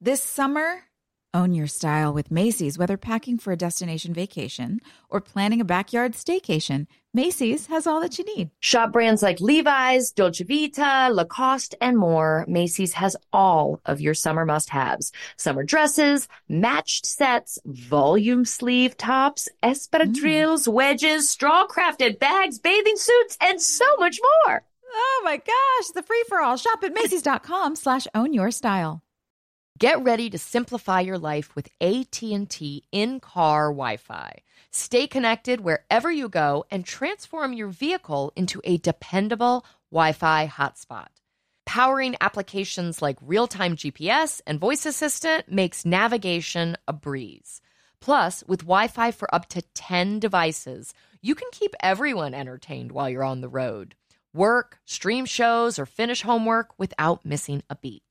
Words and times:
This 0.00 0.22
summer, 0.22 0.84
own 1.34 1.54
your 1.54 1.66
style 1.66 2.12
with 2.14 2.30
Macy's, 2.30 2.78
whether 2.78 2.96
packing 2.96 3.36
for 3.36 3.52
a 3.52 3.56
destination 3.56 4.14
vacation 4.14 4.78
or 5.10 5.20
planning 5.20 5.60
a 5.60 5.64
backyard 5.64 6.12
staycation. 6.12 6.86
Macy's 7.12 7.66
has 7.66 7.84
all 7.84 8.00
that 8.02 8.16
you 8.16 8.24
need. 8.36 8.50
Shop 8.60 8.92
brands 8.92 9.24
like 9.24 9.40
Levi's, 9.40 10.12
Dolce 10.12 10.44
Vita, 10.44 11.12
Lacoste, 11.12 11.74
and 11.80 11.98
more. 11.98 12.44
Macy's 12.46 12.92
has 12.92 13.16
all 13.32 13.80
of 13.86 14.00
your 14.00 14.14
summer 14.14 14.44
must 14.44 14.70
haves 14.70 15.10
summer 15.36 15.64
dresses, 15.64 16.28
matched 16.48 17.04
sets, 17.04 17.58
volume 17.64 18.44
sleeve 18.44 18.96
tops, 18.96 19.48
espadrilles, 19.64 20.68
mm. 20.68 20.72
wedges, 20.72 21.28
straw 21.28 21.66
crafted 21.66 22.20
bags, 22.20 22.60
bathing 22.60 22.96
suits, 22.96 23.36
and 23.40 23.60
so 23.60 23.96
much 23.96 24.20
more. 24.46 24.62
Oh 24.94 25.22
my 25.24 25.38
gosh, 25.38 25.88
the 25.92 26.04
free 26.04 26.22
for 26.28 26.40
all. 26.40 26.56
Shop 26.56 26.84
at 26.84 26.94
Macy's.com 26.94 27.74
slash 27.74 28.06
own 28.14 28.32
your 28.32 28.52
style. 28.52 29.02
Get 29.78 30.02
ready 30.02 30.28
to 30.30 30.38
simplify 30.38 31.02
your 31.02 31.18
life 31.18 31.54
with 31.54 31.68
AT&T 31.80 32.84
in-car 32.90 33.68
Wi-Fi. 33.68 34.38
Stay 34.72 35.06
connected 35.06 35.60
wherever 35.60 36.10
you 36.10 36.28
go 36.28 36.64
and 36.68 36.84
transform 36.84 37.52
your 37.52 37.68
vehicle 37.68 38.32
into 38.34 38.60
a 38.64 38.78
dependable 38.78 39.64
Wi-Fi 39.92 40.48
hotspot. 40.48 41.08
Powering 41.64 42.16
applications 42.20 43.00
like 43.00 43.18
real-time 43.22 43.76
GPS 43.76 44.40
and 44.48 44.58
voice 44.58 44.84
assistant 44.84 45.48
makes 45.48 45.84
navigation 45.84 46.76
a 46.88 46.92
breeze. 46.92 47.60
Plus, 48.00 48.42
with 48.48 48.62
Wi-Fi 48.62 49.12
for 49.12 49.32
up 49.32 49.48
to 49.50 49.62
10 49.62 50.18
devices, 50.18 50.92
you 51.22 51.36
can 51.36 51.48
keep 51.52 51.76
everyone 51.78 52.34
entertained 52.34 52.90
while 52.90 53.08
you're 53.08 53.22
on 53.22 53.42
the 53.42 53.48
road. 53.48 53.94
Work, 54.34 54.80
stream 54.84 55.24
shows, 55.24 55.78
or 55.78 55.86
finish 55.86 56.22
homework 56.22 56.76
without 56.78 57.24
missing 57.24 57.62
a 57.70 57.76
beat. 57.76 58.02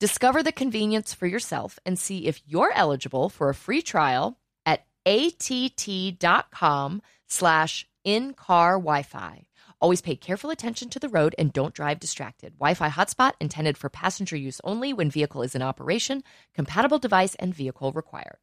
Discover 0.00 0.44
the 0.44 0.52
convenience 0.52 1.12
for 1.12 1.26
yourself 1.26 1.78
and 1.84 1.98
see 1.98 2.26
if 2.26 2.40
you're 2.46 2.72
eligible 2.74 3.28
for 3.28 3.48
a 3.48 3.54
free 3.54 3.82
trial 3.82 4.38
at 4.64 4.86
att.com 5.04 7.02
slash 7.26 7.86
in-car 8.04 8.74
Wi-Fi. 8.74 9.46
Always 9.80 10.00
pay 10.00 10.14
careful 10.14 10.50
attention 10.50 10.88
to 10.90 10.98
the 10.98 11.08
road 11.08 11.34
and 11.38 11.52
don't 11.52 11.74
drive 11.74 11.98
distracted. 11.98 12.54
Wi-Fi 12.58 12.88
hotspot 12.90 13.32
intended 13.40 13.76
for 13.76 13.88
passenger 13.88 14.36
use 14.36 14.60
only 14.62 14.92
when 14.92 15.10
vehicle 15.10 15.42
is 15.42 15.54
in 15.54 15.62
operation. 15.62 16.22
Compatible 16.54 16.98
device 16.98 17.34
and 17.36 17.54
vehicle 17.54 17.92
required. 17.92 18.38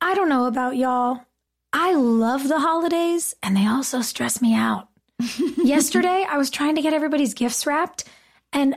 I 0.00 0.14
don't 0.14 0.28
know 0.28 0.46
about 0.46 0.76
y'all. 0.76 1.20
I 1.72 1.94
love 1.94 2.48
the 2.48 2.60
holidays 2.60 3.34
and 3.42 3.56
they 3.56 3.66
also 3.66 4.00
stress 4.02 4.40
me 4.40 4.54
out. 4.54 4.88
Yesterday, 5.56 6.26
I 6.28 6.38
was 6.38 6.50
trying 6.50 6.76
to 6.76 6.82
get 6.82 6.94
everybody's 6.94 7.34
gifts 7.34 7.66
wrapped 7.66 8.04
and 8.52 8.76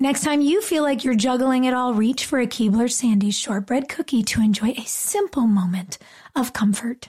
Next 0.00 0.22
time 0.22 0.40
you 0.40 0.62
feel 0.62 0.84
like 0.84 1.02
you're 1.02 1.16
juggling 1.16 1.64
it 1.64 1.74
all, 1.74 1.92
reach 1.92 2.24
for 2.24 2.38
a 2.38 2.46
Keebler 2.46 2.88
Sandies 2.88 3.34
shortbread 3.34 3.88
cookie 3.88 4.22
to 4.22 4.40
enjoy 4.40 4.68
a 4.78 4.84
simple 4.86 5.48
moment 5.48 5.98
of 6.36 6.52
comfort. 6.52 7.08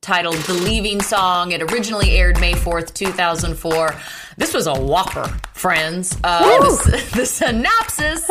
titled 0.00 0.36
The 0.36 0.54
Leaving 0.54 1.02
Song. 1.02 1.52
It 1.52 1.62
originally 1.72 2.12
aired 2.12 2.40
May 2.40 2.52
4th, 2.52 2.94
2004. 2.94 3.94
This 4.36 4.54
was 4.54 4.66
a 4.66 4.74
whopper, 4.74 5.24
friends. 5.54 6.16
Uh, 6.22 6.60
the, 6.60 7.10
the 7.16 7.26
synopsis 7.26 8.30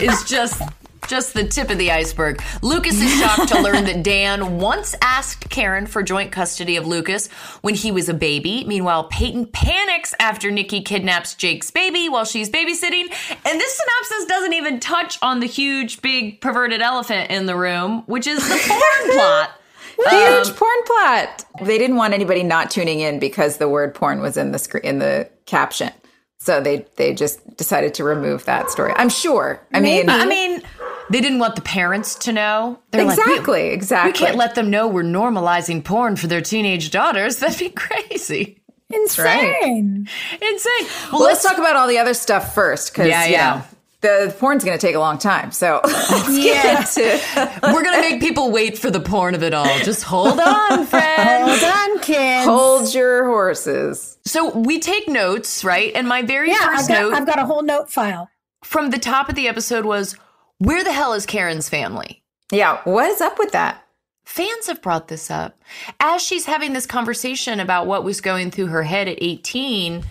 is 0.00 0.24
just 0.24 0.60
just 1.06 1.34
the 1.34 1.44
tip 1.44 1.68
of 1.68 1.76
the 1.76 1.92
iceberg. 1.92 2.42
Lucas 2.62 2.98
is 2.98 3.12
shocked 3.20 3.48
to 3.48 3.60
learn 3.60 3.84
that 3.84 4.02
Dan 4.02 4.58
once 4.58 4.94
asked 5.02 5.50
Karen 5.50 5.86
for 5.86 6.02
joint 6.02 6.32
custody 6.32 6.76
of 6.76 6.86
Lucas 6.86 7.28
when 7.60 7.74
he 7.74 7.92
was 7.92 8.08
a 8.08 8.14
baby. 8.14 8.64
Meanwhile, 8.64 9.04
Peyton 9.04 9.44
panics 9.46 10.14
after 10.18 10.50
Nikki 10.50 10.80
kidnaps 10.80 11.34
Jake's 11.34 11.70
baby 11.70 12.08
while 12.08 12.24
she's 12.24 12.48
babysitting. 12.48 13.04
And 13.30 13.60
this 13.60 13.78
synopsis 13.78 14.26
doesn't 14.26 14.54
even 14.54 14.80
touch 14.80 15.18
on 15.20 15.40
the 15.40 15.46
huge, 15.46 16.00
big, 16.00 16.40
perverted 16.40 16.80
elephant 16.80 17.30
in 17.30 17.44
the 17.44 17.54
room, 17.54 18.02
which 18.06 18.26
is 18.26 18.38
the 18.38 18.56
porn 18.66 19.10
plot. 19.18 19.60
Huge 19.96 20.48
um, 20.48 20.54
porn 20.54 20.82
plot. 20.84 21.44
They 21.62 21.78
didn't 21.78 21.96
want 21.96 22.14
anybody 22.14 22.42
not 22.42 22.70
tuning 22.70 23.00
in 23.00 23.18
because 23.18 23.58
the 23.58 23.68
word 23.68 23.94
porn 23.94 24.20
was 24.20 24.36
in 24.36 24.52
the 24.52 24.58
screen 24.58 24.84
in 24.84 24.98
the 24.98 25.28
caption. 25.46 25.92
So 26.38 26.60
they 26.60 26.86
they 26.96 27.14
just 27.14 27.56
decided 27.56 27.94
to 27.94 28.04
remove 28.04 28.44
that 28.44 28.70
story. 28.70 28.92
I'm 28.96 29.08
sure. 29.08 29.60
I 29.72 29.80
mean, 29.80 30.10
I 30.10 30.26
mean, 30.26 30.62
they 31.10 31.20
didn't 31.20 31.38
want 31.38 31.56
the 31.56 31.62
parents 31.62 32.16
to 32.16 32.32
know. 32.32 32.78
They're 32.90 33.04
like, 33.04 33.18
exactly, 33.18 33.62
we, 33.64 33.70
exactly. 33.70 34.12
we 34.12 34.26
can't 34.26 34.36
let 34.36 34.54
them 34.54 34.70
know 34.70 34.88
we're 34.88 35.04
normalizing 35.04 35.82
porn 35.82 36.16
for 36.16 36.26
their 36.26 36.40
teenage 36.40 36.90
daughters. 36.90 37.36
That'd 37.40 37.58
be 37.58 37.70
crazy. 37.70 38.60
Insane. 38.90 40.08
Insane. 40.40 40.88
Well, 41.12 41.22
let's, 41.22 41.42
talk 41.42 41.58
about 41.58 41.76
all 41.76 41.88
the 41.88 41.98
other 41.98 42.14
stuff 42.14 42.54
first, 42.54 42.92
because 42.92 43.08
Yeah, 43.08 43.26
yeah. 43.26 43.62
The 44.04 44.34
porn's 44.38 44.62
going 44.64 44.78
to 44.78 44.86
take 44.86 44.94
a 44.94 44.98
long 44.98 45.18
time. 45.18 45.50
So 45.50 45.80
let's 45.84 46.28
get 46.28 46.86
to 46.94 47.60
We're 47.72 47.82
gonna 47.82 48.00
make 48.00 48.20
people 48.20 48.50
wait 48.50 48.78
for 48.78 48.90
the 48.90 49.00
porn 49.00 49.34
of 49.34 49.42
it 49.42 49.54
all. 49.54 49.78
Just 49.80 50.02
hold 50.02 50.38
on, 50.38 50.86
friends. 50.86 51.60
Hold 51.62 51.72
on, 51.72 51.98
kids. 52.00 52.46
hold 52.46 52.94
your 52.94 53.24
horses. 53.24 54.18
So 54.24 54.56
we 54.56 54.78
take 54.78 55.08
notes, 55.08 55.64
right? 55.64 55.92
And 55.94 56.06
my 56.06 56.22
very 56.22 56.50
yeah, 56.50 56.58
first 56.66 56.82
I've 56.82 56.88
got, 56.88 57.02
note 57.02 57.14
I've 57.14 57.26
got 57.26 57.38
a 57.38 57.46
whole 57.46 57.62
note 57.62 57.90
file. 57.90 58.28
from 58.62 58.90
the 58.90 58.98
top 58.98 59.28
of 59.28 59.34
the 59.34 59.48
episode 59.48 59.84
was, 59.84 60.16
"Where 60.58 60.84
the 60.84 60.92
hell 60.92 61.14
is 61.14 61.26
Karen's 61.26 61.68
family?" 61.68 62.22
Yeah, 62.52 62.80
what 62.84 63.08
is 63.10 63.20
up 63.20 63.38
with 63.38 63.52
that? 63.52 63.82
Fans 64.24 64.66
have 64.68 64.82
brought 64.82 65.08
this 65.08 65.30
up 65.30 65.58
as 66.00 66.22
she's 66.22 66.46
having 66.46 66.72
this 66.72 66.86
conversation 66.86 67.60
about 67.60 67.86
what 67.86 68.04
was 68.04 68.20
going 68.20 68.50
through 68.50 68.66
her 68.66 68.82
head 68.82 69.08
at 69.08 69.18
18 69.20 70.04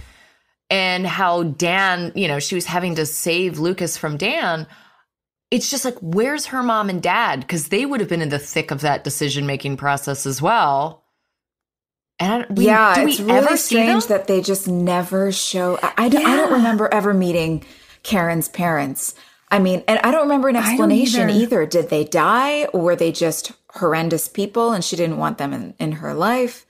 and 0.74 1.06
how 1.06 1.44
Dan, 1.44 2.12
you 2.16 2.28
know, 2.28 2.40
she 2.40 2.56
was 2.56 2.66
having 2.66 2.96
to 2.96 3.06
save 3.06 3.60
Lucas 3.60 3.96
from 3.96 4.18
Dan. 4.18 4.66
It's 5.52 5.70
just 5.70 5.86
like, 5.86 5.98
where's 6.02 6.48
her 6.48 6.64
mom 6.64 6.90
and 6.90 7.00
dad? 7.00 7.42
Because 7.42 7.68
they 7.68 7.86
would 7.86 8.00
have 8.00 8.10
been 8.10 8.24
in 8.24 8.30
the 8.30 8.40
thick 8.40 8.72
of 8.72 8.82
that 8.82 9.04
decision 9.04 9.46
making 9.46 9.78
process 9.78 10.26
as 10.26 10.42
well. 10.42 11.04
And 12.18 12.46
we, 12.58 12.66
yeah, 12.66 12.96
it's 12.98 13.20
really 13.20 13.58
strange 13.58 14.08
that 14.08 14.26
they 14.26 14.42
just 14.42 14.68
never 14.68 15.32
show. 15.32 15.78
I, 15.84 15.94
I, 15.98 16.10
don't- 16.10 16.26
I 16.26 16.36
don't 16.38 16.54
remember 16.54 16.92
ever 16.92 17.14
meeting 17.14 17.64
Karen's 18.02 18.50
parents. 18.50 19.14
I 19.52 19.60
mean, 19.60 19.84
and 19.88 20.00
I 20.00 20.10
don't 20.10 20.24
remember 20.24 20.50
an 20.50 20.56
explanation 20.56 21.30
either. 21.30 21.62
either. 21.62 21.66
Did 21.68 21.90
they 21.90 22.04
die 22.04 22.66
or 22.66 22.82
were 22.82 22.96
they 22.96 23.12
just 23.12 23.52
horrendous 23.76 24.28
people 24.28 24.72
and 24.72 24.84
she 24.84 24.96
didn't 24.96 25.18
want 25.18 25.38
them 25.38 25.54
in, 25.54 25.76
in 25.78 25.92
her 25.94 26.16
life? 26.16 26.66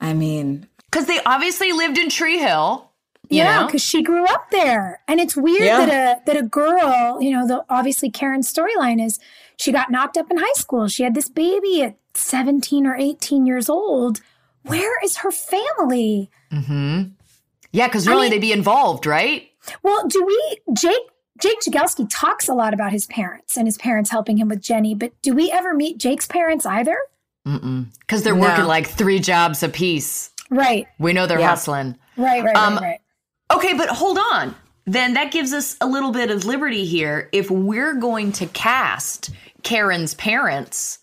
I 0.00 0.12
mean, 0.14 0.68
Because 0.88 1.06
they 1.06 1.18
obviously 1.26 1.72
lived 1.72 1.98
in 1.98 2.10
Tree 2.10 2.38
Hill. 2.38 2.83
You 3.30 3.38
yeah, 3.38 3.64
because 3.66 3.82
she 3.82 4.02
grew 4.02 4.24
up 4.26 4.50
there, 4.50 5.00
and 5.08 5.18
it's 5.20 5.36
weird 5.36 5.62
Yeah. 5.64 5.86
that 5.86 5.88
a 5.88 6.24
that 6.26 6.36
a 6.36 6.42
girl, 6.42 7.18
you 7.22 7.30
know, 7.30 7.46
the 7.46 7.64
obviously 7.70 8.10
Karen's 8.10 8.52
storyline 8.52 9.04
is 9.04 9.18
she 9.56 9.72
got 9.72 9.90
knocked 9.90 10.16
up 10.16 10.30
in 10.30 10.36
high 10.36 10.52
school. 10.54 10.88
She 10.88 11.02
had 11.04 11.14
this 11.14 11.28
baby 11.28 11.82
at 11.82 11.96
seventeen 12.14 12.86
or 12.86 12.94
eighteen 12.96 13.46
years 13.46 13.68
old. 13.68 14.20
Where 14.62 15.02
is 15.04 15.18
her 15.18 15.30
family? 15.30 16.30
Mhm. 16.52 17.12
Yeah, 17.72 17.86
because 17.88 18.06
really 18.06 18.28
they'd 18.28 18.38
be 18.40 18.52
involved, 18.52 19.06
right? 19.06 19.48
Well, 19.82 20.06
do 20.06 20.24
we 20.24 20.58
Jake 20.74 20.94
Jake 21.40 21.58
Jagelski 21.60 22.06
talks 22.10 22.48
a 22.48 22.54
lot 22.54 22.74
about 22.74 22.92
his 22.92 23.06
parents 23.06 23.56
and 23.56 23.66
his 23.66 23.76
parents 23.78 24.10
helping 24.10 24.36
him 24.36 24.48
with 24.48 24.60
Jenny, 24.60 24.94
but 24.94 25.12
do 25.22 25.34
we 25.34 25.50
ever 25.50 25.74
meet 25.74 25.98
Jake's 25.98 26.26
parents 26.26 26.64
either? 26.66 26.96
Because 27.44 28.22
they're 28.22 28.34
No. 28.34 28.42
working 28.42 28.64
like 28.66 28.86
three 28.88 29.18
jobs 29.18 29.62
apiece. 29.62 30.30
Right, 30.50 30.86
We 30.98 31.12
know 31.12 31.26
they're 31.26 31.40
Yeah. 31.40 31.48
hustling. 31.48 31.96
right, 32.16 32.44
right, 32.44 32.54
Um, 32.56 32.74
right, 32.74 32.82
right. 32.82 33.00
Okay, 33.52 33.74
but 33.74 33.88
hold 33.88 34.18
on. 34.18 34.54
Then 34.86 35.14
that 35.14 35.32
gives 35.32 35.52
us 35.52 35.76
a 35.80 35.86
little 35.86 36.10
bit 36.12 36.30
of 36.30 36.44
liberty 36.44 36.84
here. 36.84 37.28
If 37.32 37.50
we're 37.50 37.94
going 37.94 38.32
to 38.32 38.46
cast 38.46 39.30
Karen's 39.62 40.14
parents, 40.14 40.98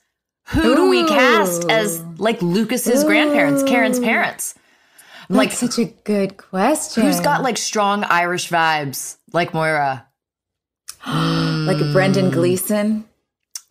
who 0.48 0.76
do 0.76 0.90
we 0.90 1.08
cast 1.08 1.70
as 1.70 2.02
like 2.18 2.42
Lucas's 2.42 3.04
grandparents, 3.04 3.64
Karen's 3.64 4.00
parents? 4.00 4.54
I'm 5.30 5.36
like, 5.38 5.52
such 5.52 5.80
a 5.80 5.86
good 5.86 6.38
question. 6.38 7.04
who's 7.04 7.22
got 7.22 7.42
like 7.42 7.58
strong 7.58 8.04
Irish 8.04 8.50
vibes, 8.50 9.18
like 9.34 9.54
Moira? 9.54 10.06
like 11.08 11.78
Brendan 11.94 12.32
Gleeson? 12.32 13.06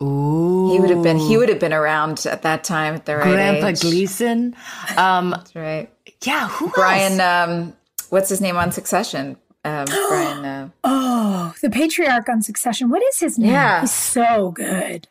Ooh, 0.02 0.70
He 0.72 0.80
would 0.80 0.88
have 0.90 1.02
been. 1.02 1.18
He 1.18 1.36
would 1.36 1.50
have 1.50 1.60
been 1.60 1.74
around 1.74 2.24
at 2.26 2.42
that 2.42 2.64
time 2.64 2.94
at 2.94 3.04
the 3.04 3.16
right 3.18 3.24
Grandpa 3.32 3.66
age. 3.68 3.80
Gleeson. 3.80 4.56
Um, 4.96 5.30
That's 5.30 5.54
right. 5.54 5.90
yeah, 6.24 6.48
who 6.48 6.70
Brian. 6.70 7.20
else? 7.20 7.48
Um, 7.50 7.76
what's 8.10 8.28
his 8.28 8.40
name 8.40 8.56
on 8.56 8.72
Succession? 8.72 9.36
Um, 9.64 9.84
Brian. 10.08 10.44
Uh, 10.44 10.68
Oh, 10.84 11.54
the 11.62 11.70
patriarch 11.70 12.28
on 12.28 12.42
Succession. 12.42 12.88
What 12.90 13.02
is 13.02 13.18
his 13.20 13.38
name? 13.38 13.50
Yeah. 13.52 13.80
He's 13.82 13.92
so 13.92 14.50
good. 14.52 15.08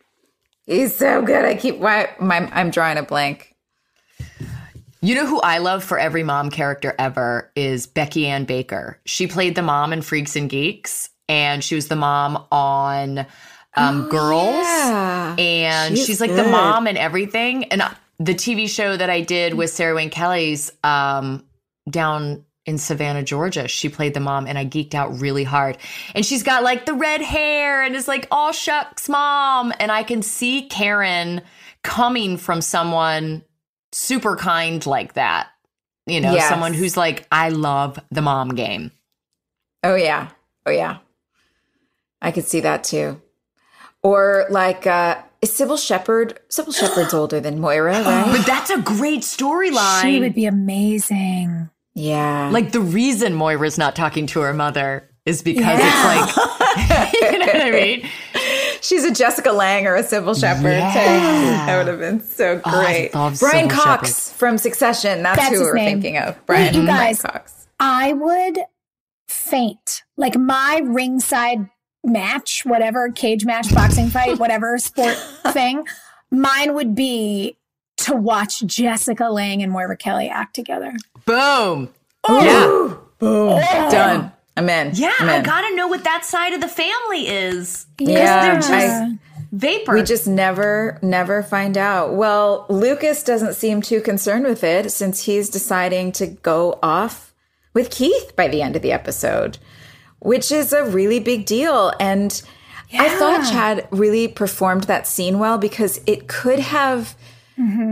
he's 0.65 0.95
so 0.95 1.21
good. 1.21 1.43
I 1.45 1.55
keep. 1.55 1.77
Why? 1.77 2.09
My, 2.19 2.49
I'm 2.53 2.69
drawing 2.71 2.97
a 2.97 3.03
blank. 3.03 3.55
You 5.01 5.15
know 5.15 5.25
who 5.25 5.39
I 5.41 5.59
love 5.59 5.83
for 5.83 5.97
every 5.97 6.23
mom 6.23 6.49
character 6.49 6.93
ever 6.99 7.49
is 7.55 7.87
Becky 7.87 8.27
Ann 8.27 8.43
Baker. 8.45 8.99
She 9.05 9.27
played 9.27 9.55
the 9.55 9.61
mom 9.61 9.93
in 9.93 10.01
Freaks 10.01 10.35
and 10.35 10.49
Geeks, 10.49 11.09
and 11.29 11.63
she 11.63 11.75
was 11.75 11.87
the 11.87 11.95
mom 11.95 12.45
on 12.51 13.25
um, 13.75 14.09
Girls. 14.09 14.55
Yeah. 14.55 15.35
And 15.37 15.97
She's 15.97 16.05
she's, 16.05 16.21
like 16.21 16.35
the 16.35 16.43
mom 16.43 16.85
and 16.85 16.97
everything. 16.97 17.63
And 17.65 17.81
uh, 17.81 17.91
the 18.19 18.33
TV 18.35 18.67
show 18.69 18.97
that 18.97 19.09
I 19.09 19.21
did 19.21 19.53
with 19.53 19.69
Sarah 19.69 19.95
Wayne 19.95 20.09
Callies 20.09 20.69
um, 20.83 21.45
down 21.89 22.43
in 22.69 22.77
Savannah, 22.77 23.23
Georgia, 23.23 23.67
she 23.67 23.89
played 23.89 24.13
the 24.13 24.19
mom, 24.19 24.47
and 24.47 24.57
I 24.57 24.65
geeked 24.65 24.93
out 24.93 25.19
really 25.19 25.43
hard. 25.43 25.77
And 26.15 26.25
she's 26.25 26.43
got 26.43 26.63
like 26.63 26.85
the 26.85 26.93
red 26.93 27.21
hair 27.21 27.83
and 27.83 27.95
is 27.95 28.07
like, 28.07 28.27
all 28.31 28.51
shucks, 28.53 29.09
mom. 29.09 29.73
And 29.79 29.91
I 29.91 30.03
can 30.03 30.21
see 30.21 30.67
Karen 30.67 31.41
coming 31.83 32.37
from 32.37 32.61
someone 32.61 33.43
super 33.91 34.35
kind 34.37 34.85
like 34.85 35.13
that. 35.13 35.47
You 36.05 36.21
know, 36.21 36.33
Yes. 36.33 36.47
someone 36.47 36.73
who's 36.73 36.95
like, 36.95 37.27
I 37.31 37.49
love 37.49 37.99
the 38.11 38.21
mom 38.21 38.49
game. 38.55 38.91
Oh 39.83 39.95
yeah. 39.95 40.29
Oh 40.65 40.71
yeah. 40.71 40.97
I 42.21 42.31
could 42.31 42.45
see 42.45 42.59
that 42.61 42.83
too. 42.83 43.21
Or 44.03 44.45
like 44.49 44.85
uh 44.87 45.17
is 45.41 45.51
Cybill 45.51 45.77
Shepherd 45.83 46.39
Cybill 46.49 46.75
Shepherd's 46.75 47.13
older 47.19 47.39
than 47.39 47.59
Moira, 47.59 48.01
right? 48.03 48.35
But 48.37 48.45
that's 48.45 48.69
a 48.69 48.81
great 48.81 49.21
storyline. 49.21 50.01
She 50.01 50.19
would 50.19 50.33
be 50.35 50.45
amazing. 50.45 51.69
Yeah. 51.99 52.49
like 52.51 52.71
the 52.71 52.79
reason 52.81 53.33
Moira's 53.35 53.77
not 53.77 53.95
talking 53.95 54.25
to 54.27 54.39
her 54.41 54.53
mother 54.53 55.09
is 55.25 55.41
because 55.43 55.79
it's 55.79 56.05
like, 56.05 57.13
you 57.21 57.39
know 57.39 57.45
what 57.45 57.61
I 57.61 57.71
mean? 57.71 58.09
She's 58.81 59.03
a 59.03 59.13
Jessica 59.13 59.51
Lange 59.51 59.85
or 59.85 59.95
a 59.95 60.03
Cybill 60.03 60.39
Shepherd. 60.39 60.69
Yeah. 60.71 61.65
That 61.65 61.77
would 61.77 61.87
have 61.87 61.99
been 61.99 62.21
so 62.21 62.61
Oh, 62.65 62.69
I 62.69 62.85
great. 62.85 63.13
love 63.15 63.37
Brian 63.39 63.69
Sybil 63.69 63.83
Cox 63.83 64.31
from 64.31 64.57
Succession. 64.57 65.21
That's, 65.23 65.37
That's 65.39 65.55
who 65.55 65.61
we're 65.63 65.73
name. 65.75 66.01
thinking 66.01 66.17
of. 66.17 66.37
Brian, 66.45 66.73
you 66.73 66.83
Brian 66.83 66.85
guys- 67.13 67.21
Cox. 67.21 67.67
I 67.79 68.13
would 68.13 68.59
faint. 69.27 70.03
Like 70.17 70.37
my 70.37 70.81
ringside 70.85 71.69
match, 72.03 72.63
whatever, 72.65 73.11
cage 73.11 73.45
match, 73.45 73.73
boxing 73.73 74.07
fight, 74.09 74.39
whatever 74.39 74.77
sport 74.77 75.15
thing, 75.51 75.85
mine 76.31 76.73
would 76.73 76.95
be 76.95 77.57
to 77.97 78.15
watch 78.15 78.65
Jessica 78.65 79.25
Lange 79.25 79.61
and 79.61 79.71
Moira 79.73 79.97
Kelly 79.97 80.29
act 80.29 80.55
together. 80.55 80.93
Boom. 81.25 81.89
Yeah. 82.27 82.95
Boom. 83.19 83.59
Done. 83.91 84.31
I'm 84.57 84.69
in. 84.69 84.91
Yeah, 84.93 85.13
I'm 85.19 85.29
I 85.29 85.41
gotta 85.41 85.75
know 85.75 85.87
what 85.87 86.03
that 86.03 86.25
side 86.25 86.53
of 86.53 86.61
the 86.61 86.67
family 86.67 87.27
is. 87.27 87.85
Because 87.97 88.13
Yeah, 88.13 88.41
they're 88.41 88.55
just 88.55 88.71
I- 88.71 89.17
vapor. 89.51 89.93
We 89.93 90.03
just 90.03 90.27
never, 90.27 90.99
never 91.01 91.43
find 91.43 91.77
out. 91.77 92.13
Well, 92.13 92.65
Lucas 92.69 93.23
doesn't 93.23 93.53
seem 93.55 93.81
too 93.81 94.01
concerned 94.01 94.45
with 94.45 94.63
it 94.63 94.91
since 94.91 95.23
he's 95.23 95.49
deciding 95.49 96.11
to 96.13 96.27
go 96.27 96.77
off 96.83 97.33
with 97.73 97.89
Keith 97.89 98.35
by 98.35 98.47
the 98.49 98.61
end 98.61 98.75
of 98.75 98.81
the 98.81 98.91
episode, 98.91 99.57
which 100.19 100.51
is 100.51 100.73
a 100.73 100.83
really 100.85 101.19
big 101.19 101.45
deal. 101.45 101.93
And 101.99 102.41
I 102.97 103.07
thought 103.09 103.49
Chad 103.49 103.87
really 103.91 104.27
performed 104.27 104.85
that 104.85 105.07
scene 105.07 105.39
well 105.39 105.57
because 105.57 106.01
it 106.05 106.27
could 106.27 106.59
have. 106.59 107.15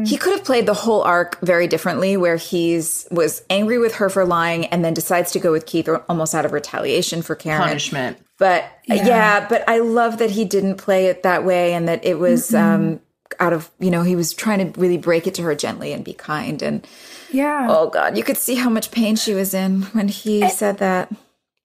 He 0.06 0.16
could 0.16 0.32
have 0.32 0.46
played 0.46 0.66
the 0.66 0.74
whole 0.74 1.02
arc 1.02 1.40
very 1.42 1.68
differently, 1.68 2.16
where 2.16 2.38
he's 2.38 3.06
was 3.12 3.44
angry 3.50 3.78
with 3.78 3.96
her 3.96 4.10
for 4.10 4.26
lying 4.26 4.66
and 4.68 4.84
then 4.84 4.94
decides 4.94 5.32
to 5.32 5.40
go 5.40 5.52
with 5.52 5.66
Keith 5.66 5.90
almost 6.08 6.34
out 6.34 6.46
of 6.46 6.54
retaliation 6.54 7.22
for 7.22 7.36
Karen. 7.36 7.62
punishment. 7.62 8.18
But 8.38 8.66
yeah. 8.86 9.46
but 9.48 9.68
I 9.68 9.80
love 9.80 10.20
that 10.20 10.32
he 10.32 10.46
didn't 10.46 10.76
play 10.78 11.08
it 11.08 11.24
that 11.24 11.44
way 11.44 11.74
and 11.74 11.88
that 11.90 12.06
it 12.06 12.18
was 12.18 12.54
um 12.54 13.02
out 13.42 13.52
of, 13.52 13.70
you 13.80 13.92
know, 13.92 14.04
he 14.04 14.16
was 14.16 14.34
trying 14.34 14.72
to 14.72 14.80
really 14.80 14.98
break 14.98 15.28
it 15.28 15.34
to 15.36 15.42
her 15.44 15.54
gently 15.54 15.92
and 15.92 16.06
be 16.06 16.14
kind 16.14 16.62
and 16.62 16.88
Yeah. 17.32 17.68
oh 17.70 17.90
god, 17.90 18.16
you 18.18 18.24
could 18.24 18.38
see 18.38 18.56
how 18.56 18.70
much 18.70 18.90
pain 18.92 19.18
she 19.18 19.34
was 19.34 19.54
in 19.54 19.82
when 19.92 20.08
he 20.08 20.48
said 20.50 20.78
that. 20.78 21.12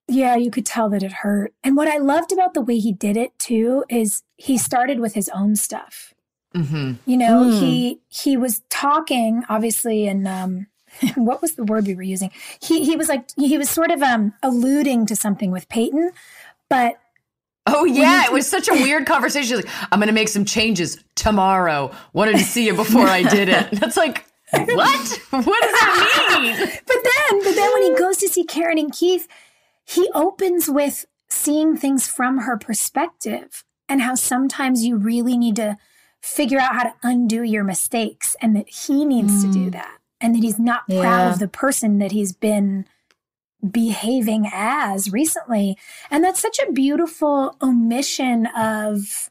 Yeah, 0.09 0.35
you 0.35 0.51
could 0.51 0.67
tell 0.67 0.91
that 0.91 1.05
it 1.05 1.13
hurt. 1.13 1.55
And 1.63 1.77
what 1.77 1.87
I 1.87 1.99
loved 1.99 2.33
about 2.33 2.55
the 2.55 2.61
way 2.61 2.79
he 2.79 2.93
did 2.93 3.17
it 3.17 3.39
too 3.39 3.85
is 3.89 4.25
he 4.37 4.59
started 4.59 4.99
with 4.99 5.15
his 5.15 5.29
own 5.29 5.55
stuff. 5.55 6.12
Mm-hmm. 6.55 6.93
You 7.11 7.17
know, 7.17 7.51
he 7.51 8.01
he 8.09 8.37
was 8.37 8.63
talking 8.71 9.45
obviously 9.49 10.07
and 10.07 10.27
um 10.29 10.67
what 11.15 11.41
was 11.41 11.55
the 11.55 11.65
word 11.65 11.87
we 11.87 11.95
were 11.95 12.03
using? 12.03 12.31
He 12.61 12.85
he 12.85 12.97
was 12.97 13.09
like 13.09 13.29
he 13.37 13.59
was 13.59 13.71
sort 13.71 13.91
of 13.91 14.03
um 14.03 14.35
alluding 14.43 15.07
to 15.07 15.17
something 15.17 15.51
with 15.51 15.69
Peyton, 15.69 16.13
but 16.69 16.99
Oh 17.67 17.85
yeah, 17.85 18.25
it 18.25 18.33
was 18.33 18.49
such 18.49 18.69
a 18.69 18.73
weird 18.73 19.07
conversation. 19.07 19.57
Like, 19.57 19.69
"I'm 19.93 20.01
gonna 20.01 20.13
make 20.13 20.29
some 20.29 20.45
changes 20.45 21.03
tomorrow. 21.15 21.93
Wanted 22.13 22.39
to 22.39 22.45
see 22.45 22.67
you 22.67 22.75
before 22.75 23.07
I 23.07 23.23
did 23.23 23.49
it." 23.49 23.71
That's 23.73 23.97
like, 23.97 24.27
what? 24.53 25.21
What 25.31 25.63
does 25.63 25.73
that 25.73 26.39
mean? 26.41 26.57
But 26.87 26.97
then, 27.05 27.45
but 27.45 27.55
then 27.55 27.73
when 27.73 27.83
he 27.85 27.95
goes 27.95 28.17
to 28.19 28.29
see 28.29 28.45
Karen 28.45 28.79
and 28.79 28.93
Keith, 28.93 29.29
he 29.85 30.11
opens 30.15 30.69
with 30.69 31.07
seeing 31.29 31.77
things 31.77 32.09
from 32.09 32.39
her 32.39 32.57
perspective 32.59 33.65
and 33.89 34.03
how 34.03 34.15
sometimes 34.15 34.85
you 34.85 34.97
really 34.97 35.39
need 35.39 35.57
to 35.57 35.77
figure 36.23 36.59
out 36.59 36.75
how 36.75 36.85
to 36.85 36.95
undo 37.03 37.43
your 37.43 37.65
mistakes 37.65 38.37
and 38.41 38.55
that 38.57 38.69
he 38.69 39.05
needs 39.05 39.45
to 39.45 39.53
do 39.53 39.69
mm. 39.69 39.73
that 39.73 39.99
and 40.21 40.35
that 40.35 40.43
he's 40.43 40.59
not 40.59 40.89
proud 40.89 41.33
of 41.33 41.39
the 41.41 41.49
person 41.49 41.99
that 41.99 42.13
he's 42.13 42.33
been 42.33 42.87
behaving 43.69 44.49
as 44.53 45.13
recently. 45.13 45.77
And 46.11 46.23
that's 46.23 46.41
such 46.41 46.59
a 46.67 46.73
beautiful 46.73 47.57
omission 47.61 48.47
of 48.47 49.31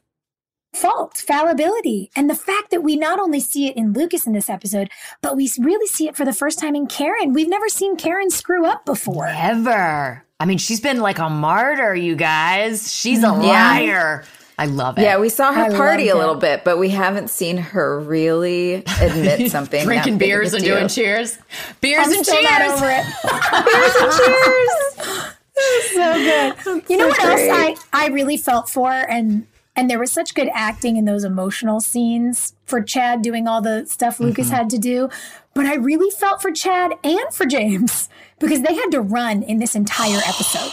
fault, 0.74 1.16
fallibility. 1.18 2.10
And 2.16 2.30
the 2.30 2.34
fact 2.34 2.70
that 2.70 2.82
we 2.82 2.96
not 2.96 3.18
only 3.18 3.40
see 3.40 3.68
it 3.68 3.76
in 3.76 3.92
Lucas 3.92 4.26
in 4.26 4.32
this 4.32 4.48
episode, 4.48 4.90
but 5.20 5.36
we 5.36 5.50
really 5.58 5.86
see 5.86 6.08
it 6.08 6.16
for 6.16 6.24
the 6.24 6.32
first 6.32 6.58
time 6.58 6.74
in 6.74 6.86
Karen. 6.86 7.32
We've 7.32 7.48
never 7.48 7.68
seen 7.68 7.96
Karen 7.96 8.30
screw 8.30 8.64
up 8.66 8.84
before. 8.84 9.26
Ever. 9.26 10.24
I 10.40 10.44
mean, 10.44 10.58
she's 10.58 10.80
been 10.80 11.00
like 11.00 11.18
a 11.18 11.30
martyr, 11.30 11.94
you 11.94 12.16
guys. 12.16 12.92
She's 12.92 13.22
a 13.22 13.26
mm-hmm. 13.26 13.42
Yeah. 13.42 13.70
liar. 13.70 14.24
I 14.58 14.66
love 14.66 14.98
it. 14.98 15.02
Yeah, 15.02 15.18
we 15.18 15.28
saw 15.28 15.52
her 15.52 15.62
I 15.62 15.70
party 15.70 16.08
a 16.08 16.14
little 16.16 16.34
it. 16.36 16.40
bit, 16.40 16.64
but 16.64 16.78
we 16.78 16.90
haven't 16.90 17.30
seen 17.30 17.56
her 17.56 17.98
really 18.00 18.74
admit 19.00 19.50
something. 19.50 19.84
drinking 19.84 20.14
that 20.18 20.24
beers 20.24 20.52
and 20.54 20.62
deal. 20.62 20.76
doing 20.76 20.88
cheers. 20.88 21.38
Beers 21.80 22.06
I'm 22.06 22.12
and 22.12 22.26
still 22.26 22.42
not 22.42 22.58
cheers. 22.60 22.72
over 22.72 22.90
it. 22.90 23.04
Cheers! 24.16 25.34
so 25.92 26.14
good. 26.14 26.82
You 26.90 26.96
know 26.96 27.08
what 27.08 27.20
so 27.20 27.28
else 27.30 27.40
I. 27.50 27.76
I 27.92 28.08
really 28.08 28.36
felt 28.36 28.68
for 28.68 28.90
and 28.90 29.46
and 29.76 29.88
there 29.88 29.98
was 29.98 30.12
such 30.12 30.34
good 30.34 30.50
acting 30.52 30.96
in 30.96 31.04
those 31.06 31.24
emotional 31.24 31.80
scenes 31.80 32.54
for 32.66 32.82
Chad 32.82 33.22
doing 33.22 33.48
all 33.48 33.62
the 33.62 33.86
stuff 33.86 34.20
Lucas 34.20 34.46
Mm-hmm. 34.48 34.56
had 34.56 34.70
to 34.70 34.78
do. 34.78 35.08
But 35.54 35.66
I 35.66 35.74
really 35.76 36.10
felt 36.10 36.42
for 36.42 36.50
Chad 36.50 36.92
and 37.04 37.32
for 37.32 37.46
James 37.46 38.08
because 38.38 38.60
they 38.62 38.74
had 38.74 38.90
to 38.90 39.00
run 39.00 39.42
in 39.42 39.58
this 39.58 39.74
entire 39.74 40.20
episode. 40.26 40.72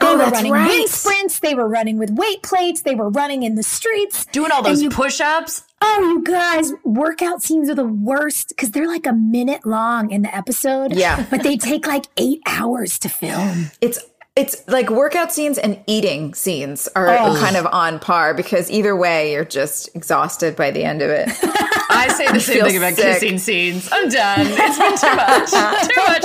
Oh, 0.00 0.06
they 0.06 0.12
Oh, 0.12 0.12
were 0.12 0.18
that's 0.24 0.32
running 0.36 0.52
right. 0.52 0.68
wind 0.68 0.88
sprints, 0.90 1.38
they 1.40 1.54
were 1.54 1.68
running 1.68 1.98
with 1.98 2.10
weight 2.10 2.42
plates, 2.42 2.82
they 2.82 2.94
were 2.94 3.08
running 3.08 3.42
in 3.42 3.54
the 3.54 3.62
streets. 3.62 4.26
Doing 4.26 4.50
all 4.50 4.58
And 4.58 4.66
those 4.66 4.82
you- 4.82 4.90
push-ups. 4.90 5.62
Oh, 5.82 6.00
you 6.00 6.22
guys, 6.22 6.72
workout 6.84 7.42
scenes 7.42 7.68
are 7.68 7.74
the 7.74 7.84
worst 7.84 8.48
because 8.48 8.70
they're 8.70 8.88
like 8.88 9.06
a 9.06 9.12
minute 9.12 9.66
long 9.66 10.10
in 10.10 10.22
the 10.22 10.34
episode. 10.34 10.94
Yeah. 10.96 11.24
But 11.30 11.42
they 11.42 11.56
take 11.56 11.86
like 11.86 12.06
eight 12.16 12.40
hours 12.46 12.98
to 13.00 13.08
film. 13.10 13.70
It's 13.80 13.98
it's 14.36 14.62
like 14.68 14.90
workout 14.90 15.32
scenes 15.32 15.56
and 15.58 15.82
eating 15.86 16.34
scenes 16.34 16.88
are 16.94 17.08
Oh. 17.08 17.36
kind 17.40 17.56
of 17.56 17.66
on 17.66 17.98
par 17.98 18.34
because 18.34 18.70
either 18.70 18.94
way 18.94 19.32
you're 19.32 19.44
just 19.46 19.88
exhausted 19.96 20.54
by 20.54 20.70
the 20.70 20.84
end 20.84 21.00
of 21.02 21.08
it. 21.10 21.28
I 21.88 22.08
say 22.08 22.30
the 22.30 22.40
same 22.40 22.62
thing 22.64 22.76
about 22.76 22.94
sick. 22.94 23.04
kissing 23.20 23.38
scenes. 23.38 23.88
I'm 23.90 24.10
done. 24.10 24.40
It's 24.46 24.78
been 24.78 24.98
too 24.98 25.16
much. 25.16 25.50
too 25.88 26.02
much. 26.06 26.22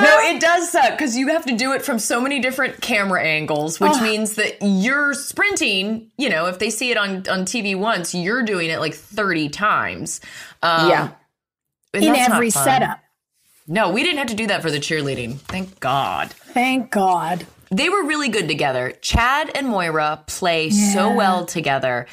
No, 0.00 0.16
it 0.34 0.40
does 0.40 0.70
suck 0.70 0.92
because 0.92 1.16
you 1.16 1.28
have 1.28 1.44
to 1.46 1.54
do 1.56 1.72
it 1.72 1.82
from 1.82 1.98
so 1.98 2.20
many 2.20 2.40
different 2.40 2.80
camera 2.80 3.22
angles, 3.22 3.78
which 3.78 4.00
means 4.00 4.36
that 4.36 4.56
you're 4.62 5.12
sprinting. 5.12 6.10
You 6.16 6.30
know, 6.30 6.46
if 6.46 6.58
they 6.58 6.70
see 6.70 6.90
it 6.90 6.96
on 6.96 7.28
on 7.28 7.44
TV 7.44 7.78
once, 7.78 8.14
you're 8.14 8.42
doing 8.42 8.70
it 8.70 8.80
like 8.80 8.94
30 8.94 9.50
times. 9.50 10.22
Um, 10.62 10.88
yeah. 10.88 11.10
in 11.92 12.00
that's 12.12 12.28
not 12.28 12.36
every 12.36 12.50
fun. 12.50 12.64
setup. 12.64 12.98
No, 13.72 13.90
we 13.90 14.02
didn't 14.02 14.18
have 14.18 14.26
to 14.26 14.34
do 14.34 14.48
that 14.48 14.62
for 14.62 14.70
the 14.70 14.78
cheerleading. 14.78 15.38
Thank 15.38 15.78
God. 15.78 16.30
Thank 16.30 16.90
God. 16.90 17.46
They 17.70 17.88
were 17.88 18.02
really 18.04 18.28
good 18.28 18.48
together. 18.48 18.92
Chad 19.00 19.52
and 19.54 19.68
Moira 19.68 20.24
play 20.26 20.70
so 20.70 21.14
well 21.14 21.46
together. 21.46 22.06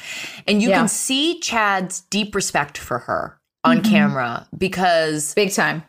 And 0.46 0.62
you 0.62 0.68
Yeah. 0.70 0.78
can 0.78 0.88
see 0.88 1.40
Chad's 1.40 2.02
deep 2.02 2.36
respect 2.36 2.78
for 2.78 3.00
her 3.00 3.40
on 3.64 3.78
Mm-hmm. 3.82 3.90
camera 3.92 4.46
because 4.56 5.34
Big 5.34 5.52
time. 5.52 5.82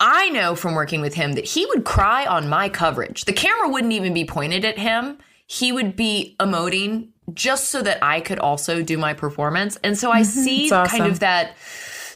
I 0.00 0.30
know 0.30 0.54
from 0.54 0.74
working 0.74 1.02
with 1.02 1.12
him 1.14 1.34
that 1.34 1.44
he 1.44 1.66
would 1.66 1.84
cry 1.84 2.24
on 2.24 2.48
my 2.48 2.70
coverage. 2.70 3.26
The 3.26 3.32
camera 3.34 3.68
wouldn't 3.68 3.92
even 3.92 4.14
be 4.14 4.24
pointed 4.24 4.64
at 4.64 4.78
him. 4.78 5.18
He 5.46 5.70
would 5.70 5.94
be 5.96 6.34
emoting 6.40 7.08
just 7.34 7.68
so 7.70 7.82
that 7.82 7.98
I 8.02 8.20
could 8.20 8.38
also 8.38 8.82
do 8.82 8.96
my 8.96 9.12
performance. 9.12 9.76
And 9.84 9.98
so 9.98 10.10
I 10.10 10.22
see 10.22 10.70
awesome. 10.72 10.98
kind 10.98 11.10
of 11.12 11.20
that 11.20 11.56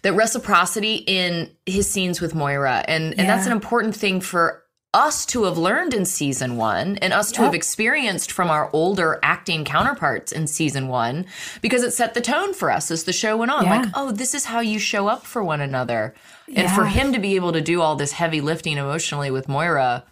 that 0.03 0.15
reciprocity 0.15 0.97
in 1.07 1.51
his 1.67 1.91
scenes 1.91 2.21
with 2.21 2.35
Moira. 2.35 2.85
And 2.89 3.19
and 3.19 3.29
that's 3.29 3.47
an 3.47 3.53
important 3.53 3.95
thing 3.95 4.21
for 4.21 4.65
us 4.93 5.25
to 5.25 5.45
have 5.45 5.57
learned 5.57 5.95
in 5.95 6.05
season 6.05 6.57
1 6.57 6.97
and 6.97 7.13
us 7.13 7.31
to 7.31 7.43
have 7.43 7.55
experienced 7.55 8.33
from 8.33 8.51
our 8.51 8.69
older 8.73 9.21
acting 9.23 9.65
counterparts 9.65 10.33
in 10.33 10.49
season 10.49 10.89
1 10.89 11.27
because 11.63 11.85
it 11.85 11.93
set 11.93 12.15
the 12.15 12.21
tone 12.21 12.53
for 12.53 12.73
us 12.73 12.91
as 12.91 13.05
the 13.05 13.13
show 13.13 13.37
went 13.37 13.53
on. 13.53 13.65
Yeah. 13.65 13.83
Like, 13.83 13.91
oh, 13.95 14.11
this 14.11 14.35
is 14.35 14.45
how 14.45 14.59
you 14.59 14.81
show 14.81 15.07
up 15.07 15.25
for 15.25 15.45
one 15.45 15.61
another. 15.61 16.15
And 16.57 16.69
for 16.73 16.85
him 16.85 17.13
to 17.13 17.21
be 17.21 17.37
able 17.37 17.53
to 17.53 17.61
do 17.61 17.81
all 17.81 17.95
this 17.95 18.11
heavy 18.11 18.41
lifting 18.41 18.79
emotionally 18.79 19.31
with 19.31 19.49
Moira, 19.49 20.05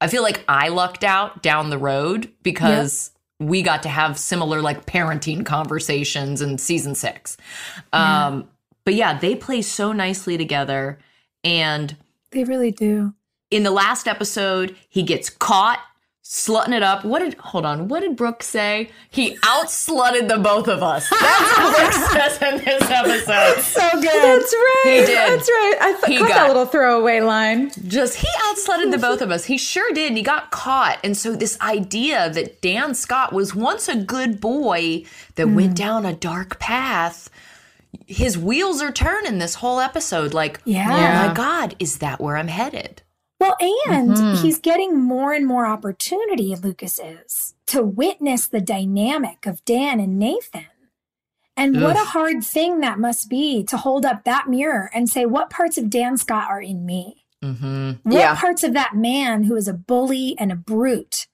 I 0.00 0.08
feel 0.08 0.22
like 0.22 0.42
I 0.48 0.68
lucked 0.68 1.04
out 1.04 1.42
down 1.42 1.68
the 1.68 1.78
road 1.78 2.32
because 2.42 3.10
we 3.38 3.62
got 3.62 3.82
to 3.82 3.90
have 3.90 4.18
similar 4.18 4.62
like 4.62 4.86
parenting 4.86 5.44
conversations 5.44 6.40
in 6.40 6.56
season 6.56 6.94
six. 6.94 7.36
Um, 7.92 8.48
but 8.84 8.94
yeah, 8.94 9.18
they 9.18 9.34
play 9.34 9.62
so 9.62 9.92
nicely 9.92 10.36
together. 10.38 10.98
And 11.42 11.96
They 12.30 12.44
really 12.44 12.70
do. 12.70 13.14
in 13.50 13.62
the 13.62 13.70
last 13.70 14.06
episode, 14.08 14.76
he 14.88 15.02
gets 15.02 15.28
caught 15.30 15.80
slutting 16.26 16.74
it 16.74 16.82
up. 16.82 17.04
What 17.04 17.18
did 17.18 17.34
hold 17.34 17.66
on? 17.66 17.86
What 17.88 18.00
did 18.00 18.16
Brooke 18.16 18.42
say? 18.42 18.88
He 19.10 19.36
outslutted 19.40 20.26
the 20.26 20.38
both 20.38 20.68
of 20.68 20.82
us. 20.82 21.06
That's 21.10 21.58
what 21.58 21.76
Brooke 21.76 21.92
says 22.12 22.40
in 22.42 22.64
this 22.64 22.82
episode. 22.90 23.60
So 23.62 23.90
good. 24.00 24.04
That's 24.04 24.54
right. 24.54 24.82
He 24.84 24.90
did. 25.04 25.08
That's 25.08 25.48
right. 25.50 25.76
I 25.82 25.92
th- 25.92 26.04
He 26.06 26.18
caught 26.18 26.28
got- 26.30 26.34
that 26.36 26.48
little 26.48 26.64
throwaway 26.64 27.20
line. 27.20 27.70
Just 27.86 28.16
he 28.16 28.28
outslutted 28.48 28.90
the 28.90 28.96
both 28.98 29.20
of 29.20 29.30
us. 29.30 29.44
He 29.44 29.58
sure 29.58 29.92
did. 29.92 30.08
And 30.08 30.16
he 30.16 30.22
got 30.22 30.50
caught. 30.50 30.98
And 31.04 31.14
so 31.14 31.36
this 31.36 31.60
idea 31.60 32.30
that 32.30 32.62
Dan 32.62 32.94
Scott 32.94 33.34
was 33.34 33.54
once 33.54 33.86
a 33.86 33.94
good 33.96 34.40
boy 34.40 35.04
that 35.34 35.46
Hmm. 35.46 35.54
went 35.56 35.76
down 35.76 36.06
a 36.06 36.14
dark 36.14 36.58
path. 36.58 37.28
His 38.06 38.36
wheels 38.38 38.80
are 38.82 38.92
turning 38.92 39.38
this 39.38 39.54
whole 39.56 39.80
episode. 39.80 40.34
Like, 40.34 40.60
Yeah. 40.64 40.86
oh 40.88 41.28
my 41.28 41.34
God, 41.34 41.74
is 41.78 41.98
that 41.98 42.20
where 42.20 42.36
I'm 42.36 42.48
headed? 42.48 43.02
Well, 43.40 43.56
and 43.86 44.10
Mm-hmm. 44.10 44.42
he's 44.42 44.58
getting 44.58 44.98
more 44.98 45.32
and 45.32 45.46
more 45.46 45.66
opportunity, 45.66 46.54
Lucas 46.56 46.98
is, 46.98 47.54
to 47.66 47.82
witness 47.82 48.46
the 48.48 48.60
dynamic 48.60 49.44
of 49.46 49.64
Dan 49.64 50.00
and 50.00 50.18
Nathan. 50.18 50.66
And 51.56 51.80
what 51.82 51.96
a 51.96 52.00
hard 52.04 52.42
thing 52.42 52.80
that 52.80 52.98
must 52.98 53.28
be 53.30 53.62
to 53.64 53.76
hold 53.76 54.04
up 54.04 54.24
that 54.24 54.48
mirror 54.48 54.90
and 54.92 55.08
say, 55.08 55.24
what 55.24 55.50
parts 55.50 55.78
of 55.78 55.88
Dan 55.88 56.16
Scott 56.16 56.48
are 56.50 56.60
in 56.60 56.84
me? 56.84 57.26
Mm-hmm. 57.44 57.90
What 58.02 58.14
Yeah. 58.18 58.34
parts 58.34 58.64
of 58.64 58.72
that 58.72 58.96
man 58.96 59.44
who 59.44 59.54
is 59.54 59.68
a 59.68 59.72
bully 59.74 60.34
and 60.38 60.50
a 60.50 60.56
brute 60.56 61.26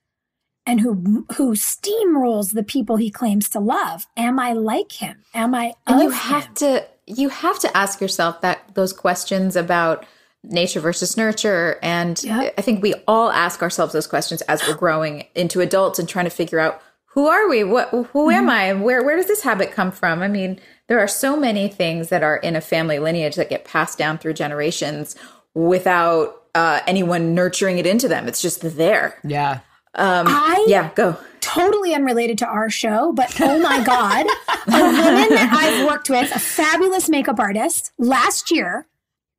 and 0.67 0.81
who 0.81 1.27
who 1.37 1.55
steamrolls 1.55 2.53
the 2.55 2.63
people 2.63 2.97
he 2.97 3.11
claims 3.11 3.49
to 3.51 3.61
love? 3.61 4.07
Am 4.17 4.39
I 4.39 4.53
like 4.53 4.93
him? 4.93 5.23
Am 5.35 5.55
I 5.55 5.75
And 5.87 6.03
you 6.03 6.11
have 6.11 6.47
him? 6.47 6.55
to 6.55 6.87
you 7.07 7.29
have 7.29 7.59
to 7.61 7.77
ask 7.77 8.01
yourself 8.01 8.41
that 8.43 8.75
those 8.75 8.93
questions 8.93 9.57
about 9.57 10.07
nature 10.45 10.81
versus 10.81 11.17
nurture 11.17 11.79
and 11.83 12.23
Yep. 12.23 12.55
I 12.57 12.63
think 12.63 12.83
we 12.83 12.95
all 13.07 13.31
ask 13.31 13.63
ourselves 13.63 13.93
those 13.93 14.07
questions 14.07 14.41
as 14.43 14.67
we're 14.67 14.75
growing 14.75 15.27
into 15.35 15.61
adults 15.61 15.99
and 15.99 16.09
trying 16.09 16.25
to 16.27 16.31
figure 16.31 16.59
out 16.59 16.81
who 17.15 17.27
are 17.27 17.49
we? 17.49 17.65
What 17.65 17.89
who 18.13 18.31
am 18.31 18.49
I? 18.49 18.73
Where 18.73 19.03
where 19.05 19.17
does 19.17 19.27
this 19.27 19.43
habit 19.43 19.73
come 19.73 19.91
from? 19.91 20.23
I 20.23 20.29
mean, 20.29 20.61
there 20.87 21.01
are 21.01 21.09
so 21.09 21.37
many 21.37 21.69
things 21.69 22.09
that 22.11 22.23
are 22.23 22.37
in 22.37 22.55
a 22.55 22.61
family 22.61 22.99
lineage 23.01 23.35
that 23.35 23.51
get 23.51 23.65
passed 23.65 23.99
down 23.99 24.17
through 24.19 24.35
generations 24.35 25.17
without 25.55 26.37
uh, 26.55 26.81
anyone 26.87 27.35
nurturing 27.35 27.79
it 27.79 27.87
into 27.87 28.07
them. 28.09 28.29
It's 28.29 28.41
just 28.43 28.77
there. 28.77 29.19
Yeah. 29.25 29.61
Um, 29.95 30.27
I 30.29 30.65
Yeah, 30.69 30.91
go. 30.95 31.17
totally 31.41 31.95
unrelated 31.95 32.39
to 32.39 32.47
our 32.47 32.71
show, 32.71 33.13
but 33.13 33.39
oh 33.41 33.59
my 33.59 33.83
God, 33.85 34.27
a 34.69 34.83
woman 34.83 35.29
that 35.35 35.51
I've 35.53 35.85
worked 35.87 36.09
with, 36.11 36.35
a 36.35 36.39
fabulous 36.39 37.09
makeup 37.09 37.41
artist 37.41 37.93
last 37.99 38.51
year, 38.51 38.87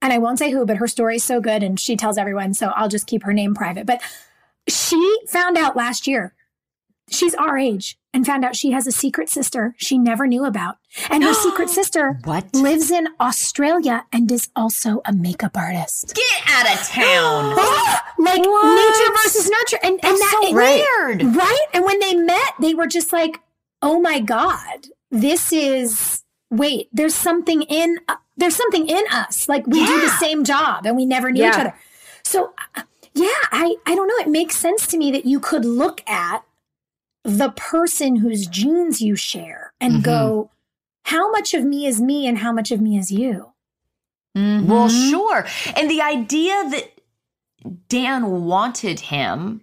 and 0.02 0.12
I 0.12 0.18
won't 0.18 0.40
say 0.40 0.52
who, 0.52 0.66
but 0.66 0.78
her 0.78 0.88
story 0.88 1.16
is 1.18 1.24
so 1.24 1.40
good 1.40 1.64
and 1.64 1.80
she 1.80 1.96
tells 1.96 2.18
everyone, 2.18 2.54
so 2.54 2.68
I'll 2.76 2.90
just 2.90 3.08
keep 3.08 3.24
her 3.24 3.34
name 3.34 3.54
private. 3.56 3.86
But 3.86 4.02
she 4.68 5.20
found 5.30 5.58
out 5.58 5.76
last 5.78 6.06
year, 6.08 6.34
she's 7.10 7.36
our 7.36 7.58
age, 7.58 7.98
and 8.14 8.26
found 8.26 8.44
out 8.44 8.56
she 8.56 8.72
has 8.72 8.88
a 8.88 8.92
secret 8.92 9.30
sister 9.30 9.74
she 9.78 9.98
never 9.98 10.28
knew 10.28 10.44
about. 10.46 10.78
And 11.10 11.24
her 11.24 11.34
secret 11.34 11.70
sister 11.80 12.20
What? 12.24 12.54
lives 12.54 12.92
in 12.92 13.08
Australia 13.20 14.06
and 14.12 14.32
is 14.32 14.50
also 14.56 15.02
a 15.06 15.14
makeup 15.14 15.56
artist. 15.58 16.14
Get 16.16 16.42
out 16.50 16.74
of 16.74 16.88
town. 16.88 17.56
like 18.20 18.40
nature 18.42 19.12
versus 19.24 19.50
nurture. 19.50 19.80
And, 19.84 19.94
and 20.04 20.18
that 20.18 20.40
so 20.44 20.54
Right. 20.56 20.84
weird. 20.98 21.36
Right? 21.36 21.66
And 21.74 21.86
when 21.86 22.00
they 22.00 22.16
met, 22.16 22.54
they 22.60 22.74
were 22.74 22.88
just 22.88 23.14
like, 23.14 23.40
"Oh 23.82 24.00
my 24.02 24.20
god, 24.20 24.88
this 25.10 25.52
is 25.54 26.24
wait, 26.50 26.90
there's 26.92 27.16
something 27.16 27.62
in 27.64 27.98
uh, 28.08 28.16
there's 28.38 28.56
something 28.56 28.88
in 28.88 29.04
us. 29.12 29.48
Like 29.48 29.66
we 29.68 29.86
do 29.86 30.02
the 30.02 30.10
same 30.20 30.44
job 30.44 30.86
and 30.86 30.96
we 30.98 31.06
never 31.06 31.32
knew 31.32 31.48
each 31.48 31.54
other." 31.56 31.74
So, 32.24 32.54
uh, 32.76 32.82
yeah, 33.14 33.28
I 33.52 33.76
I 33.86 33.96
don't 33.96 34.08
know, 34.08 34.18
it 34.20 34.28
makes 34.30 34.56
sense 34.58 34.86
to 34.88 34.98
me 34.98 35.12
that 35.12 35.26
you 35.26 35.40
could 35.40 35.66
look 35.66 36.02
at 36.10 36.44
the 37.24 37.50
person 37.52 38.16
whose 38.18 38.48
genes 38.48 39.02
you 39.02 39.16
share 39.16 39.74
and 39.80 40.04
go, 40.04 40.50
how 41.04 41.32
much 41.32 41.54
of 41.54 41.64
me 41.64 41.86
is 41.86 42.02
me 42.02 42.28
and 42.28 42.38
how 42.40 42.52
much 42.52 42.72
of 42.72 42.82
me 42.82 42.98
is 42.98 43.12
you? 43.12 43.54
Mm-hmm. 44.36 44.68
Well, 44.68 44.90
sure. 44.90 45.46
And 45.76 45.90
the 45.90 46.02
idea 46.02 46.70
that 46.70 47.02
Dan 47.90 48.46
wanted 48.46 49.00
him, 49.00 49.62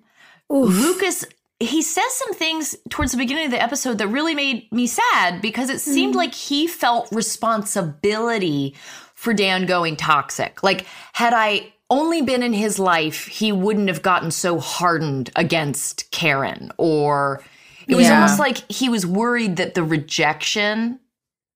Lucas, 0.51 1.25
he 1.61 1.83
says 1.83 2.13
some 2.13 2.35
things 2.35 2.77
towards 2.89 3.13
the 3.13 3.19
beginning 3.19 3.47
of 3.47 3.51
the 3.51 3.63
episode 3.63 3.99
that 3.99 4.09
really 4.09 4.35
made 4.35 4.71
me 4.71 4.87
sad 4.87 5.41
because 5.41 5.71
it 5.71 5.81
seemed 5.81 6.15
like 6.15 6.35
he 6.35 6.67
felt 6.67 7.11
responsibility 7.11 8.77
for 9.15 9.35
Dan 9.35 9.67
going 9.67 9.97
toxic. 9.97 10.63
Like, 10.63 10.87
had 11.13 11.33
I 11.35 11.73
only 11.91 12.23
been 12.23 12.43
in 12.43 12.53
his 12.53 12.79
life, 12.79 13.27
he 13.27 13.51
wouldn't 13.53 13.89
have 13.89 14.03
gotten 14.03 14.31
so 14.31 14.59
hardened 14.61 15.31
against 15.37 16.11
Karen. 16.11 16.71
Or 16.77 17.43
it 17.87 17.95
was 17.97 18.07
Yeah. 18.07 18.17
almost 18.21 18.39
like 18.39 18.71
he 18.71 18.89
was 18.89 19.07
worried 19.07 19.57
that 19.57 19.75
the 19.75 19.83
rejection 19.83 21.01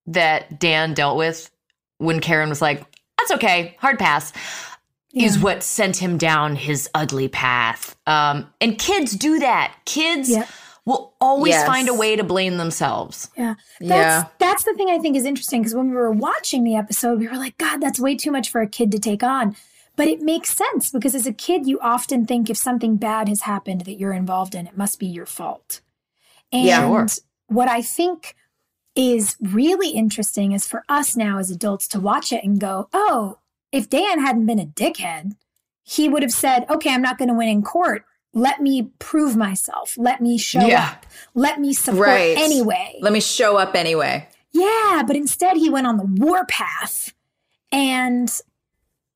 that 0.07 0.59
Dan 0.59 0.95
dealt 0.95 1.17
with 1.17 1.51
when 1.99 2.21
Karen 2.21 2.49
was 2.49 2.63
like, 2.63 2.83
that's 3.19 3.31
okay, 3.33 3.77
hard 3.79 3.99
pass, 3.99 4.33
is 5.15 5.39
what 5.39 5.63
sent 5.63 5.99
him 5.99 6.17
down 6.17 6.57
his 6.57 6.89
ugly 6.95 7.29
path. 7.29 7.95
Um, 8.07 8.49
and 8.61 8.79
kids 8.79 9.13
do 9.13 9.39
that. 9.41 9.75
Kids 9.85 10.31
Yeah. 10.31 10.47
will 10.87 11.13
always 11.21 11.53
Yes. 11.53 11.67
find 11.67 11.89
a 11.91 11.95
way 11.95 12.17
to 12.17 12.25
blame 12.25 12.57
themselves. 12.57 13.29
Yeah. 13.37 13.55
That's, 13.79 13.91
Yeah. 13.91 14.25
That's 14.39 14.65
the 14.65 14.73
thing 14.75 14.89
I 14.89 14.99
think 14.99 15.17
is 15.17 15.25
interesting 15.27 15.61
because 15.61 15.75
when 15.75 15.91
we 15.91 15.97
were 15.97 16.11
watching 16.11 16.65
the 16.65 16.75
episode, 16.75 17.21
we 17.21 17.29
were 17.29 17.37
like, 17.37 17.59
God, 17.59 17.81
that's 17.83 18.01
way 18.01 18.17
too 18.17 18.33
much 18.33 18.49
for 18.51 18.63
a 18.63 18.67
kid 18.67 18.91
to 18.93 18.99
take 18.99 19.23
on. 19.23 19.55
But 20.05 20.09
it 20.13 20.21
makes 20.23 20.57
sense 20.57 20.91
because 20.91 21.15
as 21.15 21.27
a 21.27 21.33
kid, 21.33 21.67
you 21.67 21.79
often 21.81 22.27
think 22.27 22.51
if 22.51 22.57
something 22.57 22.97
bad 22.97 23.29
has 23.29 23.43
happened 23.43 23.83
that 23.83 23.99
you're 23.99 24.13
involved 24.13 24.55
in, 24.55 24.67
it 24.67 24.77
must 24.77 24.99
be 24.99 25.07
your 25.07 25.27
fault. 25.27 25.81
And 26.51 26.65
Yeah. 26.67 26.81
Sure. 26.81 27.07
what 27.49 27.69
I 27.69 27.83
think 27.83 28.35
is 28.95 29.37
really 29.41 29.91
interesting 29.91 30.53
is 30.53 30.67
for 30.67 30.85
us 30.89 31.17
now 31.17 31.39
as 31.39 31.51
adults 31.51 31.89
to 31.89 32.01
watch 32.01 32.33
it 32.33 32.45
and 32.45 32.61
go, 32.61 32.89
oh, 32.93 33.39
if 33.71 33.89
Dan 33.89 34.21
hadn't 34.21 34.47
been 34.47 34.59
a 34.59 34.67
dickhead, 34.67 35.33
he 35.83 36.09
would 36.09 36.23
have 36.23 36.33
said, 36.33 36.67
okay, 36.69 36.91
I'm 36.93 37.01
not 37.03 37.17
going 37.19 37.29
to 37.29 37.35
win 37.35 37.49
in 37.49 37.63
court. 37.63 38.05
Let 38.35 38.61
me 38.61 38.91
prove 38.99 39.37
myself. 39.37 39.95
Let 39.97 40.21
me 40.21 40.37
show 40.39 40.67
Yeah. 40.67 40.91
up. 40.93 41.07
Let 41.35 41.61
me 41.61 41.73
support 41.73 42.07
Right. 42.07 42.37
anyway. 42.39 42.99
Let 43.01 43.13
me 43.13 43.21
show 43.21 43.57
up 43.57 43.75
anyway. 43.75 44.29
Yeah, 44.53 45.03
but 45.07 45.17
instead 45.17 45.57
he 45.57 45.71
went 45.71 45.87
on 45.87 45.97
the 45.97 46.05
war 46.05 46.45
path. 46.47 47.15
And 47.71 48.31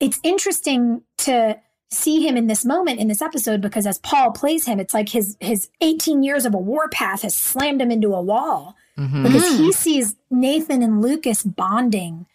it's 0.01 0.21
interesting 0.23 1.03
to 1.19 1.59
see 1.91 2.27
him 2.27 2.37
in 2.37 2.49
this 2.49 2.65
moment 2.65 2.99
in 2.99 3.07
this 3.09 3.23
episode 3.23 3.61
because 3.61 3.87
as 3.87 3.99
Paul 3.99 4.33
plays 4.33 4.67
him, 4.67 4.81
it's 4.81 4.93
like 4.93 5.09
his 5.11 5.37
his 5.41 5.69
18 5.81 6.23
years 6.23 6.45
of 6.45 6.55
a 6.55 6.59
war 6.59 6.89
path 6.89 7.23
has 7.23 7.35
slammed 7.35 7.81
him 7.81 7.91
into 7.91 8.13
a 8.15 8.21
wall 8.21 8.75
Mhm. 8.99 9.23
because 9.25 9.59
he 9.59 9.71
sees 9.73 10.17
Nathan 10.31 10.83
and 10.83 11.01
Lucas 11.03 11.43
bonding 11.43 12.27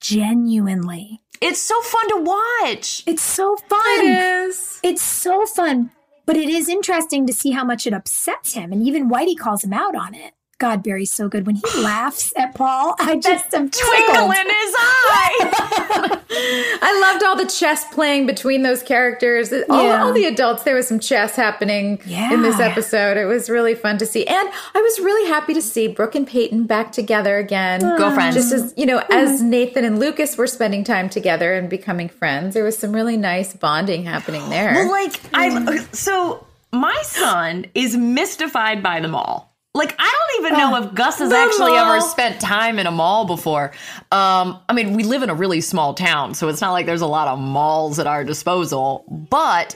genuinely. 0.00 1.20
It's 1.40 1.60
so 1.60 1.80
fun 1.82 2.08
to 2.10 2.16
watch. 2.22 3.02
It's 3.06 3.22
so 3.22 3.56
fun. 3.68 3.80
It 4.00 4.04
is. 4.48 4.80
It's 4.82 5.02
so 5.02 5.44
fun. 5.46 5.90
But 6.26 6.36
it 6.36 6.48
is 6.48 6.68
interesting 6.68 7.26
to 7.26 7.32
see 7.34 7.50
how 7.50 7.64
much 7.64 7.86
it 7.86 7.92
upsets 7.92 8.54
him. 8.54 8.72
And 8.72 8.82
even 8.86 9.10
Whitey 9.10 9.36
calls 9.36 9.62
him 9.64 9.72
out 9.74 9.94
on 9.94 10.14
it. 10.14 10.32
God, 10.58 10.82
Barry's 10.82 11.10
so 11.12 11.28
good. 11.28 11.46
When 11.46 11.56
he 11.56 11.62
laughs 11.82 12.32
at 12.36 12.54
Paul, 12.54 12.94
I 12.98 13.16
just 13.16 13.52
am 13.54 13.70
Twinkle 13.70 14.30
in 14.30 14.46
his 14.46 14.74
eye. 14.78 16.20
I 16.36 17.00
loved 17.00 17.24
all 17.24 17.36
the 17.36 17.46
chess 17.46 17.84
playing 17.92 18.26
between 18.26 18.62
those 18.62 18.82
characters. 18.82 19.52
All, 19.68 19.84
Yeah. 19.84 20.02
all 20.02 20.12
the 20.12 20.24
adults, 20.24 20.62
there 20.64 20.74
was 20.74 20.88
some 20.88 20.98
chess 21.00 21.36
happening 21.36 21.98
in 22.06 22.42
this 22.42 22.58
episode. 22.60 23.16
It 23.16 23.26
was 23.26 23.48
really 23.48 23.74
fun 23.74 23.98
to 23.98 24.06
see. 24.06 24.26
And 24.26 24.48
I 24.74 24.80
was 24.80 25.00
really 25.00 25.28
happy 25.28 25.54
to 25.54 25.62
see 25.62 25.88
Brooke 25.88 26.14
and 26.14 26.26
Peyton 26.26 26.64
back 26.66 26.92
together 26.92 27.38
again. 27.38 27.80
Go 27.80 28.12
friends. 28.12 28.34
Just 28.34 28.52
as, 28.52 28.74
you 28.76 28.86
know, 28.86 29.02
as 29.10 29.42
Nathan 29.42 29.84
and 29.84 29.98
Lucas 29.98 30.36
were 30.36 30.46
spending 30.46 30.84
time 30.84 31.08
together 31.08 31.54
and 31.54 31.68
becoming 31.70 32.08
friends, 32.08 32.54
there 32.54 32.64
was 32.64 32.76
some 32.78 32.92
really 32.92 33.16
nice 33.16 33.54
bonding 33.54 34.04
happening 34.04 34.48
there. 34.50 34.72
Well, 34.74 34.90
like 34.90 35.20
I 35.32 35.78
so 35.92 36.46
my 36.72 37.00
son 37.04 37.66
is 37.74 37.96
mystified 37.96 38.82
by 38.82 39.00
them 39.00 39.12
mall. 39.12 39.53
Like 39.76 39.94
I 39.98 40.08
don't 40.08 40.46
even 40.46 40.58
know 40.58 40.82
if 40.82 40.94
Gus 40.94 41.18
has 41.18 41.32
actually 41.32 41.72
mall. 41.72 41.94
ever 41.94 42.00
spent 42.00 42.40
time 42.40 42.78
in 42.78 42.86
a 42.86 42.92
mall 42.92 43.24
before. 43.24 43.72
Um, 44.12 44.60
I 44.68 44.72
mean, 44.72 44.94
we 44.94 45.02
live 45.02 45.24
in 45.24 45.30
a 45.30 45.34
really 45.34 45.60
small 45.60 45.94
town, 45.94 46.34
so 46.34 46.48
it's 46.48 46.60
not 46.60 46.70
like 46.70 46.86
there's 46.86 47.00
a 47.00 47.06
lot 47.06 47.26
of 47.26 47.40
malls 47.40 47.98
at 47.98 48.06
our 48.06 48.22
disposal. 48.22 49.04
But 49.08 49.74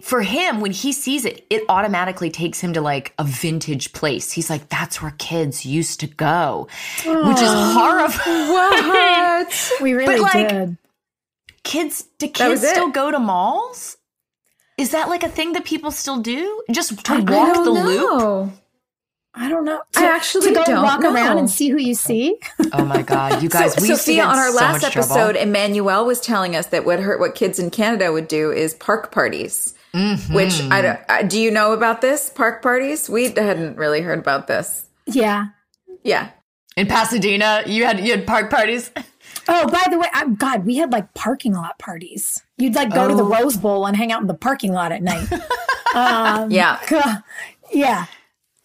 for 0.00 0.22
him, 0.22 0.60
when 0.60 0.72
he 0.72 0.90
sees 0.90 1.26
it, 1.26 1.44
it 1.50 1.64
automatically 1.68 2.30
takes 2.30 2.60
him 2.60 2.72
to 2.72 2.80
like 2.80 3.12
a 3.18 3.24
vintage 3.24 3.92
place. 3.92 4.32
He's 4.32 4.48
like, 4.48 4.70
"That's 4.70 5.02
where 5.02 5.14
kids 5.18 5.66
used 5.66 6.00
to 6.00 6.06
go," 6.06 6.68
which 7.04 7.40
is 7.40 7.50
horrifying. 7.52 8.48
what? 8.48 9.72
We 9.82 9.92
really 9.92 10.16
but, 10.16 10.34
like, 10.34 10.48
did. 10.48 10.78
kids 11.62 12.04
do 12.18 12.28
kids 12.28 12.66
still 12.66 12.90
go 12.90 13.10
to 13.10 13.18
malls 13.18 13.98
is 14.78 14.90
that 14.90 15.08
like 15.08 15.22
a 15.22 15.28
thing 15.28 15.52
that 15.52 15.64
people 15.64 15.90
still 15.90 16.20
do 16.20 16.62
just 16.70 17.04
to 17.04 17.12
I 17.12 17.20
walk 17.20 17.64
the 17.64 17.70
loop 17.70 18.18
know. 18.18 18.52
I 19.38 19.48
don't 19.48 19.64
know. 19.64 19.82
I 19.96 20.06
actually 20.06 20.48
to 20.48 20.54
go 20.54 20.64
don't 20.64 20.82
walk 20.82 21.04
around 21.04 21.38
and 21.38 21.50
see 21.50 21.68
who 21.68 21.76
you 21.78 21.94
see. 21.94 22.38
oh 22.72 22.84
my 22.84 23.02
god 23.02 23.42
you 23.42 23.48
guys 23.48 23.74
So, 23.74 23.82
we 23.82 23.88
used 23.88 24.00
to 24.02 24.12
Sophia, 24.12 24.22
get 24.22 24.28
on 24.28 24.38
our 24.38 24.50
so 24.50 24.56
last 24.56 24.82
much 24.82 24.92
trouble. 24.92 25.12
episode, 25.16 25.36
Emmanuelle 25.36 26.06
was 26.06 26.20
telling 26.20 26.56
us 26.56 26.66
that 26.68 26.84
what 26.86 27.00
her, 27.00 27.18
what 27.18 27.34
kids 27.34 27.58
in 27.58 27.70
Canada 27.70 28.12
would 28.12 28.28
do 28.28 28.50
is 28.50 28.74
park 28.74 29.12
parties. 29.12 29.74
Mm-hmm. 29.94 30.34
Which 30.34 30.60
I 30.70 30.82
don't. 30.82 31.00
I, 31.08 31.22
do 31.22 31.40
you 31.40 31.50
know 31.50 31.72
about 31.72 32.00
this 32.00 32.28
park 32.30 32.62
parties? 32.62 33.08
We 33.08 33.24
hadn't 33.30 33.76
really 33.76 34.00
heard 34.02 34.18
about 34.18 34.46
this. 34.46 34.86
Yeah. 35.06 35.46
Yeah, 36.02 36.30
in 36.76 36.86
pasadena 36.86 37.62
you 37.66 37.84
had 37.84 37.98
you 38.00 38.12
had 38.12 38.26
park 38.26 38.48
parties 38.50 38.90
Oh, 39.48 39.66
by 39.68 39.82
the 39.90 39.98
way, 39.98 40.08
I, 40.12 40.28
God, 40.28 40.66
we 40.66 40.76
had 40.76 40.90
like 40.92 41.14
parking 41.14 41.52
lot 41.54 41.78
parties. 41.78 42.42
You'd 42.58 42.74
like 42.74 42.92
go 42.92 43.06
to 43.08 43.14
the 43.14 43.22
Oh. 43.22 43.28
Rose 43.42 43.56
Bowl 43.56 43.86
and 43.86 43.96
hang 43.96 44.10
out 44.10 44.20
in 44.20 44.26
the 44.26 44.34
parking 44.34 44.72
lot 44.72 44.90
at 44.92 45.02
night. 45.02 45.30
um, 45.94 46.50
yeah. 46.50 46.80
yeah. 47.72 48.06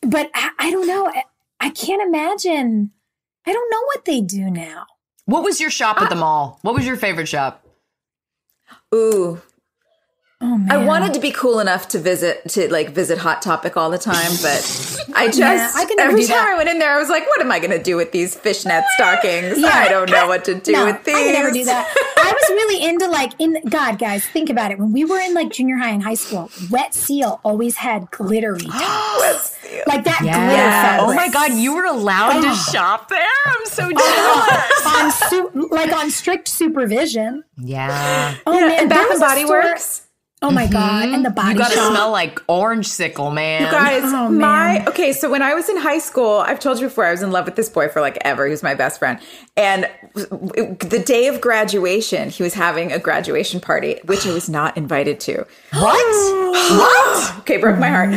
But 0.02 0.30
I, 0.34 0.50
I 0.60 0.72
don't 0.72 0.88
know. 0.88 1.08
I, 1.08 1.24
I 1.60 1.70
can't 1.70 2.02
imagine. 2.02 2.92
I 3.46 3.54
don't 3.54 3.70
know 3.72 3.82
what 3.86 4.06
they 4.06 4.22
do 4.22 4.50
now. 4.50 4.86
what 5.26 5.44
was 5.44 5.60
your 5.60 5.70
shop 5.72 6.02
at 6.02 6.10
the 6.10 6.16
mall 6.16 6.60
what 6.64 6.76
was 6.76 6.86
your 6.86 6.96
favorite 6.98 7.28
shop 7.28 7.64
Ooh, 8.94 9.42
Oh 10.44 10.58
man. 10.58 10.72
I 10.72 10.84
wanted 10.86 11.14
to 11.14 11.20
be 11.20 11.32
cool 11.32 11.60
enough 11.60 11.88
to 11.90 12.00
visit 12.00 12.48
to 12.50 12.72
like 12.72 12.90
visit 12.90 13.20
Hot 13.20 13.42
Topic 13.44 13.78
all 13.78 13.90
the 13.92 14.00
time, 14.00 14.32
but 14.42 14.60
I 15.16 15.28
just 15.28 15.38
Yeah, 15.40 15.72
I 15.76 15.86
can 15.86 15.98
never 15.98 16.10
every 16.12 16.22
time 16.26 16.38
that. 16.38 16.50
I 16.50 16.58
went 16.58 16.70
in 16.70 16.80
there, 16.80 16.92
I 16.92 16.98
was 16.98 17.10
like, 17.10 17.28
"What 17.28 17.42
am 17.42 17.52
I 17.52 17.60
going 17.60 17.72
to 17.72 17.82
do 17.82 17.96
with 17.96 18.12
these 18.12 18.36
fishnet 18.36 18.84
stockings? 18.96 19.60
Yeah. 19.60 19.70
I 19.72 19.88
don't 19.88 20.10
know 20.10 20.28
what 20.28 20.44
to 20.46 20.56
do 20.56 20.72
no, 20.72 20.86
with 20.86 21.04
these." 21.04 21.16
I 21.16 21.24
could 21.24 21.34
never 21.34 21.52
do 21.52 21.66
that. 21.66 21.94
I 22.18 22.32
was 22.34 22.50
really 22.50 22.84
into 22.90 23.08
like 23.08 23.34
in 23.40 23.62
God, 23.70 24.00
guys, 24.00 24.26
think 24.26 24.50
about 24.50 24.72
it. 24.72 24.80
When 24.80 24.92
we 24.92 25.06
were 25.06 25.20
in 25.20 25.34
like 25.36 25.52
junior 25.52 25.78
high 25.78 25.92
and 25.92 26.02
high 26.04 26.16
school, 26.16 26.50
Wet 26.72 26.94
Seal 26.96 27.40
always 27.44 27.76
had 27.76 28.10
glittery 28.10 28.62
tops. 28.66 29.58
like 29.88 30.04
that 30.04 30.20
glitter 30.22 31.06
oh 31.12 31.14
my 31.16 31.30
god 31.30 31.54
you 31.54 31.74
were 31.74 31.86
allowed 31.86 32.42
to 32.42 32.50
oh. 32.50 32.70
shop 32.74 33.08
there 33.08 33.26
i'm 33.48 33.66
so 33.66 33.90
oh, 33.96 35.14
jealous 35.16 35.24
on 35.24 35.30
su- 35.30 35.70
like 35.72 35.94
on 35.94 36.12
strict 36.12 36.48
supervision. 36.50 37.44
yeah 37.58 38.36
Oh 38.46 38.54
You 38.54 38.60
know, 38.62 38.68
man, 38.68 38.80
and 38.82 38.90
Bath 38.90 39.12
and 39.12 39.20
Body 39.20 39.46
store- 39.46 39.62
Works. 39.64 40.08
Oh 40.44 40.50
my 40.50 40.66
god, 40.66 41.04
and 41.04 41.14
mm-hmm. 41.14 41.24
the 41.24 41.30
body 41.30 41.52
you 41.52 41.58
gotta 41.60 41.76
shop. 41.76 41.92
smell 41.94 42.10
like 42.10 42.40
orange 42.48 42.88
sickle 42.88 43.30
man 43.30 43.62
You 43.62 43.72
guys, 43.72 44.02
Oh, 44.06 44.28
my 44.30 44.84
okay. 44.88 45.14
So 45.14 45.30
when 45.30 45.44
I 45.44 45.54
was 45.54 45.70
in 45.70 45.78
high 45.78 46.00
school, 46.00 46.40
I've 46.40 46.60
told 46.60 46.80
you 46.80 46.88
before, 46.88 47.06
I 47.06 47.12
was 47.12 47.22
in 47.22 47.32
love 47.32 47.46
with 47.46 47.56
this 47.56 47.70
boy 47.70 47.90
for 47.90 48.02
like 48.02 48.18
ever. 48.22 48.46
He 48.46 48.52
was 48.52 48.64
my 48.64 48.74
best 48.74 48.98
friend, 48.98 49.20
and 49.56 49.88
the 50.16 51.04
day 51.06 51.28
of 51.28 51.42
graduation, 51.42 52.30
he 52.30 52.42
was 52.42 52.56
having 52.56 52.92
a 52.92 52.98
graduation 52.98 53.60
party, 53.60 54.00
which 54.06 54.26
I 54.26 54.34
was 54.34 54.50
not 54.50 54.78
invited 54.78 55.20
to. 55.22 55.46
what 55.74 56.52
What? 56.72 57.40
Okay, 57.40 57.58
broke 57.58 57.78
my 57.78 57.90
heart. 57.90 58.10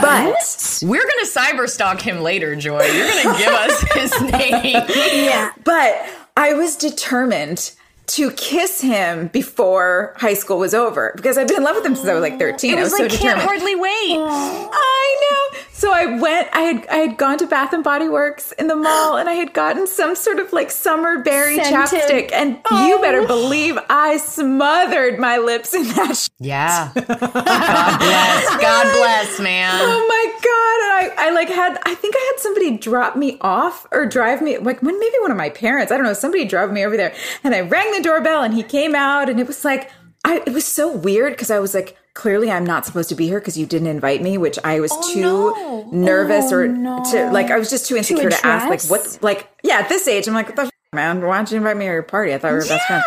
But 0.00 0.80
we're 0.82 1.02
gonna 1.02 1.26
cyber 1.26 1.68
stalk 1.68 2.00
him 2.00 2.20
later 2.20 2.56
joy 2.56 2.82
you're 2.82 3.08
gonna 3.08 3.38
give 3.38 3.52
us 3.52 3.82
his 3.94 4.20
name 4.32 4.84
Yeah. 4.88 5.52
but 5.64 6.04
I 6.36 6.54
was 6.54 6.76
determined 6.76 7.72
to 8.10 8.30
kiss 8.32 8.80
him 8.80 9.28
before 9.28 10.14
high 10.16 10.34
school 10.34 10.58
was 10.58 10.74
over 10.74 11.12
because 11.16 11.38
I've 11.38 11.46
been 11.48 11.58
in 11.58 11.62
love 11.64 11.76
with 11.76 11.86
him 11.86 11.94
since 11.94 12.08
I 12.08 12.14
was 12.14 12.22
like 12.22 12.38
13. 12.38 12.72
it 12.72 12.78
I 12.78 12.82
was 12.82 12.90
was 12.92 13.00
like 13.00 13.10
so 13.10 13.16
can't 13.18 13.38
determined. 13.38 13.48
hardly 13.48 13.76
wait 13.76 14.16
I 14.18 15.16
know. 15.52 15.58
So 15.80 15.90
I 15.94 16.04
went. 16.20 16.50
I 16.52 16.60
had 16.60 16.86
I 16.88 16.96
had 16.96 17.16
gone 17.16 17.38
to 17.38 17.46
Bath 17.46 17.72
and 17.72 17.82
Body 17.82 18.06
Works 18.06 18.52
in 18.52 18.66
the 18.66 18.76
mall, 18.76 19.16
and 19.16 19.30
I 19.30 19.32
had 19.32 19.54
gotten 19.54 19.86
some 19.86 20.14
sort 20.14 20.38
of 20.38 20.52
like 20.52 20.70
summer 20.70 21.22
berry 21.22 21.56
Scented. 21.56 21.72
chapstick. 21.72 22.32
And 22.34 22.56
you 22.56 22.98
oh. 22.98 23.00
better 23.00 23.26
believe 23.26 23.78
I 23.88 24.18
smothered 24.18 25.18
my 25.18 25.38
lips 25.38 25.72
in 25.72 25.84
that. 25.84 26.18
Sh- 26.18 26.28
Yeah. 26.38 26.92
God 26.94 27.06
bless. 27.06 28.56
God 28.60 28.92
bless, 28.98 29.40
man. 29.40 29.72
oh 29.82 30.06
my 30.06 30.26
god! 30.44 30.80
And 30.84 31.18
I 31.18 31.28
I 31.28 31.30
like 31.30 31.48
had. 31.48 31.78
I 31.86 31.94
think 31.94 32.14
I 32.14 32.32
had 32.34 32.40
somebody 32.42 32.76
drop 32.76 33.16
me 33.16 33.38
off 33.40 33.86
or 33.90 34.04
drive 34.04 34.42
me. 34.42 34.58
Like 34.58 34.82
when 34.82 35.00
maybe 35.00 35.16
one 35.22 35.30
of 35.30 35.38
my 35.38 35.48
parents. 35.48 35.90
I 35.90 35.96
don't 35.96 36.04
know. 36.04 36.12
Somebody 36.12 36.44
drove 36.44 36.70
me 36.70 36.84
over 36.84 36.98
there, 36.98 37.14
and 37.42 37.54
I 37.54 37.60
rang 37.62 37.90
the 37.92 38.02
doorbell, 38.02 38.42
and 38.42 38.52
he 38.52 38.62
came 38.62 38.94
out, 38.94 39.30
and 39.30 39.40
it 39.40 39.46
was 39.46 39.64
like. 39.64 39.90
I, 40.22 40.42
it 40.46 40.52
was 40.52 40.66
so 40.66 40.94
weird 40.94 41.32
because 41.32 41.50
I 41.50 41.60
was 41.60 41.72
like, 41.72 41.96
clearly 42.14 42.50
I'm 42.50 42.64
not 42.64 42.86
supposed 42.86 43.08
to 43.10 43.14
be 43.14 43.26
here 43.26 43.38
because 43.40 43.56
you 43.58 43.66
didn't 43.66 43.88
invite 43.88 44.22
me, 44.22 44.36
which 44.38 44.58
I 44.64 44.80
was 44.80 44.90
Oh, 44.94 45.12
too 45.14 45.20
no. 45.20 45.88
nervous 45.92 46.52
Oh, 46.52 46.56
or 46.56 46.68
no. 46.68 47.02
to 47.12 47.30
like 47.30 47.50
I 47.50 47.58
was 47.58 47.70
just 47.70 47.86
too 47.86 47.96
insecure 47.96 48.30
to, 48.30 48.46
ask 48.46 48.68
like 48.68 48.82
what 48.84 49.18
like 49.22 49.48
yeah 49.62 49.78
at 49.80 49.88
this 49.88 50.06
age 50.08 50.26
I'm 50.28 50.34
like 50.34 50.48
what 50.48 50.56
the 50.56 50.69
man 50.92 51.24
why 51.24 51.36
don't 51.36 51.48
you 51.52 51.56
invite 51.56 51.76
me 51.76 51.86
to 51.86 51.92
your 51.92 52.02
party. 52.02 52.34
I 52.34 52.38
thought 52.38 52.48
we 52.50 52.54
were 52.58 52.66
best 52.66 52.84
friends. 52.86 53.04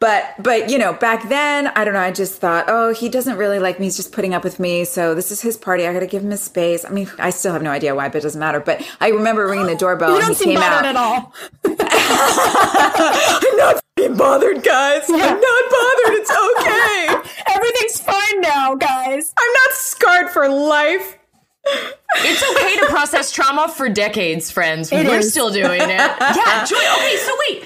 But 0.00 0.34
but 0.38 0.68
you 0.68 0.76
know 0.76 0.92
back 0.92 1.30
then 1.30 1.68
I 1.68 1.82
don't 1.84 1.94
know 1.94 2.00
I 2.00 2.10
just 2.10 2.38
thought 2.38 2.66
oh 2.68 2.92
he 2.92 3.08
doesn't 3.08 3.38
really 3.38 3.58
like 3.58 3.78
me 3.80 3.86
he's 3.86 3.96
just 3.96 4.12
putting 4.12 4.34
up 4.34 4.44
with 4.44 4.60
me 4.60 4.84
so 4.84 5.14
this 5.14 5.30
is 5.32 5.40
his 5.40 5.56
party 5.56 5.86
I 5.86 5.94
got 5.94 6.00
to 6.00 6.06
give 6.06 6.22
him 6.22 6.30
his 6.30 6.42
space. 6.42 6.84
I 6.84 6.90
mean 6.90 7.08
I 7.18 7.30
still 7.30 7.54
have 7.54 7.62
no 7.62 7.70
idea 7.70 7.94
why 7.94 8.08
but 8.08 8.18
it 8.18 8.22
doesn't 8.22 8.38
matter. 8.38 8.60
But 8.60 8.86
I 9.00 9.08
remember 9.08 9.46
ringing 9.48 9.66
the 9.66 9.76
doorbell 9.76 10.10
You 10.10 10.16
and 10.16 10.22
don't 10.24 10.36
he 10.36 10.44
seem 10.44 10.48
came 10.50 10.60
bothered 10.60 10.84
out. 10.84 10.86
at 10.86 10.96
all. 10.96 11.34
I'm 13.44 13.56
not 13.56 13.82
bothered 14.18 14.62
guys. 14.62 15.04
I'm 15.08 15.18
not 15.18 15.64
bothered. 15.70 16.14
It's 16.20 16.30
okay. 16.60 17.30
Everything's 17.54 17.98
fine 18.00 18.40
now, 18.42 18.74
guys. 18.74 19.32
I'm 19.38 19.52
not 19.52 19.72
scarred 19.72 20.28
for 20.30 20.48
life 20.50 21.16
It's 21.64 22.42
okay 22.52 22.78
to 22.80 22.86
process 22.92 23.32
trauma 23.32 23.68
for 23.68 23.88
decades, 23.88 24.50
friends. 24.50 24.92
It 24.92 25.06
We're 25.06 25.18
is. 25.18 25.30
still 25.30 25.50
doing 25.50 25.80
it. 25.80 25.88
Yeah, 25.88 26.64
Joy. 26.66 26.76
Okay, 26.76 27.16
so 27.16 27.36
wait. 27.48 27.64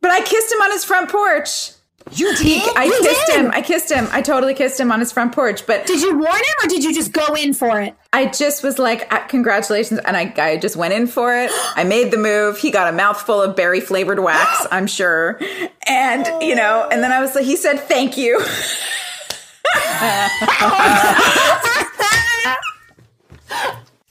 but 0.00 0.10
I 0.10 0.20
kissed 0.22 0.52
him 0.52 0.60
on 0.62 0.70
his 0.70 0.84
front 0.84 1.10
porch. 1.10 1.70
You 2.12 2.36
did? 2.36 2.62
I 2.76 2.84
You 2.84 2.98
kissed 3.00 3.26
did? 3.28 3.36
him. 3.36 3.50
I 3.54 3.62
kissed 3.62 3.90
him. 3.90 4.06
I 4.12 4.20
totally 4.20 4.52
kissed 4.52 4.78
him 4.78 4.92
on 4.92 5.00
his 5.00 5.10
front 5.10 5.34
porch. 5.34 5.66
But 5.66 5.86
Did 5.86 6.02
you 6.02 6.12
warn 6.12 6.36
him 6.36 6.54
or 6.62 6.68
did 6.68 6.84
you 6.84 6.92
just 6.94 7.12
go 7.12 7.34
in 7.34 7.54
for 7.54 7.80
it? 7.80 7.94
I 8.12 8.26
just 8.26 8.62
was 8.62 8.78
like, 8.78 9.10
"Uh, 9.12 9.20
congratulations. 9.26 10.00
And 10.00 10.14
I, 10.14 10.32
I 10.36 10.56
just 10.58 10.76
went 10.76 10.92
in 10.92 11.06
for 11.06 11.34
it. 11.34 11.50
I 11.76 11.84
made 11.84 12.10
the 12.10 12.18
move. 12.18 12.58
He 12.58 12.70
got 12.70 12.92
a 12.92 12.96
mouthful 12.96 13.40
of 13.40 13.56
berry 13.56 13.80
flavored 13.80 14.20
wax, 14.20 14.66
I'm 14.70 14.86
sure. 14.86 15.40
And, 15.88 16.26
you 16.42 16.54
know, 16.54 16.86
and 16.92 17.02
then 17.02 17.10
I 17.10 17.20
was 17.20 17.34
like, 17.34 17.44
he 17.46 17.56
said, 17.56 17.80
thank 17.80 18.18
you. 18.18 18.38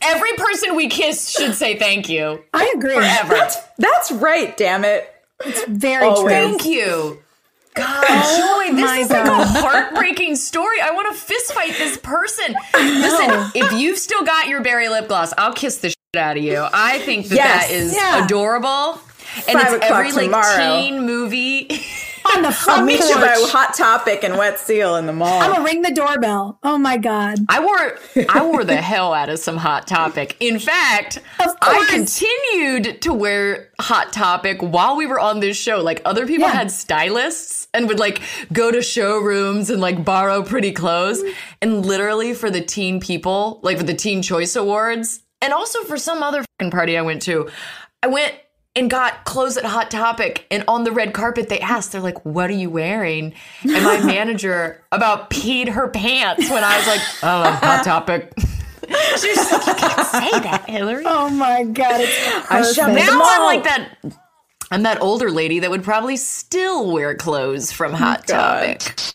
Every 0.02 0.34
person 0.38 0.76
we 0.76 0.90
kiss 0.90 1.30
should 1.30 1.56
say 1.56 1.78
thank 1.78 2.10
you. 2.10 2.44
I 2.54 2.74
agree. 2.76 2.96
Forever. 2.96 3.48
That's 3.78 4.12
right, 4.12 4.56
damn 4.58 4.84
it. 4.84 5.10
It's 5.46 5.66
very 5.68 6.06
Always. 6.06 6.22
true. 6.24 6.30
Thank 6.30 6.66
you. 6.66 7.20
God, 7.76 8.04
Joy, 8.04 8.72
oh 8.72 8.72
this 8.76 8.82
my 8.86 8.98
is 9.00 9.10
like 9.10 9.24
a 9.24 9.26
God. 9.26 9.48
heartbreaking 9.48 10.36
story. 10.36 10.80
I 10.80 10.92
want 10.92 11.12
to 11.14 11.20
fist 11.20 11.54
fight 11.54 11.72
this 11.78 11.98
person. 11.98 12.54
Listen, 12.76 13.52
if 13.56 13.72
you've 13.72 13.98
still 13.98 14.24
got 14.24 14.48
your 14.48 14.62
berry 14.62 14.90
lip 14.90 15.08
gloss, 15.08 15.34
I'll 15.40 15.54
kiss 15.54 15.78
the 15.78 15.90
shit 15.90 15.98
out 16.16 16.38
of 16.38 16.44
you. 16.44 16.68
I 16.72 17.00
think 17.00 17.30
that 17.30 17.36
Yes. 17.36 17.68
that 17.68 17.74
is 17.74 17.96
Yeah. 17.96 18.26
adorable. 18.26 19.00
And 19.48 19.60
Five 19.60 19.74
it's 19.74 19.86
every 19.90 20.12
like 20.12 20.26
tomorrow. 20.26 20.58
teen 20.82 21.06
movie. 21.06 21.70
On 22.36 22.42
the 22.42 22.48
I'll 22.48 22.54
front 22.54 22.86
meet 22.86 23.00
porch. 23.02 23.10
you 23.10 23.16
by 23.16 23.34
Hot 23.38 23.74
Topic 23.76 24.24
and 24.24 24.38
Wet 24.38 24.58
Seal 24.60 24.96
in 24.96 25.06
the 25.06 25.14
mall. 25.14 25.42
I'm 25.42 25.52
gonna 25.52 25.64
ring 25.64 25.82
the 25.82 25.92
doorbell. 25.92 26.58
Oh 26.64 26.78
my 26.78 26.98
god. 26.98 27.40
I 27.50 27.60
wore 27.60 28.26
I 28.30 28.44
wore 28.46 28.64
the 28.64 28.78
hell 28.78 29.14
out 29.14 29.30
of 29.30 29.40
some 29.40 29.58
Hot 29.58 29.88
Topic. 29.88 30.38
In 30.40 30.58
fact, 30.60 31.20
I 31.40 31.86
continued 31.90 33.02
to 33.02 33.14
wear 33.14 33.70
Hot 33.82 34.14
Topic 34.14 34.62
while 34.62 34.96
we 34.96 35.06
were 35.06 35.20
on 35.20 35.42
this 35.42 35.58
show. 35.58 35.82
Like 35.82 36.02
other 36.06 36.26
people 36.26 36.48
Yeah. 36.48 36.54
had 36.54 36.72
stylists 36.72 37.68
and 37.74 37.88
would 37.90 38.00
like 38.00 38.22
go 38.54 38.72
to 38.72 38.82
showrooms 38.82 39.70
and 39.70 39.82
like 39.82 40.04
borrow 40.06 40.44
pretty 40.44 40.72
clothes. 40.72 41.22
And 41.62 41.86
literally 41.86 42.34
for 42.34 42.50
the 42.50 42.62
teen 42.62 43.00
people, 43.00 43.60
like 43.64 43.78
for 43.78 43.84
the 43.84 43.94
Teen 43.94 44.22
Choice 44.22 44.56
Awards, 44.56 45.22
and 45.42 45.52
also 45.54 45.84
for 45.84 45.98
some 45.98 46.24
other 46.24 46.44
fucking 46.60 46.72
party 46.72 46.98
I 46.98 47.02
went 47.02 47.22
to, 47.24 47.50
I 48.02 48.08
went 48.08 48.34
and 48.76 48.90
got 48.90 49.24
clothes 49.26 49.58
at 49.58 49.66
Hot 49.66 49.92
Topic. 49.92 50.46
And 50.50 50.64
on 50.68 50.84
the 50.84 50.92
red 50.92 51.14
carpet, 51.14 51.50
they 51.50 51.60
asked, 51.60 51.92
they're 51.92 52.02
like, 52.02 52.26
What 52.26 52.50
are 52.50 52.54
you 52.54 52.70
wearing? 52.70 53.34
And 53.64 53.84
my 53.84 54.00
manager 54.06 54.84
about 54.92 55.30
peed 55.30 55.70
her 55.70 55.88
pants 55.90 56.50
when 56.50 56.64
I 56.64 56.78
was 56.78 56.88
like, 56.88 57.02
Oh, 57.24 57.52
Hot 57.52 57.84
Topic. 57.84 58.34
she 58.38 59.30
was 59.30 59.52
like, 59.52 59.68
You 59.68 59.74
can't 59.76 60.08
say 60.08 60.40
that, 60.40 60.66
Hilarie. 60.68 61.04
Oh 61.06 61.30
my 61.30 61.64
god. 61.64 62.02
It's 62.02 62.52
I 62.52 62.62
shoved 62.64 62.96
now. 62.96 63.20
I'm 63.22 63.44
like 63.44 63.64
that. 63.64 63.98
I'm 64.72 64.84
that 64.84 65.02
older 65.02 65.30
lady 65.30 65.60
that 65.60 65.70
would 65.70 65.84
probably 65.84 66.18
still 66.18 66.92
wear 66.92 67.14
clothes 67.16 67.72
from 67.72 67.94
Hot 67.94 68.22
oh 68.30 68.34
God. 68.34 68.80
Topic. 68.80 69.14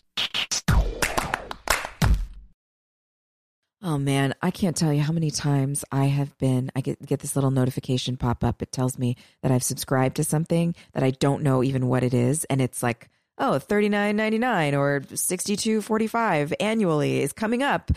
Oh 3.81 3.97
man, 3.97 4.33
I 4.41 4.51
can't 4.51 4.75
tell 4.75 4.91
you 4.91 5.01
how 5.01 5.13
many 5.13 5.31
times 5.31 5.85
I 5.91 6.05
have 6.05 6.37
been 6.37 6.69
I 6.75 6.81
get 6.81 7.05
get 7.05 7.21
this 7.21 7.35
little 7.35 7.51
notification 7.51 8.17
pop 8.17 8.43
up. 8.43 8.61
It 8.61 8.73
tells 8.73 8.99
me 8.99 9.15
that 9.41 9.51
I've 9.51 9.63
subscribed 9.63 10.17
to 10.17 10.23
something 10.23 10.75
that 10.93 11.03
I 11.03 11.11
don't 11.11 11.43
know 11.43 11.63
even 11.63 11.87
what 11.87 12.03
it 12.03 12.13
is 12.13 12.43
and 12.45 12.59
it's 12.59 12.83
like, 12.83 13.09
oh, 13.37 13.59
$39.99 13.59 14.77
or 14.77 14.99
$62.45 15.01 16.53
annually 16.59 17.21
is 17.21 17.31
coming 17.31 17.63
up. 17.63 17.91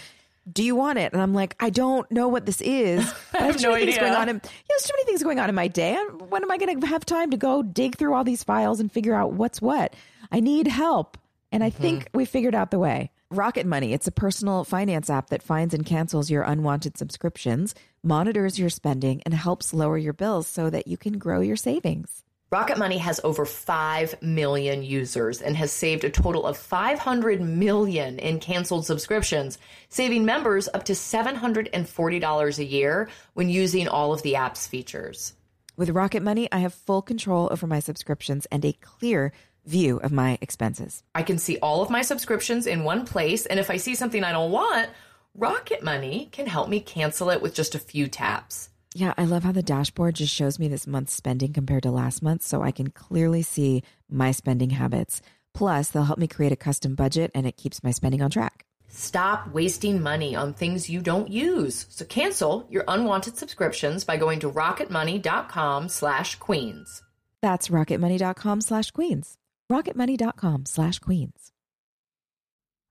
Do 0.51 0.65
you 0.65 0.75
want 0.75 0.99
it? 0.99 1.13
And 1.13 1.23
I'm 1.23 1.35
like, 1.35 1.57
I 1.61 1.71
don't 1.71 2.11
know 2.11 2.29
what 2.29 2.47
this 2.47 2.61
is. 2.61 3.13
I 3.35 3.43
have, 3.45 3.61
no 3.61 3.75
idea. 3.75 4.01
going 4.01 4.13
on 4.13 4.29
in, 4.29 4.37
yeah, 4.37 4.51
there's 4.69 4.83
too 4.83 4.93
many 4.95 5.05
things 5.05 5.23
going 5.23 5.39
on 5.39 5.49
in 5.49 5.55
my 5.55 5.69
day. 5.69 5.95
When 6.29 6.43
am 6.43 6.51
I 6.51 6.59
going 6.59 6.81
to 6.81 6.87
have 6.87 7.05
time 7.05 7.31
to 7.31 7.37
go 7.37 7.63
dig 7.63 7.97
through 7.97 8.15
all 8.15 8.25
these 8.25 8.43
files 8.43 8.81
and 8.81 8.91
figure 8.91 9.15
out 9.15 9.33
what's 9.33 9.63
what? 9.63 9.95
I 10.33 10.41
need 10.41 10.67
help. 10.67 11.17
And 11.53 11.63
I 11.63 11.71
mm-hmm. 11.71 11.83
think 11.83 12.09
we 12.13 12.25
figured 12.25 12.55
out 12.55 12.71
the 12.71 12.79
way. 12.79 13.11
Rocket 13.33 13.65
Money, 13.65 13.95
it's 13.95 14.07
a 14.07 14.13
personal 14.13 14.63
finance 14.63 15.09
app 15.09 15.31
that 15.31 15.43
finds 15.43 15.73
and 15.73 15.87
cancels 15.87 16.31
your 16.31 16.43
unwanted 16.43 16.99
subscriptions, 16.99 17.75
monitors 18.03 18.59
your 18.59 18.69
spending, 18.69 19.23
and 19.25 19.33
helps 19.33 19.73
lower 19.73 19.97
your 19.97 20.13
bills 20.13 20.47
so 20.47 20.69
that 20.69 20.87
you 20.87 20.99
can 20.99 21.17
grow 21.17 21.41
your 21.41 21.57
savings. 21.57 22.25
Rocket 22.51 22.77
Money 22.77 22.99
has 22.99 23.23
over 23.25 23.47
5 23.47 24.21
million 24.21 24.83
users 24.83 25.41
and 25.41 25.57
has 25.57 25.73
saved 25.73 26.05
a 26.05 26.11
total 26.11 26.45
of 26.45 26.59
500 26.59 27.41
million 27.41 28.19
in 28.19 28.39
canceled 28.39 28.85
subscriptions, 28.85 29.57
saving 29.89 30.27
members 30.27 30.69
up 30.75 30.85
to 30.85 30.93
$740 30.93 32.59
a 32.59 32.65
year 32.65 33.09
when 33.33 33.49
using 33.49 33.89
all 33.89 34.13
of 34.13 34.21
the 34.21 34.37
app's 34.37 34.67
features. 34.67 35.33
With 35.75 35.89
Rocket 35.89 36.23
Money, 36.23 36.51
I 36.53 36.59
have 36.59 36.75
full 36.75 37.01
control 37.01 37.49
over 37.51 37.67
my 37.67 37.81
subscriptions 37.81 38.45
and 38.53 38.63
a 38.63 38.75
clear 38.75 39.33
view 39.65 39.99
of 39.99 40.13
my 40.13 40.39
expenses. 40.41 41.03
I 41.15 41.23
can 41.23 41.39
see 41.39 41.59
all 41.59 41.83
of 41.83 41.91
my 41.91 42.03
subscriptions 42.03 42.67
in 42.67 42.85
one 42.85 43.05
place, 43.05 43.47
and 43.47 43.61
if 43.61 43.71
I 43.71 43.77
see 43.77 43.95
something 43.95 44.25
I 44.25 44.33
don't 44.33 44.51
want, 44.51 44.91
Rocket 45.35 45.83
Money 45.83 46.29
can 46.33 46.47
help 46.47 46.69
me 46.69 46.81
cancel 46.81 47.31
it 47.31 47.41
with 47.41 47.55
just 47.55 47.75
a 47.75 47.79
few 47.79 48.09
taps. 48.09 48.69
Yeah, 48.95 49.15
I 49.17 49.25
love 49.25 49.45
how 49.45 49.53
the 49.53 49.63
dashboard 49.63 50.17
just 50.17 50.35
shows 50.35 50.59
me 50.59 50.69
this 50.69 50.87
month's 50.87 51.15
spending 51.15 51.53
compared 51.53 51.85
to 51.85 51.91
last 51.91 52.23
month 52.23 52.43
so 52.43 52.63
I 52.63 52.71
can 52.71 52.91
clearly 52.91 53.43
see 53.43 53.83
my 54.11 54.33
spending 54.33 54.71
habits. 54.71 55.23
Plus, 55.55 55.89
they'll 55.89 56.05
help 56.05 56.19
me 56.19 56.29
create 56.29 56.53
a 56.53 56.57
custom 56.57 56.95
budget 56.95 57.31
and 57.35 57.47
it 57.47 57.57
keeps 57.57 57.83
my 57.83 57.91
spending 57.91 58.21
on 58.21 58.31
track. 58.31 58.67
Stop 58.89 59.49
wasting 59.53 60.03
money 60.03 60.37
on 60.37 60.53
things 60.53 60.91
you 60.91 61.01
don't 61.01 61.31
use. 61.31 61.87
So 61.89 62.05
cancel 62.05 62.67
your 62.71 62.85
unwanted 62.87 63.39
subscriptions 63.39 64.05
by 64.05 64.19
going 64.19 64.41
to 64.41 64.51
rocketmoney.com 64.51 65.89
slash 65.89 66.37
queens. 66.37 67.03
That's 67.41 67.69
rocketmoney.com 67.69 68.61
slash 68.61 68.91
queens. 68.91 69.39
Rocketmoney.com 69.73 70.67
slash 70.67 70.99
queens. 70.99 71.51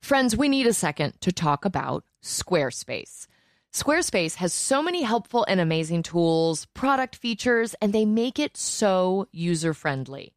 Friends, 0.01 0.35
we 0.35 0.49
need 0.49 0.65
a 0.65 0.73
second 0.73 1.13
to 1.21 1.31
talk 1.31 1.63
about 1.63 2.03
Squarespace. 2.23 3.27
Squarespace 3.71 4.35
has 4.35 4.51
so 4.51 4.81
many 4.81 5.03
helpful 5.03 5.45
and 5.47 5.59
amazing 5.59 6.01
tools, 6.01 6.65
product 6.73 7.15
features, 7.15 7.75
and 7.81 7.93
they 7.93 8.03
make 8.03 8.39
it 8.39 8.57
so 8.57 9.27
user 9.31 9.75
friendly. 9.75 10.33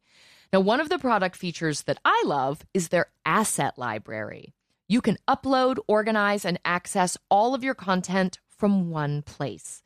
Now, 0.53 0.59
one 0.59 0.79
of 0.79 0.89
the 0.89 0.99
product 0.99 1.35
features 1.35 1.81
that 1.83 1.97
I 2.05 2.23
love 2.27 2.61
is 2.75 2.89
their 2.89 3.07
asset 3.25 3.73
library. 3.77 4.53
You 4.87 5.01
can 5.01 5.17
upload, 5.27 5.79
organize, 5.87 6.45
and 6.45 6.59
access 6.63 7.17
all 7.29 7.55
of 7.55 7.63
your 7.63 7.73
content 7.73 8.37
from 8.47 8.91
one 8.91 9.23
place. 9.23 9.81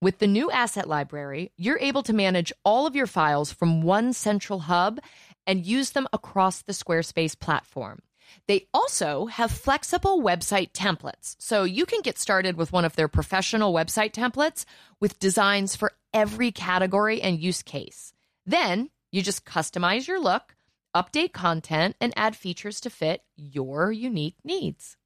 With 0.00 0.18
the 0.18 0.26
new 0.26 0.50
asset 0.50 0.88
library, 0.88 1.52
you're 1.56 1.78
able 1.78 2.02
to 2.02 2.12
manage 2.12 2.52
all 2.64 2.86
of 2.86 2.94
your 2.94 3.06
files 3.06 3.50
from 3.50 3.82
one 3.82 4.12
central 4.12 4.60
hub 4.60 5.00
and 5.46 5.66
use 5.66 5.90
them 5.90 6.08
across 6.12 6.62
the 6.62 6.72
Squarespace 6.72 7.38
platform. 7.38 8.00
They 8.48 8.66
also 8.74 9.26
have 9.26 9.50
flexible 9.50 10.20
website 10.20 10.72
templates, 10.72 11.36
so 11.38 11.64
you 11.64 11.86
can 11.86 12.00
get 12.02 12.18
started 12.18 12.56
with 12.56 12.72
one 12.72 12.84
of 12.84 12.96
their 12.96 13.08
professional 13.08 13.72
website 13.72 14.12
templates 14.12 14.64
with 15.00 15.18
designs 15.18 15.76
for 15.76 15.92
every 16.12 16.50
category 16.50 17.20
and 17.22 17.40
use 17.40 17.62
case. 17.62 18.12
Then 18.44 18.90
you 19.12 19.22
just 19.22 19.44
customize 19.44 20.06
your 20.06 20.20
look, 20.20 20.56
update 20.94 21.32
content, 21.32 21.96
and 22.00 22.12
add 22.16 22.36
features 22.36 22.80
to 22.80 22.90
fit 22.90 23.22
your 23.36 23.92
unique 23.92 24.36
needs. 24.44 24.96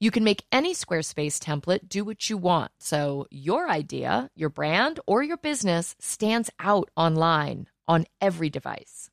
You 0.00 0.10
can 0.12 0.22
make 0.22 0.44
any 0.52 0.74
Squarespace 0.74 1.38
template 1.38 1.88
do 1.88 2.04
what 2.04 2.30
you 2.30 2.36
want, 2.36 2.70
so 2.78 3.26
your 3.30 3.68
idea, 3.68 4.30
your 4.36 4.48
brand, 4.48 5.00
or 5.06 5.22
your 5.22 5.36
business 5.36 5.96
stands 5.98 6.50
out 6.60 6.90
online 6.96 7.66
on 7.88 8.06
every 8.20 8.48
device. 8.48 9.10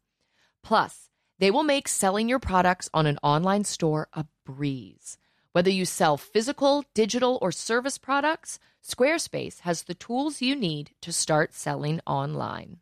Plus, 0.65 1.11
they 1.37 1.51
will 1.51 1.63
make 1.63 1.87
selling 1.87 2.27
your 2.27 2.39
products 2.39 2.89
on 2.91 3.05
an 3.05 3.19
online 3.21 3.63
store 3.63 4.07
a 4.13 4.25
breeze. 4.45 5.19
Whether 5.51 5.69
you 5.69 5.85
sell 5.85 6.17
physical, 6.17 6.83
digital, 6.95 7.37
or 7.39 7.51
service 7.51 7.99
products, 7.99 8.57
Squarespace 8.83 9.59
has 9.59 9.83
the 9.83 9.93
tools 9.93 10.41
you 10.41 10.55
need 10.55 10.89
to 11.01 11.13
start 11.13 11.53
selling 11.53 12.01
online. 12.07 12.77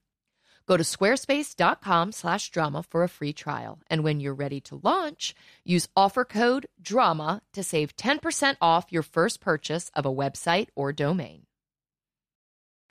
Go 0.65 0.78
to 0.78 0.84
squarespace.com 0.84 2.13
slash 2.13 2.50
drama 2.52 2.84
for 2.84 3.04
a 3.04 3.10
free 3.10 3.34
trial. 3.34 3.82
And 3.89 4.02
when 4.02 4.22
you're 4.22 4.34
ready 4.34 4.62
to 4.62 4.80
launch, 4.82 5.36
use 5.65 5.89
offer 5.93 6.24
code 6.24 6.67
DRAMA 6.82 7.41
to 7.52 7.63
save 7.63 7.98
10% 7.98 8.56
off 8.62 8.93
your 8.93 9.04
first 9.04 9.41
purchase 9.41 9.91
of 9.93 10.06
a 10.06 10.13
website 10.13 10.69
or 10.74 10.93
domain. 10.93 11.48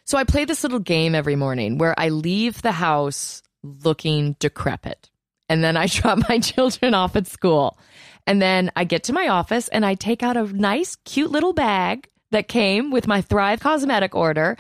So 0.04 0.18
I 0.18 0.24
play 0.24 0.44
this 0.44 0.62
little 0.62 0.80
game 0.80 1.14
every 1.14 1.36
morning 1.36 1.78
where 1.78 1.98
I 1.98 2.10
leave 2.10 2.60
the 2.60 2.72
house 2.72 3.42
looking 3.62 4.36
decrepit. 4.38 5.10
And 5.48 5.62
then 5.62 5.76
I 5.76 5.86
drop 5.88 6.28
my 6.28 6.38
children 6.38 6.94
off 6.94 7.16
at 7.16 7.26
school. 7.26 7.78
And 8.26 8.40
then 8.40 8.70
I 8.76 8.84
get 8.84 9.04
to 9.04 9.12
my 9.12 9.28
office 9.28 9.68
and 9.68 9.84
I 9.84 9.94
take 9.94 10.22
out 10.22 10.36
a 10.36 10.44
nice, 10.44 10.96
cute 11.04 11.30
little 11.30 11.52
bag 11.52 12.08
that 12.30 12.48
came 12.48 12.90
with 12.90 13.06
my 13.06 13.20
Thrive 13.20 13.60
Causemetic 13.60 14.14
order. 14.14 14.56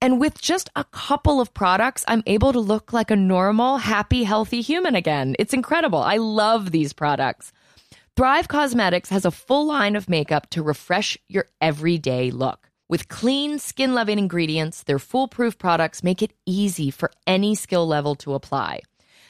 And 0.00 0.20
with 0.20 0.40
just 0.40 0.68
a 0.76 0.84
couple 0.84 1.40
of 1.40 1.54
products, 1.54 2.04
I'm 2.06 2.22
able 2.26 2.52
to 2.52 2.60
look 2.60 2.92
like 2.92 3.10
a 3.10 3.16
normal, 3.16 3.78
happy, 3.78 4.24
healthy 4.24 4.60
human 4.60 4.94
again. 4.94 5.34
It's 5.38 5.54
incredible. 5.54 6.00
I 6.00 6.18
love 6.18 6.70
these 6.70 6.92
products. 6.92 7.52
Thrive 8.16 8.48
Causemetics 8.48 9.08
has 9.08 9.24
a 9.24 9.30
full 9.30 9.66
line 9.66 9.96
of 9.96 10.08
makeup 10.08 10.50
to 10.50 10.62
refresh 10.62 11.16
your 11.28 11.46
everyday 11.60 12.30
look. 12.30 12.70
With 12.88 13.08
clean, 13.08 13.58
skin 13.58 13.94
loving 13.94 14.18
ingredients, 14.18 14.84
their 14.84 15.00
foolproof 15.00 15.58
products 15.58 16.04
make 16.04 16.22
it 16.22 16.32
easy 16.46 16.92
for 16.92 17.10
any 17.26 17.56
skill 17.56 17.86
level 17.86 18.14
to 18.16 18.34
apply. 18.34 18.82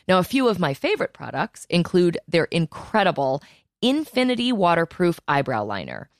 Now, 0.07 0.19
a 0.19 0.25
few 0.25 0.49
of 0.49 0.59
my 0.59 0.75
favorite 0.75 1.14
products 1.14 1.66
include 1.71 2.19
their 2.29 2.45
incredible 2.45 3.42
Infinity 3.81 4.53
Waterproof 4.53 5.21
Eyebrow 5.27 5.64
Liner. 5.64 6.11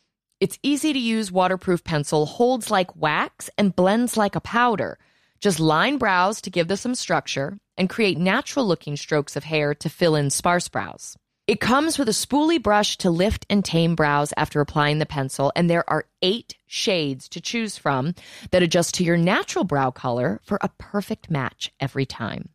Its 0.40 0.59
easy 0.62 0.94
to 0.94 0.99
use 0.99 1.31
waterproof 1.31 1.85
pencil 1.85 2.25
holds 2.25 2.70
like 2.70 2.96
wax 2.96 3.51
and 3.59 3.77
blends 3.77 4.16
like 4.16 4.35
a 4.35 4.40
powder. 4.40 4.99
Just 5.38 5.61
line 5.61 5.99
brows 5.99 6.40
to 6.40 6.51
give 6.51 6.68
them 6.68 6.77
some 6.79 6.94
structure 6.94 7.59
and 7.77 7.90
create 7.90 8.18
natural 8.18 8.66
looking 8.66 8.96
strokes 8.96 9.37
of 9.37 9.44
hair 9.44 9.75
to 9.75 9.90
fill 9.90 10.16
in 10.16 10.31
sparse 10.31 10.68
brows. 10.68 11.16
It 11.46 11.61
comes 11.61 11.96
with 11.96 12.09
a 12.09 12.12
spoolie 12.12 12.61
brush 12.61 12.98
to 12.98 13.09
lift 13.09 13.46
and 13.48 13.64
tame 13.64 13.94
brows 13.94 14.32
after 14.37 14.61
applying 14.61 14.98
the 14.98 15.06
pencil, 15.06 15.52
and 15.54 15.70
there 15.70 15.88
are 15.88 16.06
eight 16.20 16.56
shades 16.66 17.28
to 17.28 17.40
choose 17.40 17.78
from 17.78 18.16
that 18.50 18.64
adjust 18.64 18.94
to 18.94 19.04
your 19.04 19.16
natural 19.16 19.62
brow 19.62 19.92
color 19.92 20.40
for 20.42 20.59
a 20.61 20.70
perfect 20.76 21.30
match 21.30 21.72
every 21.78 22.04
time. 22.04 22.48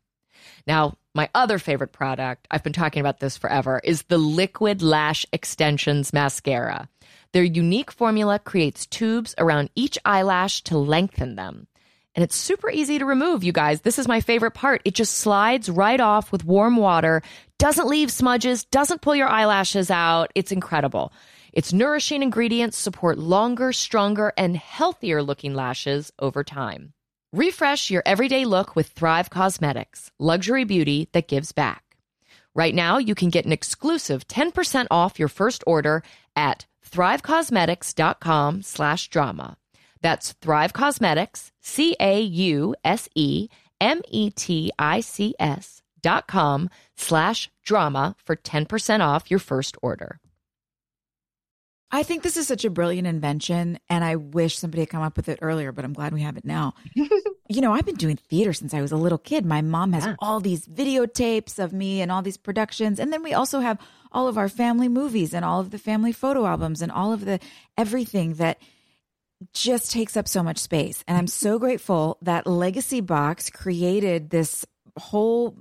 Now, 0.67 0.97
my 1.15 1.29
other 1.33 1.57
favorite 1.57 1.93
product, 1.93 2.47
I've 2.51 2.63
been 2.63 2.73
talking 2.73 2.99
about 2.99 3.21
this 3.21 3.37
forever, 3.37 3.79
is 3.81 4.03
the 4.03 4.17
Liquid 4.17 4.81
Lash 4.81 5.25
Extensions 5.31 6.11
Mascara. 6.11 6.89
Their 7.31 7.43
unique 7.43 7.91
formula 7.91 8.39
creates 8.39 8.85
tubes 8.85 9.33
around 9.37 9.69
each 9.73 9.97
eyelash 10.03 10.63
to 10.63 10.77
lengthen 10.77 11.35
them. 11.35 11.67
And 12.15 12.23
it's 12.23 12.35
super 12.35 12.69
easy 12.69 12.99
to 12.99 13.05
remove, 13.05 13.43
you 13.43 13.53
guys. 13.53 13.81
This 13.81 13.97
is 13.97 14.07
my 14.07 14.19
favorite 14.19 14.51
part. 14.51 14.81
It 14.83 14.95
just 14.95 15.15
slides 15.15 15.69
right 15.69 15.99
off 15.99 16.31
with 16.31 16.43
warm 16.43 16.75
water, 16.75 17.21
doesn't 17.57 17.87
leave 17.87 18.11
smudges, 18.11 18.65
doesn't 18.65 19.01
pull 19.01 19.15
your 19.15 19.29
eyelashes 19.29 19.89
out. 19.89 20.31
It's 20.35 20.51
incredible. 20.51 21.13
Its 21.53 21.73
nourishing 21.73 22.23
ingredients 22.23 22.77
support 22.77 23.17
longer, 23.17 23.71
stronger, 23.73 24.33
and 24.37 24.57
healthier 24.57 25.21
looking 25.21 25.53
lashes 25.53 26.11
over 26.19 26.43
time. 26.43 26.93
Refresh 27.33 27.89
your 27.89 28.03
everyday 28.05 28.43
look 28.45 28.75
with 28.75 28.87
Thrive 28.87 29.29
Causemetics, 29.29 30.11
luxury 30.19 30.65
beauty 30.65 31.07
that 31.13 31.29
gives 31.29 31.53
back. 31.53 31.83
Right 32.53 32.75
now, 32.75 32.97
you 32.97 33.15
can 33.15 33.29
get 33.29 33.45
an 33.45 33.53
exclusive 33.53 34.27
10% 34.27 34.87
off 34.91 35.17
your 35.17 35.29
first 35.29 35.63
order 35.65 36.03
at 36.35 36.65
thrivecausemetics.com 36.89 38.63
slash 38.63 39.07
drama. 39.07 39.57
That's 40.01 40.33
Thrive 40.33 40.73
Causemetics, 40.73 41.51
C-A-U-S-E-M-E-T-I-C-S 41.61 43.51
dot 46.01 46.27
com 46.27 46.69
slash 46.97 47.49
drama 47.63 48.15
for 48.23 48.35
10% 48.35 48.99
off 49.01 49.29
your 49.29 49.39
first 49.39 49.77
order. 49.81 50.19
I 51.93 52.03
think 52.03 52.23
this 52.23 52.37
is 52.37 52.47
such 52.47 52.63
a 52.63 52.69
brilliant 52.69 53.05
invention, 53.05 53.77
and 53.89 54.01
I 54.05 54.15
wish 54.15 54.57
somebody 54.57 54.83
had 54.83 54.89
come 54.89 55.03
up 55.03 55.17
with 55.17 55.27
it 55.27 55.39
earlier, 55.41 55.73
but 55.73 55.83
I'm 55.83 55.91
glad 55.91 56.13
we 56.13 56.21
have 56.21 56.37
it 56.37 56.45
now. 56.45 56.73
you 56.95 57.59
know, 57.59 57.73
I've 57.73 57.85
been 57.85 57.95
doing 57.95 58.15
theater 58.15 58.53
since 58.53 58.73
I 58.73 58.79
was 58.81 58.93
a 58.93 58.97
little 58.97 59.17
kid. 59.17 59.45
My 59.45 59.61
mom 59.61 59.91
has 59.91 60.05
Yeah. 60.05 60.15
all 60.19 60.39
these 60.39 60.65
videotapes 60.65 61.59
of 61.59 61.73
me 61.73 61.99
and 62.01 62.09
all 62.09 62.21
these 62.21 62.37
productions. 62.37 62.97
And 62.97 63.11
then 63.11 63.23
we 63.23 63.33
also 63.33 63.59
have 63.59 63.77
all 64.13 64.29
of 64.29 64.37
our 64.37 64.47
family 64.47 64.87
movies 64.87 65.33
and 65.33 65.43
all 65.43 65.59
of 65.59 65.71
the 65.71 65.77
family 65.77 66.13
photo 66.13 66.45
albums 66.45 66.81
and 66.81 66.93
all 66.93 67.11
of 67.11 67.25
the 67.25 67.41
everything 67.77 68.35
that 68.35 68.61
just 69.53 69.91
takes 69.91 70.15
up 70.15 70.27
so 70.27 70.43
much 70.43 70.57
space. 70.57 71.03
And 71.07 71.17
I'm 71.17 71.27
so 71.27 71.59
grateful 71.59 72.17
that 72.21 72.47
Legacy 72.47 73.01
Box 73.01 73.49
created 73.49 74.29
this 74.29 74.65
whole 74.97 75.57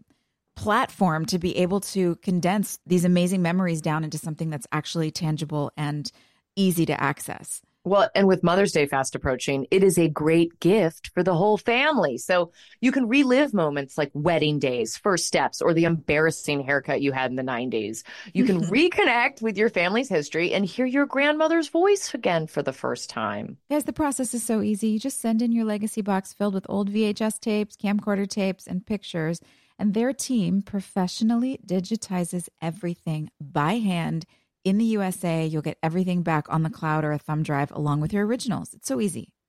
platform 0.56 1.24
to 1.26 1.38
be 1.38 1.56
able 1.56 1.80
to 1.80 2.16
condense 2.16 2.78
these 2.86 3.04
amazing 3.04 3.40
memories 3.42 3.80
down 3.80 4.04
into 4.04 4.18
something 4.18 4.50
that's 4.50 4.66
actually 4.72 5.10
tangible 5.10 5.72
and 5.76 6.10
easy 6.56 6.84
to 6.86 7.00
access. 7.00 7.62
Well, 7.82 8.10
and 8.14 8.28
with 8.28 8.42
Mother's 8.42 8.72
Day 8.72 8.84
fast 8.84 9.14
approaching, 9.14 9.66
it 9.70 9.82
is 9.82 9.98
a 9.98 10.08
great 10.08 10.60
gift 10.60 11.10
for 11.14 11.22
the 11.22 11.34
whole 11.34 11.56
family. 11.56 12.18
So 12.18 12.52
you 12.80 12.92
can 12.92 13.08
relive 13.08 13.54
moments 13.54 13.96
like 13.96 14.10
wedding 14.12 14.58
days, 14.58 14.98
first 14.98 15.26
steps, 15.26 15.62
or 15.62 15.72
the 15.72 15.84
embarrassing 15.84 16.62
haircut 16.62 17.00
you 17.00 17.12
had 17.12 17.30
in 17.30 17.36
the 17.36 17.42
90s. 17.42 18.02
You 18.34 18.44
can 18.44 18.60
reconnect 18.70 19.40
with 19.40 19.56
your 19.56 19.70
family's 19.70 20.10
history 20.10 20.52
and 20.52 20.66
hear 20.66 20.84
your 20.84 21.06
grandmother's 21.06 21.68
voice 21.68 22.12
again 22.12 22.46
for 22.46 22.62
the 22.62 22.74
first 22.74 23.08
time. 23.08 23.56
Guys, 23.70 23.84
the 23.84 23.94
process 23.94 24.34
is 24.34 24.42
so 24.42 24.60
easy. 24.60 24.88
You 24.88 24.98
just 24.98 25.20
send 25.20 25.40
in 25.40 25.50
your 25.50 25.64
legacy 25.64 26.02
box 26.02 26.34
filled 26.34 26.54
with 26.54 26.66
old 26.68 26.92
VHS 26.92 27.40
tapes, 27.40 27.76
camcorder 27.76 28.28
tapes, 28.28 28.66
and 28.66 28.84
pictures, 28.84 29.40
and 29.78 29.94
their 29.94 30.12
team 30.12 30.60
professionally 30.60 31.58
digitizes 31.66 32.50
everything 32.60 33.30
by 33.40 33.74
hand 33.78 34.26
in 34.64 34.78
the 34.78 34.84
USA. 34.84 35.46
You'll 35.46 35.62
get 35.62 35.78
everything 35.82 36.22
back 36.22 36.46
on 36.48 36.62
the 36.62 36.70
cloud 36.70 37.04
or 37.04 37.12
a 37.12 37.18
thumb 37.18 37.42
drive 37.42 37.70
along 37.72 38.00
with 38.00 38.12
your 38.12 38.26
originals. 38.26 38.74
It's 38.74 38.88
so 38.88 39.00
easy. 39.00 39.32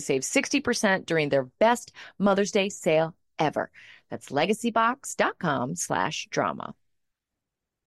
to 0.00 0.04
save 0.06 0.22
60% 0.22 1.06
during 1.06 1.28
their 1.28 1.44
best 1.58 1.92
Mother's 2.18 2.52
Day 2.52 2.68
sale 2.68 3.14
ever. 3.38 3.70
That's 4.10 4.30
legacybox.com 4.30 5.76
slash 5.76 6.28
drama. 6.30 6.74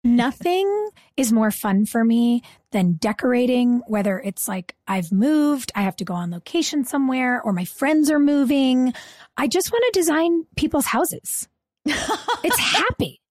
Nothing 0.06 0.90
is 1.16 1.32
more 1.32 1.50
fun 1.50 1.86
for 1.86 2.04
me 2.04 2.44
than 2.72 2.94
decorating, 2.94 3.82
whether 3.88 4.20
it's 4.20 4.50
like 4.50 4.76
I've 4.86 5.14
moved, 5.14 5.72
I 5.76 5.84
have 5.84 5.96
to 5.98 6.04
go 6.04 6.14
on 6.14 6.30
location 6.30 6.84
somewhere, 6.84 7.42
or 7.42 7.54
my 7.54 7.64
friends 7.64 8.12
are 8.12 8.20
moving. 8.20 8.94
I 9.38 9.48
just 9.48 9.72
want 9.72 9.86
to 9.86 10.00
design 10.00 10.46
people's 10.58 10.88
houses. 10.88 11.48
it's 11.86 12.60
happy. 12.60 13.22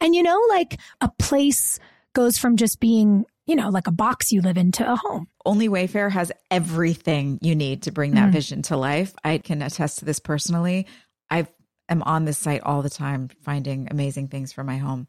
And 0.00 0.14
you 0.14 0.22
know, 0.22 0.40
like 0.48 0.78
a 1.00 1.10
place 1.18 1.80
goes 2.12 2.38
from 2.38 2.56
just 2.56 2.78
being, 2.78 3.24
you 3.46 3.56
know, 3.56 3.70
like 3.70 3.86
a 3.86 3.92
box 3.92 4.32
you 4.32 4.40
live 4.40 4.56
in 4.56 4.72
to 4.72 4.92
a 4.92 4.96
home. 4.96 5.26
Only 5.44 5.68
Wayfair 5.68 6.10
has 6.10 6.30
everything 6.50 7.38
you 7.42 7.54
need 7.54 7.82
to 7.82 7.90
bring 7.92 8.12
that 8.12 8.30
Mm. 8.30 8.32
vision 8.32 8.62
to 8.62 8.76
life. 8.76 9.14
I 9.24 9.38
can 9.38 9.62
attest 9.62 9.98
to 9.98 10.04
this 10.04 10.20
personally. 10.20 10.86
I 11.30 11.46
am 11.88 12.02
on 12.02 12.24
this 12.24 12.38
site 12.38 12.62
all 12.62 12.82
the 12.82 12.90
time 12.90 13.28
finding 13.42 13.88
amazing 13.90 14.28
things 14.28 14.52
for 14.52 14.62
my 14.64 14.78
home. 14.78 15.08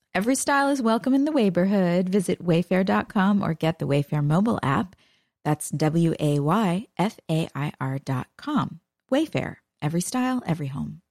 Every 0.13 0.35
style 0.35 0.69
is 0.69 0.81
welcome 0.81 1.13
in 1.13 1.23
the 1.23 1.31
Wayborhood. 1.31 2.09
Visit 2.09 2.43
wayfair.com 2.45 3.41
or 3.41 3.53
get 3.53 3.79
the 3.79 3.87
Wayfair 3.87 4.23
mobile 4.23 4.59
app. 4.61 4.95
That's 5.45 5.69
W 5.69 6.13
A 6.19 6.39
Y 6.39 6.87
F 6.97 7.17
A 7.29 7.47
I 7.55 7.71
R 7.79 7.97
dot 7.97 8.27
com. 8.37 8.81
Wayfair. 9.11 9.57
Every 9.81 10.01
style, 10.01 10.43
every 10.45 10.67
home. 10.67 11.01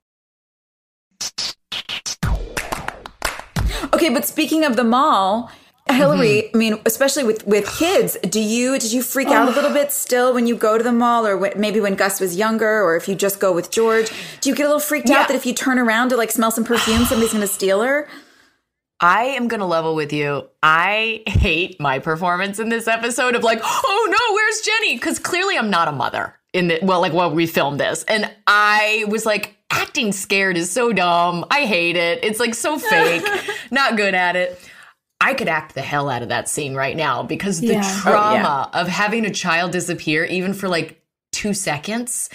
Okay, 3.95 4.11
but 4.11 4.27
speaking 4.27 4.65
of 4.65 4.77
the 4.77 4.85
mall, 4.85 5.51
Hilarie, 5.89 6.45
mm-hmm. 6.45 6.57
I 6.57 6.59
mean, 6.59 6.79
especially 6.85 7.25
with 7.25 7.47
with 7.47 7.67
kids, 7.79 8.19
do 8.29 8.39
you 8.39 8.79
did 8.79 8.93
you 8.93 9.03
freak 9.03 9.29
out 9.29 9.49
a 9.49 9.53
little 9.53 9.73
bit 9.73 9.93
still 9.93 10.35
when 10.35 10.47
you 10.47 10.55
go 10.57 10.77
to 10.77 10.85
the 10.85 10.93
mall, 10.93 11.27
or 11.27 11.39
wh- 11.39 11.57
maybe 11.57 11.81
when 11.81 11.95
Gus 11.95 12.21
was 12.21 12.37
younger, 12.37 12.83
or 12.85 12.97
if 12.97 13.09
you 13.09 13.15
just 13.15 13.41
go 13.41 13.51
with 13.51 13.71
George? 13.71 14.13
Do 14.43 14.51
you 14.51 14.55
get 14.55 14.65
a 14.65 14.69
little 14.69 14.79
freaked 14.79 15.09
Yeah. 15.09 15.21
out 15.21 15.29
that 15.29 15.35
if 15.35 15.47
you 15.47 15.55
turn 15.55 15.79
around 15.79 16.11
to 16.11 16.17
like 16.19 16.31
smell 16.31 16.51
some 16.51 16.65
perfume, 16.65 17.07
somebody's 17.07 17.33
going 17.33 17.41
to 17.41 17.49
steal 17.53 17.81
her? 17.81 18.07
I 19.01 19.25
am 19.25 19.49
going 19.49 19.61
to 19.61 19.67
level 19.67 19.95
with 19.95 20.13
you. 20.13 20.49
I 20.63 21.23
hate 21.27 21.81
my 21.81 21.99
performance 21.99 22.59
in 22.59 22.69
this 22.69 22.87
episode 22.87 23.35
of 23.35 23.43
like, 23.43 23.61
oh 23.63 24.09
no, 24.11 24.35
where's 24.35 24.61
Jenny? 24.61 24.97
Because 24.97 25.19
clearly 25.19 25.57
I'm 25.57 25.71
not 25.71 25.89
a 25.89 25.93
mother 25.93 26.35
in 26.53 26.69
the, 26.69 26.79
well, 26.83 27.01
like 27.01 27.13
while 27.13 27.31
we 27.31 27.47
filmed 27.47 27.81
this. 27.81 28.05
And 28.05 28.31
I 28.47 29.05
was 29.09 29.25
like, 29.25 29.57
acting 29.71 30.13
scared 30.13 30.57
is 30.57 30.71
so 30.71 30.93
dumb. 30.93 31.47
I 31.51 31.65
hate 31.65 31.97
it. 31.97 32.23
It's 32.25 32.41
like 32.41 32.55
so 32.55 32.79
fake, 32.91 33.25
not 33.71 33.97
good 33.97 34.15
at 34.15 34.37
it. 34.37 34.61
I 35.23 35.35
could 35.35 35.49
act 35.49 35.75
the 35.75 35.83
hell 35.83 36.09
out 36.09 36.23
of 36.23 36.29
that 36.31 36.49
scene 36.49 36.75
right 36.75 36.97
now 36.97 37.23
because 37.23 37.61
the 37.61 37.75
Yeah. 37.75 37.83
Oh, 37.85 38.01
trauma 38.03 38.71
of 38.73 38.89
having 38.89 39.25
a 39.27 39.31
child 39.31 39.73
disappear, 39.73 40.25
even 40.25 40.55
for 40.55 40.69
like 40.69 41.03
two 41.33 41.55
seconds, 41.55 42.31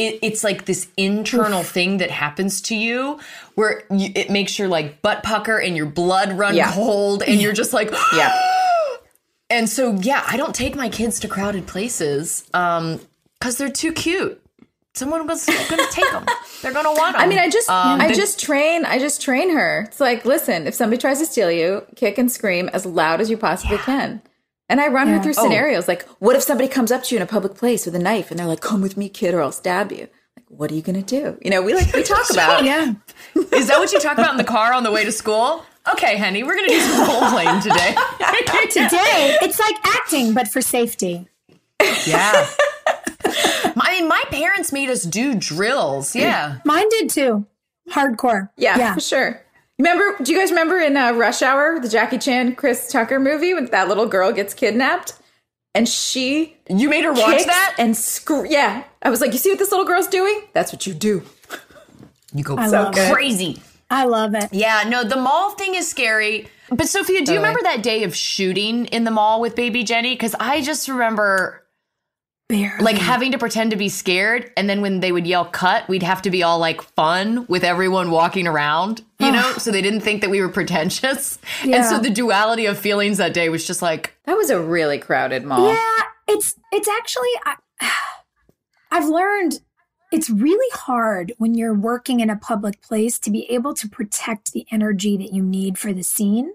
it, 0.00 0.18
it's 0.22 0.42
like 0.42 0.64
this 0.64 0.88
internal 0.96 1.62
thing 1.62 1.98
that 1.98 2.10
happens 2.10 2.60
to 2.62 2.74
you 2.74 3.20
where 3.54 3.82
you, 3.90 4.10
it 4.14 4.30
makes 4.30 4.58
your 4.58 4.68
like 4.68 5.02
butt 5.02 5.22
pucker 5.22 5.58
and 5.58 5.76
your 5.76 5.86
blood 5.86 6.32
run 6.32 6.54
Yeah. 6.56 6.72
cold 6.72 7.22
and 7.22 7.40
you're 7.40 7.52
just 7.52 7.72
like 7.72 7.90
Yeah. 8.16 8.32
and 9.50 9.68
so 9.68 9.94
yeah 10.00 10.22
i 10.26 10.36
don't 10.36 10.54
take 10.54 10.74
my 10.76 10.88
kids 10.88 11.20
to 11.20 11.28
crowded 11.28 11.66
places 11.66 12.48
um 12.54 13.00
because 13.38 13.56
they're 13.58 13.70
too 13.70 13.92
cute 13.92 14.40
someone 14.94 15.26
was 15.26 15.44
gonna 15.46 15.82
take 15.90 16.10
them 16.12 16.24
they're 16.62 16.72
gonna 16.72 16.92
want 16.92 17.14
them 17.16 17.22
I 17.22 17.26
mean, 17.26 17.38
I 17.38 17.48
just 17.48 17.68
Um, 17.70 18.00
I 18.00 18.12
just 18.12 18.38
train 18.40 18.84
I 18.84 18.98
just 18.98 19.20
train 19.22 19.50
her. 19.54 19.84
It's 19.88 20.00
like, 20.00 20.24
listen, 20.24 20.66
if 20.66 20.74
somebody 20.74 21.00
tries 21.00 21.18
to 21.20 21.26
steal 21.26 21.50
you, 21.50 21.84
kick 21.96 22.18
and 22.18 22.30
scream 22.30 22.68
as 22.72 22.84
loud 22.84 23.20
as 23.20 23.30
you 23.30 23.36
possibly 23.38 23.78
can. 23.78 24.20
And 24.70 24.80
I 24.80 24.86
run 24.88 25.08
her 25.08 25.20
through 25.22 25.34
Oh. 25.36 25.42
scenarios 25.42 25.86
like, 25.88 26.06
what 26.20 26.36
if 26.36 26.42
somebody 26.42 26.68
comes 26.68 26.90
up 26.92 27.02
to 27.04 27.14
you 27.14 27.18
in 27.18 27.22
a 27.22 27.26
public 27.26 27.54
place 27.56 27.84
with 27.84 27.94
a 27.94 27.98
knife 27.98 28.30
and 28.30 28.38
they're 28.38 28.46
like, 28.46 28.60
"Come 28.60 28.80
with 28.80 28.96
me, 28.96 29.08
kid, 29.08 29.34
or 29.34 29.42
I'll 29.42 29.52
stab 29.52 29.90
you." 29.92 30.06
Like, 30.36 30.46
what 30.48 30.70
are 30.70 30.74
you 30.74 30.82
gonna 30.82 31.02
do? 31.02 31.36
You 31.42 31.50
know, 31.50 31.60
we 31.60 31.74
like 31.74 31.92
we 31.92 32.02
talk 32.04 32.30
about. 32.32 32.64
Yeah. 32.64 32.92
is 33.52 33.66
that 33.68 33.78
what 33.80 33.92
you 33.92 34.00
talk 34.00 34.16
about 34.16 34.30
in 34.30 34.36
the 34.38 34.44
car 34.44 34.72
on 34.72 34.82
the 34.84 34.92
way 34.92 35.04
to 35.04 35.12
school 35.12 35.64
okay 35.94 36.16
honey, 36.18 36.42
we're 36.42 36.54
gonna 36.54 36.68
do 36.68 36.78
some 36.80 37.08
role 37.08 37.30
playing 37.30 37.60
today 37.62 37.94
Today, 38.70 39.36
it's 39.42 39.58
like 39.58 39.74
acting, 39.96 40.34
but 40.34 40.46
for 40.46 40.60
safety. 40.60 41.26
yeah 42.06 42.46
i 43.24 43.96
mean 43.98 44.06
my 44.08 44.22
parents 44.30 44.72
made 44.72 44.90
us 44.90 45.02
do 45.04 45.34
drills 45.34 46.14
yeah 46.14 46.58
Mine 46.64 46.88
did 46.90 47.10
too. 47.10 47.46
Hardcore. 47.90 48.50
Yeah, 48.56 48.76
Yeah. 48.78 48.94
for 48.94 49.00
sure. 49.00 49.42
Remember? 49.80 50.22
Do 50.22 50.32
you 50.32 50.38
guys 50.38 50.50
remember 50.50 50.78
in 50.78 50.96
uh, 50.96 51.12
Rush 51.12 51.42
Hour, 51.42 51.80
the 51.80 51.88
Jackie 51.88 52.18
Chan 52.18 52.56
Chris 52.56 52.90
Tucker 52.90 53.18
movie, 53.18 53.54
when 53.54 53.66
that 53.66 53.88
little 53.88 54.06
girl 54.06 54.32
gets 54.32 54.54
kidnapped 54.54 55.14
and 55.74 55.88
she 55.88 56.56
you 56.68 56.88
made 56.88 57.04
her 57.04 57.12
watch 57.12 57.44
that 57.44 57.76
and 57.78 57.96
scr- 57.96 58.46
yeah, 58.46 58.84
I 59.02 59.10
was 59.10 59.20
like, 59.20 59.32
you 59.32 59.38
see 59.38 59.50
what 59.50 59.58
this 59.58 59.70
little 59.70 59.86
girl's 59.86 60.08
doing? 60.08 60.42
That's 60.52 60.72
what 60.72 60.86
you 60.86 60.94
do. 60.94 61.22
you 62.34 62.44
go 62.44 62.56
I 62.56 62.66
love 62.66 62.96
it. 62.96 63.12
crazy 63.12 63.62
I 63.90 64.04
love 64.04 64.34
it. 64.34 64.52
Yeah, 64.52 64.84
no, 64.86 65.02
the 65.02 65.16
mall 65.16 65.50
thing 65.50 65.74
is 65.74 65.88
scary. 65.88 66.48
But 66.70 66.88
Sophia, 66.88 67.24
do 67.24 67.32
you 67.32 67.38
remember 67.38 67.60
that 67.64 67.82
day 67.82 68.04
of 68.04 68.14
shooting 68.14 68.86
in 68.86 69.02
the 69.02 69.10
mall 69.10 69.40
with 69.40 69.56
baby 69.56 69.82
Jenny? 69.82 70.14
Because 70.14 70.36
I 70.38 70.62
just 70.62 70.88
remember 70.88 71.64
Barely. 72.50 72.82
like 72.84 72.98
having 72.98 73.32
to 73.32 73.38
pretend 73.38 73.70
to 73.70 73.76
be 73.76 73.88
scared, 73.88 74.52
and 74.56 74.68
then 74.68 74.80
when 74.80 75.00
they 75.00 75.12
would 75.12 75.26
yell 75.26 75.44
cut, 75.44 75.88
we'd 75.88 76.02
have 76.02 76.20
to 76.22 76.30
be 76.30 76.42
all 76.42 76.58
like 76.58 76.82
fun 76.82 77.46
with 77.46 77.62
everyone 77.62 78.10
walking 78.10 78.46
around, 78.46 79.02
you 79.20 79.30
know, 79.30 79.52
so 79.58 79.70
they 79.70 79.82
didn't 79.82 80.00
think 80.00 80.20
that 80.20 80.30
we 80.30 80.40
were 80.40 80.48
pretentious. 80.48 81.38
And 81.62 81.84
so 81.84 81.98
the 81.98 82.10
duality 82.10 82.66
of 82.66 82.78
feelings 82.78 83.18
that 83.18 83.32
day 83.32 83.48
was 83.48 83.66
just 83.66 83.82
like, 83.82 84.14
That 84.24 84.36
was 84.36 84.50
a 84.50 84.60
really 84.60 84.98
crowded 84.98 85.44
mall. 85.44 85.72
Yeah, 85.72 86.02
it's 86.28 86.56
it's 86.72 86.88
actually 86.88 87.30
I, 87.46 87.56
I've 88.90 89.08
learned 89.08 89.60
it's 90.12 90.28
really 90.28 90.68
hard 90.72 91.32
when 91.38 91.54
you're 91.54 91.74
working 91.74 92.20
in 92.20 92.30
a 92.30 92.36
public 92.36 92.82
place 92.82 93.18
to 93.20 93.30
be 93.30 93.48
able 93.50 93.74
to 93.74 93.88
protect 93.88 94.52
the 94.52 94.66
energy 94.72 95.16
that 95.16 95.32
you 95.32 95.42
need 95.42 95.78
for 95.78 95.92
the 95.92 96.02
scene. 96.02 96.52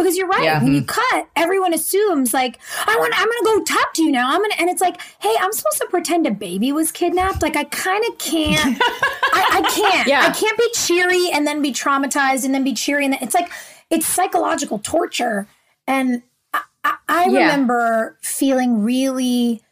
Because 0.00 0.16
you're 0.16 0.26
right, 0.26 0.42
Yeah. 0.42 0.62
when 0.62 0.74
you 0.74 0.80
hmm. 0.80 0.86
cut, 0.86 1.28
everyone 1.36 1.74
assumes 1.74 2.32
like, 2.32 2.58
I 2.86 2.96
want 2.98 3.12
I'm 3.16 3.28
gonna 3.28 3.58
go 3.58 3.64
talk 3.64 3.94
to 3.94 4.02
you 4.02 4.10
now. 4.10 4.30
I'm 4.30 4.40
gonna 4.40 4.54
and 4.58 4.70
it's 4.70 4.80
like, 4.80 5.00
hey, 5.20 5.34
I'm 5.40 5.52
supposed 5.52 5.78
to 5.80 5.86
pretend 5.90 6.26
a 6.26 6.30
baby 6.30 6.72
was 6.72 6.90
kidnapped. 6.92 7.42
Like 7.42 7.56
I 7.56 7.64
kind 7.64 8.04
of 8.08 8.18
can't 8.18 8.78
I, 8.82 9.62
I 9.62 9.70
can't. 9.74 10.08
Yeah. 10.08 10.20
I 10.22 10.30
can't 10.30 10.58
be 10.58 10.70
cheery 10.74 11.30
and 11.32 11.46
then 11.46 11.62
be 11.62 11.72
traumatized 11.72 12.44
and 12.44 12.54
then 12.54 12.64
be 12.64 12.74
cheery 12.74 13.04
and 13.04 13.14
then 13.14 13.22
it's 13.22 13.34
like 13.34 13.50
it's 13.90 14.06
psychological 14.06 14.78
torture. 14.78 15.46
And 15.86 16.22
I, 16.52 16.62
I, 16.84 16.96
I 17.08 17.24
Yeah. 17.26 17.40
remember 17.40 18.16
feeling 18.22 18.82
really, 18.82 19.62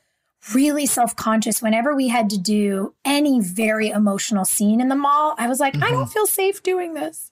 really 0.55 0.87
self 0.87 1.17
conscious 1.17 1.63
whenever 1.63 1.95
we 1.95 2.09
had 2.09 2.31
to 2.31 2.39
do 2.39 2.95
any 3.05 3.41
very 3.41 3.89
emotional 3.89 4.45
scene 4.45 4.81
in 4.81 4.89
the 4.89 4.97
mall. 4.97 5.35
I 5.39 5.49
was 5.49 5.61
like, 5.61 5.77
I 5.77 5.91
don't 5.91 6.05
mm-hmm. 6.05 6.11
feel 6.11 6.27
safe 6.27 6.63
doing 6.63 6.95
this. 6.95 7.31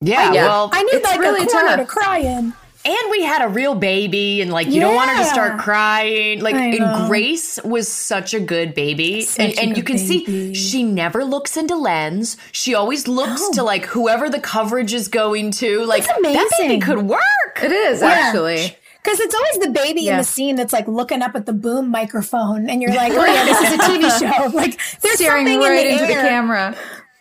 Yeah, 0.00 0.32
Yeah. 0.32 0.46
well, 0.46 0.70
I 0.72 0.82
need 0.82 1.02
like 1.02 1.20
really 1.20 1.42
a 1.44 1.46
corner 1.46 1.68
tough. 1.68 1.80
to 1.80 1.86
cry 1.86 2.18
in. 2.18 2.52
And 2.84 3.10
we 3.10 3.22
had 3.24 3.42
a 3.42 3.48
real 3.48 3.74
baby, 3.74 4.40
and 4.40 4.52
like 4.52 4.68
you 4.68 4.80
don't 4.80 4.94
want 4.94 5.10
her 5.10 5.16
to 5.18 5.24
start 5.24 5.58
crying. 5.58 6.40
Like, 6.40 6.54
and. 6.54 7.08
Grace 7.08 7.58
was 7.64 7.88
such 7.88 8.32
a 8.32 8.40
good 8.40 8.72
baby, 8.72 9.22
Such 9.22 9.44
and, 9.44 9.58
and 9.58 9.68
you 9.70 9.82
good 9.82 9.86
can 9.86 9.98
see 9.98 10.54
she 10.54 10.84
never 10.84 11.24
looks 11.24 11.56
into 11.56 11.74
lens. 11.74 12.36
She 12.52 12.74
always 12.74 13.08
looks 13.08 13.42
No. 13.42 13.50
to 13.54 13.60
oh. 13.62 13.64
like 13.64 13.84
whoever 13.86 14.30
the 14.30 14.40
coverage 14.40 14.94
is 14.94 15.08
going 15.08 15.50
to. 15.52 15.84
Like 15.84 16.06
that 16.06 16.50
baby 16.58 16.78
could 16.78 17.02
work. 17.02 17.22
It 17.60 17.72
is 17.72 18.00
actually. 18.00 18.76
Because 19.02 19.20
it's 19.20 19.34
always 19.34 19.58
the 19.58 19.70
baby 19.70 20.08
in 20.08 20.16
the 20.16 20.24
scene 20.24 20.54
that's 20.56 20.72
like 20.72 20.86
looking 20.86 21.20
up 21.20 21.34
at 21.34 21.46
the 21.46 21.52
boom 21.52 21.90
microphone, 21.90 22.70
and 22.70 22.80
you're 22.80 22.94
like, 22.94 23.12
"Oh 23.12 23.24
yeah, 23.26 23.44
this 23.44 23.60
is 23.60 23.74
a 23.74 23.78
TV 23.78 24.18
show." 24.18 24.48
Like 24.56 24.78
there's 25.00 25.16
Staring 25.16 25.46
something 25.46 25.60
right 25.68 25.86
in 25.86 25.96
the 25.96 26.02
into 26.04 26.14
the 26.14 26.20
camera. 26.20 26.76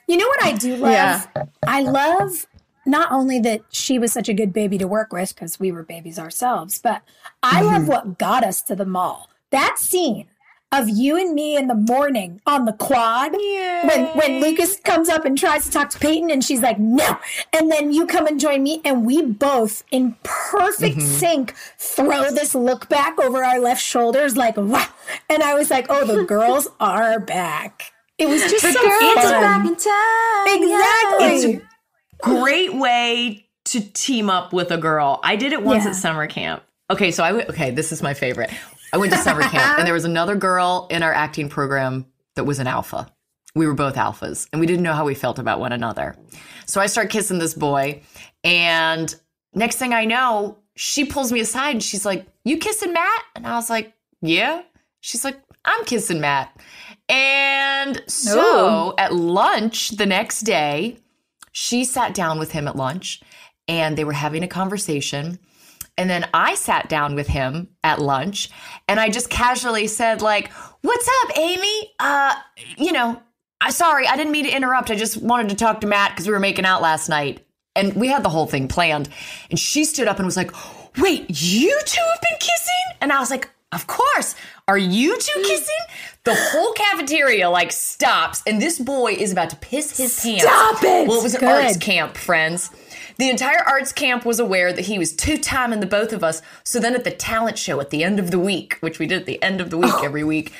You 0.07 0.17
know 0.17 0.27
what 0.27 0.43
I 0.43 0.51
do 0.53 0.75
love? 0.77 0.91
Yeah. 0.91 1.25
I 1.65 1.81
love 1.81 2.45
not 2.87 3.11
only 3.11 3.39
that 3.41 3.61
she 3.71 3.99
was 3.99 4.11
such 4.13 4.29
a 4.29 4.33
good 4.33 4.53
baby 4.53 4.77
to 4.77 4.87
work 4.87 5.11
with 5.13 5.35
because 5.35 5.59
we 5.59 5.71
were 5.71 5.83
babies 5.83 6.17
ourselves, 6.17 6.79
but 6.79 7.01
I 7.43 7.61
Mm-hmm. 7.61 7.65
love 7.73 7.87
what 7.87 8.17
got 8.17 8.43
us 8.43 8.61
to 8.63 8.75
the 8.75 8.85
mall. 8.85 9.29
That 9.51 9.77
scene 9.77 10.27
of 10.73 10.89
you 10.89 11.15
and 11.15 11.33
me 11.33 11.55
in 11.55 11.67
the 11.67 11.75
morning 11.75 12.41
on 12.45 12.65
the 12.65 12.73
quad 12.73 13.31
when 13.31 14.05
when 14.17 14.41
Lucas 14.41 14.77
comes 14.81 15.07
up 15.07 15.23
and 15.23 15.37
tries 15.37 15.63
to 15.63 15.71
talk 15.71 15.89
to 15.91 15.97
Peyton 15.97 16.29
and 16.29 16.43
she's 16.43 16.61
like 16.61 16.77
no 16.77 17.17
and 17.53 17.71
then 17.71 17.93
you 17.93 18.05
come 18.05 18.27
and 18.27 18.37
join 18.37 18.63
me 18.63 18.81
and 18.83 19.05
we 19.05 19.21
both 19.21 19.85
in 19.91 20.17
perfect 20.23 20.97
Mm-hmm. 20.97 21.07
sync 21.07 21.55
throw 21.77 22.31
this 22.31 22.53
look 22.53 22.89
back 22.89 23.17
over 23.17 23.45
our 23.45 23.59
left 23.61 23.81
shoulders 23.81 24.35
like 24.35 24.57
wow 24.57 24.85
and 25.29 25.41
I 25.41 25.53
was 25.53 25.69
like 25.71 25.85
oh 25.89 26.03
the 26.05 26.25
girls 26.27 26.67
are 26.81 27.17
back 27.21 27.93
it 28.17 28.27
was 28.27 28.41
just 28.41 28.63
so 28.73 28.81
fun. 29.15 29.63
Exactly. 30.47 31.53
It's 31.53 31.65
Great 32.21 32.73
way 32.73 33.47
to 33.65 33.79
team 33.81 34.29
up 34.29 34.53
with 34.53 34.71
a 34.71 34.77
girl. 34.77 35.19
I 35.23 35.35
did 35.35 35.53
it 35.53 35.61
once 35.63 35.83
Yeah. 35.83 35.91
at 35.91 35.95
summer 35.95 36.27
camp. 36.27 36.63
Okay, 36.89 37.11
so 37.11 37.23
I 37.23 37.31
went. 37.33 37.49
Okay, 37.49 37.71
this 37.71 37.91
is 37.91 38.01
my 38.01 38.13
favorite. 38.13 38.49
I 38.93 38.97
went 38.97 39.11
to 39.11 39.17
summer 39.19 39.41
camp, 39.43 39.77
and 39.77 39.85
there 39.85 39.93
was 39.93 40.05
another 40.05 40.35
girl 40.35 40.87
in 40.89 41.03
our 41.03 41.13
acting 41.13 41.49
program 41.49 42.05
that 42.35 42.45
was 42.45 42.59
an 42.59 42.67
alpha. 42.67 43.07
We 43.55 43.67
were 43.67 43.73
both 43.73 43.95
alphas, 43.95 44.47
and 44.53 44.59
we 44.61 44.67
didn't 44.67 44.83
know 44.83 44.93
how 44.93 45.03
we 45.05 45.13
felt 45.15 45.39
about 45.39 45.59
one 45.59 45.73
another. 45.73 46.15
So 46.65 46.79
I 46.79 46.85
start 46.85 47.09
kissing 47.09 47.39
this 47.39 47.53
boy, 47.53 48.01
and 48.43 49.13
next 49.53 49.75
thing 49.77 49.93
I 49.93 50.05
know, 50.05 50.57
she 50.75 51.03
pulls 51.03 51.31
me 51.31 51.39
aside 51.41 51.71
and 51.71 51.83
she's 51.83 52.05
like, 52.05 52.25
"You 52.45 52.57
kissing 52.57 52.93
Matt?" 52.93 53.23
And 53.35 53.45
I 53.47 53.55
was 53.55 53.69
like, 53.69 53.93
"Yeah." 54.21 54.61
She's 55.01 55.25
like, 55.25 55.39
"I'm 55.65 55.83
kissing 55.85 56.21
Matt." 56.21 56.55
And 57.09 58.01
so 58.07 58.39
Oh. 58.39 58.93
at 58.97 59.13
lunch 59.13 59.91
the 59.91 60.05
next 60.05 60.41
day, 60.41 60.97
she 61.59 61.83
sat 61.83 62.13
down 62.13 62.37
with 62.37 62.51
him 62.51 62.67
at 62.67 62.75
lunch 62.75 63.19
and 63.67 63.97
they 63.97 64.03
were 64.03 64.13
having 64.13 64.43
a 64.43 64.47
conversation. 64.47 65.39
And 65.97 66.07
then 66.07 66.29
I 66.31 66.53
sat 66.53 66.87
down 66.87 67.15
with 67.15 67.25
him 67.25 67.69
at 67.83 67.99
lunch 67.99 68.51
and 68.87 68.99
I 68.99 69.09
just 69.09 69.31
casually 69.31 69.87
said, 69.87 70.21
like, 70.21 70.51
what's 70.83 71.09
up, 71.23 71.35
Amy? 71.35 71.93
Uh, 71.99 72.35
you 72.77 72.91
know, 72.91 73.19
I 73.59 73.71
sorry, 73.71 74.07
I 74.07 74.15
didn't 74.15 74.33
mean 74.33 74.45
to 74.45 74.55
interrupt. 74.55 74.91
I 74.91 74.95
just 74.95 75.17
wanted 75.17 75.49
to 75.49 75.55
talk 75.55 75.81
to 75.81 75.87
Matt 75.87 76.11
because 76.11 76.27
we 76.27 76.33
were 76.33 76.39
making 76.39 76.65
out 76.65 76.83
last 76.83 77.09
night. 77.09 77.43
And 77.75 77.95
we 77.95 78.07
had 78.07 78.21
the 78.21 78.29
whole 78.29 78.45
thing 78.45 78.67
planned. 78.67 79.09
And 79.49 79.57
she 79.57 79.83
stood 79.83 80.07
up 80.07 80.17
and 80.17 80.27
was 80.27 80.37
like, 80.37 80.51
wait, 80.99 81.25
you 81.27 81.79
two 81.85 82.01
have 82.01 82.21
been 82.21 82.37
kissing? 82.39 82.97
And 83.01 83.11
I 83.11 83.19
was 83.19 83.31
like, 83.31 83.49
of 83.71 83.87
course. 83.87 84.35
Are 84.67 84.77
you 84.77 85.17
two 85.17 85.39
hmm. 85.39 85.45
kissing? 85.45 85.75
The 86.23 86.35
whole 86.35 86.73
cafeteria 86.73 87.49
like 87.49 87.71
stops, 87.71 88.43
and 88.45 88.61
this 88.61 88.79
boy 88.79 89.13
is 89.13 89.31
about 89.31 89.49
to 89.51 89.55
piss 89.57 89.97
his 89.97 90.19
pants. 90.19 90.43
Stop 90.43 90.83
it! 90.83 91.07
Well, 91.07 91.19
it 91.19 91.23
was 91.23 91.35
an 91.35 91.39
Good. 91.39 91.65
arts 91.65 91.77
camp, 91.77 92.17
friends. 92.17 92.69
The 93.17 93.29
entire 93.29 93.63
arts 93.65 93.91
camp 93.91 94.25
was 94.25 94.39
aware 94.39 94.71
that 94.71 94.85
he 94.85 94.99
was 94.99 95.15
two 95.15 95.37
timing 95.37 95.79
the 95.79 95.85
both 95.85 96.13
of 96.13 96.23
us. 96.23 96.41
So 96.63 96.79
then 96.79 96.95
at 96.95 97.03
the 97.03 97.11
talent 97.11 97.57
show 97.57 97.79
at 97.79 97.89
the 97.89 98.03
end 98.03 98.19
of 98.19 98.31
the 98.31 98.39
week, 98.39 98.77
which 98.79 98.99
we 98.99 99.07
did 99.07 99.21
at 99.21 99.25
the 99.25 99.41
end 99.41 99.59
of 99.59 99.69
the 99.69 99.77
week 99.77 99.93
oh. 99.93 100.03
every 100.03 100.23
week, 100.23 100.53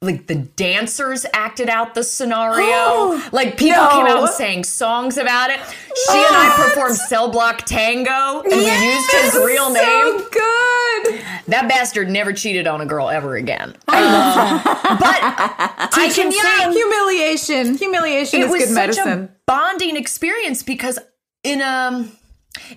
like 0.00 0.28
the 0.28 0.36
dancers 0.36 1.26
acted 1.32 1.68
out 1.68 1.94
the 1.94 2.04
scenario. 2.04 3.20
like 3.32 3.56
people 3.56 3.84
came 3.88 4.06
out 4.06 4.20
and 4.20 4.28
sang 4.28 4.62
songs 4.62 5.16
about 5.18 5.50
it. 5.50 5.58
She 5.58 6.18
and 6.24 6.36
I 6.36 6.52
performed 6.56 6.96
Cell 6.96 7.30
Block 7.30 7.64
Tango 7.66 8.40
and 8.42 8.52
we 8.52 8.92
used 8.92 9.10
his 9.12 9.34
real 9.44 9.70
name. 9.72 10.18
So 10.20 10.28
good. 10.30 11.20
That 11.48 11.66
bastard 11.68 12.08
never 12.10 12.32
cheated 12.32 12.66
on 12.68 12.80
a 12.80 12.86
girl 12.86 13.08
ever 13.08 13.34
again. 13.36 13.74
I 13.88 14.00
love 14.02 14.34
that. 14.36 14.98
But 15.00 15.88
I 15.98 16.10
can 16.14 16.30
Yeah, 16.30 16.70
humiliation. 16.72 17.76
Humiliation 17.76 18.42
is 18.42 18.50
was 18.50 18.60
good 18.60 18.68
such 18.68 18.74
medicine. 18.96 19.24
a 19.24 19.28
bonding 19.46 19.96
experience 19.96 20.62
because 20.62 20.98
in 21.42 21.60
um 21.60 22.12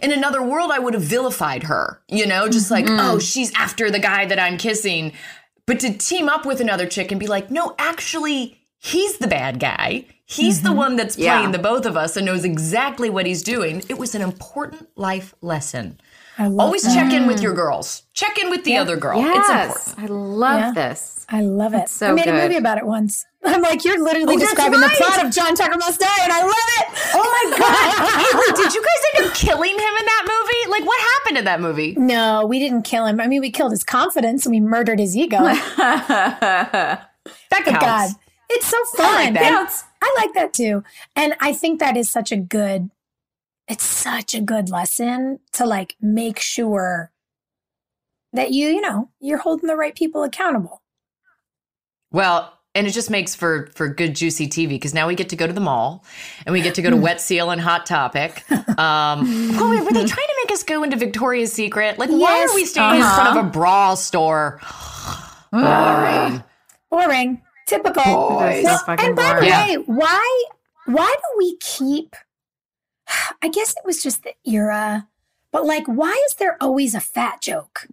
in 0.02 0.12
another 0.12 0.42
world 0.42 0.72
I 0.72 0.80
would 0.80 0.94
have 0.96 1.04
vilified 1.04 1.64
her, 1.64 2.02
you 2.08 2.26
know, 2.26 2.50
just 2.50 2.72
like, 2.72 2.86
Mm-hmm. 2.86 3.00
oh, 3.00 3.20
she's 3.20 3.52
after 3.56 3.92
the 3.92 4.00
guy 4.00 4.26
that 4.26 4.40
I'm 4.40 4.58
kissing. 4.58 5.14
But 5.72 5.80
to 5.82 5.98
team 5.98 6.28
up 6.28 6.46
with 6.46 6.60
another 6.60 6.86
chick 6.86 7.12
and 7.12 7.20
be 7.20 7.28
like, 7.28 7.50
no, 7.50 7.76
actually, 7.80 8.60
he's 8.78 9.20
the 9.20 9.28
bad 9.28 9.58
guy. 9.62 10.06
He's 10.26 10.64
the 10.64 10.74
one 10.74 10.98
that's 10.98 11.16
Mm-hmm. 11.16 11.24
Yeah. 11.24 11.38
playing 11.38 11.52
the 11.54 11.60
both 11.60 11.86
of 11.86 11.96
us 11.96 12.18
and 12.18 12.26
knows 12.26 12.44
exactly 12.44 13.10
what 13.10 13.26
he's 13.26 13.42
doing. 13.42 13.82
It 13.88 13.98
was 13.98 14.14
an 14.14 14.22
important 14.22 14.90
life 14.98 15.34
lesson. 15.42 15.98
I 16.38 16.48
love 16.48 16.60
Always 16.68 16.84
that. 16.84 16.94
check 16.94 17.14
in 17.14 17.26
with 17.26 17.42
your 17.42 17.54
girls. 17.54 18.04
Check 18.14 18.38
in 18.38 18.50
with 18.50 18.66
the 18.66 18.76
other 18.76 18.98
girl. 18.98 19.20
It's 19.20 19.28
important. 19.28 19.48
Yes, 19.78 19.96
I 19.98 20.06
love 20.08 20.60
Yeah. 20.60 20.72
this. 20.90 21.26
I 21.30 21.42
love 21.42 21.74
it. 21.74 21.88
so 21.88 22.08
I 22.08 22.12
made 22.14 22.28
a 22.28 22.34
movie 22.34 22.58
about 22.58 22.78
it 22.78 22.86
once. 22.86 23.26
I'm 23.44 23.62
like, 23.62 23.84
you're 23.84 24.02
literally 24.04 24.36
Oh, 24.36 24.40
describing 24.40 24.80
right. 24.80 24.92
the 24.98 25.04
plot 25.04 25.26
of 25.26 25.32
John 25.32 25.56
Tucker 25.56 25.78
Must 25.78 26.00
Die, 26.00 26.24
and 26.24 26.32
I 26.32 26.42
love 26.44 26.54
it. 26.54 26.88
Oh 27.16 27.50
my 27.50 27.58
god! 28.56 28.56
Did 28.56 28.74
you 28.74 28.82
guys 28.82 29.04
end 29.18 29.28
up 29.28 29.34
killing 29.36 29.72
him 29.72 29.80
in 29.80 30.06
that 30.06 30.24
movie? 30.28 30.72
Like, 30.80 30.88
what 30.88 31.00
happened 31.14 31.38
in 31.40 31.46
that 31.46 31.60
movie? 31.62 31.96
No, 31.98 32.46
we 32.46 32.60
didn't 32.60 32.84
kill 32.84 33.06
him. 33.08 33.20
I 33.20 33.28
mean, 33.28 33.42
we 33.42 33.50
killed 33.52 33.72
his 33.72 33.84
confidence 33.84 34.46
and 34.46 34.54
we 34.54 34.60
murdered 34.60 35.00
his 35.00 35.16
ego. 35.18 35.38
That 37.52 37.66
counts. 37.66 37.80
God, 37.86 38.10
it's 38.50 38.66
so 38.66 38.78
fun. 38.98 39.14
like 39.16 39.34
that. 39.36 39.84
I 40.02 40.16
like 40.18 40.34
that 40.34 40.54
too. 40.54 40.84
And 41.16 41.36
I 41.40 41.54
think 41.54 41.80
that 41.80 41.96
is 41.96 42.10
such 42.10 42.32
a 42.32 42.38
good, 42.38 42.90
it's 43.68 43.84
such 43.84 44.34
a 44.34 44.42
good 44.42 44.70
lesson 44.70 45.40
to 45.54 45.66
like 45.68 45.96
make 46.02 46.40
sure 46.40 47.12
that 48.34 48.52
you, 48.52 48.70
you 48.70 48.82
know, 48.82 49.10
you're 49.20 49.38
holding 49.38 49.68
the 49.68 49.76
right 49.76 49.94
people 49.94 50.24
accountable. 50.24 50.82
Well, 52.12 52.58
and 52.74 52.88
it 52.88 52.92
just 52.92 53.10
makes 53.10 53.36
for 53.36 53.70
for 53.76 53.88
good 53.88 54.16
juicy 54.16 54.48
TV 54.48 54.70
because 54.70 54.94
now 54.94 55.08
we 55.08 55.16
get 55.16 55.30
to 55.30 55.36
go 55.36 55.46
to 55.48 55.54
the 55.54 55.62
mall 55.62 56.06
and 56.46 56.54
we 56.54 56.62
get 56.62 56.76
to 56.76 56.82
go 56.82 56.90
to 56.90 56.98
Wet 57.06 57.20
Seal 57.22 57.50
and 57.52 57.60
Hot 57.62 57.86
Topic. 57.86 58.50
Um, 58.52 59.52
well, 59.58 59.72
wait, 59.72 59.84
were 59.84 59.92
they 59.92 60.06
trying 60.06 60.28
to 60.28 60.36
make 60.44 60.52
us 60.52 60.64
go 60.64 60.84
into 60.84 60.96
Victoria's 60.98 61.52
Secret? 61.52 62.00
Like, 62.00 62.10
why 62.10 62.44
are 62.44 62.54
we 62.56 62.66
standing 62.66 63.02
in 63.02 63.08
front 63.08 63.38
of 63.38 63.46
a 63.46 63.50
bra 63.50 63.96
store? 63.96 64.62
Boring. 65.52 66.44
Boring. 66.90 67.42
Typical. 67.68 68.04
Boys. 68.04 68.64
Well, 68.64 68.78
So 68.80 68.86
fucking 68.86 69.06
and 69.06 69.16
by 69.16 69.24
the 69.24 69.32
boring. 69.34 69.48
Yeah. 69.48 69.68
way, 69.68 69.84
why 69.86 70.44
why 70.86 71.14
do 71.16 71.38
we 71.38 71.58
keep 71.58 72.16
I 73.42 73.50
guess 73.50 73.72
it 73.72 73.86
was 73.86 74.02
just 74.02 74.24
the 74.24 74.34
era, 74.50 75.08
but 75.52 75.66
like 75.66 75.86
why 75.88 76.18
is 76.30 76.36
there 76.36 76.58
always 76.62 76.96
a 76.96 77.02
fat 77.02 77.42
joke? 77.42 77.88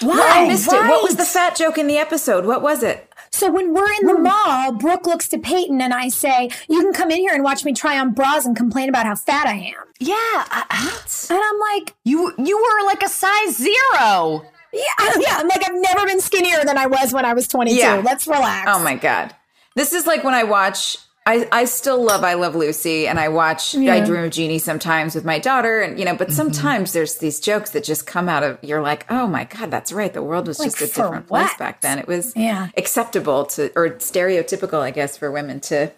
Why? 0.00 0.44
I 0.44 0.48
missed 0.48 0.72
it. 0.72 0.76
What 0.76 1.02
was 1.02 1.16
the 1.16 1.24
fat 1.24 1.54
joke 1.56 1.78
in 1.78 1.86
the 1.86 1.98
episode? 1.98 2.44
What 2.44 2.60
was 2.62 2.82
it? 2.82 3.08
So 3.36 3.50
when 3.50 3.74
we're 3.74 3.92
in 4.00 4.06
the 4.06 4.14
hmm. 4.16 4.22
mall, 4.22 4.72
Brooke 4.72 5.06
looks 5.06 5.28
to 5.28 5.38
Peyton 5.38 5.82
and 5.82 5.92
I 5.92 6.08
say, 6.08 6.48
"You 6.70 6.80
can 6.80 6.94
come 6.94 7.10
in 7.10 7.18
here 7.18 7.34
and 7.34 7.44
watch 7.44 7.66
me 7.66 7.74
try 7.74 7.98
on 7.98 8.12
bras 8.12 8.46
and 8.46 8.56
complain 8.56 8.88
about 8.88 9.04
how 9.04 9.14
fat 9.14 9.46
I 9.46 9.56
am." 9.56 9.84
Yeah, 10.00 10.14
uh, 10.14 10.64
I- 10.70 11.02
And 11.28 11.38
I'm 11.44 11.58
like, 11.74 11.94
you 12.02 12.32
you 12.38 12.56
were 12.56 12.86
like 12.86 13.02
a 13.02 13.10
size 13.10 13.54
zero. 13.58 14.42
"Yeah, 14.72 14.80
yeah." 15.18 15.36
I'm 15.36 15.48
like, 15.48 15.68
I've 15.68 15.74
never 15.74 16.06
been 16.06 16.22
skinnier 16.22 16.64
than 16.64 16.78
I 16.78 16.86
was 16.86 17.12
when 17.12 17.26
I 17.26 17.34
was 17.34 17.46
22. 17.46 17.78
Yeah. 17.78 17.96
Let's 17.96 18.26
relax. 18.26 18.70
Oh 18.72 18.82
my 18.82 18.94
god. 18.94 19.34
This 19.74 19.92
is 19.92 20.06
like 20.06 20.24
when 20.24 20.32
I 20.32 20.44
watch 20.44 20.96
I, 21.28 21.48
I 21.50 21.64
still 21.64 22.00
love 22.02 22.22
I 22.22 22.34
Love 22.34 22.54
Lucy 22.54 23.08
and 23.08 23.18
I 23.18 23.28
watch 23.28 23.74
I 23.74 23.98
Dream 24.04 24.24
of 24.24 24.30
Jeannie 24.30 24.60
sometimes 24.60 25.14
with 25.16 25.24
my 25.24 25.40
daughter 25.40 25.80
and 25.80 25.98
you 25.98 26.04
know, 26.04 26.14
but 26.14 26.28
mm-hmm. 26.28 26.36
sometimes 26.36 26.92
there's 26.92 27.16
these 27.16 27.40
jokes 27.40 27.70
that 27.70 27.82
just 27.82 28.06
come 28.06 28.28
out 28.28 28.44
of 28.44 28.58
you're 28.62 28.80
like, 28.80 29.04
oh 29.10 29.26
my 29.26 29.42
god, 29.44 29.70
that's 29.72 29.92
right. 29.92 30.12
The 30.14 30.22
world 30.22 30.46
was 30.46 30.60
Like, 30.60 30.70
just 30.76 30.82
a 30.82 30.86
different 30.86 31.26
place 31.26 31.52
back 31.56 31.80
then. 31.80 31.98
It 31.98 32.06
was 32.06 32.32
Yeah. 32.36 32.68
acceptable 32.76 33.44
to 33.46 33.72
or 33.74 33.90
stereotypical, 33.90 34.80
I 34.80 34.92
guess, 34.92 35.16
for 35.16 35.32
women 35.32 35.58
to 35.62 35.90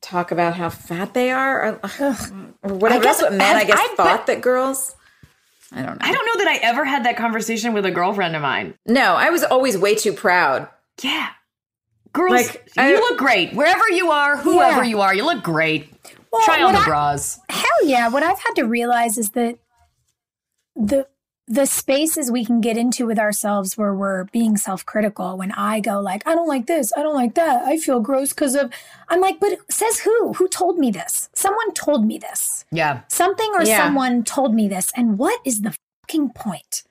talk 0.00 0.30
about 0.30 0.54
how 0.54 0.70
fat 0.70 1.12
they 1.12 1.32
are 1.32 1.62
or, 1.64 1.80
or 2.62 2.74
whatever. 2.74 3.02
guess- 3.02 3.18
That's 3.18 3.22
what 3.22 3.32
men 3.32 3.56
I 3.56 3.64
guess 3.64 3.78
I- 3.80 3.94
thought 3.96 4.26
that 4.28 4.40
girls. 4.42 4.94
I 5.72 5.82
don't 5.82 5.98
know. 6.00 6.06
I 6.06 6.12
don't 6.12 6.24
know 6.24 6.44
that 6.44 6.48
I 6.48 6.56
ever 6.62 6.84
had 6.84 7.04
that 7.06 7.16
conversation 7.16 7.72
with 7.72 7.84
a 7.84 7.90
girlfriend 7.90 8.36
of 8.36 8.42
mine. 8.42 8.74
no, 8.86 9.14
I 9.16 9.30
was 9.30 9.42
always 9.42 9.76
way 9.76 9.96
too 9.96 10.12
proud. 10.12 10.68
Yeah. 11.02 11.30
Girls, 12.16 12.32
Like, 12.32 12.70
I- 12.76 12.90
you 12.90 12.96
look 13.00 13.18
great. 13.18 13.54
Wherever 13.54 13.88
you 13.90 14.10
are, 14.10 14.36
whoever 14.36 14.82
Yeah. 14.82 14.88
you 14.90 15.00
are, 15.02 15.14
you 15.14 15.24
look 15.24 15.42
great. 15.42 15.92
Well, 16.32 16.42
Try 16.42 16.56
on 16.62 16.72
what 16.72 16.78
the 16.80 16.84
I- 16.84 16.84
bras. 16.86 17.38
Hell 17.48 17.84
yeah. 17.84 18.08
What 18.08 18.22
I've 18.22 18.38
had 18.40 18.54
to 18.56 18.64
realize 18.64 19.18
is 19.18 19.30
that 19.30 19.58
the 20.74 21.06
the 21.48 21.64
spaces 21.64 22.28
we 22.28 22.44
can 22.44 22.60
get 22.60 22.76
into 22.76 23.06
with 23.06 23.20
ourselves 23.20 23.78
where 23.78 23.94
we're 23.94 24.24
being 24.24 24.56
self-critical 24.56 25.38
when 25.38 25.52
I 25.52 25.78
go 25.78 26.00
like, 26.00 26.26
I 26.26 26.34
don't 26.34 26.48
like 26.48 26.66
this, 26.66 26.92
I 26.96 27.04
don't 27.04 27.14
like 27.14 27.36
that, 27.36 27.62
I 27.64 27.78
feel 27.78 28.00
gross 28.00 28.30
because 28.30 28.56
of 28.56 28.72
I'm 29.08 29.20
like, 29.20 29.38
but 29.38 29.56
says 29.70 30.00
who? 30.00 30.32
Who 30.32 30.48
told 30.48 30.76
me 30.76 30.90
this? 30.90 31.28
Someone 31.36 31.72
told 31.72 32.04
me 32.04 32.18
this. 32.18 32.64
Yeah. 32.72 33.02
Something 33.06 33.48
or 33.54 33.62
Yeah. 33.62 33.76
someone 33.84 34.24
told 34.24 34.56
me 34.56 34.66
this. 34.66 34.90
And 34.96 35.18
what 35.18 35.38
is 35.44 35.60
the 35.60 35.76
fucking 36.02 36.30
point? 36.30 36.82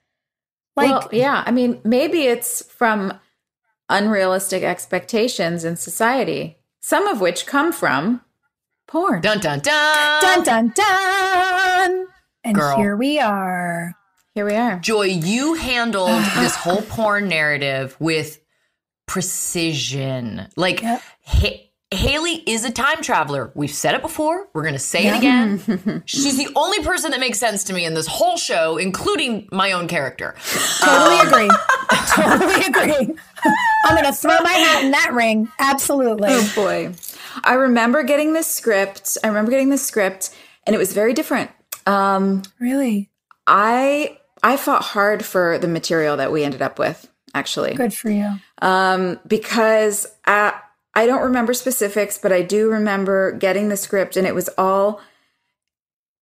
Like 0.78 0.89
well, 0.89 1.09
yeah, 1.11 1.43
I 1.45 1.51
mean, 1.51 1.82
maybe 1.84 2.21
it's 2.28 2.61
from 2.71 3.19
unrealistic 3.90 4.64
expectations 4.64 5.64
in 5.64 5.76
society, 5.76 6.58
some 6.82 7.08
of 7.08 7.22
which 7.22 7.46
come 7.46 7.72
from 7.72 8.22
porn. 8.88 9.22
Dun 9.22 9.40
dun 9.40 9.60
dun. 9.60 10.22
dun 10.22 10.44
dun 10.44 10.74
dun. 10.76 12.08
And 12.44 12.56
Girl. 12.56 12.78
here 12.78 12.96
we 12.96 13.20
are. 13.20 13.94
Here 14.34 14.46
we 14.46 14.54
are. 14.56 14.80
Joy, 14.80 15.04
you 15.06 15.54
handled 15.56 16.10
this 16.36 16.56
whole 16.56 16.82
porn 16.82 17.28
narrative 17.28 17.96
with 18.00 18.40
precision. 19.08 20.48
Like, 20.56 20.82
Yep. 20.82 21.02
Ha- 21.26 21.62
Haley 21.92 22.44
is 22.48 22.66
a 22.66 22.72
time 22.72 23.02
traveler. 23.04 23.52
We've 23.56 23.72
said 23.72 23.94
it 23.96 24.02
before. 24.02 24.50
We're 24.54 24.64
going 24.64 24.74
to 24.74 24.80
say 24.80 25.06
it 25.08 25.16
again. 25.16 26.04
She's 26.06 26.36
the 26.36 26.50
only 26.56 26.82
person 26.84 27.12
that 27.12 27.20
makes 27.20 27.40
sense 27.40 27.64
to 27.66 27.74
me 27.74 27.86
in 27.86 27.94
this 27.94 28.08
whole 28.08 28.38
show, 28.38 28.78
including 28.78 29.48
my 29.52 29.72
own 29.72 29.88
character. 29.88 30.36
Totally 30.80 31.20
um, 31.20 31.28
agree. 31.28 31.50
totally 32.08 32.66
agree. 32.66 33.16
I'm 33.86 33.96
going 33.96 34.12
to 34.12 34.18
throw 34.18 34.38
my 34.42 34.52
hat 34.52 34.84
in 34.84 34.92
that 34.92 35.14
ring. 35.14 35.50
Absolutely. 35.60 36.28
Oh 36.32 36.52
boy. 36.56 36.94
I 37.44 37.54
remember 37.54 38.04
getting 38.04 38.34
this 38.34 38.48
script. 38.48 39.18
I 39.24 39.28
remember 39.28 39.52
getting 39.52 39.70
this 39.70 39.86
script 39.86 40.36
and 40.66 40.76
it 40.76 40.80
was 40.80 40.94
very 40.94 41.14
different. 41.14 41.52
Um 41.86 42.42
Really 42.60 43.10
I 43.48 44.18
I 44.44 44.58
fought 44.58 44.84
hard 44.84 45.24
for 45.26 45.58
the 45.58 45.68
material 45.68 46.18
that 46.18 46.32
we 46.32 46.44
ended 46.44 46.62
up 46.62 46.78
with, 46.80 47.08
actually. 47.34 47.74
good 47.74 47.94
for 47.94 48.10
you. 48.12 48.40
um, 48.62 49.20
because 49.28 50.06
I, 50.26 50.54
I 50.94 51.08
don't 51.08 51.24
remember 51.24 51.54
specifics, 51.54 52.18
but 52.20 52.32
I 52.32 52.42
do 52.44 52.70
remember 52.70 53.32
getting 53.32 53.70
the 53.70 53.78
script, 53.78 54.18
and 54.18 54.28
it 54.28 54.36
was 54.36 54.50
all 54.58 55.02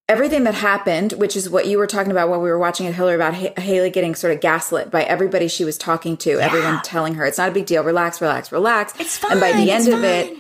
everything 0.10 0.44
that 0.44 0.56
happened, 0.56 1.14
which 1.14 1.36
is 1.36 1.50
what 1.50 1.68
you 1.68 1.78
were 1.78 1.88
talking 1.88 2.12
about 2.12 2.30
while 2.30 2.42
we 2.42 2.50
were 2.50 2.60
watching 2.60 2.86
it, 2.86 2.96
Hilarie, 2.96 3.16
about 3.16 3.36
ha- 3.36 3.54
Haley 3.58 3.90
getting 3.90 4.16
sort 4.16 4.34
of 4.34 4.42
gaslit 4.42 4.92
by 4.92 5.04
everybody 5.04 5.48
she 5.48 5.64
was 5.66 5.78
talking 5.78 6.18
to, 6.18 6.40
everyone 6.40 6.82
telling 6.84 7.16
her 7.16 7.26
it's 7.26 7.38
not 7.38 7.50
a 7.50 7.54
big 7.54 7.66
deal, 7.66 7.84
relax, 7.84 8.22
relax, 8.22 8.52
relax. 8.52 8.94
It's 9.00 9.18
fine. 9.18 9.34
And 9.34 9.42
by 9.42 9.54
the 9.54 9.72
end 9.72 9.88
it's 9.88 9.96
of 9.96 10.04
it, 10.04 10.38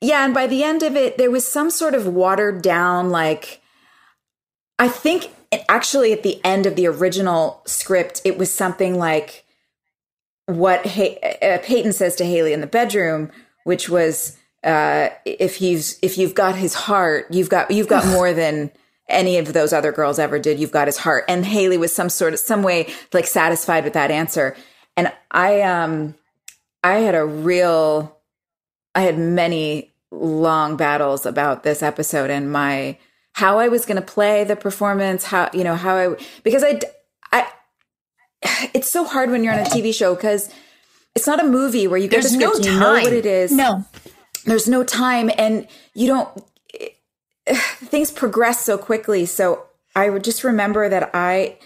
yeah, 0.00 0.24
and 0.24 0.34
by 0.34 0.46
the 0.46 0.62
end 0.62 0.82
of 0.82 0.94
it, 0.96 1.16
there 1.16 1.30
was 1.30 1.46
some 1.46 1.70
sort 1.70 1.94
of 1.94 2.06
watered 2.06 2.62
down, 2.62 3.10
like 3.10 3.62
I 4.78 4.88
think 4.88 5.30
actually 5.68 6.12
at 6.12 6.22
the 6.22 6.40
end 6.44 6.66
of 6.66 6.76
the 6.76 6.86
original 6.86 7.62
script, 7.66 8.20
it 8.24 8.36
was 8.36 8.52
something 8.52 8.98
like 8.98 9.44
what 10.46 10.86
ha- 10.86 11.18
uh, 11.42 11.58
Peyton 11.62 11.92
says 11.92 12.16
to 12.16 12.24
Haley 12.24 12.52
in 12.52 12.60
the 12.60 12.66
bedroom, 12.66 13.30
which 13.64 13.88
was, 13.88 14.36
uh, 14.62 15.08
"If 15.24 15.56
he's 15.56 15.98
if 16.02 16.18
you've 16.18 16.34
got 16.34 16.56
his 16.56 16.74
heart, 16.74 17.26
you've 17.30 17.48
got 17.48 17.70
you've 17.70 17.88
got 17.88 18.06
more 18.06 18.32
than 18.34 18.70
any 19.08 19.38
of 19.38 19.52
those 19.52 19.72
other 19.72 19.92
girls 19.92 20.18
ever 20.18 20.38
did. 20.38 20.58
You've 20.58 20.72
got 20.72 20.88
his 20.88 20.98
heart." 20.98 21.24
And 21.28 21.44
Haley 21.46 21.78
was 21.78 21.92
some 21.92 22.08
sort 22.08 22.32
of 22.34 22.40
some 22.40 22.62
way 22.62 22.92
like 23.12 23.26
satisfied 23.26 23.84
with 23.84 23.92
that 23.94 24.10
answer. 24.10 24.56
And 24.96 25.12
I 25.30 25.62
um 25.62 26.14
I 26.82 26.98
had 26.98 27.14
a 27.14 27.24
real 27.24 28.16
I 28.94 29.02
had 29.02 29.18
many 29.18 29.92
long 30.10 30.76
battles 30.76 31.26
about 31.26 31.62
this 31.62 31.82
episode 31.82 32.30
and 32.30 32.50
my 32.50 32.98
how 33.32 33.58
I 33.58 33.68
was 33.68 33.84
going 33.84 34.00
to 34.00 34.06
play 34.06 34.44
the 34.44 34.56
performance, 34.56 35.24
how 35.24 35.50
you 35.52 35.62
know 35.62 35.74
how 35.74 35.96
I 35.96 36.16
because 36.42 36.64
I 36.64 36.80
I 37.32 37.48
it's 38.72 38.90
so 38.90 39.04
hard 39.04 39.30
when 39.30 39.44
you're 39.44 39.52
on 39.52 39.60
a 39.60 39.64
TV 39.64 39.94
show 39.94 40.14
because 40.14 40.48
it's 41.14 41.26
not 41.26 41.40
a 41.40 41.46
movie 41.46 41.86
where 41.86 41.98
you 41.98 42.08
get 42.08 42.22
There's 42.22 42.32
the 42.32 42.38
no 42.38 42.52
script, 42.52 42.66
you 42.66 42.78
know 42.78 42.92
what 42.92 43.12
it 43.12 43.26
is. 43.26 43.52
No. 43.52 43.84
There's 44.44 44.68
no 44.68 44.84
time 44.84 45.30
and 45.36 45.66
you 45.94 46.06
don't 46.06 46.44
things 47.54 48.10
progress 48.10 48.64
so 48.64 48.78
quickly. 48.78 49.26
So 49.26 49.66
I 49.94 50.10
would 50.10 50.24
just 50.24 50.44
remember 50.44 50.88
that 50.88 51.10
I 51.14 51.58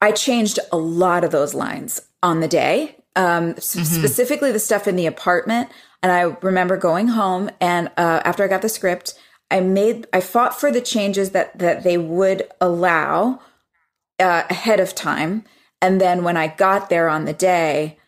I 0.00 0.12
changed 0.12 0.58
a 0.72 0.76
lot 0.76 1.24
of 1.24 1.30
those 1.30 1.54
lines 1.54 2.00
on 2.22 2.40
the 2.40 2.48
day 2.48 2.96
um, 3.16 3.50
s- 3.56 3.66
specifically 3.66 4.52
the 4.52 4.58
stuff 4.58 4.88
in 4.88 4.96
the 4.96 5.06
apartment. 5.06 5.68
And 6.02 6.10
I 6.10 6.22
remember 6.42 6.76
going 6.76 7.08
home 7.08 7.50
and 7.60 7.88
uh, 7.96 8.22
after 8.24 8.42
I 8.44 8.48
got 8.48 8.62
the 8.62 8.68
script, 8.68 9.14
I 9.50 9.60
made 9.60 10.06
I 10.12 10.20
fought 10.20 10.58
for 10.58 10.70
the 10.70 10.80
changes 10.80 11.30
that 11.30 11.58
that 11.58 11.82
they 11.82 11.98
would 11.98 12.48
allow 12.60 13.40
uh, 14.18 14.44
ahead 14.48 14.80
of 14.80 14.94
time, 14.94 15.44
and 15.82 16.00
then 16.00 16.22
when 16.22 16.36
I 16.36 16.46
got 16.46 16.88
there 16.88 17.08
on 17.08 17.24
the 17.24 17.32
day, 17.32 17.98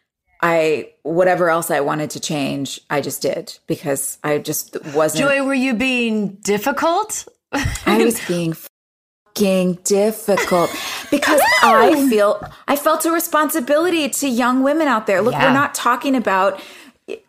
I 0.42 0.90
whatever 1.02 1.48
else 1.50 1.70
I 1.70 1.80
wanted 1.80 2.10
to 2.10 2.20
change, 2.20 2.80
I 2.90 3.00
just 3.00 3.22
did 3.22 3.58
because 3.66 4.18
I 4.24 4.38
just 4.38 4.76
wasn't. 4.94 5.28
Joy, 5.28 5.44
were 5.44 5.54
you 5.54 5.74
being 5.74 6.34
difficult? 6.42 7.28
I 7.52 8.02
was 8.04 8.20
being 8.26 8.54
fucking 9.34 9.74
difficult 9.84 10.70
because 11.10 11.40
I 11.62 12.08
feel 12.08 12.42
I 12.66 12.76
felt 12.76 13.04
a 13.04 13.12
responsibility 13.12 14.08
to 14.08 14.28
young 14.28 14.62
women 14.62 14.88
out 14.88 15.06
there. 15.06 15.22
Look, 15.22 15.34
Yeah. 15.34 15.46
we're 15.46 15.54
not 15.54 15.74
talking 15.74 16.16
about 16.16 16.60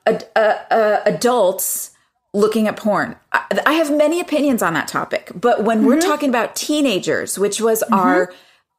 uh, 0.07 0.19
uh, 0.35 0.39
uh, 0.71 1.01
adults 1.05 1.91
looking 2.33 2.67
at 2.67 2.77
porn. 2.77 3.15
I, 3.31 3.43
I 3.67 3.73
have 3.73 3.95
many 3.95 4.19
opinions 4.19 4.63
on 4.63 4.73
that 4.73 4.87
topic, 4.87 5.31
but 5.35 5.63
when 5.63 5.85
we're 5.85 6.01
talking 6.01 6.29
about 6.29 6.55
teenagers, 6.55 7.37
which 7.37 7.61
was 7.61 7.83
our 7.83 8.33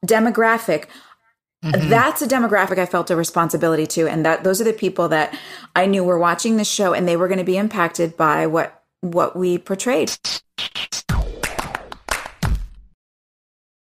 demographic, 0.05 0.87
Mm-hmm. 1.65 1.89
that's 1.89 2.21
a 2.21 2.27
demographic 2.27 2.79
I 2.79 2.85
felt 2.85 3.11
a 3.11 3.17
responsibility 3.17 3.87
to, 3.87 4.07
and 4.07 4.27
that 4.27 4.45
those 4.45 4.61
are 4.61 4.65
the 4.65 4.75
people 4.75 5.09
that 5.09 5.35
I 5.75 5.87
knew 5.87 6.05
were 6.05 6.19
watching 6.19 6.59
the 6.59 6.65
show, 6.65 6.93
and 6.93 7.09
they 7.09 7.17
were 7.17 7.27
going 7.27 7.39
to 7.39 7.45
be 7.45 7.57
impacted 7.57 8.19
by 8.19 8.47
what 8.47 8.83
what 9.01 9.35
we 9.35 9.57
portrayed. 9.57 10.13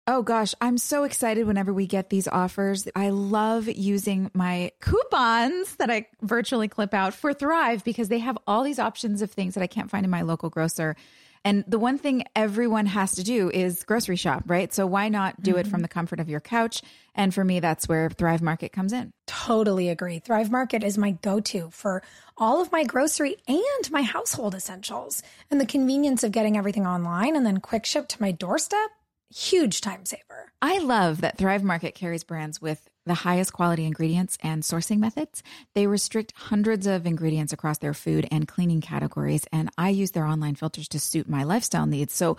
Oh 0.07 0.23
gosh, 0.23 0.55
I'm 0.61 0.77
so 0.77 1.05
excited 1.05 1.47
whenever 1.47 1.73
we 1.73 1.87
get 1.87 2.11
these 2.11 2.27
offers. 2.29 2.87
I 2.97 3.11
love 3.11 3.69
using 3.69 4.31
my 4.35 4.73
coupons 4.81 5.77
that 5.77 5.89
I 5.89 6.09
virtually 6.21 6.69
clip 6.69 6.93
out 6.93 7.15
for 7.15 7.33
Thrive 7.33 7.85
because 7.85 8.09
they 8.09 8.19
have 8.19 8.37
all 8.47 8.63
these 8.63 8.79
options 8.79 9.23
of 9.23 9.31
things 9.31 9.55
that 9.55 9.63
I 9.63 9.69
can't 9.69 9.89
find 9.89 10.05
in 10.05 10.11
my 10.11 10.23
local 10.23 10.51
grocer. 10.51 10.97
And 11.45 11.65
the 11.67 11.79
one 11.79 11.97
thing 11.97 12.25
everyone 12.37 12.87
has 12.87 13.13
to 13.13 13.25
do 13.25 13.51
is 13.51 13.83
grocery 13.85 14.17
shop, 14.17 14.45
right? 14.47 14.73
So 14.73 14.87
why 14.87 15.09
not 15.09 15.43
do 15.43 15.57
it 15.57 15.65
from 15.65 15.75
mm-hmm. 15.75 15.83
the 15.83 15.89
comfort 15.89 16.21
of 16.21 16.29
your 16.29 16.41
couch? 16.41 16.83
And 17.15 17.33
for 17.33 17.43
me, 17.43 17.61
that's 17.61 17.89
where 17.89 18.11
Thrive 18.11 18.43
Market 18.43 18.73
comes 18.73 18.93
in. 18.93 19.13
Totally 19.27 19.89
agree. 19.89 20.19
Thrive 20.19 20.51
Market 20.51 20.85
is 20.85 20.99
my 20.99 21.13
go 21.13 21.41
to 21.41 21.71
for 21.71 22.03
all 22.37 22.61
of 22.61 22.73
my 22.73 22.85
grocery 22.85 23.37
and 23.49 23.91
my 23.91 24.03
household 24.03 24.55
essentials. 24.55 25.23
And 25.51 25.61
the 25.61 25.67
convenience 25.67 26.23
of 26.25 26.33
getting 26.33 26.59
everything 26.59 26.87
online 26.87 27.37
and 27.37 27.47
then 27.47 27.59
quick 27.59 27.87
ship 27.87 28.09
to 28.09 28.21
my 28.21 28.33
doorstep, 28.33 28.91
huge 29.35 29.81
time 29.81 30.05
saver. 30.05 30.53
I 30.61 30.79
love 30.79 31.23
that 31.23 31.39
Thrive 31.39 31.65
Market 31.65 31.95
carries 31.95 32.25
brands 32.25 32.61
with 32.61 32.87
the 33.11 33.15
highest 33.15 33.53
quality 33.53 33.85
ingredients 33.85 34.39
and 34.41 34.63
sourcing 34.63 34.99
methods. 34.99 35.43
They 35.75 35.89
restrict 35.89 36.33
hundreds 36.37 36.87
of 36.87 37.07
ingredients 37.07 37.53
across 37.53 37.79
their 37.79 37.93
food 37.93 38.29
and 38.31 38.47
cleaning 38.47 38.81
categories, 38.81 39.45
and 39.53 39.69
I 39.77 39.89
use 39.89 40.13
their 40.13 40.25
online 40.25 40.55
filters 40.55 40.87
to 40.89 41.01
suit 41.01 41.29
my 41.29 41.43
lifestyle 41.43 41.87
needs. 41.87 42.15
So, 42.15 42.37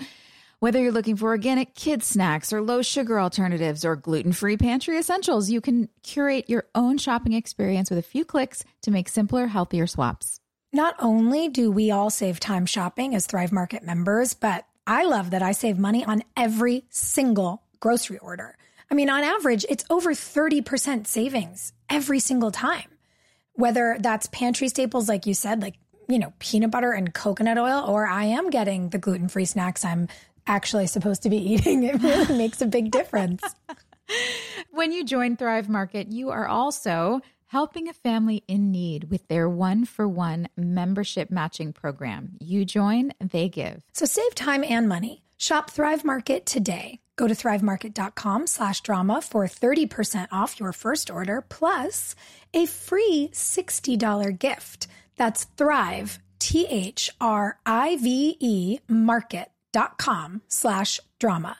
whether 0.59 0.79
you're 0.79 0.91
looking 0.91 1.15
for 1.15 1.29
organic 1.29 1.73
kid 1.73 2.03
snacks 2.03 2.53
or 2.53 2.61
low 2.61 2.83
sugar 2.83 3.19
alternatives 3.19 3.83
or 3.83 3.95
gluten 3.95 4.31
free 4.31 4.57
pantry 4.57 4.97
essentials, 4.97 5.49
you 5.49 5.59
can 5.59 5.89
curate 6.03 6.49
your 6.49 6.65
own 6.75 6.99
shopping 6.99 7.33
experience 7.33 7.89
with 7.89 7.99
a 7.99 8.03
few 8.03 8.23
clicks 8.23 8.63
to 8.83 8.91
make 8.91 9.09
simpler, 9.09 9.47
healthier 9.47 9.87
swaps. 9.87 10.39
Not 10.71 10.95
only 10.99 11.49
do 11.49 11.69
we 11.71 11.91
all 11.91 12.09
save 12.09 12.39
time 12.39 12.65
shopping 12.65 13.13
as 13.13 13.25
Thrive 13.25 13.51
Market 13.51 13.83
members, 13.83 14.35
but 14.35 14.65
I 14.87 15.03
love 15.03 15.31
that 15.31 15.41
I 15.41 15.51
save 15.51 15.77
money 15.77 16.05
on 16.05 16.23
every 16.37 16.85
single 16.89 17.63
grocery 17.79 18.19
order. 18.19 18.55
I 18.91 18.93
mean, 18.93 19.09
on 19.09 19.23
average, 19.23 19.65
it's 19.69 19.85
over 19.89 20.11
30% 20.11 21.07
savings 21.07 21.71
every 21.89 22.19
single 22.19 22.51
time. 22.51 22.89
Whether 23.53 23.95
that's 23.99 24.27
pantry 24.27 24.67
staples, 24.67 25.07
like 25.07 25.25
you 25.25 25.33
said, 25.33 25.61
like, 25.61 25.75
you 26.09 26.19
know, 26.19 26.33
peanut 26.39 26.71
butter 26.71 26.91
and 26.91 27.13
coconut 27.13 27.57
oil, 27.57 27.85
or 27.87 28.05
I 28.05 28.25
am 28.25 28.49
getting 28.49 28.89
the 28.89 28.97
gluten 28.97 29.29
free 29.29 29.45
snacks 29.45 29.85
I'm 29.85 30.09
actually 30.45 30.87
supposed 30.87 31.23
to 31.23 31.29
be 31.29 31.37
eating, 31.53 31.83
it 31.83 32.01
really 32.01 32.37
makes 32.37 32.61
a 32.61 32.67
big 32.67 32.91
difference. 32.91 33.41
When 34.71 34.91
you 34.91 35.05
join 35.05 35.37
Thrive 35.37 35.69
Market, 35.69 36.11
you 36.11 36.31
are 36.31 36.45
also 36.45 37.21
helping 37.47 37.87
a 37.87 37.93
family 37.93 38.43
in 38.47 38.71
need 38.71 39.09
with 39.09 39.25
their 39.29 39.47
one 39.47 39.85
for 39.85 40.05
one 40.05 40.49
membership 40.57 41.31
matching 41.31 41.71
program. 41.71 42.37
You 42.41 42.65
join, 42.65 43.13
they 43.19 43.47
give. 43.47 43.83
So 43.93 44.05
save 44.05 44.35
time 44.35 44.65
and 44.65 44.89
money. 44.89 45.23
Shop 45.37 45.69
Thrive 45.69 46.03
Market 46.03 46.45
today. 46.45 46.99
Go 47.21 47.27
to 47.27 47.35
thrivemarket.com 47.35 48.47
slash 48.47 48.81
drama 48.81 49.21
for 49.21 49.43
30% 49.43 50.27
off 50.31 50.59
your 50.59 50.73
first 50.73 51.11
order 51.11 51.41
plus 51.41 52.15
a 52.51 52.65
free 52.65 53.29
$60 53.31 54.39
gift. 54.39 54.87
That's 55.17 55.43
Thrive, 55.55 56.17
T 56.39 56.65
H 56.65 57.11
R 57.21 57.59
I 57.63 57.97
V 57.97 58.37
E 58.39 58.79
market.com 58.87 60.41
slash 60.47 60.99
drama. 61.19 61.57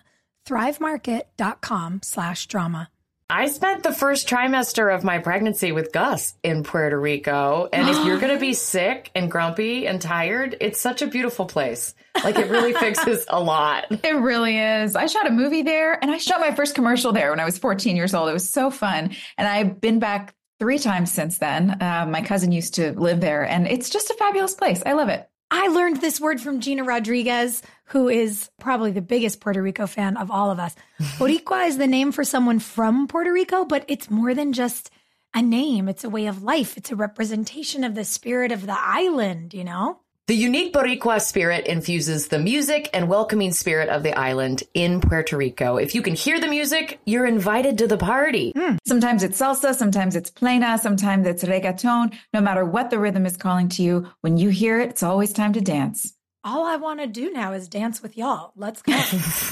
Thrivemarket.com 0.48 2.00
slash 2.02 2.48
drama. 2.48 2.90
I 3.34 3.48
spent 3.48 3.84
the 3.84 3.94
first 3.94 4.28
trimester 4.28 4.94
of 4.94 5.06
my 5.06 5.20
pregnancy 5.20 5.72
with 5.72 5.94
Gus 5.94 6.34
in 6.44 6.64
Puerto 6.64 7.00
Rico. 7.00 7.70
And 7.72 7.88
if 7.88 8.06
you're 8.06 8.20
going 8.20 8.34
to 8.34 8.40
be 8.42 8.54
sick 8.54 9.10
and 9.16 9.32
grumpy 9.32 9.88
and 9.88 10.02
tired, 10.02 10.58
it's 10.60 10.82
such 10.82 11.02
a 11.02 11.08
beautiful 11.08 11.46
place. 11.46 11.96
Like 12.26 12.38
it 12.38 12.52
really 12.52 12.74
fixes 12.74 13.26
a 13.30 13.40
lot. 13.40 13.86
It 14.04 14.16
really 14.16 14.58
is. 14.58 14.98
I 14.98 15.06
shot 15.06 15.28
a 15.28 15.32
movie 15.32 15.62
there 15.62 15.98
and 16.02 16.12
I 16.12 16.18
shot 16.18 16.42
my 16.42 16.54
first 16.54 16.76
commercial 16.76 17.14
there 17.14 17.30
when 17.30 17.40
I 17.40 17.46
was 17.46 17.58
14 17.58 17.96
years 17.96 18.14
old. 18.14 18.28
It 18.28 18.34
was 18.34 18.50
so 18.50 18.70
fun. 18.70 19.16
And 19.38 19.48
I've 19.48 19.80
been 19.80 20.00
back 20.00 20.36
three 20.60 20.78
times 20.78 21.10
since 21.14 21.38
then. 21.38 21.82
Uh, 21.82 22.06
my 22.10 22.22
cousin 22.22 22.52
used 22.52 22.74
to 22.76 22.92
live 23.00 23.22
there 23.22 23.48
and 23.48 23.66
it's 23.66 23.90
just 23.90 24.10
a 24.10 24.14
fabulous 24.16 24.56
place. 24.56 24.84
I 24.86 24.92
love 24.92 25.08
it. 25.08 25.30
I 25.54 25.68
learned 25.68 26.00
this 26.00 26.20
word 26.20 26.40
from 26.40 26.62
Gina 26.62 26.86
Rodriguez, 26.86 27.62
who 27.92 28.08
is 28.08 28.50
probably 28.60 28.92
the 28.92 29.02
biggest 29.02 29.42
Puerto 29.42 29.62
Rico 29.62 29.86
fan 29.86 30.16
of 30.16 30.32
all 30.32 30.50
of 30.50 30.60
us. 30.60 30.76
Boricua 31.18 31.68
is 31.68 31.78
the 31.78 31.88
name 31.88 32.12
for 32.12 32.24
someone 32.24 32.60
from 32.60 33.08
Puerto 33.08 33.32
Rico, 33.34 33.66
but 33.66 33.84
it's 33.88 34.10
more 34.10 34.34
than 34.34 34.54
just 34.54 34.90
a 35.34 35.42
name. 35.42 35.90
It's 35.90 36.06
a 36.06 36.10
way 36.10 36.28
of 36.28 36.42
life. 36.42 36.78
It's 36.78 36.92
a 36.92 36.96
representation 36.96 37.84
of 37.84 37.96
the 37.96 38.06
spirit 38.06 38.52
of 38.52 38.66
the 38.66 38.78
island, 38.78 39.54
you 39.54 39.66
know? 39.66 40.00
The 40.28 40.36
unique 40.36 40.72
Boricua 40.72 41.20
spirit 41.20 41.68
infuses 41.68 42.30
the 42.30 42.40
music 42.40 42.90
and 42.94 43.10
welcoming 43.10 43.52
spirit 43.52 43.90
of 43.90 44.04
the 44.04 44.18
island 44.18 44.64
in 44.74 45.02
Puerto 45.02 45.36
Rico. 45.36 45.76
If 45.76 45.94
you 45.94 46.02
can 46.02 46.16
hear 46.16 46.40
the 46.40 46.48
music, 46.48 47.02
you're 47.06 47.26
invited 47.26 47.78
to 47.80 47.88
the 47.88 47.98
party. 47.98 48.54
Hmm. 48.56 48.78
Sometimes 48.88 49.24
it's 49.24 49.38
salsa, 49.38 49.76
sometimes 49.76 50.16
it's 50.16 50.30
plena, 50.30 50.78
sometimes 50.78 51.28
it's 51.28 51.44
reggaeton. 51.44 52.18
No 52.34 52.40
matter 52.40 52.64
what 52.64 52.90
the 52.90 53.00
rhythm 53.00 53.26
is 53.26 53.36
calling 53.36 53.68
to 53.70 53.84
you, 53.84 54.08
when 54.22 54.38
you 54.38 54.48
hear 54.48 54.80
it, 54.80 54.92
it's 54.92 55.04
always 55.04 55.34
time 55.34 55.52
to 55.54 55.60
dance. 55.60 56.14
All 56.44 56.66
I 56.66 56.78
want 56.78 57.00
to 57.00 57.06
do 57.06 57.32
now 57.32 57.54
is 57.54 57.68
dance 57.68 58.02
with 58.02 58.18
y'all. 58.18 58.52
Let's 58.56 58.82
go. 58.82 59.00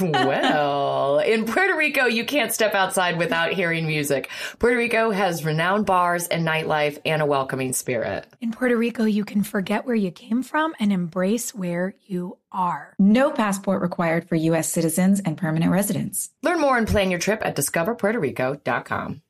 well, 0.00 1.20
in 1.20 1.44
Puerto 1.44 1.76
Rico, 1.76 2.06
you 2.06 2.24
can't 2.24 2.52
step 2.52 2.74
outside 2.74 3.16
without 3.16 3.52
hearing 3.52 3.86
music. 3.86 4.28
Puerto 4.58 4.76
Rico 4.76 5.12
has 5.12 5.44
renowned 5.44 5.86
bars 5.86 6.26
and 6.26 6.44
nightlife 6.44 6.98
and 7.04 7.22
a 7.22 7.26
welcoming 7.26 7.74
spirit. 7.74 8.26
In 8.40 8.50
Puerto 8.50 8.76
Rico, 8.76 9.04
you 9.04 9.24
can 9.24 9.44
forget 9.44 9.86
where 9.86 9.94
you 9.94 10.10
came 10.10 10.42
from 10.42 10.74
and 10.80 10.92
embrace 10.92 11.54
where 11.54 11.94
you 12.06 12.38
are. 12.50 12.94
No 12.98 13.30
passport 13.30 13.82
required 13.82 14.28
for 14.28 14.34
U.S. 14.34 14.68
citizens 14.68 15.20
and 15.20 15.36
permanent 15.36 15.70
residents. 15.70 16.30
Learn 16.42 16.60
more 16.60 16.76
and 16.76 16.88
plan 16.88 17.10
your 17.10 17.20
trip 17.20 17.40
at 17.44 17.54
discoverpuertorico.com. 17.54 19.22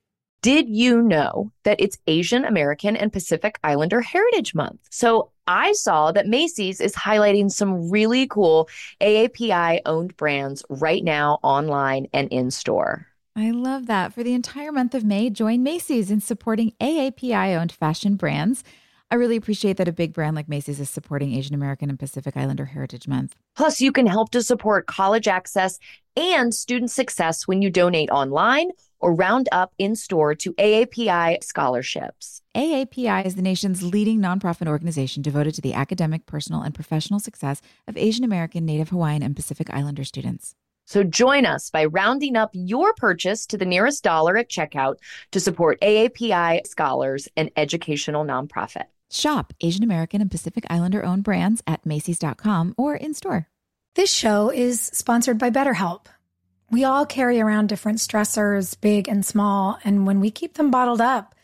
Did 0.43 0.71
you 0.71 1.03
know 1.03 1.53
that 1.65 1.83
it's 1.83 1.99
Asian 2.07 2.47
American 2.47 2.97
and 2.97 3.13
Pacific 3.13 3.59
Islander 3.63 4.01
Heritage 4.01 4.55
Month? 4.55 4.81
So 4.89 5.33
I 5.47 5.73
saw 5.73 6.13
that 6.13 6.29
Macy's 6.29 6.81
is 6.81 6.95
highlighting 6.95 7.51
some 7.51 7.91
really 7.91 8.27
cool 8.27 8.67
AAPI 9.03 9.81
owned 9.85 10.17
brands 10.17 10.65
right 10.71 11.05
now 11.05 11.41
online 11.43 12.07
and 12.15 12.27
in 12.29 12.51
store. 12.51 13.07
I 13.37 13.51
love 13.51 13.85
that. 13.87 14.15
For 14.15 14.23
the 14.23 14.33
entire 14.33 14.73
month 14.73 14.95
of 14.95 15.05
May, 15.05 15.29
join 15.29 15.63
Macy's 15.63 16.11
in 16.11 16.23
supporting 16.23 16.73
AAPI 16.81 17.55
owned 17.61 17.73
fashion 17.73 18.17
brands. 18.17 18.65
I 19.11 19.17
really 19.17 19.37
appreciate 19.37 19.77
that 19.77 19.89
a 19.89 19.93
big 19.93 20.15
brand 20.15 20.37
like 20.37 20.49
Macy's 20.49 20.81
is 20.81 20.89
supporting 20.89 21.35
Asian 21.35 21.55
American 21.55 21.91
and 21.91 21.99
Pacific 21.99 22.35
Islander 22.35 22.65
Heritage 22.65 23.07
Month. 23.07 23.37
Plus, 23.57 23.83
you 23.83 23.93
can 23.93 24.07
help 24.07 24.31
to 24.31 24.43
support 24.43 24.87
college 24.87 25.29
access 25.29 25.79
and 26.17 26.55
student 26.55 26.91
success 26.91 27.47
when 27.47 27.61
you 27.61 27.69
donate 27.69 28.09
online 28.11 28.71
or 29.01 29.15
round 29.15 29.49
up 29.51 29.73
in 29.79 29.97
store 29.97 30.35
to 30.37 30.53
AAPI 30.55 31.43
scholarships. 31.43 32.43
AAPI 32.55 33.25
is 33.25 33.37
the 33.37 33.43
nation's 33.43 33.83
leading 33.83 34.21
nonprofit 34.21 34.67
organization 34.67 35.23
devoted 35.23 35.55
to 35.55 35.61
the 35.61 35.75
academic, 35.75 36.27
personal, 36.27 36.63
and 36.63 36.75
professional 36.75 37.21
success 37.21 37.63
of 37.87 37.97
Asian 37.97 38.25
American, 38.25 38.65
Native 38.65 38.91
Hawaiian, 38.91 39.23
and 39.23 39.37
Pacific 39.37 39.71
Islander 39.71 40.05
students. 40.05 40.55
So 40.87 41.05
join 41.05 41.47
us 41.47 41.71
by 41.71 41.85
rounding 41.85 42.37
up 42.37 42.51
your 42.53 42.93
purchase 42.95 43.47
to 43.47 43.57
the 43.57 43.65
nearest 43.65 44.03
dollar 44.03 44.37
at 44.37 44.51
checkout 44.51 44.97
to 45.31 45.39
support 45.39 45.81
AAPI 45.81 46.67
scholars 46.67 47.29
and 47.37 47.51
educational 47.57 48.25
nonprofit. 48.25 48.87
Shop 49.09 49.53
Asian 49.61 49.85
American 49.85 50.21
and 50.21 50.31
Pacific 50.31 50.65
Islander 50.69 51.05
owned 51.05 51.23
brands 51.23 51.63
at 51.67 51.87
Macy's.com 51.87 52.75
or 52.77 52.97
in 52.97 53.15
store. 53.15 53.47
This 53.95 54.13
show 54.13 54.51
is 54.51 54.81
sponsored 54.81 55.39
by 55.39 55.51
BetterHelp. 55.51 56.07
We 56.71 56.85
all 56.85 57.05
carry 57.05 57.41
around 57.41 57.69
different 57.69 57.99
stressors, 57.99 58.81
big 58.81 59.09
and 59.09 59.25
small, 59.27 59.79
and 59.83 60.07
when 60.07 60.21
we 60.21 60.31
keep 60.31 60.55
them 60.55 60.71
bottled 60.71 61.01
up, 61.01 61.35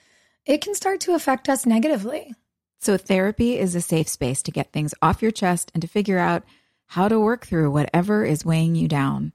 it 0.44 0.60
can 0.60 0.74
start 0.74 1.00
to 1.00 1.14
affect 1.14 1.48
us 1.48 1.66
negatively. 1.66 2.32
So, 2.80 2.96
therapy 2.96 3.58
is 3.58 3.74
a 3.74 3.80
safe 3.80 4.08
space 4.08 4.42
to 4.42 4.52
get 4.52 4.72
things 4.72 4.94
off 5.02 5.22
your 5.22 5.32
chest 5.32 5.72
and 5.74 5.80
to 5.82 5.88
figure 5.88 6.18
out 6.18 6.44
how 6.86 7.08
to 7.08 7.18
work 7.18 7.46
through 7.46 7.72
whatever 7.72 8.24
is 8.24 8.44
weighing 8.44 8.76
you 8.76 8.86
down. 8.86 9.32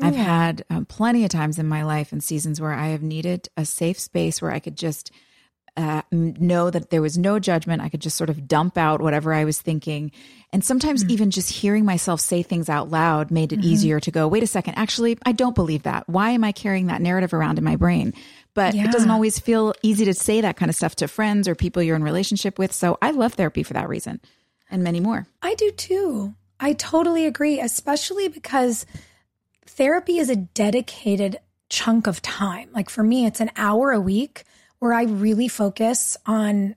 I've 0.00 0.16
had 0.16 0.64
um, 0.70 0.86
plenty 0.86 1.24
of 1.24 1.30
times 1.30 1.58
in 1.58 1.66
my 1.66 1.84
life 1.84 2.10
and 2.10 2.22
seasons 2.22 2.60
where 2.60 2.72
I 2.72 2.88
have 2.88 3.02
needed 3.02 3.48
a 3.56 3.64
safe 3.64 4.00
space 4.00 4.42
where 4.42 4.50
I 4.50 4.58
could 4.58 4.76
just 4.76 5.12
uh, 5.76 6.02
know 6.10 6.70
that 6.70 6.90
there 6.90 7.02
was 7.02 7.18
no 7.18 7.38
judgment. 7.38 7.82
I 7.82 7.88
could 7.88 8.00
just 8.00 8.16
sort 8.16 8.30
of 8.30 8.48
dump 8.48 8.76
out 8.76 9.00
whatever 9.00 9.32
I 9.32 9.44
was 9.44 9.60
thinking. 9.60 10.10
And 10.54 10.64
sometimes 10.64 11.02
mm. 11.02 11.10
even 11.10 11.32
just 11.32 11.50
hearing 11.50 11.84
myself 11.84 12.20
say 12.20 12.44
things 12.44 12.68
out 12.68 12.88
loud 12.88 13.32
made 13.32 13.52
it 13.52 13.58
mm-hmm. 13.58 13.70
easier 13.70 13.98
to 13.98 14.10
go, 14.12 14.28
wait 14.28 14.44
a 14.44 14.46
second, 14.46 14.74
actually, 14.76 15.18
I 15.26 15.32
don't 15.32 15.56
believe 15.56 15.82
that. 15.82 16.08
Why 16.08 16.30
am 16.30 16.44
I 16.44 16.52
carrying 16.52 16.86
that 16.86 17.02
narrative 17.02 17.34
around 17.34 17.58
in 17.58 17.64
my 17.64 17.74
brain? 17.74 18.14
But 18.54 18.72
it 18.76 18.92
doesn't 18.92 19.10
always 19.10 19.36
feel 19.40 19.74
easy 19.82 20.04
to 20.04 20.14
say 20.14 20.42
that 20.42 20.56
kind 20.56 20.68
of 20.68 20.76
stuff 20.76 20.94
to 20.96 21.08
friends 21.08 21.48
or 21.48 21.56
people 21.56 21.82
you're 21.82 21.96
in 21.96 22.04
relationship 22.04 22.56
with. 22.56 22.72
So 22.72 22.96
I 23.02 23.10
love 23.10 23.34
therapy 23.34 23.64
for 23.64 23.72
that 23.72 23.88
reason 23.88 24.20
and 24.70 24.84
many 24.84 25.00
more. 25.00 25.26
I 25.42 25.56
do 25.56 25.72
too. 25.72 26.36
I 26.60 26.74
totally 26.74 27.26
agree, 27.26 27.60
especially 27.60 28.28
because 28.28 28.86
therapy 29.66 30.18
is 30.18 30.30
a 30.30 30.36
dedicated 30.36 31.40
chunk 31.68 32.06
of 32.06 32.22
time. 32.22 32.68
Like 32.72 32.90
for 32.90 33.02
me, 33.02 33.26
it's 33.26 33.40
an 33.40 33.50
hour 33.56 33.90
a 33.90 34.00
week 34.00 34.44
where 34.78 34.94
I 34.94 35.02
really 35.02 35.48
focus 35.48 36.16
on 36.26 36.76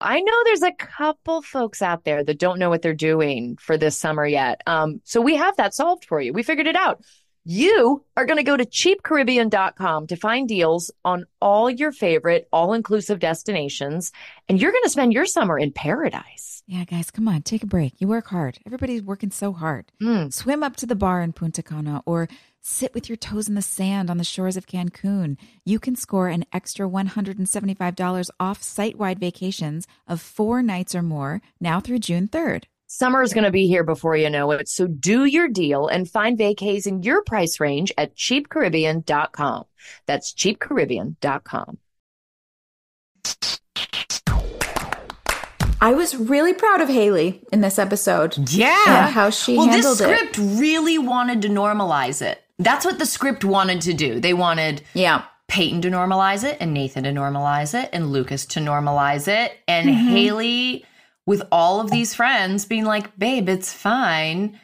I 0.00 0.20
know 0.20 0.32
there's 0.44 0.62
a 0.62 0.72
couple 0.72 1.42
folks 1.42 1.82
out 1.82 2.04
there 2.04 2.24
that 2.24 2.38
don't 2.38 2.58
know 2.58 2.70
what 2.70 2.82
they're 2.82 2.94
doing 2.94 3.56
for 3.60 3.76
this 3.76 3.98
summer 3.98 4.26
yet. 4.26 4.62
Um, 4.66 5.00
so 5.04 5.20
we 5.20 5.36
have 5.36 5.56
that 5.56 5.74
solved 5.74 6.04
for 6.06 6.20
you. 6.20 6.32
We 6.32 6.42
figured 6.42 6.66
it 6.66 6.76
out. 6.76 7.02
You 7.44 8.04
are 8.16 8.26
going 8.26 8.36
to 8.36 8.42
go 8.42 8.56
to 8.56 8.66
cheapcaribbean.com 8.66 10.08
to 10.08 10.16
find 10.16 10.46
deals 10.46 10.90
on 11.04 11.24
all 11.40 11.70
your 11.70 11.90
favorite 11.90 12.46
all 12.52 12.74
inclusive 12.74 13.18
destinations, 13.18 14.12
and 14.48 14.60
you're 14.60 14.72
going 14.72 14.84
to 14.84 14.90
spend 14.90 15.14
your 15.14 15.24
summer 15.24 15.58
in 15.58 15.72
paradise. 15.72 16.62
Yeah, 16.66 16.84
guys, 16.84 17.10
come 17.10 17.26
on, 17.26 17.42
take 17.42 17.62
a 17.62 17.66
break. 17.66 17.94
You 17.98 18.08
work 18.08 18.28
hard. 18.28 18.58
Everybody's 18.66 19.02
working 19.02 19.30
so 19.30 19.52
hard. 19.52 19.90
Mm. 20.00 20.32
Swim 20.32 20.62
up 20.62 20.76
to 20.76 20.86
the 20.86 20.94
bar 20.94 21.22
in 21.22 21.32
Punta 21.32 21.62
Cana 21.62 22.02
or 22.06 22.28
sit 22.60 22.94
with 22.94 23.08
your 23.08 23.16
toes 23.16 23.48
in 23.48 23.54
the 23.54 23.62
sand 23.62 24.10
on 24.10 24.18
the 24.18 24.24
shores 24.24 24.56
of 24.56 24.66
Cancun. 24.66 25.36
You 25.64 25.78
can 25.78 25.96
score 25.96 26.28
an 26.28 26.44
extra 26.52 26.88
$175 26.88 28.30
off 28.38 28.62
site 28.62 28.96
wide 28.98 29.18
vacations 29.18 29.86
of 30.06 30.20
four 30.20 30.62
nights 30.62 30.94
or 30.94 31.02
more 31.02 31.42
now 31.60 31.80
through 31.80 32.00
June 32.00 32.28
3rd. 32.28 32.64
Summer 32.86 33.22
is 33.22 33.32
going 33.32 33.44
to 33.44 33.52
be 33.52 33.68
here 33.68 33.84
before 33.84 34.16
you 34.16 34.28
know 34.28 34.50
it. 34.50 34.68
So 34.68 34.88
do 34.88 35.24
your 35.24 35.46
deal 35.46 35.86
and 35.86 36.10
find 36.10 36.36
vacays 36.36 36.88
in 36.88 37.04
your 37.04 37.22
price 37.22 37.60
range 37.60 37.92
at 37.96 38.16
cheapcaribbean.com. 38.16 39.64
That's 40.06 40.34
cheapcaribbean.com. 40.34 41.78
I 45.82 45.92
was 45.92 46.14
really 46.14 46.52
proud 46.52 46.82
of 46.82 46.88
Haley 46.88 47.42
in 47.52 47.62
this 47.62 47.78
episode. 47.78 48.36
Yeah. 48.50 48.76
Yeah, 48.86 49.08
how 49.08 49.30
she 49.30 49.56
well, 49.56 49.68
handled 49.68 49.98
this 49.98 50.00
it. 50.00 50.34
script 50.34 50.38
really 50.60 50.98
wanted 50.98 51.42
to 51.42 51.48
normalize 51.48 52.20
it. 52.20 52.42
That's 52.60 52.84
what 52.84 52.98
the 52.98 53.06
script 53.06 53.44
wanted 53.44 53.80
to 53.82 53.94
do. 53.94 54.20
They 54.20 54.34
wanted 54.34 54.82
Yeah. 54.94 55.24
Peyton 55.48 55.82
to 55.82 55.90
normalize 55.90 56.44
it 56.44 56.58
and 56.60 56.72
Nathan 56.72 57.02
to 57.04 57.10
normalize 57.10 57.74
it 57.74 57.90
and 57.92 58.12
Lucas 58.12 58.46
to 58.46 58.60
normalize 58.60 59.26
it 59.26 59.58
and 59.66 59.88
mm-hmm. 59.88 60.08
Haley 60.08 60.84
with 61.26 61.42
all 61.50 61.80
of 61.80 61.90
these 61.90 62.14
friends 62.14 62.64
being 62.64 62.84
like, 62.84 63.18
"Babe, 63.18 63.48
it's 63.48 63.72
fine." 63.72 64.58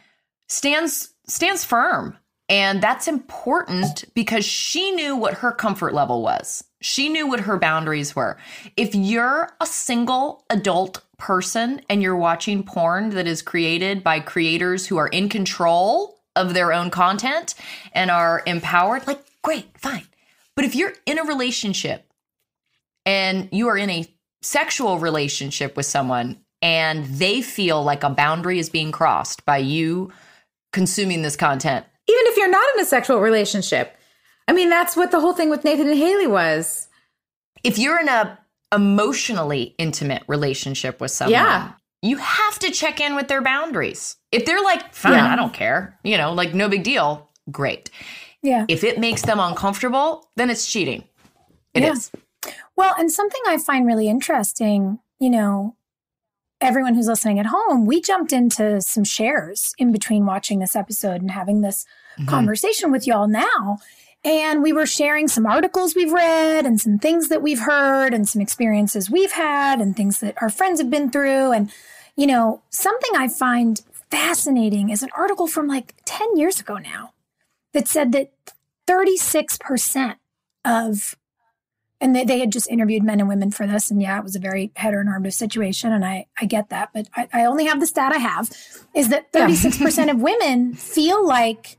stands 0.48 1.14
stands 1.26 1.64
firm. 1.64 2.16
And 2.48 2.80
that's 2.80 3.08
important 3.08 4.04
because 4.14 4.44
she 4.44 4.92
knew 4.92 5.16
what 5.16 5.34
her 5.34 5.50
comfort 5.50 5.92
level 5.92 6.22
was. 6.22 6.62
She 6.80 7.08
knew 7.08 7.26
what 7.26 7.40
her 7.40 7.58
boundaries 7.58 8.14
were. 8.14 8.38
If 8.76 8.94
you're 8.94 9.50
a 9.60 9.66
single 9.66 10.44
adult 10.48 11.02
person 11.18 11.80
and 11.90 12.00
you're 12.00 12.16
watching 12.16 12.62
porn 12.62 13.10
that 13.10 13.26
is 13.26 13.42
created 13.42 14.04
by 14.04 14.20
creators 14.20 14.86
who 14.86 14.96
are 14.96 15.08
in 15.08 15.28
control 15.28 16.15
of 16.36 16.54
their 16.54 16.72
own 16.72 16.90
content 16.90 17.54
and 17.92 18.10
are 18.10 18.42
empowered, 18.46 19.06
like, 19.06 19.20
great, 19.42 19.66
fine. 19.78 20.06
But 20.54 20.64
if 20.64 20.74
you're 20.76 20.92
in 21.06 21.18
a 21.18 21.24
relationship 21.24 22.06
and 23.04 23.48
you 23.52 23.68
are 23.68 23.76
in 23.76 23.90
a 23.90 24.06
sexual 24.42 24.98
relationship 24.98 25.76
with 25.76 25.86
someone 25.86 26.38
and 26.62 27.04
they 27.06 27.42
feel 27.42 27.82
like 27.82 28.02
a 28.04 28.10
boundary 28.10 28.58
is 28.58 28.70
being 28.70 28.92
crossed 28.92 29.44
by 29.44 29.58
you 29.58 30.12
consuming 30.72 31.22
this 31.22 31.36
content, 31.36 31.84
Even 32.08 32.22
if 32.26 32.36
you're 32.36 32.48
not 32.50 32.64
in 32.74 32.80
a 32.82 32.84
sexual 32.86 33.18
relationship. 33.20 33.96
I 34.48 34.52
mean, 34.52 34.70
that's 34.70 34.96
what 34.96 35.10
the 35.10 35.18
whole 35.20 35.32
thing 35.32 35.50
with 35.50 35.64
Nathan 35.64 35.88
and 35.88 35.98
Haley 35.98 36.26
was. 36.28 36.88
if 37.64 37.78
you're 37.78 37.98
in 37.98 38.08
a 38.08 38.38
emotionally 38.72 39.74
intimate 39.78 40.22
relationship 40.28 41.00
with 41.00 41.10
someone, 41.10 41.32
Yeah. 41.32 41.72
You 42.02 42.16
have 42.18 42.58
to 42.60 42.70
check 42.70 43.00
in 43.00 43.14
with 43.14 43.28
their 43.28 43.42
boundaries. 43.42 44.16
If 44.32 44.44
they're 44.44 44.62
like, 44.62 44.94
fine, 44.94 45.14
Yeah. 45.14 45.32
I 45.32 45.36
don't 45.36 45.52
care, 45.52 45.98
you 46.04 46.16
know, 46.18 46.32
like 46.32 46.54
no 46.54 46.68
big 46.68 46.82
deal, 46.82 47.30
great. 47.50 47.90
Yeah. 48.42 48.66
If 48.68 48.84
it 48.84 48.98
makes 48.98 49.22
them 49.22 49.40
uncomfortable, 49.40 50.30
then 50.36 50.50
it's 50.50 50.70
cheating. 50.70 51.04
It 51.74 51.82
is. 51.82 52.10
Yeah. 52.14 52.52
Well, 52.76 52.94
and 52.98 53.10
something 53.10 53.40
I 53.46 53.58
find 53.58 53.86
really 53.86 54.08
interesting, 54.08 55.00
you 55.18 55.30
know, 55.30 55.76
everyone 56.60 56.94
who's 56.94 57.08
listening 57.08 57.38
at 57.38 57.46
home, 57.46 57.86
we 57.86 58.00
jumped 58.00 58.32
into 58.32 58.80
some 58.80 59.04
shares 59.04 59.74
in 59.78 59.92
between 59.92 60.26
watching 60.26 60.58
this 60.58 60.76
episode 60.76 61.20
and 61.20 61.30
having 61.30 61.60
this 61.60 61.84
mm-hmm. 62.18 62.28
conversation 62.28 62.90
with 62.90 63.06
y'all 63.06 63.28
now. 63.28 63.78
And 64.26 64.60
we 64.60 64.72
were 64.72 64.86
sharing 64.86 65.28
some 65.28 65.46
articles 65.46 65.94
we've 65.94 66.12
read 66.12 66.66
and 66.66 66.80
some 66.80 66.98
things 66.98 67.28
that 67.28 67.42
we've 67.42 67.60
heard 67.60 68.12
and 68.12 68.28
some 68.28 68.42
experiences 68.42 69.08
we've 69.08 69.30
had 69.30 69.80
and 69.80 69.96
things 69.96 70.18
that 70.18 70.34
our 70.42 70.50
friends 70.50 70.80
have 70.80 70.90
been 70.90 71.12
through. 71.12 71.52
And, 71.52 71.70
you 72.16 72.26
know, 72.26 72.60
something 72.70 73.12
I 73.16 73.28
find 73.28 73.80
fascinating 74.10 74.90
is 74.90 75.04
an 75.04 75.10
article 75.16 75.46
from 75.46 75.68
like 75.68 75.94
10 76.06 76.36
years 76.36 76.58
ago 76.58 76.78
now 76.78 77.12
that 77.72 77.86
said 77.86 78.10
that 78.12 78.32
36% 78.88 80.16
of 80.64 81.14
and 81.98 82.14
they, 82.14 82.24
they 82.24 82.40
had 82.40 82.52
just 82.52 82.68
interviewed 82.68 83.02
men 83.02 83.20
and 83.20 83.28
women 83.28 83.52
for 83.52 83.66
this. 83.66 83.92
And 83.92 84.02
yeah 84.02 84.18
it 84.18 84.24
was 84.24 84.34
a 84.34 84.40
very 84.40 84.72
heteronormative 84.76 85.34
situation. 85.34 85.92
And 85.92 86.04
i 86.04 86.26
i 86.40 86.46
get 86.46 86.68
that. 86.70 86.90
But 86.92 87.08
i, 87.14 87.28
I 87.32 87.44
only 87.44 87.66
have 87.66 87.78
the 87.78 87.86
stat 87.86 88.12
i 88.12 88.18
have 88.18 88.50
is 88.92 89.08
that 89.10 89.32
36% 89.32 90.10
of 90.10 90.20
women 90.20 90.74
feel 90.74 91.24
like 91.24 91.78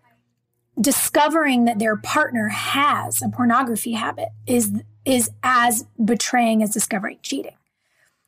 discovering 0.79 1.65
that 1.65 1.79
their 1.79 1.97
partner 1.97 2.49
has 2.49 3.21
a 3.21 3.29
pornography 3.29 3.93
habit 3.93 4.29
is 4.45 4.71
is 5.05 5.31
as 5.41 5.85
betraying 6.03 6.61
as 6.61 6.71
discovering 6.71 7.17
cheating. 7.21 7.55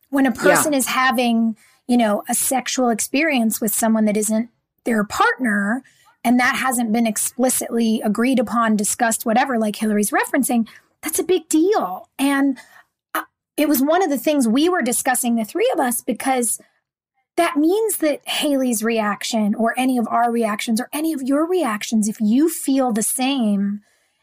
When 0.09 0.25
a 0.25 0.31
person 0.31 0.73
is 0.73 0.87
having 0.87 1.57
you 1.87 1.97
know 1.97 2.23
a 2.29 2.33
sexual 2.33 2.89
experience 2.89 3.61
with 3.61 3.73
someone 3.73 4.05
that 4.05 4.17
isn't 4.17 4.49
their 4.85 5.03
partner 5.03 5.83
and 6.23 6.39
that 6.39 6.55
hasn't 6.55 6.91
been 6.91 7.07
explicitly 7.07 8.01
agreed 8.03 8.39
upon 8.39 8.75
discussed 8.75 9.25
whatever 9.25 9.57
like 9.57 9.75
Hilarie's 9.75 10.11
referencing 10.11 10.67
that's 11.01 11.19
a 11.19 11.23
big 11.23 11.47
deal. 11.49 12.09
And 12.17 12.57
uh, 13.13 13.23
it 13.57 13.67
was 13.67 13.81
one 13.81 14.03
of 14.03 14.09
the 14.09 14.17
things 14.17 14.47
we 14.47 14.69
were 14.69 14.81
discussing 14.81 15.35
the 15.35 15.45
three 15.45 15.69
of 15.73 15.79
us 15.79 16.01
because 16.01 16.59
that 17.39 17.55
means 17.57 17.97
that 17.97 18.19
Haley's 18.27 18.83
reaction 18.83 19.55
or 19.55 19.73
any 19.77 19.97
of 19.97 20.07
our 20.09 20.31
reactions 20.31 20.79
or 20.81 20.89
any 20.93 21.13
of 21.13 21.21
your 21.21 21.45
reactions, 21.47 22.07
if 22.07 22.17
you 22.19 22.49
feel 22.49 22.91
the 22.91 23.01
same 23.03 23.81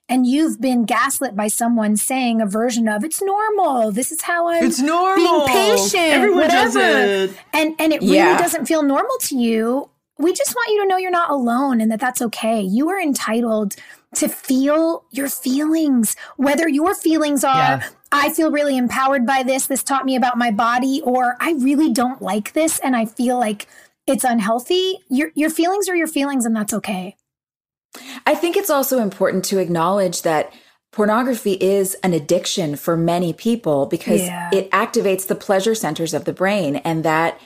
and 0.08 0.26
you've 0.26 0.60
been 0.60 0.84
gaslit 0.84 1.34
by 1.34 1.48
someone 1.48 1.96
saying 1.96 2.40
a 2.40 2.46
version 2.46 2.86
of 2.88 3.02
it's 3.04 3.20
normal, 3.22 3.90
this 3.90 4.12
is 4.12 4.20
how 4.22 4.48
I'm 4.48 4.64
It's 4.64 4.80
normal. 4.80 5.16
being 5.16 5.46
patient, 5.48 6.12
Everyone 6.12 6.48
does 6.48 6.74
whatever, 6.74 7.24
it. 7.24 7.30
and 7.52 7.74
and 7.80 7.92
it 7.92 8.00
really 8.02 8.38
doesn't 8.38 8.66
feel 8.66 8.82
normal 8.82 9.16
to 9.22 9.36
you, 9.36 9.88
we 10.18 10.32
just 10.32 10.54
want 10.54 10.68
you 10.72 10.82
to 10.82 10.88
know 10.88 10.96
you're 10.96 11.10
not 11.10 11.30
alone 11.30 11.80
and 11.80 11.90
that 11.90 12.00
that's 12.00 12.22
okay. 12.22 12.60
You 12.62 12.88
are 12.90 13.00
entitled 13.00 13.74
to 14.16 14.28
feel 14.28 15.04
your 15.10 15.28
feelings, 15.28 16.16
whether 16.36 16.68
your 16.68 16.94
feelings 16.94 17.44
are, 17.44 17.54
Yeah. 17.56 17.88
I 18.12 18.30
feel 18.32 18.50
really 18.50 18.76
empowered 18.76 19.26
by 19.26 19.42
this. 19.42 19.66
This 19.66 19.82
taught 19.82 20.04
me 20.06 20.16
about 20.16 20.38
my 20.38 20.50
body, 20.50 21.00
or 21.04 21.36
I 21.40 21.52
really 21.52 21.92
don't 21.92 22.22
like 22.22 22.52
this 22.52 22.78
and 22.78 22.96
I 22.96 23.04
feel 23.04 23.38
like 23.38 23.66
it's 24.06 24.24
unhealthy. 24.24 24.98
Your, 25.10 25.30
your 25.34 25.50
feelings 25.50 25.88
are 25.88 25.96
your 25.96 26.06
feelings 26.06 26.44
and 26.46 26.54
that's 26.56 26.72
okay. 26.72 27.16
I 28.26 28.34
think 28.34 28.56
it's 28.56 28.70
also 28.70 29.00
important 29.00 29.44
to 29.46 29.58
acknowledge 29.58 30.22
that 30.22 30.52
pornography 30.92 31.52
is 31.54 31.94
an 32.02 32.14
addiction 32.14 32.76
for 32.76 32.96
many 32.96 33.32
people 33.32 33.86
because 33.86 34.22
Yeah. 34.22 34.48
it 34.52 34.70
activates 34.70 35.26
the 35.26 35.34
pleasure 35.34 35.74
centers 35.74 36.14
of 36.14 36.24
the 36.24 36.32
brain 36.32 36.76
and 36.76 37.04
that 37.04 37.38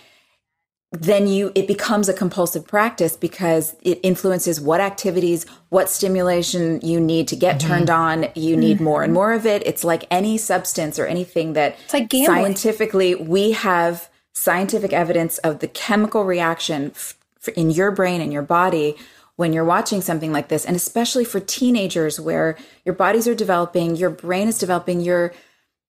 then 0.93 1.28
you 1.28 1.53
it 1.55 1.68
becomes 1.68 2.09
a 2.09 2.12
compulsive 2.12 2.66
practice 2.66 3.16
because 3.16 3.76
it 3.82 4.01
influences 4.03 4.61
what 4.61 4.80
activities 4.80 5.47
what 5.68 5.88
stimulation 5.88 6.80
you 6.82 7.01
need 7.01 7.28
to 7.28 7.36
get 7.36 7.61
turned 7.61 7.88
mm-hmm. 7.88 8.24
on. 8.24 8.32
You 8.34 8.57
need 8.57 8.76
mm-hmm. 8.76 8.84
more 8.84 9.03
and 9.05 9.12
more 9.12 9.32
of 9.32 9.47
it. 9.47 9.62
It's 9.64 9.84
like 9.84 10.05
any 10.11 10.36
substance 10.36 10.99
or 10.99 11.07
anything 11.07 11.53
that 11.53 11.76
It's 11.84 11.95
like 11.95 12.09
gambling. 12.09 12.43
scientifically 12.43 13.14
we 13.14 13.53
have 13.53 14.11
scientific 14.32 14.93
evidence 14.93 15.38
of 15.38 15.61
the 15.61 15.68
chemical 15.68 16.24
reaction 16.24 16.91
f- 16.95 17.16
f- 17.47 17.55
in 17.55 17.70
your 17.70 17.93
brain 17.93 18.20
and 18.20 18.32
your 18.32 18.43
body 18.43 18.97
when 19.36 19.53
you're 19.53 19.64
watching 19.64 20.03
something 20.03 20.32
like 20.32 20.49
this. 20.49 20.64
And 20.64 20.74
especially 20.74 21.24
for 21.24 21.38
teenagers 21.38 22.18
where 22.18 22.57
your 22.84 22.95
bodies 22.97 23.28
are 23.28 23.34
developing 23.34 23.95
your 23.95 24.11
brain 24.11 24.49
is 24.49 24.59
developing 24.59 25.01
your 25.01 25.32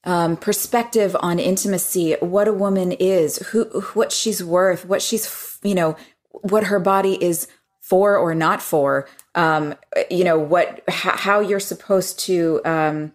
um, 0.03 0.35
perspective 0.35 1.15
on 1.19 1.37
intimacy 1.39 2.13
what 2.19 2.47
a 2.47 2.53
woman 2.53 2.91
is 2.93 3.37
who 3.47 3.65
what 3.93 4.11
she's 4.11 4.43
worth 4.43 4.85
what 4.85 5.01
she's 5.01 5.59
you 5.63 5.75
know 5.75 5.95
what 6.31 6.65
her 6.65 6.79
body 6.79 7.23
is 7.23 7.47
for 7.79 8.17
or 8.17 8.33
not 8.33 8.61
for 8.61 9.07
um, 9.35 9.75
you 10.09 10.23
know 10.23 10.39
what 10.39 10.83
how 10.89 11.39
you're 11.39 11.59
supposed 11.59 12.19
to 12.19 12.61
um, 12.65 13.11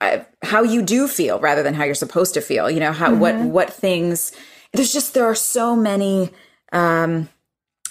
I- 0.00 0.26
how 0.42 0.62
you 0.62 0.82
do 0.82 1.08
feel 1.08 1.40
rather 1.40 1.62
than 1.62 1.74
how 1.74 1.84
you're 1.84 1.94
supposed 1.94 2.34
to 2.34 2.40
feel 2.40 2.70
you 2.70 2.80
know 2.80 2.92
how 2.92 3.14
what 3.14 3.34
what 3.36 3.72
things 3.72 4.32
there's 4.72 4.92
just 4.92 5.14
there 5.14 5.24
are 5.24 5.34
so 5.34 5.74
many 5.74 6.30
um 6.72 7.28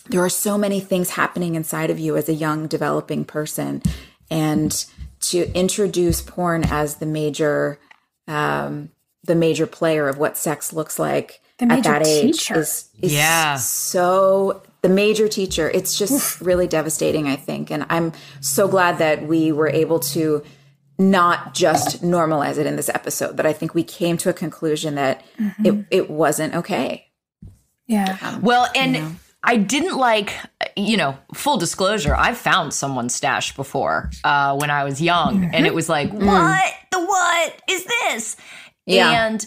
there 0.09 0.21
are 0.21 0.29
so 0.29 0.57
many 0.57 0.79
things 0.79 1.11
happening 1.11 1.55
inside 1.55 1.89
of 1.89 1.99
you 1.99 2.17
as 2.17 2.27
a 2.27 2.33
young 2.33 2.67
developing 2.67 3.23
person. 3.23 3.81
And 4.29 4.85
to 5.29 5.51
introduce 5.53 6.21
porn 6.21 6.63
as 6.65 6.95
the 6.95 7.05
major 7.05 7.79
um 8.27 8.89
the 9.23 9.35
major 9.35 9.65
player 9.65 10.07
of 10.09 10.17
what 10.17 10.37
sex 10.37 10.73
looks 10.73 10.99
like 10.99 11.41
The 11.59 11.65
at 11.65 11.69
major 11.69 11.89
that 11.89 12.07
age 12.07 12.51
is, 12.51 12.89
is 13.01 13.13
Yeah. 13.13 13.55
so 13.55 14.61
the 14.81 14.89
major 14.89 15.29
teacher. 15.29 15.69
It's 15.69 15.97
just 15.97 16.41
really 16.41 16.67
devastating 16.67 17.27
i 17.27 17.35
think. 17.35 17.71
And 17.71 17.85
i'm 17.89 18.11
so 18.41 18.67
glad 18.67 18.97
that 18.97 19.25
we 19.27 19.51
were 19.51 19.69
able 19.69 19.99
to 20.15 20.43
not 20.99 21.53
just 21.53 22.01
normalize 22.03 22.57
it 22.57 22.65
in 22.67 22.75
this 22.75 22.89
episode 22.89 23.37
that 23.37 23.45
i 23.45 23.53
think 23.53 23.73
we 23.73 23.83
came 23.83 24.15
to 24.17 24.29
a 24.29 24.33
conclusion 24.33 24.95
that 24.95 25.23
it, 25.63 25.85
it 25.89 26.09
wasn't 26.09 26.53
okay. 26.55 27.07
Yeah. 27.87 28.39
Well, 28.39 28.67
and 28.75 29.17
I 29.43 29.57
didn't 29.57 29.97
like, 29.97 30.33
you 30.77 30.95
know, 30.95 31.17
full 31.33 31.57
disclosure, 31.57 32.15
I've 32.15 32.37
found 32.37 32.73
someone's 32.73 33.13
stash 33.13 33.55
before 33.55 34.09
uh, 34.23 34.55
when 34.55 34.69
I 34.71 34.83
was 34.85 35.01
young. 35.01 35.53
And 35.53 35.65
it 35.65 35.73
was 35.73 35.89
like, 35.89 36.11
what? 36.11 36.73
The 36.91 36.99
what 36.99 37.61
is 37.69 37.83
this? 37.85 38.37
Yeah. 38.85 39.27
And 39.27 39.45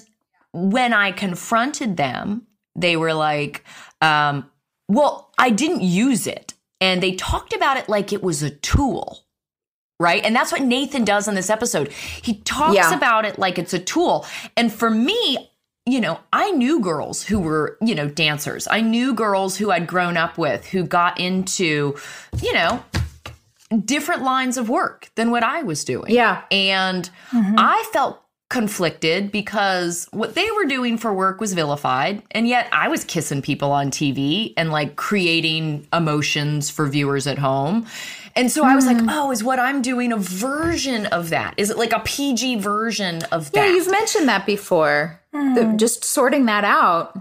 when 0.52 0.92
I 0.92 1.12
confronted 1.12 1.96
them, 1.96 2.46
they 2.74 2.96
were 2.96 3.14
like, 3.14 3.64
um, 4.02 4.50
well, 4.88 5.32
I 5.38 5.50
didn't 5.50 5.80
use 5.82 6.26
it. 6.26 6.52
And 6.80 7.02
they 7.02 7.12
talked 7.14 7.54
about 7.54 7.78
it 7.78 7.88
like 7.88 8.12
it 8.12 8.22
was 8.22 8.42
a 8.42 8.50
tool. 8.50 9.20
Right. 9.98 10.22
And 10.22 10.36
that's 10.36 10.52
what 10.52 10.60
Nathan 10.60 11.04
does 11.06 11.26
in 11.26 11.34
this 11.34 11.48
episode. 11.48 11.90
He 11.90 12.34
talks 12.42 12.74
Yeah. 12.76 12.94
about 12.94 13.24
it 13.24 13.38
like 13.38 13.58
it's 13.58 13.72
a 13.72 13.78
tool. 13.78 14.26
And 14.58 14.70
for 14.70 14.90
me, 14.90 15.50
you 15.86 16.00
know, 16.00 16.18
I 16.32 16.50
knew 16.50 16.80
girls 16.80 17.22
who 17.22 17.38
were, 17.38 17.78
you 17.80 17.94
know, 17.94 18.08
dancers. 18.08 18.66
I 18.68 18.80
knew 18.80 19.14
girls 19.14 19.56
who 19.56 19.70
I'd 19.70 19.86
grown 19.86 20.16
up 20.16 20.36
with 20.36 20.66
who 20.66 20.82
got 20.82 21.20
into, 21.20 21.96
you 22.42 22.52
know, 22.52 22.82
different 23.84 24.22
lines 24.22 24.56
of 24.56 24.68
work 24.68 25.10
than 25.14 25.30
what 25.30 25.44
I 25.44 25.62
was 25.62 25.84
doing. 25.84 26.10
Yeah. 26.10 26.42
And 26.50 27.08
mm-hmm. 27.30 27.54
I 27.56 27.88
felt 27.92 28.20
conflicted 28.48 29.32
because 29.32 30.08
what 30.12 30.34
they 30.34 30.48
were 30.52 30.66
doing 30.66 30.98
for 30.98 31.12
work 31.12 31.40
was 31.40 31.52
vilified. 31.52 32.22
And 32.30 32.46
yet 32.46 32.68
I 32.72 32.88
was 32.88 33.04
kissing 33.04 33.42
people 33.42 33.72
on 33.72 33.90
TV 33.90 34.54
and 34.56 34.70
like 34.70 34.96
creating 34.96 35.86
emotions 35.92 36.70
for 36.70 36.86
viewers 36.86 37.26
at 37.26 37.38
home. 37.38 37.86
And 38.36 38.50
so 38.52 38.64
I 38.64 38.74
was 38.74 38.84
like, 38.86 39.00
hmm. 39.00 39.08
oh, 39.08 39.30
is 39.32 39.42
what 39.42 39.58
I'm 39.58 39.80
doing 39.82 40.12
a 40.12 40.16
version 40.18 41.06
of 41.06 41.30
that? 41.30 41.54
Is 41.56 41.70
it 41.70 41.78
like 41.78 41.92
a 41.92 42.00
PG 42.00 42.56
version 42.60 43.22
of 43.32 43.50
that? 43.52 43.66
yeah 43.66 43.72
you've 43.72 43.90
mentioned 43.90 44.28
that 44.28 44.44
before 44.46 45.20
The- 45.32 45.64
hmm. 45.64 45.76
just 45.78 46.04
sorting 46.04 46.44
that 46.46 46.62
out 46.64 47.18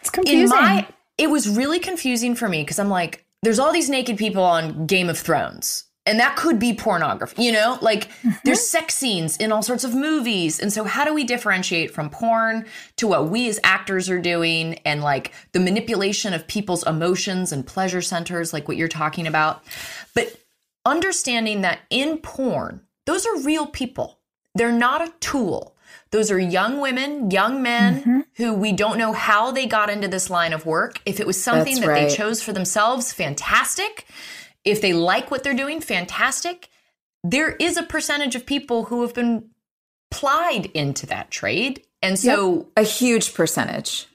It's 0.00 0.08
in 0.08 0.12
confusing. 0.24 0.48
my 0.48 0.88
it 1.18 1.30
was 1.30 1.48
really 1.48 1.80
confusing 1.80 2.34
for 2.34 2.48
me 2.48 2.62
because 2.62 2.78
I'm 2.78 2.88
like, 2.88 3.24
there's 3.42 3.58
all 3.58 3.72
these 3.72 3.90
naked 3.90 4.16
people 4.16 4.42
on 4.42 4.86
Game 4.86 5.08
of 5.10 5.18
Thrones. 5.18 5.84
And 6.08 6.18
that 6.20 6.36
could 6.36 6.58
be 6.58 6.72
pornography, 6.72 7.42
you 7.42 7.52
know? 7.52 7.78
Like 7.82 8.08
mm-hmm. 8.08 8.30
there's 8.42 8.66
sex 8.66 8.94
scenes 8.94 9.36
in 9.36 9.52
all 9.52 9.62
sorts 9.62 9.84
of 9.84 9.94
movies. 9.94 10.58
And 10.58 10.72
so 10.72 10.84
how 10.84 11.04
do 11.04 11.12
we 11.12 11.22
differentiate 11.22 11.92
from 11.92 12.08
porn 12.08 12.64
to 12.96 13.06
what 13.06 13.28
we 13.28 13.46
as 13.48 13.60
actors 13.62 14.08
are 14.08 14.20
doing 14.20 14.78
and 14.86 15.02
like 15.02 15.32
the 15.52 15.60
manipulation 15.60 16.32
of 16.32 16.48
people's 16.48 16.86
emotions 16.86 17.52
and 17.52 17.66
pleasure 17.66 18.00
centers 18.00 18.54
like 18.54 18.66
what 18.68 18.78
you're 18.78 18.88
talking 18.88 19.26
about? 19.26 19.62
But 20.14 20.34
understanding 20.86 21.60
that 21.60 21.80
in 21.90 22.16
porn, 22.18 22.80
those 23.04 23.26
are 23.26 23.40
real 23.40 23.66
people. 23.66 24.18
They're 24.54 24.72
not 24.72 25.06
a 25.06 25.12
tool. 25.20 25.76
Those 26.10 26.30
are 26.30 26.38
young 26.38 26.80
women, 26.80 27.30
young 27.30 27.62
men 27.62 28.00
mm-hmm. 28.00 28.20
who 28.36 28.54
we 28.54 28.72
don't 28.72 28.96
know 28.96 29.12
how 29.12 29.50
they 29.50 29.66
got 29.66 29.90
into 29.90 30.08
this 30.08 30.30
line 30.30 30.54
of 30.54 30.64
work. 30.64 31.02
If 31.04 31.20
it 31.20 31.26
was 31.26 31.42
something 31.42 31.74
That's 31.74 31.86
that 31.86 32.08
they 32.08 32.14
chose 32.14 32.42
for 32.42 32.54
themselves, 32.54 33.12
fantastic. 33.12 34.06
If 34.64 34.80
they 34.80 34.92
like 34.92 35.30
what 35.30 35.42
they're 35.44 35.54
doing, 35.54 35.80
fantastic. 35.80 36.68
There 37.24 37.50
is 37.50 37.76
a 37.76 37.82
percentage 37.82 38.34
of 38.36 38.46
people 38.46 38.84
who 38.84 39.02
have 39.02 39.14
been 39.14 39.50
plied 40.10 40.66
into 40.66 41.06
that 41.06 41.30
trade. 41.30 41.82
And 42.02 42.18
so 42.18 42.68
a 42.76 42.82
huge 42.82 43.34
percentage 43.34 44.06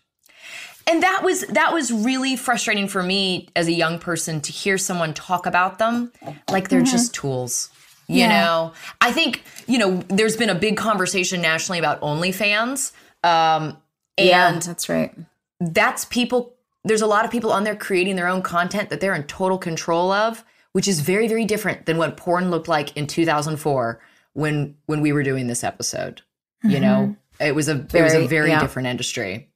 and 0.88 1.02
that 1.04 1.22
was 1.24 1.42
that 1.48 1.74
was 1.74 1.92
really 1.92 2.36
frustrating 2.36 2.88
for 2.88 3.02
me 3.04 3.48
as 3.56 3.68
a 3.68 3.72
young 3.72 4.00
person 4.00 4.42
to 4.42 4.52
hear 4.52 4.78
someone 4.78 5.14
talk 5.14 5.46
about 5.46 5.80
them 5.80 6.12
like 6.50 6.70
they're 6.70 6.82
just 6.82 7.14
tools 7.14 7.70
you 8.08 8.20
Yeah. 8.20 8.42
know 8.42 8.74
i 9.02 9.12
think 9.12 9.44
you 9.68 9.78
know 9.78 10.04
there's 10.10 10.36
been 10.36 10.50
a 10.50 10.56
big 10.56 10.76
conversation 10.78 11.42
nationally 11.42 11.80
about 11.80 12.02
onlyfans 12.02 12.92
um 13.24 13.78
yeah 14.18 14.52
and 14.52 14.62
that's 14.62 14.90
right 14.90 15.14
that's 15.62 16.06
people 16.06 16.54
there's 16.84 17.02
a 17.02 17.08
lot 17.08 17.26
of 17.26 17.32
people 17.32 17.52
on 17.52 17.64
there 17.64 17.76
creating 17.76 18.16
their 18.16 18.28
own 18.28 18.42
content 18.42 18.90
that 18.90 19.00
they're 19.00 19.16
in 19.16 19.24
total 19.24 19.58
control 19.58 20.12
of 20.12 20.44
which 20.74 20.88
is 20.88 21.02
very 21.02 21.28
very 21.28 21.46
different 21.46 21.86
than 21.86 21.98
what 21.98 22.18
porn 22.18 22.50
looked 22.50 22.68
like 22.68 22.96
in 22.98 23.08
2004 23.08 24.02
when 24.34 24.76
when 24.86 25.02
we 25.02 25.12
were 25.12 25.24
doing 25.24 25.48
this 25.48 25.64
episode 25.64 26.22
you 26.64 26.80
know 26.80 27.16
mm-hmm. 27.40 27.44
it 27.44 27.56
was 27.56 27.68
a 27.68 27.86
it 27.94 28.02
was 28.02 28.14
a 28.14 28.18
Very- 28.18 28.28
very 28.28 28.50
yeah. 28.50 28.60
different 28.60 28.88
industry 28.88 29.50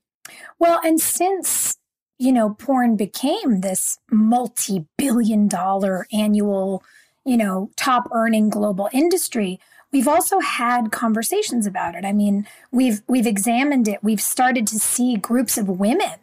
Well, 0.59 0.79
and 0.83 0.99
since, 0.99 1.77
you 2.17 2.31
know, 2.31 2.51
porn 2.51 2.95
became 2.95 3.61
this 3.61 3.97
multi 4.11 4.85
billion 4.97 5.47
dollar 5.47 6.07
annual, 6.11 6.83
you 7.25 7.37
know, 7.37 7.69
top 7.75 8.09
earning 8.11 8.49
global 8.49 8.89
industry, 8.91 9.59
we've 9.91 10.07
also 10.07 10.39
had 10.39 10.91
conversations 10.91 11.65
about 11.65 11.95
it. 11.95 12.05
I 12.05 12.13
mean, 12.13 12.47
we've 12.71 13.01
we've 13.07 13.27
examined 13.27 13.87
it. 13.87 14.03
We've 14.03 14.21
started 14.21 14.67
to 14.67 14.79
see 14.79 15.15
groups 15.15 15.57
of 15.57 15.67
women 15.67 16.15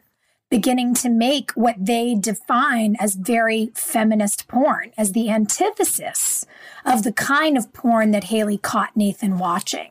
beginning 0.50 0.94
to 0.94 1.08
make 1.08 1.50
what 1.52 1.76
they 1.78 2.14
define 2.14 2.96
as 3.00 3.14
very 3.14 3.70
feminist 3.74 4.46
porn, 4.48 4.92
as 4.96 5.12
the 5.12 5.30
antithesis 5.30 6.46
of 6.84 7.02
the 7.02 7.12
kind 7.12 7.56
of 7.56 7.72
porn 7.72 8.10
that 8.12 8.24
Haley 8.24 8.58
caught 8.58 8.96
Nathan 8.96 9.38
watching. 9.38 9.90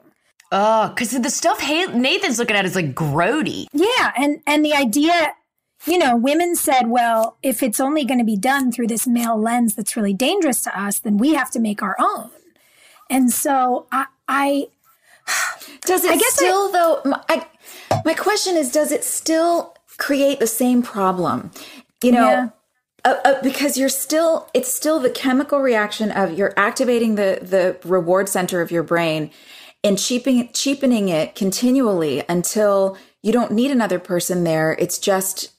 Oh, 0.51 0.89
because 0.89 1.11
the 1.11 1.29
stuff 1.29 1.59
Nathan's 1.67 2.37
looking 2.37 2.55
at 2.55 2.65
is 2.65 2.75
like 2.75 2.93
grody. 2.93 3.65
Yeah, 3.73 4.13
and 4.15 4.41
and 4.45 4.63
the 4.63 4.73
idea, 4.73 5.33
you 5.85 5.97
know, 5.97 6.15
women 6.15 6.55
said, 6.55 6.89
well, 6.89 7.37
if 7.41 7.63
it's 7.63 7.79
only 7.79 8.05
going 8.05 8.19
to 8.19 8.25
be 8.25 8.37
done 8.37 8.71
through 8.71 8.87
this 8.87 9.07
male 9.07 9.39
lens 9.39 9.73
that's 9.73 9.97
really 9.97 10.13
dangerous 10.13 10.61
to 10.63 10.79
us, 10.79 10.99
then 10.99 11.17
we 11.17 11.33
have 11.33 11.49
to 11.51 11.59
make 11.59 11.81
our 11.81 11.95
own. 11.99 12.29
And 13.09 13.31
so 13.31 13.87
I, 13.91 14.05
I 14.27 14.67
Does 15.85 16.03
it 16.03 16.11
I 16.11 16.17
guess 16.17 16.33
still 16.33 16.71
though? 16.71 17.01
My, 17.05 17.21
I, 17.29 17.45
my 18.05 18.13
question 18.13 18.55
is, 18.55 18.71
does 18.71 18.91
it 18.91 19.03
still 19.03 19.72
create 19.97 20.39
the 20.39 20.47
same 20.47 20.81
problem? 20.83 21.51
You 22.03 22.11
know, 22.11 22.27
Yeah. 22.29 22.49
uh, 23.05 23.15
uh, 23.25 23.41
because 23.41 23.77
you're 23.77 23.89
still, 23.89 24.49
it's 24.53 24.71
still 24.73 24.99
the 24.99 25.09
chemical 25.09 25.59
reaction 25.59 26.11
of 26.11 26.37
you're 26.37 26.53
activating 26.57 27.15
the 27.15 27.39
the 27.41 27.77
reward 27.87 28.29
center 28.29 28.61
of 28.61 28.71
your 28.71 28.83
brain 28.83 29.31
and 29.83 29.97
cheapening 29.99 30.49
cheapening 30.53 31.09
it 31.09 31.35
continually 31.35 32.23
until 32.29 32.97
you 33.21 33.31
don't 33.31 33.51
need 33.51 33.71
another 33.71 33.99
person 33.99 34.43
there. 34.43 34.73
It's 34.79 34.97
just 34.97 35.51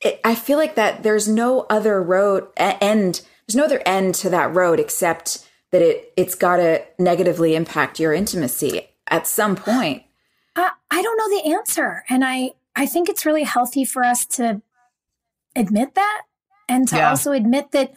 it, 0.00 0.20
I 0.24 0.34
feel 0.34 0.58
like 0.58 0.74
that 0.74 1.02
there's 1.02 1.28
no 1.28 1.66
other 1.70 2.02
road 2.02 2.48
end. 2.56 3.22
There's 3.46 3.56
no 3.56 3.64
other 3.64 3.82
end 3.86 4.14
to 4.16 4.30
that 4.30 4.54
road 4.54 4.80
except 4.80 5.48
that 5.72 5.82
it 5.82 6.12
it's 6.16 6.34
got 6.34 6.56
to 6.56 6.82
negatively 6.98 7.54
impact 7.54 7.98
your 8.00 8.12
intimacy 8.12 8.88
at 9.08 9.26
some 9.26 9.56
point. 9.56 10.02
I, 10.56 10.70
I 10.90 11.02
don't 11.02 11.16
know 11.18 11.28
the 11.42 11.54
answer, 11.56 12.04
and 12.08 12.24
I 12.24 12.52
I 12.76 12.86
think 12.86 13.08
it's 13.08 13.24
really 13.24 13.44
healthy 13.44 13.84
for 13.84 14.04
us 14.04 14.26
to 14.26 14.62
admit 15.56 15.94
that 15.94 16.22
and 16.68 16.88
to 16.88 16.96
Yeah. 16.96 17.10
also 17.10 17.32
admit 17.32 17.70
that 17.72 17.94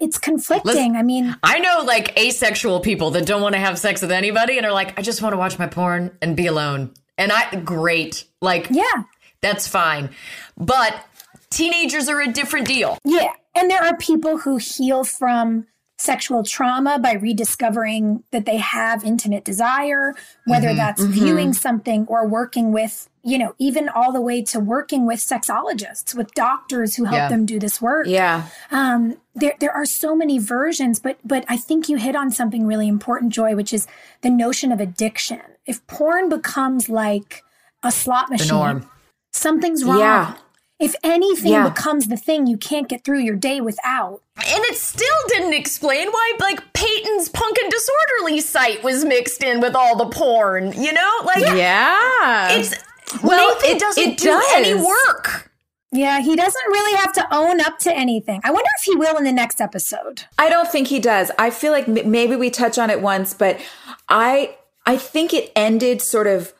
it's 0.00 0.18
conflicting. 0.18 0.72
Listen- 0.72 0.96
I 0.96 1.02
mean, 1.02 1.36
I 1.42 1.58
know 1.58 1.82
like 1.84 2.18
asexual 2.18 2.80
people 2.80 3.10
that 3.12 3.26
don't 3.26 3.42
want 3.42 3.54
to 3.54 3.60
have 3.60 3.78
sex 3.78 4.02
with 4.02 4.12
anybody 4.12 4.56
and 4.56 4.66
are 4.66 4.72
like, 4.72 4.98
I 4.98 5.02
just 5.02 5.22
want 5.22 5.34
to 5.34 5.36
watch 5.36 5.58
my 5.58 5.66
porn 5.66 6.16
and 6.20 6.36
be 6.36 6.46
alone. 6.46 6.92
And 7.18 7.30
I, 7.30 7.56
great. 7.56 8.24
Like, 8.40 8.68
yeah, 8.70 9.04
that's 9.40 9.68
fine. 9.68 10.10
But 10.56 11.04
teenagers 11.50 12.08
are 12.08 12.20
a 12.20 12.28
different 12.28 12.66
deal. 12.66 12.98
yeah, 13.04 13.32
and 13.54 13.70
there 13.70 13.82
are 13.82 13.96
people 13.96 14.38
who 14.38 14.56
heal 14.56 15.04
from 15.04 15.66
sexual 15.98 16.42
trauma 16.42 16.98
by 16.98 17.12
rediscovering 17.12 18.24
that 18.32 18.44
they 18.44 18.56
have 18.56 19.04
intimate 19.04 19.44
desire, 19.44 20.14
whether 20.46 20.68
mm-hmm. 20.68 20.78
that's 20.78 21.02
mm-hmm. 21.02 21.12
viewing 21.12 21.52
something 21.52 22.06
or 22.08 22.26
working 22.26 22.72
with, 22.72 23.08
you 23.24 23.38
know, 23.38 23.54
even 23.58 23.88
all 23.88 24.12
the 24.12 24.20
way 24.20 24.42
to 24.42 24.58
working 24.58 25.06
with 25.06 25.20
sexologists, 25.20 26.14
with 26.14 26.34
doctors 26.34 26.96
who 26.96 27.04
help 27.04 27.16
Yeah. 27.16 27.28
them 27.28 27.46
do 27.46 27.58
this 27.58 27.80
work. 27.80 28.06
Yeah. 28.08 28.44
um, 28.70 29.16
there 29.34 29.54
there 29.60 29.72
are 29.72 29.86
so 29.86 30.14
many 30.14 30.38
versions, 30.38 30.98
but 31.00 31.18
but 31.24 31.44
I 31.48 31.56
think 31.56 31.88
you 31.88 31.96
hit 31.96 32.14
on 32.16 32.30
something 32.30 32.66
really 32.66 32.88
important, 32.88 33.32
Joy, 33.32 33.54
which 33.54 33.72
is 33.72 33.86
the 34.22 34.30
notion 34.30 34.72
of 34.72 34.80
addiction. 34.80 35.40
If 35.66 35.86
porn 35.86 36.28
becomes 36.28 36.88
like 36.88 37.42
a 37.82 37.90
slot 37.92 38.28
machine, 38.30 38.48
norm. 38.56 38.90
something's 39.32 39.84
wrong. 39.84 39.98
Yeah. 40.00 40.34
If 40.80 40.96
anything 41.04 41.52
Yeah. 41.52 41.68
becomes 41.68 42.08
the 42.08 42.16
thing 42.16 42.48
you 42.48 42.56
can't 42.56 42.88
get 42.88 43.04
through 43.04 43.20
your 43.20 43.36
day 43.36 43.60
without, 43.60 44.20
And 44.36 44.64
it 44.64 44.76
still 44.76 45.06
didn't 45.28 45.52
explain 45.54 46.08
why, 46.08 46.32
like, 46.40 46.72
Peyton's 46.72 47.28
punk 47.28 47.56
and 47.58 47.70
disorderly 47.70 48.40
site 48.40 48.82
was 48.82 49.04
mixed 49.04 49.42
in 49.44 49.60
with 49.60 49.76
all 49.76 49.94
the 49.94 50.06
porn, 50.06 50.72
you 50.72 50.92
know? 50.92 51.12
Like, 51.24 51.46
Yeah. 51.54 52.48
it's, 52.52 52.74
Well, 53.22 53.54
Nathan 53.56 53.76
it- 53.76 53.80
doesn't 53.80 54.02
it 54.12 54.18
do 54.18 54.42
any 54.54 54.74
work. 54.74 55.50
yeah, 55.92 56.20
he 56.20 56.34
doesn't 56.36 56.66
really 56.68 56.96
have 56.98 57.12
to 57.14 57.26
own 57.34 57.60
up 57.60 57.78
to 57.80 57.92
anything. 57.94 58.40
I 58.44 58.50
wonder 58.50 58.68
if 58.80 58.84
he 58.84 58.96
will 58.96 59.16
in 59.16 59.24
the 59.24 59.32
next 59.32 59.60
episode. 59.60 60.24
I 60.38 60.48
don't 60.48 60.70
think 60.70 60.88
he 60.88 60.98
does. 61.00 61.30
I 61.38 61.50
feel 61.50 61.72
like 61.72 61.88
m- 61.88 62.10
maybe 62.10 62.36
we 62.36 62.50
touch 62.50 62.78
on 62.78 62.90
it 62.90 63.00
once, 63.02 63.34
but 63.34 63.60
I 64.08 64.56
I 64.86 64.96
think 64.96 65.32
it 65.34 65.52
ended 65.54 66.00
sort 66.02 66.26
of 66.26 66.52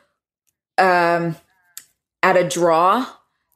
um 0.77 1.35
at 2.21 2.37
a 2.37 2.47
draw 2.47 3.05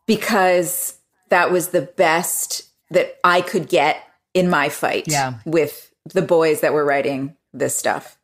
because 0.06 0.96
that 1.30 1.52
was 1.52 1.70
the 1.70 1.82
best 1.82 2.64
that 2.90 3.18
I 3.24 3.42
could 3.42 3.68
get 3.70 3.98
in 4.34 4.50
my 4.50 4.70
fight 4.70 5.06
Yeah. 5.08 5.36
with 5.46 5.92
the 6.14 6.22
boys 6.22 6.62
that 6.62 6.74
were 6.74 6.86
writing 6.86 7.36
this 7.54 7.76
stuff. 7.78 8.18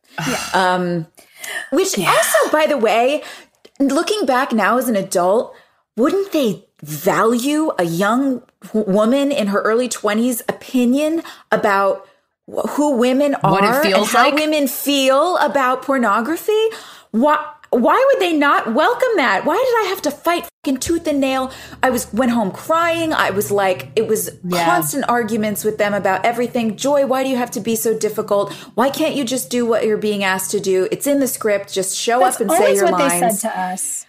Um 0.54 1.06
which 1.70 1.98
also 1.98 2.38
by 2.50 2.66
the 2.66 2.78
way, 2.78 3.22
looking 3.92 4.26
back 4.26 4.52
now 4.52 4.78
as 4.78 4.88
an 4.88 4.96
adult, 4.96 5.54
wouldn't 5.96 6.32
they 6.32 6.66
value 6.82 7.72
a 7.78 7.84
young 7.84 8.42
woman 8.72 9.32
in 9.32 9.48
her 9.48 9.60
early 9.62 9.88
20s 9.88 10.42
opinion 10.48 11.22
about 11.50 12.06
who 12.70 12.96
women 12.96 13.34
are 13.36 13.52
What 13.52 13.64
and 13.64 14.06
how 14.06 14.24
like? 14.24 14.34
women 14.34 14.68
feel 14.68 15.36
about 15.38 15.82
pornography? 15.82 16.52
Why 17.10 17.53
why 17.80 18.02
would 18.12 18.20
they 18.22 18.32
not 18.32 18.72
welcome 18.74 19.08
that? 19.16 19.44
Why 19.44 19.54
did 19.56 19.86
I 19.86 19.88
have 19.90 20.02
to 20.02 20.10
fight 20.10 20.46
fucking 20.64 20.78
tooth 20.80 21.06
and 21.06 21.20
nail? 21.20 21.52
I 21.82 21.90
was 21.90 22.12
went 22.12 22.32
home 22.32 22.50
crying. 22.50 23.12
I 23.12 23.30
was 23.30 23.50
like 23.50 23.88
it 23.96 24.06
was 24.06 24.30
Yeah. 24.44 24.64
constant 24.64 25.04
arguments 25.08 25.64
with 25.64 25.78
them 25.78 25.94
about 25.94 26.24
everything. 26.24 26.76
Joy, 26.76 27.06
why 27.06 27.22
do 27.22 27.28
you 27.28 27.36
have 27.36 27.50
to 27.52 27.60
be 27.60 27.76
so 27.76 27.96
difficult? 27.98 28.52
Why 28.74 28.90
can't 28.90 29.14
you 29.14 29.24
just 29.24 29.50
do 29.50 29.64
what 29.66 29.84
you're 29.86 29.96
being 29.98 30.24
asked 30.24 30.50
to 30.52 30.60
do? 30.60 30.88
It's 30.90 31.06
in 31.06 31.20
the 31.20 31.28
script. 31.28 31.72
Just 31.72 31.96
show 31.96 32.20
That's 32.20 32.36
up 32.36 32.42
and 32.42 32.50
say 32.50 32.56
always 32.58 32.76
your 32.80 32.90
what 32.90 33.00
lines. 33.00 33.20
they 33.20 33.28
said 33.30 33.50
to 33.50 33.58
us. 33.60 34.06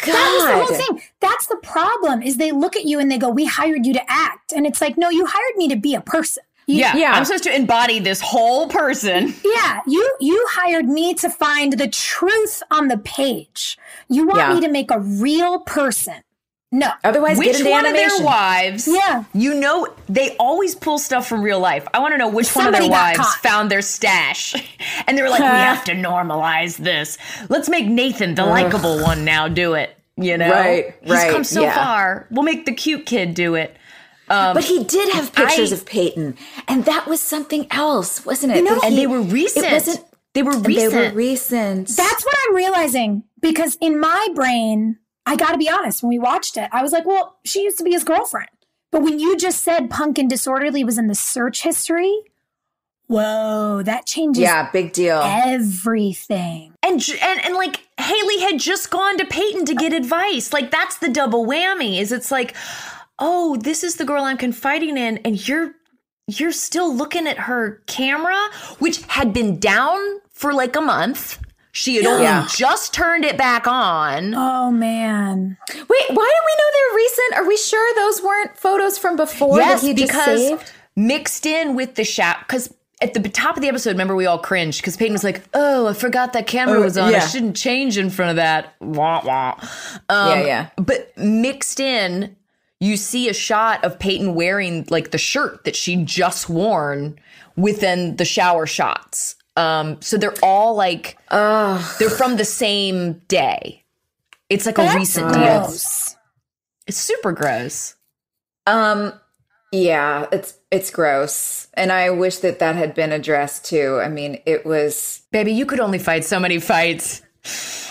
God. 0.00 0.12
That 0.12 0.32
was 0.32 0.44
the 0.44 0.52
whole 0.76 0.86
thing. 0.96 1.02
That's 1.20 1.46
the 1.46 1.56
problem. 1.56 2.22
Is 2.22 2.36
they 2.36 2.52
look 2.52 2.76
at 2.76 2.84
you 2.84 3.00
and 3.00 3.10
they 3.10 3.18
go, 3.18 3.28
"We 3.30 3.46
hired 3.46 3.84
you 3.84 3.92
to 3.94 4.02
act," 4.10 4.52
and 4.52 4.64
it's 4.64 4.80
like, 4.80 4.96
no, 4.96 5.08
you 5.10 5.26
hired 5.26 5.56
me 5.56 5.66
to 5.68 5.76
be 5.76 5.94
a 5.96 6.00
person. 6.00 6.44
You- 6.68 6.76
Yeah, 6.80 6.96
Yeah. 6.96 7.12
I'm 7.12 7.24
supposed 7.24 7.44
to 7.44 7.54
embody 7.56 7.98
this 7.98 8.20
whole 8.20 8.68
person. 8.68 9.34
Yeah, 9.44 9.80
you 9.86 10.16
you 10.20 10.46
hired 10.50 10.86
me 10.86 11.14
to 11.14 11.28
find 11.30 11.72
the 11.72 11.88
truth 11.88 12.62
on 12.70 12.86
the 12.88 12.98
page. 12.98 13.76
You 14.08 14.26
want 14.26 14.38
Yeah. 14.40 14.54
me 14.54 14.60
to 14.60 14.68
make 14.68 14.90
a 14.92 15.00
real 15.00 15.60
person. 15.60 16.22
No. 16.70 16.90
Otherwise, 17.02 17.38
Which 17.38 17.64
one 17.64 17.86
of 17.86 17.94
animation. 17.94 18.18
their 18.18 18.26
wives? 18.26 18.86
Yeah. 18.86 19.24
You 19.32 19.54
know, 19.54 19.88
they 20.06 20.36
always 20.36 20.74
pull 20.74 20.98
stuff 20.98 21.26
from 21.26 21.40
real 21.40 21.58
life. 21.58 21.88
I 21.94 21.98
want 22.00 22.12
to 22.12 22.18
know 22.18 22.28
which 22.28 22.54
one 22.54 22.66
of 22.66 22.74
their 22.74 22.90
wives 22.90 23.18
caught. 23.18 23.38
found 23.38 23.70
their 23.70 23.80
stash. 23.80 24.54
And 25.06 25.16
they 25.16 25.22
were 25.22 25.30
like, 25.30 25.40
we 25.40 25.46
have 25.46 25.82
to 25.84 25.92
normalize 25.92 26.76
this. 26.76 27.16
Let's 27.48 27.70
make 27.70 27.86
Nathan, 27.86 28.34
the 28.34 28.44
likable 28.44 29.00
one, 29.02 29.24
now 29.24 29.48
do 29.48 29.72
it. 29.72 29.96
You 30.18 30.36
know? 30.36 30.50
Right, 30.50 30.94
He's 31.02 31.10
right, 31.12 31.30
come 31.32 31.44
so 31.44 31.62
yeah. 31.62 31.74
far. 31.74 32.26
We'll 32.30 32.42
make 32.42 32.66
the 32.66 32.74
cute 32.74 33.06
kid 33.06 33.32
do 33.32 33.54
it. 33.54 33.74
Um, 34.30 34.54
but 34.54 34.64
he 34.64 34.84
did 34.84 35.12
have 35.14 35.32
pictures 35.32 35.72
I- 35.72 35.76
of 35.76 35.86
Peyton, 35.86 36.36
and 36.66 36.84
that 36.84 37.06
was 37.06 37.20
something 37.20 37.66
else, 37.70 38.24
wasn't 38.26 38.54
it? 38.54 38.62
know, 38.64 38.80
And 38.82 38.92
he- 38.94 39.00
they 39.00 39.06
were 39.06 39.20
recent. 39.20 39.66
It 39.66 39.72
wasn't. 39.72 40.04
They 40.34 40.42
were 40.42 40.58
recent. 40.58 40.92
They 40.92 41.08
were 41.08 41.14
recent. 41.14 41.88
That's 41.88 42.24
what 42.24 42.34
I'm 42.48 42.54
realizing 42.54 43.24
because 43.40 43.76
in 43.80 43.98
my 43.98 44.28
brain, 44.34 44.98
I 45.26 45.36
got 45.36 45.52
to 45.52 45.58
be 45.58 45.68
honest, 45.68 46.02
when 46.02 46.10
we 46.10 46.18
watched 46.18 46.56
it, 46.56 46.68
I 46.72 46.82
was 46.82 46.92
like, 46.92 47.06
well, 47.06 47.38
she 47.44 47.62
used 47.62 47.78
to 47.78 47.84
be 47.84 47.92
his 47.92 48.04
girlfriend. 48.04 48.48
But 48.92 49.02
when 49.02 49.18
you 49.18 49.36
just 49.36 49.62
said 49.62 49.90
Punk 49.90 50.18
and 50.18 50.30
Disorderly 50.30 50.84
was 50.84 50.96
in 50.98 51.06
the 51.08 51.14
search 51.14 51.62
history, 51.62 52.22
whoa, 53.06 53.82
that 53.84 54.06
changes 54.06 54.42
yeah, 54.42 54.70
big 54.70 54.92
deal. 54.92 55.20
everything. 55.24 56.74
and, 56.82 57.02
and 57.22 57.44
and 57.44 57.54
like 57.54 57.86
Haley 57.98 58.40
had 58.40 58.58
just 58.60 58.90
gone 58.90 59.18
to 59.18 59.24
Peyton 59.24 59.64
to 59.66 59.74
get 59.74 59.92
advice. 59.92 60.52
Like 60.52 60.70
that's 60.70 60.98
the 60.98 61.08
double 61.08 61.46
whammy. 61.46 62.00
Is 62.00 62.12
it's 62.12 62.30
like, 62.30 62.54
oh, 63.18 63.56
this 63.56 63.82
is 63.84 63.96
the 63.96 64.04
girl 64.04 64.24
I'm 64.24 64.36
confiding 64.38 64.96
in, 64.96 65.18
and 65.18 65.46
you're 65.48 65.72
you're 66.26 66.52
still 66.52 66.94
looking 66.94 67.26
at 67.26 67.38
her 67.38 67.82
camera, 67.86 68.36
which 68.78 69.02
had 69.08 69.32
been 69.32 69.58
down 69.58 69.98
for 70.32 70.52
like 70.52 70.76
a 70.76 70.80
month. 70.80 71.38
She 71.72 71.96
had 71.96 72.06
only 72.06 72.24
Yeah. 72.24 72.46
just 72.54 72.92
turned 72.92 73.24
it 73.24 73.38
back 73.38 73.66
on. 73.66 74.34
Oh, 74.34 74.70
man. 74.70 75.56
Wait, 75.70 75.78
why 75.78 75.86
do 75.88 76.14
we 76.16 76.16
know 76.18 76.70
they're 76.72 76.96
recent? 76.96 77.34
Are 77.36 77.46
we 77.46 77.56
sure 77.56 77.94
those 77.94 78.22
weren't 78.22 78.58
photos 78.58 78.98
from 78.98 79.16
before 79.16 79.58
yes, 79.58 79.80
that 79.80 79.86
he 79.86 79.94
just 79.94 80.12
because 80.12 80.48
saved? 80.48 80.72
mixed 80.96 81.46
in 81.46 81.74
with 81.74 81.94
the 81.94 82.04
shout 82.04 82.38
because. 82.40 82.74
At 83.00 83.14
the 83.14 83.20
top 83.28 83.54
of 83.54 83.62
the 83.62 83.68
episode, 83.68 83.90
remember 83.90 84.16
we 84.16 84.26
all 84.26 84.40
cringed 84.40 84.80
because 84.80 84.96
Peyton 84.96 85.12
was 85.12 85.22
like, 85.22 85.40
"Oh, 85.54 85.86
I 85.86 85.92
forgot 85.92 86.32
that 86.32 86.48
camera 86.48 86.80
Oh, 86.80 86.82
was 86.82 86.98
on. 86.98 87.14
I 87.14 87.20
shouldn't 87.20 87.54
change 87.54 87.96
in 87.96 88.10
front 88.10 88.30
of 88.30 88.36
that." 88.36 88.74
Wah 88.80 89.22
wah. 89.24 89.54
Um, 90.08 90.30
Yeah, 90.40 90.44
yeah. 90.44 90.66
But 90.76 91.16
mixed 91.16 91.78
in, 91.78 92.34
you 92.80 92.96
see 92.96 93.28
a 93.28 93.34
shot 93.34 93.84
of 93.84 93.98
Peyton 93.98 94.34
wearing 94.34 94.86
like 94.90 95.10
the 95.10 95.18
shirt 95.18 95.64
that 95.64 95.76
she 95.76 95.96
just 96.04 96.48
worn 96.48 97.18
within 97.56 98.16
the 98.16 98.24
shower 98.24 98.66
shots. 98.66 99.36
Um, 99.56 100.00
so 100.00 100.16
they're 100.16 100.36
all 100.42 100.76
like, 100.76 101.18
they're 101.98 102.10
from 102.10 102.36
the 102.36 102.44
same 102.44 103.14
day. 103.26 103.84
It's 104.48 104.64
like 104.64 104.78
a 104.78 104.82
That's 104.82 104.96
recent 104.96 105.32
deal. 105.32 105.64
It's 106.86 106.96
super 106.96 107.32
gross. 107.32 107.96
Um, 108.66 109.12
yeah, 109.72 110.26
it's 110.32 110.54
it's 110.70 110.90
gross, 110.90 111.68
and 111.74 111.92
I 111.92 112.08
wish 112.08 112.38
that 112.38 112.58
that 112.60 112.76
had 112.76 112.94
been 112.94 113.12
addressed 113.12 113.66
too. 113.66 114.00
I 114.02 114.08
mean, 114.08 114.40
it 114.46 114.64
was. 114.64 115.22
Baby, 115.30 115.52
you 115.52 115.66
could 115.66 115.80
only 115.80 115.98
fight 115.98 116.24
so 116.24 116.40
many 116.40 116.58
fights. 116.58 117.20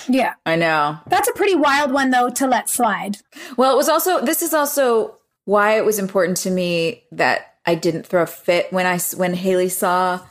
Yeah. 0.07 0.33
I 0.45 0.55
know. 0.55 0.99
That's 1.07 1.27
a 1.27 1.33
pretty 1.33 1.55
wild 1.55 1.91
one, 1.91 2.11
though, 2.11 2.29
to 2.29 2.47
let 2.47 2.69
slide. 2.69 3.17
Well, 3.57 3.73
it 3.73 3.77
was 3.77 3.89
also. 3.89 4.23
This 4.23 4.41
is 4.41 4.53
also 4.53 5.15
why 5.45 5.77
it 5.77 5.85
was 5.85 5.99
important 5.99 6.37
to 6.37 6.51
me 6.51 7.03
that 7.11 7.55
I 7.65 7.75
didn't 7.75 8.05
throw 8.05 8.23
a 8.23 8.27
fit 8.27 8.71
when 8.71 8.85
I, 8.85 8.99
when 9.15 9.33
Haley 9.33 9.69
saw 9.69 10.21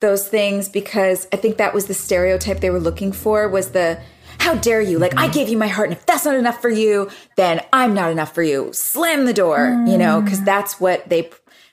those 0.00 0.28
things 0.28 0.68
because 0.68 1.26
I 1.32 1.36
think 1.36 1.56
that 1.56 1.74
was 1.74 1.86
the 1.86 1.94
stereotype 1.94 2.60
they 2.60 2.70
were 2.70 2.80
looking 2.80 3.12
for 3.12 3.48
was 3.48 3.70
the 3.70 4.00
how 4.38 4.54
dare 4.54 4.82
you 4.82 4.98
like 4.98 5.16
I 5.16 5.28
gave 5.28 5.48
you 5.48 5.56
my 5.56 5.68
heart 5.68 5.88
and 5.88 5.96
if 5.96 6.04
that's 6.04 6.26
not 6.26 6.34
enough 6.34 6.60
for 6.60 6.68
you 6.68 7.10
then 7.36 7.64
I'm 7.72 7.94
not 7.94 8.10
enough 8.10 8.34
for 8.34 8.42
you 8.42 8.70
slam 8.72 9.24
the 9.24 9.32
door 9.32 9.82
you 9.86 9.96
know 9.96 10.20
because 10.20 10.40
mm. 10.40 10.44
that's 10.44 10.78
what 10.78 11.08
they 11.08 11.30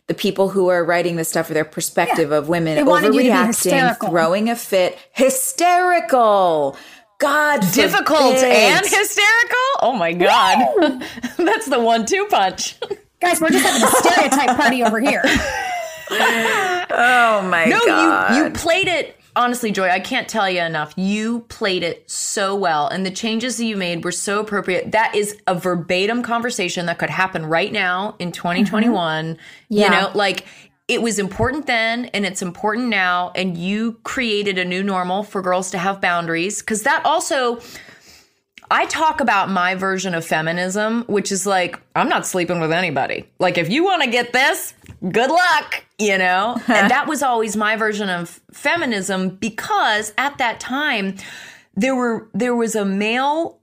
the 0.08 0.14
people 0.14 0.50
who 0.50 0.70
are 0.70 0.84
writing 0.84 1.18
this 1.18 1.30
stuff 1.30 1.48
for 1.48 1.54
their 1.54 1.66
perspective 1.66 2.32
of 2.32 2.48
women 2.48 2.76
They 2.76 2.84
wanted 2.84 3.14
you 3.14 3.24
to 3.24 3.28
be 3.28 3.30
overreacting 3.30 4.10
throwing 4.10 4.50
a 4.50 4.56
fit 4.56 4.98
hysterical 5.12 6.78
God 7.20 7.62
Difficult 7.74 8.36
forbid. 8.36 8.44
and 8.44 8.86
hysterical? 8.86 9.58
Oh 9.82 9.96
my 9.98 10.14
God. 10.14 11.04
That's 11.38 11.68
the 11.68 11.80
one 11.80 12.06
two 12.06 12.26
punch. 12.30 12.78
Guys, 13.20 13.40
we're 13.40 13.50
just 13.50 13.66
having 13.66 13.84
a 13.84 13.92
stereotype 13.92 14.58
party 14.58 14.84
over 14.84 15.00
here. 15.00 15.22
oh 16.12 17.48
my 17.50 17.66
No, 17.66 17.80
god 17.86 18.36
you 18.36 18.44
you 18.46 18.50
played 18.52 18.88
it 18.88 19.18
honestly, 19.36 19.72
Joy, 19.72 19.90
I 19.90 20.00
can't 20.00 20.28
tell 20.28 20.50
you 20.50 20.62
enough. 20.62 20.94
You 20.98 21.42
played 21.50 21.84
it 21.84 22.10
so 22.10 22.56
well, 22.56 22.88
and 22.88 23.06
the 23.06 23.12
changes 23.12 23.58
that 23.58 23.66
you 23.66 23.76
made 23.76 24.04
were 24.04 24.12
so 24.12 24.40
appropriate. 24.40 24.92
That 24.92 25.16
is 25.16 25.38
a 25.48 25.56
verbatim 25.56 26.24
conversation 26.24 26.86
that 26.86 27.00
could 27.00 27.10
happen 27.10 27.46
right 27.46 27.72
now 27.72 28.16
in 28.20 28.30
mm-hmm. 28.30 28.34
2021. 28.34 29.38
Yeah. 29.70 29.86
You 29.86 29.92
know, 29.92 30.12
like 30.14 30.46
it 30.88 31.02
was 31.02 31.20
important 31.20 31.66
then 31.66 32.06
and 32.06 32.26
it's 32.26 32.42
important 32.42 32.90
now. 32.90 33.32
And 33.36 33.58
you 33.58 33.94
created 34.04 34.58
a 34.58 34.66
new 34.66 34.84
normal 34.84 35.24
for 35.24 35.42
girls 35.42 35.72
to 35.72 35.78
have 35.78 36.02
boundaries 36.02 36.62
because 36.62 36.84
that 36.84 37.06
also. 37.06 37.60
I 38.72 38.86
talk 38.86 39.20
about 39.20 39.50
my 39.50 39.76
version 39.76 40.16
of 40.16 40.26
feminism, 40.26 41.04
which 41.04 41.32
is 41.32 41.46
like, 41.46 41.80
I'm 41.96 42.10
not 42.10 42.26
sleeping 42.26 42.60
with 42.60 42.72
anybody. 42.72 43.30
Like, 43.38 43.60
if 43.60 43.70
you 43.70 43.84
want 43.84 44.02
to 44.02 44.10
get 44.10 44.34
this, 44.34 44.74
good 45.12 45.30
luck, 45.30 45.84
you 46.00 46.18
know? 46.18 46.60
and 46.68 46.90
that 46.90 47.06
was 47.06 47.22
always 47.22 47.56
my 47.56 47.76
version 47.76 48.10
of 48.10 48.42
feminism 48.52 49.30
because 49.30 50.12
at 50.18 50.40
that 50.40 50.60
time, 50.60 51.18
there 51.76 51.96
were 51.96 52.30
there 52.34 52.56
was 52.56 52.74
a 52.74 52.86
male 52.86 53.60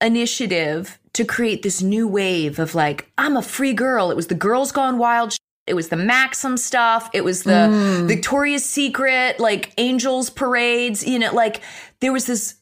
initiative 0.00 0.98
to 1.12 1.24
create 1.24 1.62
this 1.62 1.82
new 1.82 2.08
wave 2.08 2.58
of 2.58 2.74
like 2.74 3.10
I'm 3.18 3.36
a 3.36 3.42
free 3.42 3.74
girl. 3.74 4.10
It 4.10 4.16
was 4.16 4.28
the 4.28 4.34
Girls 4.34 4.72
Gone 4.72 4.98
Wild. 4.98 5.36
It 5.68 5.74
was 5.74 5.88
the 5.88 5.96
Maxim 5.96 6.56
stuff. 6.56 7.08
It 7.12 7.22
was 7.24 7.42
the 7.42 7.50
mm. 7.50 8.06
Victoria's 8.08 8.64
Secret, 8.64 9.38
like 9.38 9.72
angels 9.78 10.30
parades. 10.30 11.06
You 11.06 11.18
know, 11.18 11.32
like 11.34 11.60
there 12.00 12.12
was 12.12 12.26
this 12.26 12.54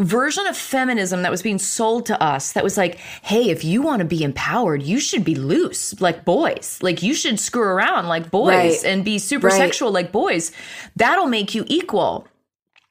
version 0.00 0.46
of 0.46 0.56
feminism 0.56 1.22
that 1.22 1.30
was 1.30 1.42
being 1.42 1.58
sold 1.58 2.06
to 2.06 2.20
us 2.22 2.52
that 2.52 2.64
was 2.64 2.76
like, 2.76 2.96
hey, 3.22 3.50
if 3.50 3.62
you 3.62 3.82
want 3.82 4.00
to 4.00 4.06
be 4.06 4.22
empowered, 4.24 4.82
you 4.82 4.98
should 4.98 5.24
be 5.24 5.34
loose 5.34 6.00
like 6.00 6.24
boys. 6.24 6.78
Like 6.82 7.02
you 7.02 7.14
should 7.14 7.38
screw 7.38 7.62
around 7.62 8.08
like 8.08 8.30
boys 8.30 8.82
Right. 8.82 8.84
and 8.84 9.04
be 9.04 9.18
super 9.18 9.48
Right. 9.48 9.56
sexual 9.56 9.92
like 9.92 10.10
boys. 10.10 10.50
That'll 10.96 11.26
make 11.26 11.54
you 11.54 11.64
equal. 11.68 12.26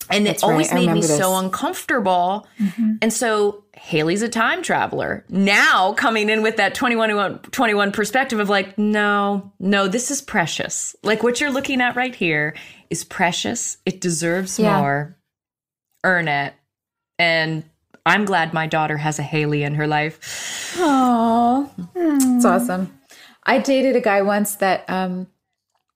And 0.09 0.25
That's 0.25 0.43
it 0.43 0.45
always 0.45 0.71
right. 0.71 0.85
Made 0.85 0.93
me 0.93 1.01
this. 1.01 1.17
so 1.17 1.35
uncomfortable. 1.37 2.47
Mm-hmm. 2.59 2.93
And 3.01 3.11
so 3.13 3.63
Haley's 3.83 4.21
a 4.21 4.29
time 4.29 4.61
traveler. 4.61 5.25
Now 5.27 5.93
coming 5.93 6.29
in 6.29 6.43
with 6.43 6.57
that 6.57 6.75
21, 6.75 7.39
21 7.39 7.91
perspective 7.91 8.39
of 8.39 8.47
like, 8.47 8.77
no, 8.77 9.51
no, 9.59 9.87
this 9.87 10.11
is 10.11 10.21
precious. 10.21 10.95
Like 11.03 11.23
what 11.23 11.41
you're 11.41 11.51
looking 11.51 11.81
at 11.81 11.95
right 11.95 12.13
here 12.13 12.55
is 12.91 13.03
precious. 13.03 13.77
It 13.85 13.99
deserves 13.99 14.59
Yeah. 14.59 14.77
more. 14.79 15.17
Earn 16.03 16.27
it. 16.27 16.53
And 17.17 17.63
I'm 18.05 18.25
glad 18.25 18.53
my 18.53 18.67
daughter 18.67 18.97
has 18.97 19.17
a 19.19 19.23
Haley 19.23 19.63
in 19.63 19.73
her 19.75 19.87
life. 19.87 20.75
Oh, 20.77 21.69
it's 21.95 22.45
awesome. 22.45 22.97
I 23.43 23.57
dated 23.57 23.95
a 23.95 24.01
guy 24.01 24.21
once 24.21 24.55
that 24.55 24.87
um, 24.89 25.27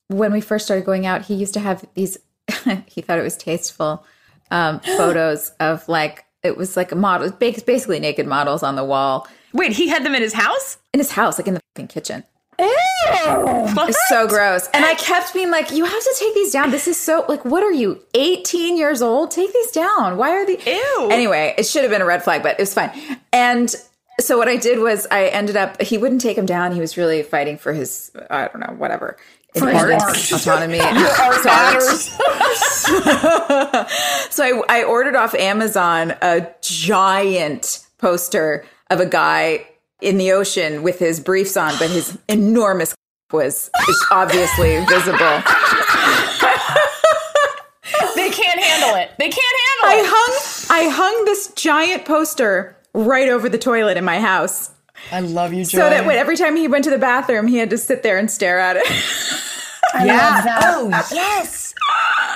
when 0.07 0.33
we 0.33 0.41
first 0.41 0.65
started 0.65 0.85
going 0.85 1.05
out, 1.05 1.23
he 1.23 1.35
used 1.35 1.53
to 1.53 1.59
have 1.59 1.85
these, 1.93 2.17
he 2.87 3.01
thought 3.01 3.19
it 3.19 3.23
was 3.23 3.37
tasteful 3.37 4.03
um, 4.51 4.79
photos 4.79 5.49
of 5.59 5.87
like, 5.87 6.24
it 6.45 6.57
was 6.57 6.77
like 6.77 6.91
a 6.91 6.95
model, 6.95 7.31
bas- 7.31 7.63
basically 7.63 7.99
naked 7.99 8.27
models 8.27 8.63
on 8.63 8.75
the 8.75 8.83
wall 8.83 9.27
Wait, 9.55 9.71
he 9.71 9.87
had 9.87 10.03
them 10.03 10.13
in 10.13 10.21
his 10.21 10.33
house? 10.33 10.77
in 10.93 10.99
his 10.99 11.11
house, 11.11 11.39
like 11.39 11.47
in 11.47 11.53
the 11.53 11.61
fucking 11.75 11.87
kitchen. 11.87 12.23
What? 12.57 13.89
It's 13.89 14.09
so 14.09 14.27
gross. 14.27 14.67
And 14.73 14.85
I 14.85 14.95
kept 14.95 15.33
being 15.33 15.49
like, 15.51 15.71
you 15.71 15.85
have 15.85 16.03
to 16.03 16.15
take 16.17 16.33
these 16.33 16.51
down. 16.51 16.71
This 16.71 16.87
is 16.87 16.97
so, 16.97 17.25
like, 17.27 17.43
what 17.45 17.63
are 17.63 17.71
you, 17.71 18.01
18 18.13 18.77
years 18.77 19.01
old? 19.01 19.31
Take 19.31 19.53
these 19.53 19.71
down. 19.71 20.17
Why 20.17 20.31
are 20.31 20.45
they? 20.45 20.57
Ew. 20.65 21.09
Anyway, 21.11 21.53
it 21.57 21.65
should 21.65 21.83
have 21.83 21.91
been 21.91 22.01
a 22.01 22.05
red 22.05 22.23
flag, 22.23 22.43
but 22.43 22.53
it 22.53 22.59
was 22.59 22.73
fine. 22.73 22.91
And 23.31 23.73
so 24.19 24.37
what 24.37 24.47
I 24.47 24.55
did 24.55 24.79
was 24.79 25.07
I 25.11 25.27
ended 25.27 25.55
up, 25.55 25.81
he 25.81 25.97
wouldn't 25.97 26.21
take 26.21 26.37
him 26.37 26.45
down. 26.45 26.73
He 26.73 26.79
was 26.79 26.97
really 26.97 27.21
fighting 27.23 27.57
for 27.57 27.73
his, 27.73 28.11
I 28.29 28.47
don't 28.47 28.59
know, 28.59 28.75
whatever. 28.77 29.17
Independence, 29.55 30.31
autonomy. 30.31 30.79
so 34.29 34.43
I, 34.43 34.61
I 34.69 34.83
ordered 34.83 35.15
off 35.15 35.33
Amazon 35.35 36.13
a 36.21 36.47
giant 36.61 37.85
poster 37.97 38.65
of 38.89 38.99
a 38.99 39.05
guy 39.05 39.67
in 40.01 40.17
the 40.17 40.31
ocean 40.31 40.83
with 40.83 40.99
his 40.99 41.19
briefs 41.19 41.57
on, 41.57 41.73
but 41.79 41.89
his 41.89 42.17
enormous 42.27 42.95
was 43.31 43.69
is 43.89 44.05
obviously 44.11 44.77
visible. 44.85 45.41
They 48.15 48.29
can't 48.29 48.59
handle 48.59 48.95
it. 48.95 49.11
They 49.17 49.29
can't 49.29 49.55
I 49.83 49.89
handle 49.89 50.05
it. 50.05 50.09
hung 50.09 50.65
I 50.69 50.89
hung 50.89 51.25
this 51.25 51.51
giant 51.53 52.05
poster 52.05 52.75
right 52.93 53.29
over 53.29 53.49
the 53.49 53.57
toilet 53.57 53.97
in 53.97 54.05
my 54.05 54.19
house. 54.19 54.69
I 55.11 55.19
love 55.19 55.53
you, 55.53 55.63
Joy. 55.65 55.79
So 55.79 55.89
that 55.89 56.05
when 56.05 56.17
every 56.17 56.37
time 56.37 56.55
he 56.55 56.67
went 56.67 56.83
to 56.85 56.89
the 56.89 56.97
bathroom, 56.97 57.47
he 57.47 57.57
had 57.57 57.69
to 57.71 57.77
sit 57.77 58.03
there 58.03 58.17
and 58.17 58.29
stare 58.29 58.59
at 58.59 58.77
it. 58.77 58.85
I 59.93 60.05
yeah. 60.05 60.17
love 60.17 60.43
that. 60.43 60.61
Oh, 60.63 60.89
yes. 61.13 61.73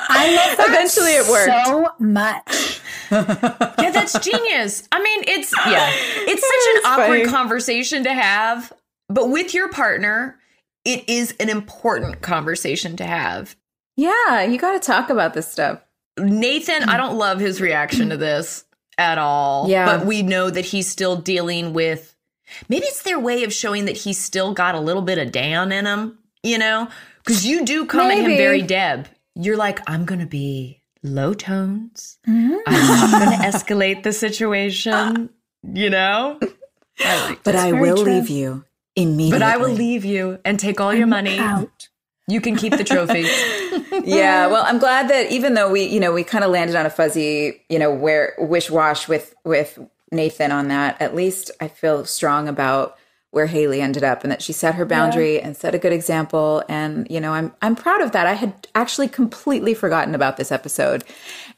I 0.09 0.35
love 0.35 0.57
that 0.57 0.69
Eventually 0.69 1.11
it 1.11 1.27
worked. 1.29 1.65
so 1.67 1.89
much. 1.99 2.81
Yeah, 3.11 3.89
that's 3.91 4.19
genius. 4.19 4.87
I 4.91 5.01
mean, 5.01 5.23
it's 5.27 5.51
yeah, 5.65 5.89
it's 5.91 6.41
such 6.41 6.51
It's 6.53 6.85
an 6.85 6.91
awkward 6.91 7.27
conversation 7.27 8.03
to 8.03 8.13
have, 8.13 8.71
but 9.07 9.31
with 9.31 9.55
your 9.55 9.69
partner, 9.69 10.37
it 10.85 11.09
is 11.09 11.33
an 11.39 11.49
important 11.49 12.21
conversation 12.21 12.95
to 12.97 13.03
have. 13.05 13.55
yeah, 13.97 14.43
you 14.43 14.59
got 14.59 14.73
to 14.73 14.79
talk 14.79 15.09
about 15.09 15.33
this 15.33 15.51
stuff. 15.51 15.81
Nathan, 16.19 16.83
I 16.87 16.97
don't 16.97 17.17
love 17.17 17.39
his 17.39 17.59
reaction 17.61 18.09
to 18.09 18.17
this 18.17 18.63
at 18.99 19.17
all. 19.17 19.67
Yeah. 19.67 19.85
But 19.97 20.05
we 20.05 20.21
know 20.21 20.51
that 20.51 20.65
he's 20.65 20.87
still 20.87 21.15
dealing 21.15 21.73
with 21.73 22.13
maybe 22.67 22.85
it's 22.85 23.03
their 23.03 23.19
way 23.19 23.43
of 23.43 23.53
showing 23.53 23.85
that 23.85 23.97
he's 23.97 24.17
still 24.17 24.53
got 24.53 24.75
a 24.75 24.79
little 24.79 25.01
bit 25.01 25.17
of 25.17 25.31
Dan 25.31 25.71
in 25.71 25.85
him, 25.85 26.17
you 26.43 26.57
know? 26.57 26.89
Because 27.23 27.45
you 27.45 27.65
do 27.65 27.85
come 27.85 28.11
at 28.11 28.17
him 28.17 28.37
very 28.37 28.61
Deb. 28.61 29.07
You're 29.35 29.57
like, 29.57 29.79
I'm 29.87 30.05
gonna 30.05 30.25
be 30.25 30.81
low 31.03 31.33
tones. 31.33 32.17
Mm-hmm. 32.27 32.55
I'm 32.67 33.11
not 33.11 33.11
gonna 33.25 33.43
escalate 33.43 34.03
the 34.03 34.13
situation, 34.13 35.29
you 35.63 35.89
know? 35.89 36.39
I 36.99 37.29
like 37.29 37.43
But. 37.43 37.55
I 37.55 37.71
will 37.71 38.03
true. 38.03 38.13
leave 38.13 38.29
you 38.29 38.65
immediately. 38.95 39.39
But 39.39 39.43
I 39.43 39.57
will 39.57 39.71
leave 39.71 40.05
you 40.05 40.39
and 40.43 40.59
take 40.59 40.81
all 40.81 40.93
your 40.93 41.07
money. 41.07 41.39
Out. 41.39 41.89
You 42.27 42.41
can 42.41 42.55
keep 42.55 42.77
the 42.77 42.83
trophy. 42.83 43.25
yeah 44.05 44.47
well 44.47 44.63
i'm 44.65 44.79
glad 44.79 45.09
that 45.09 45.31
even 45.31 45.53
though 45.53 45.69
we 45.69 45.83
you 45.83 45.99
know 45.99 46.11
we 46.11 46.23
kind 46.23 46.43
of 46.43 46.51
landed 46.51 46.75
on 46.75 46.85
a 46.85 46.89
fuzzy 46.89 47.61
you 47.69 47.79
know 47.79 47.93
where 47.93 48.33
wish 48.37 48.69
wash 48.69 49.07
with 49.07 49.33
with 49.43 49.79
nathan 50.11 50.51
on 50.51 50.67
that. 50.69 51.01
At 51.01 51.15
least 51.15 51.51
i 51.59 51.67
feel 51.67 52.05
strong 52.05 52.47
about 52.47 52.97
where 53.31 53.45
haley 53.45 53.79
ended 53.79 54.03
up 54.03 54.23
and 54.23 54.31
that 54.31 54.41
she 54.41 54.51
set 54.51 54.73
her 54.73 54.85
boundary 54.85 55.39
and 55.39 55.55
set 55.55 55.75
a 55.75 55.77
good 55.77 55.93
example. 55.93 56.63
And 56.67 57.05
you 57.09 57.19
know 57.19 57.33
i'm 57.33 57.53
i'm 57.61 57.75
proud 57.75 58.01
of 58.01 58.11
that. 58.13 58.25
I 58.25 58.33
had 58.33 58.67
actually 58.73 59.07
completely 59.07 59.73
forgotten 59.73 60.15
about 60.15 60.37
this 60.37 60.51
episode. 60.51 61.03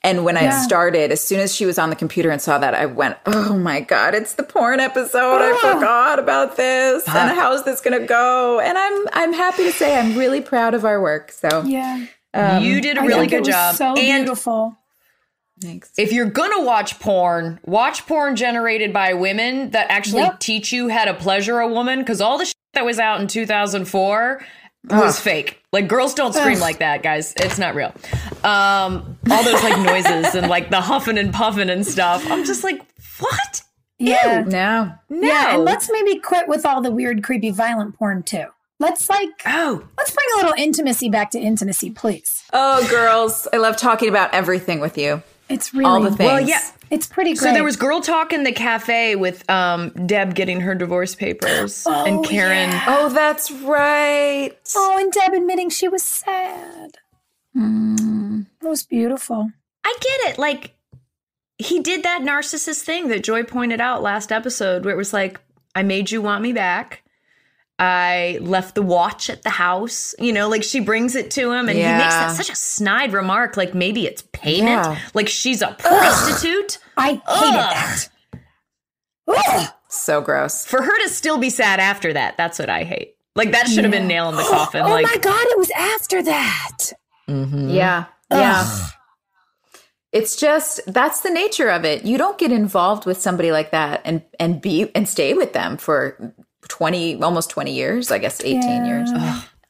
And 0.04 0.26
when 0.26 0.36
i 0.36 0.50
started 0.50 1.12
as 1.12 1.22
soon 1.24 1.40
as 1.40 1.56
she 1.56 1.66
was 1.66 1.78
on 1.78 1.90
the 1.90 1.96
computer 1.96 2.30
and 2.30 2.42
saw 2.42 2.58
that 2.58 2.74
i 2.74 2.86
went 2.86 3.18
oh 3.26 3.58
my 3.58 3.80
god 3.80 4.16
it's 4.16 4.34
the 4.34 4.44
porn 4.44 4.80
episode. 4.80 5.40
I 5.42 5.58
forgot 5.74 6.20
about 6.20 6.58
this. 6.58 7.08
And 7.08 7.38
how's 7.38 7.64
this 7.64 7.80
gonna 7.80 8.06
go? 8.06 8.60
And 8.60 8.78
i'm 8.78 9.08
i'm 9.14 9.34
happy 9.34 9.64
to 9.64 9.72
say 9.72 9.98
i'm 9.98 10.18
really 10.18 10.42
proud 10.42 10.74
of 10.74 10.84
our 10.84 11.02
work. 11.02 11.32
So 11.32 11.64
Yeah. 11.66 12.06
Um, 12.34 12.64
you 12.64 12.82
did 12.82 12.98
a 12.98 13.02
really 13.02 13.28
good 13.28 13.46
job. 13.46 13.76
So 13.76 13.94
and 13.96 14.26
beautiful. 14.26 14.78
Thanks 15.62 15.92
if 15.98 16.12
you're 16.12 16.26
gonna 16.30 16.62
watch 16.64 17.00
porn, 17.00 17.60
watch 17.66 18.06
porn 18.08 18.36
generated 18.36 18.92
by 18.92 19.14
women 19.14 19.70
that 19.72 19.88
actually 19.90 20.24
Yep. 20.24 20.40
teach 20.40 20.72
you 20.72 20.90
how 20.90 21.06
to 21.06 21.14
pleasure 21.14 21.60
a 21.60 21.68
woman. 21.68 22.00
Because 22.00 22.20
all 22.22 22.38
the 22.38 22.46
shit 22.46 22.56
that 22.74 22.86
was 22.86 23.00
out 23.00 23.22
in 23.22 23.28
2004 23.28 24.44
was 24.90 25.20
fake. 25.20 25.62
Like 25.72 25.88
girls 25.88 26.14
don't 26.14 26.34
scream 26.34 26.60
like 26.60 26.80
that, 26.80 27.04
guys. 27.04 27.34
It's 27.38 27.58
not 27.60 27.76
real. 27.76 27.94
Um, 28.44 29.18
all 29.30 29.44
those 29.44 29.64
like 29.64 29.80
noises 29.80 30.36
and 30.36 30.48
like 30.50 30.70
the 30.70 30.82
huffing 30.82 31.18
and 31.18 31.34
puffing 31.34 31.70
and 31.70 31.86
stuff. 31.86 32.26
I'm 32.30 32.44
just 32.44 32.64
like, 32.64 32.82
what? 33.20 33.62
Yeah. 34.00 34.44
no 34.48 34.94
No. 35.10 35.28
Yeah. 35.28 35.56
And 35.56 35.64
let's 35.64 35.90
maybe 35.92 36.18
quit 36.20 36.48
with 36.48 36.66
all 36.66 36.82
the 36.82 36.92
weird, 36.92 37.24
creepy, 37.24 37.52
violent 37.52 37.96
porn 37.98 38.24
too. 38.24 38.46
Let's 38.80 39.08
like, 39.12 39.30
oh, 39.46 39.84
let's 39.96 40.10
bring 40.10 40.26
a 40.34 40.38
little 40.38 40.56
intimacy 40.58 41.08
back 41.08 41.30
to 41.32 41.40
intimacy, 41.40 41.92
please. 41.92 42.42
Oh, 42.52 42.86
girls, 42.90 43.48
I 43.54 43.58
love 43.58 43.78
talking 43.78 44.10
about 44.10 44.34
everything 44.34 44.80
with 44.80 44.98
you. 44.98 45.22
It's 45.52 45.74
really, 45.74 45.86
All 45.86 46.02
the 46.02 46.10
things. 46.12 46.20
well, 46.20 46.40
yeah. 46.42 46.62
it's 46.90 47.08
pretty 47.08 47.32
great. 47.32 47.50
So 47.50 47.54
there 47.54 47.64
was 47.64 47.76
girl 47.76 48.02
talk 48.02 48.34
in 48.34 48.44
the 48.44 48.52
cafe 48.52 49.16
with 49.16 49.48
um, 49.50 49.90
Deb 50.06 50.34
getting 50.36 50.62
her 50.62 50.76
divorce 50.76 51.16
papers 51.16 51.86
and 51.90 52.24
Karen. 52.26 52.70
Oh, 52.88 53.10
that's 53.10 53.52
right. 53.52 54.52
Oh, 54.76 54.98
and 55.00 55.12
Deb 55.12 55.34
admitting 55.34 55.70
she 55.70 55.88
was 55.88 56.04
sad. 56.04 56.98
Hmm. 57.54 58.42
It 58.62 58.68
was 58.68 58.84
beautiful. 58.84 59.52
I 59.84 59.98
get 60.00 60.32
it. 60.32 60.38
Like 60.40 60.76
he 61.58 61.80
did 61.80 62.04
that 62.04 62.22
narcissist 62.22 62.82
thing 62.82 63.08
that 63.10 63.24
Joy 63.24 63.44
pointed 63.44 63.82
out 63.82 64.02
last 64.02 64.32
episode 64.32 64.86
where 64.86 64.94
it 64.94 64.98
was 64.98 65.14
like, 65.14 65.40
I 65.76 65.84
made 65.84 66.12
you 66.12 66.22
want 66.22 66.42
me 66.42 66.54
back. 66.54 67.04
I 67.82 68.38
left 68.42 68.76
the 68.76 68.84
watch 68.84 69.28
at 69.32 69.42
the 69.42 69.50
house. 69.50 70.14
You 70.20 70.34
know, 70.34 70.48
like 70.48 70.62
she 70.62 70.80
brings 70.80 71.16
it 71.16 71.32
to 71.32 71.52
him 71.52 71.68
and 71.68 71.76
he 71.76 71.84
makes 71.84 72.14
that 72.14 72.36
such 72.36 72.52
a 72.52 72.56
snide 72.56 73.12
remark, 73.12 73.58
like 73.58 73.74
maybe 73.74 74.06
it's 74.06 74.24
payment. 74.34 74.86
Yeah. 74.86 75.00
Like 75.16 75.28
she's 75.28 75.64
a 75.64 75.76
prostitute. 75.80 76.78
I 76.96 77.14
hated 77.14 77.24
that. 77.28 78.08
Ugh. 79.28 79.70
So 79.90 80.22
gross. 80.22 80.64
For 80.64 80.84
her 80.84 81.04
to 81.04 81.10
still 81.10 81.40
be 81.40 81.50
sad 81.50 81.80
after 81.80 82.14
that, 82.14 82.38
that's 82.38 82.60
what 82.60 82.70
I 82.70 82.84
hate. 82.84 83.16
Like 83.36 83.52
that 83.52 83.68
should 83.68 83.84
have 83.84 83.92
been 83.92 84.08
nail 84.08 84.30
in 84.30 84.36
the 84.36 84.44
coffin. 84.44 84.82
Oh 84.86 84.90
like 84.90 85.06
my 85.06 85.18
God, 85.18 85.44
it 85.48 85.58
was 85.58 85.72
after 85.72 86.22
that. 86.22 86.78
Mm-hmm. 87.28 87.70
Yeah. 87.70 88.06
Yeah. 88.30 88.88
It's 90.12 90.36
just 90.36 90.82
that's 90.86 91.22
the 91.22 91.32
nature 91.32 91.70
of 91.70 91.84
it. 91.84 92.06
You 92.06 92.20
don't 92.20 92.38
get 92.38 92.52
involved 92.52 93.08
with 93.08 93.20
somebody 93.20 93.52
like 93.52 93.72
that 93.72 94.02
and 94.06 94.22
and 94.40 94.62
be 94.62 94.92
and 94.94 95.10
stay 95.10 95.34
with 95.34 95.54
them 95.54 95.78
for 95.78 96.36
20 96.72 97.22
almost 97.22 97.50
20 97.50 97.74
years, 97.74 98.12
I 98.12 98.18
guess 98.18 98.40
18 98.42 98.62
Yeah. 98.62 98.86
years. 98.88 99.12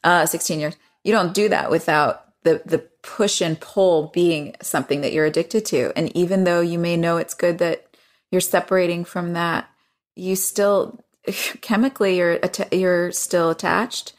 Uh 0.04 0.26
16 0.26 0.60
years. 0.60 0.76
You 1.04 1.12
don't 1.12 1.34
do 1.34 1.49
that 1.49 1.70
without 1.72 2.26
the 2.43 2.62
the 2.66 2.80
push 3.04 3.41
and 3.41 3.60
pull 3.60 4.12
being 4.14 4.56
something 4.62 5.02
that 5.02 5.12
you're 5.12 5.26
addicted 5.26 5.66
to. 5.68 5.91
And 5.95 6.16
even 6.16 6.43
though 6.43 6.62
you 6.62 6.78
may 6.80 6.95
know 6.97 7.18
it's 7.18 7.34
good 7.34 7.58
that 7.58 7.86
you're 8.32 8.41
separating 8.41 9.04
from 9.06 9.34
that, 9.34 9.68
you 10.16 10.36
still 10.36 10.99
chemically 11.62 12.18
you're 12.18 12.39
atta- 12.43 12.76
you're 12.76 13.12
still 13.12 13.49
attached 13.49 14.14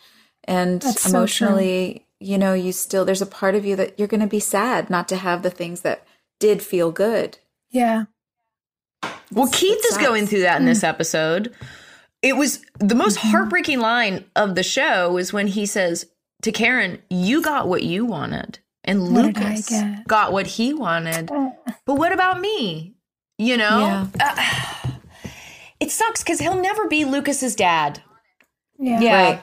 and 0.44 0.80
That's 0.82 1.02
so 1.02 1.10
emotionally 1.10 2.06
you 2.20 2.38
know 2.38 2.52
you 2.54 2.72
still 2.72 3.04
there's 3.04 3.22
a 3.22 3.26
part 3.26 3.54
of 3.56 3.64
you 3.64 3.74
that 3.76 3.98
you're 3.98 4.08
going 4.08 4.20
to 4.20 4.26
be 4.38 4.40
sad 4.40 4.88
not 4.90 5.08
to 5.08 5.16
have 5.16 5.42
the 5.42 5.50
things 5.50 5.80
that 5.82 6.04
did 6.40 6.62
feel 6.62 6.90
good 6.92 7.38
Yeah. 7.70 8.04
Well, 9.32 9.48
Keith 9.50 9.78
is 9.84 9.94
sucks. 9.94 10.06
going 10.06 10.26
through 10.26 10.42
that 10.42 10.60
in 10.60 10.66
this 10.66 10.84
episode. 10.84 11.52
It 12.22 12.36
was 12.36 12.60
the 12.78 12.94
most 12.94 13.18
Mm-hmm. 13.18 13.28
heartbreaking 13.30 13.80
line 13.80 14.24
of 14.36 14.54
the 14.54 14.62
show 14.62 15.16
is 15.18 15.32
when 15.32 15.48
he 15.48 15.66
says 15.66 16.06
to 16.42 16.52
Karen, 16.52 17.02
"You 17.10 17.42
got 17.42 17.68
what 17.68 17.82
you 17.82 18.04
wanted, 18.06 18.58
and 18.84 19.12
What 19.14 19.24
Lucas 19.26 19.70
got 20.06 20.32
what 20.32 20.46
he 20.46 20.72
wanted. 20.72 21.30
But 21.84 21.94
what 21.96 22.12
about 22.12 22.40
me? 22.40 22.94
You 23.38 23.56
know, 23.56 24.08
Uh, 24.20 24.90
it 25.80 25.90
sucks 25.90 26.22
because 26.22 26.38
he'll 26.38 26.60
never 26.60 26.86
be 26.88 27.04
Lucas's 27.04 27.56
dad. 27.56 28.02
Yeah. 28.78 29.28
Right. 29.28 29.42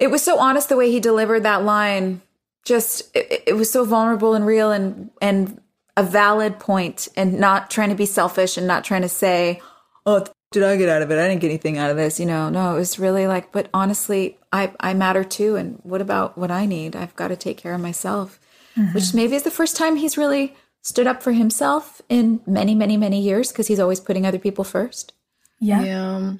It 0.00 0.10
was 0.10 0.22
so 0.22 0.38
honest 0.38 0.68
the 0.68 0.76
way 0.76 0.90
he 0.90 0.98
delivered 1.00 1.44
that 1.44 1.64
line. 1.64 2.20
Just 2.64 3.14
it, 3.16 3.42
it 3.48 3.52
was 3.54 3.70
so 3.70 3.84
vulnerable 3.84 4.34
and 4.34 4.44
real 4.46 4.70
and 4.72 5.10
and 5.20 5.60
a 5.96 6.02
valid 6.02 6.58
point 6.58 7.08
and 7.16 7.38
not 7.38 7.70
trying 7.70 7.90
to 7.90 7.94
be 7.94 8.06
selfish 8.06 8.56
and 8.56 8.66
not 8.66 8.84
trying 8.84 9.02
to 9.02 9.08
say, 9.08 9.60
"Oh, 10.06 10.14
what 10.20 10.32
did 10.52 10.62
I 10.62 10.76
get 10.76 10.88
out 10.88 11.02
of 11.02 11.10
it? 11.10 11.18
I 11.18 11.28
didn't 11.28 11.40
get 11.40 11.48
anything 11.48 11.78
out 11.78 11.90
of 11.90 11.96
this." 11.96 12.20
You 12.20 12.26
know, 12.26 12.48
no, 12.48 12.74
it 12.74 12.78
was 12.78 12.98
really 12.98 13.26
like, 13.26 13.52
"But 13.52 13.68
honestly, 13.74 14.38
I 14.52 14.72
I 14.80 14.94
matter 14.94 15.24
too 15.24 15.56
and 15.56 15.78
what 15.82 16.00
about 16.00 16.38
what 16.38 16.50
I 16.50 16.66
need? 16.66 16.94
I've 16.94 17.16
got 17.16 17.28
to 17.28 17.36
take 17.36 17.58
care 17.58 17.74
of 17.74 17.80
myself." 17.80 18.38
Mm-hmm. 18.76 18.94
Which 18.94 19.12
maybe 19.12 19.36
is 19.36 19.42
the 19.42 19.50
first 19.50 19.76
time 19.76 19.96
he's 19.96 20.16
really 20.16 20.56
stood 20.82 21.06
up 21.06 21.22
for 21.22 21.32
himself 21.32 22.02
in 22.08 22.40
many, 22.46 22.74
many, 22.74 22.96
many 22.96 23.20
years 23.20 23.52
because 23.52 23.68
he's 23.68 23.80
always 23.80 24.00
putting 24.00 24.26
other 24.26 24.38
people 24.38 24.64
first. 24.64 25.12
Yeah. 25.60 25.82
Yeah. 25.82 26.32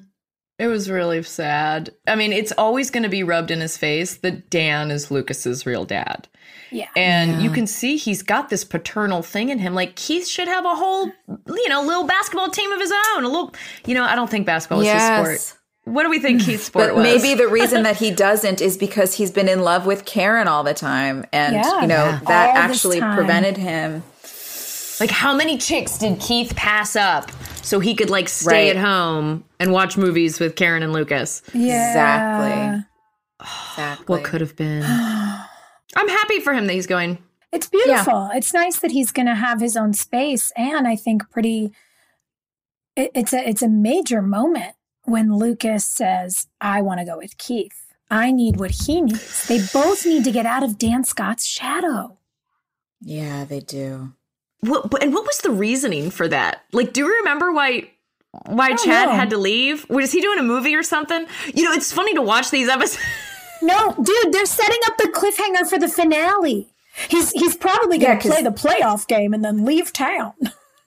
It 0.59 0.67
was 0.67 0.89
really 0.89 1.23
sad. 1.23 1.91
I 2.07 2.15
mean, 2.15 2.31
it's 2.31 2.51
always 2.57 2.91
going 2.91 3.03
to 3.03 3.09
be 3.09 3.23
rubbed 3.23 3.51
in 3.51 3.61
his 3.61 3.77
face 3.77 4.17
that 4.17 4.49
Dan 4.49 4.91
is 4.91 5.09
Lucas's 5.09 5.65
real 5.65 5.85
dad. 5.85 6.27
Yeah. 6.73 6.87
And 6.95 7.41
you 7.41 7.49
can 7.51 7.67
see 7.67 7.97
he's 7.97 8.21
got 8.23 8.49
this 8.49 8.63
paternal 8.63 9.21
thing 9.21 9.49
in 9.49 9.59
him. 9.59 9.73
Like 9.75 9.95
Keith 9.95 10.27
should 10.27 10.47
have 10.47 10.65
a 10.65 10.75
whole, 10.75 11.11
you 11.47 11.69
know, 11.69 11.81
little 11.83 12.05
basketball 12.05 12.49
team 12.49 12.71
of 12.71 12.79
his 12.79 12.91
own. 13.15 13.23
A 13.23 13.27
little, 13.27 13.53
you 13.85 13.93
know, 13.93 14.03
I 14.03 14.15
don't 14.15 14.29
think 14.29 14.45
basketball 14.45 14.81
is 14.81 14.91
his 14.91 15.01
sport. 15.01 15.59
What 15.85 16.03
do 16.03 16.09
we 16.09 16.19
think 16.19 16.41
Keith's 16.41 16.63
sport 16.63 16.87
But 16.87 16.95
was? 16.95 17.03
maybe 17.03 17.35
the 17.35 17.47
reason 17.49 17.83
that 17.83 17.97
he 17.97 18.09
doesn't 18.25 18.61
is 18.61 18.77
because 18.77 19.13
he's 19.15 19.31
been 19.31 19.49
in 19.49 19.61
love 19.61 19.85
with 19.85 20.05
Karen 20.05 20.47
all 20.47 20.63
the 20.63 20.73
time. 20.73 21.25
And, 21.33 21.55
Yeah. 21.55 21.81
you 21.81 21.87
know, 21.87 22.05
Yeah. 22.05 22.19
that 22.27 22.49
All 22.51 22.57
actually 22.57 23.01
prevented 23.01 23.57
him. 23.57 24.01
like 24.99 25.11
how 25.11 25.35
many 25.35 25.57
chicks 25.57 25.97
did 25.97 26.19
Keith 26.21 26.55
pass 26.55 26.95
up 26.95 27.31
so 27.61 27.79
he 27.81 27.95
could 27.95 28.09
like 28.09 28.29
stay 28.29 28.67
Right. 28.69 28.75
at 28.77 28.81
home 28.81 29.43
and 29.59 29.71
watch 29.73 29.97
movies 29.97 30.39
with 30.39 30.55
Karen 30.55 30.83
and 30.83 30.93
Lucas? 30.93 31.41
Yeah. 31.53 31.89
Exactly. 31.89 32.85
Exactly. 33.41 34.05
What 34.07 34.23
could 34.23 34.39
have 34.41 34.55
been? 34.55 34.83
I'm 35.95 36.09
happy 36.09 36.39
for 36.39 36.53
him 36.53 36.67
that 36.67 36.73
he's 36.73 36.87
going. 36.87 37.17
It's 37.51 37.69
beautiful. 37.69 38.31
It's 38.33 38.53
nice 38.53 38.79
that 38.79 38.91
he's 38.91 39.11
going 39.11 39.27
to 39.27 39.35
have 39.35 39.59
his 39.59 39.77
own 39.77 39.93
space, 39.93 40.51
and 40.57 40.87
I 40.87 40.95
think 40.95 41.29
pretty. 41.29 41.71
It, 42.95 43.11
it's 43.13 43.33
a 43.33 43.47
it's 43.47 43.61
a 43.61 43.67
major 43.67 44.21
moment 44.21 44.75
when 45.03 45.35
Lucas 45.35 45.85
says, 45.85 46.47
"I 46.59 46.81
want 46.81 46.99
to 46.99 47.05
go 47.05 47.17
with 47.17 47.37
Keith. 47.37 47.93
I 48.09 48.31
need 48.31 48.59
what 48.59 48.71
he 48.71 49.01
needs." 49.01 49.47
They 49.47 49.59
both 49.71 50.05
need 50.05 50.23
to 50.23 50.31
get 50.31 50.47
out 50.47 50.63
of 50.63 50.79
Dan 50.79 51.03
Scott's 51.03 51.45
shadow. 51.45 52.17
Yeah, 53.01 53.45
they 53.45 53.59
do. 53.59 54.13
What, 54.61 55.03
and 55.03 55.13
what 55.13 55.25
was 55.25 55.39
the 55.39 55.51
reasoning 55.51 56.09
for 56.09 56.27
that? 56.29 56.63
Like, 56.71 56.93
do 56.93 57.01
you 57.01 57.17
remember 57.19 57.51
why 57.51 57.89
why 58.47 58.75
Chad 58.75 59.09
know. 59.09 59.15
had 59.15 59.29
to 59.29 59.37
leave? 59.37 59.87
Was 59.89 60.11
he 60.11 60.21
doing 60.21 60.39
a 60.39 60.43
movie 60.43 60.75
or 60.75 60.83
something? 60.83 61.27
You 61.53 61.65
know, 61.65 61.73
it's 61.73 61.91
funny 61.91 62.15
to 62.15 62.21
watch 62.21 62.49
these 62.49 62.67
episodes. 62.67 63.03
No, 63.63 63.93
dude, 64.01 64.33
they're 64.33 64.45
setting 64.45 64.79
up 64.85 64.97
the 64.97 65.07
cliffhanger 65.07 65.67
for 65.69 65.79
the 65.79 65.87
finale. 65.87 66.67
He's 67.09 67.31
he's 67.31 67.55
probably 67.55 67.97
going 67.97 68.17
Yeah, 68.17 68.21
play 68.21 68.43
the 68.43 68.51
playoff 68.51 69.07
game 69.07 69.33
and 69.33 69.43
then 69.43 69.65
leave 69.65 69.91
town. 69.93 70.33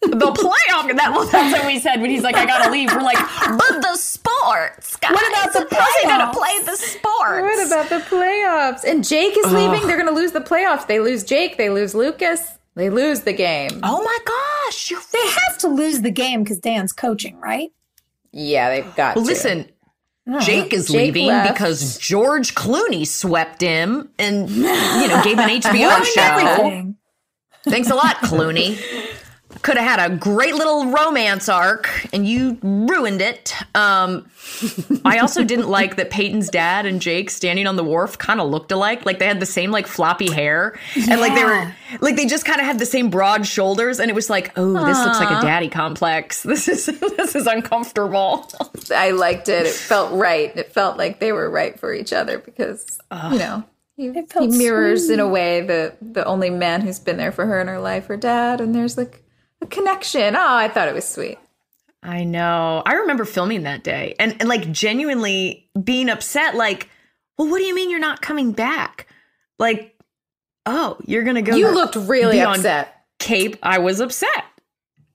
the 0.03 0.31
playoff. 0.33 0.95
That 0.97 1.13
well, 1.13 1.27
that's 1.27 1.53
what 1.53 1.67
we 1.67 1.81
said 1.81 2.01
when 2.01 2.11
he's 2.11 2.23
like, 2.23 2.37
"I 2.37 2.47
gotta 2.47 2.71
leave." 2.71 2.93
We're 2.93 3.01
like, 3.03 3.19
"But 3.19 3.83
the 3.83 3.97
sports, 3.97 4.95
guys. 4.97 5.13
What 5.13 5.29
about 5.29 5.53
the 5.53 5.75
How's 5.75 5.95
he 6.03 6.07
gonna 6.09 6.33
play 6.33 6.59
the 6.65 6.77
sports?" 6.77 7.43
What 7.43 7.67
about 7.67 7.89
the 7.89 7.99
playoffs? 8.15 8.85
And 8.85 9.03
Jake 9.05 9.37
is 9.37 9.51
leaving. 9.53 9.87
They're 9.89 9.97
going 9.97 10.09
to 10.09 10.15
lose 10.15 10.33
the 10.33 10.41
playoffs. 10.41 10.87
They 10.87 11.01
lose 11.01 11.25
Jake. 11.25 11.57
They 11.57 11.71
lose 11.71 11.95
Lucas. 11.95 12.41
They 12.77 12.91
lose 12.91 13.23
the 13.23 13.33
game. 13.33 13.81
Oh 13.83 14.03
my 14.05 14.19
gosh! 14.25 14.93
They 15.13 15.27
have 15.47 15.59
to 15.59 15.69
lose 15.69 16.03
the 16.03 16.11
game 16.11 16.43
because 16.45 16.59
Dan's 16.59 16.93
coaching, 16.93 17.41
right? 17.41 17.73
Yeah, 18.33 18.69
they've 18.71 18.95
got 18.97 19.17
well, 19.17 19.25
to. 19.25 19.29
listen. 19.31 19.71
Jake 20.41 20.73
is 20.73 20.89
Jake 20.89 20.97
leaving 21.15 21.27
left. 21.29 21.55
because 21.55 21.99
George 21.99 22.55
Clooney 22.55 23.07
swept 23.07 23.61
him 23.61 24.09
and 24.19 24.51
you 24.51 24.63
know 24.63 25.21
gave 25.23 25.39
an 25.39 25.49
HBO 25.61 26.05
show. 26.05 26.21
everything. 26.21 26.97
Thanks 27.65 27.91
a 27.91 27.95
lot, 27.95 28.17
Clooney. 28.17 28.79
Could 29.63 29.77
have 29.77 29.99
had 29.99 30.11
a 30.13 30.15
great 30.17 30.55
little 30.55 30.87
romance 30.87 31.49
arc, 31.49 31.89
and 32.13 32.27
you 32.27 32.59
ruined 32.63 33.21
it. 33.21 33.55
Um, 33.75 34.29
I 35.05 35.19
also 35.19 35.45
didn't 35.45 35.69
like 35.69 35.97
that 35.97 36.11
Peyton's 36.11 36.49
dad 36.51 36.87
and 36.87 37.01
Jake 37.01 37.31
standing 37.31 37.67
on 37.67 37.77
the 37.77 37.85
wharf 37.85 38.19
kind 38.19 38.41
of 38.41 38.51
looked 38.51 38.71
alike. 38.73 39.05
Like 39.07 39.19
they 39.19 39.27
had 39.27 39.41
the 39.41 39.47
same 39.47 39.71
like 39.71 39.87
floppy 39.87 40.31
hair, 40.31 40.79
and 40.95 41.21
like 41.21 41.35
they 41.35 41.45
were 41.45 41.75
like 42.01 42.17
they 42.17 42.27
just 42.27 42.45
kind 42.45 42.61
of 42.61 42.67
had 42.67 42.79
the 42.79 42.87
same 42.87 43.11
broad 43.11 43.47
shoulders. 43.47 43.99
And 43.99 44.11
it 44.11 44.15
was 44.15 44.31
like, 44.31 44.53
oh, 44.57 44.73
this 44.87 44.99
looks 45.05 45.19
like 45.21 45.31
a 45.31 45.43
daddy 45.43 45.69
complex. 45.69 46.45
This 46.57 46.69
is 46.69 46.87
this 46.87 47.35
is 47.35 47.47
uncomfortable. 47.47 48.49
I 48.95 49.11
liked 49.11 49.49
it. 49.49 49.67
It 49.67 49.73
felt 49.75 50.13
right. 50.13 50.57
It 50.57 50.73
felt 50.73 50.97
like 50.97 51.21
they 51.21 51.33
were 51.33 51.51
right 51.51 51.79
for 51.79 51.93
each 51.93 52.13
other 52.13 52.39
because, 52.39 52.99
you 53.31 53.39
know, 53.39 53.65
he, 53.97 54.07
It 54.09 54.33
felt 54.33 54.51
he 54.53 54.59
mirrors 54.59 55.11
in 55.11 55.21
a 55.21 55.29
way 55.29 55.61
the 55.61 55.97
the 56.01 56.25
only 56.25 56.51
man 56.51 56.81
who's 56.83 56.99
been 56.99 57.17
there 57.17 57.33
for 57.33 57.47
her 57.47 57.61
in 57.61 57.69
her 57.69 57.81
life, 57.81 58.07
her 58.07 58.17
dad, 58.17 58.61
and 58.61 58.75
there's 58.75 58.97
like 58.97 59.17
a 59.17 59.19
connection. 59.67 60.37
Oh, 60.37 60.57
I 60.57 60.69
thought 60.69 60.89
it 60.89 60.95
was 60.95 61.07
sweet. 61.07 61.39
I 62.03 62.25
know. 62.25 62.83
I 62.87 62.95
remember 62.95 63.25
filming 63.25 63.65
that 63.65 63.83
day 63.83 64.15
and, 64.19 64.37
and 64.39 64.49
like 64.49 64.71
genuinely 64.71 65.69
being 65.83 66.09
upset. 66.09 66.55
Like, 66.55 66.89
well, 67.37 67.49
what 67.49 67.59
do 67.59 67.65
you 67.65 67.75
mean 67.75 67.91
you're 67.91 67.99
not 67.99 68.23
coming 68.23 68.53
back? 68.53 69.09
Like, 69.59 69.99
oh, 70.67 70.99
you're 71.05 71.25
gonna 71.25 71.43
go. 71.43 71.57
You 71.57 71.73
looked 71.75 71.97
really 71.97 72.41
upset. 72.41 72.95
Cape. 73.19 73.57
I 73.63 73.79
was 73.79 74.01
upset. 74.01 74.45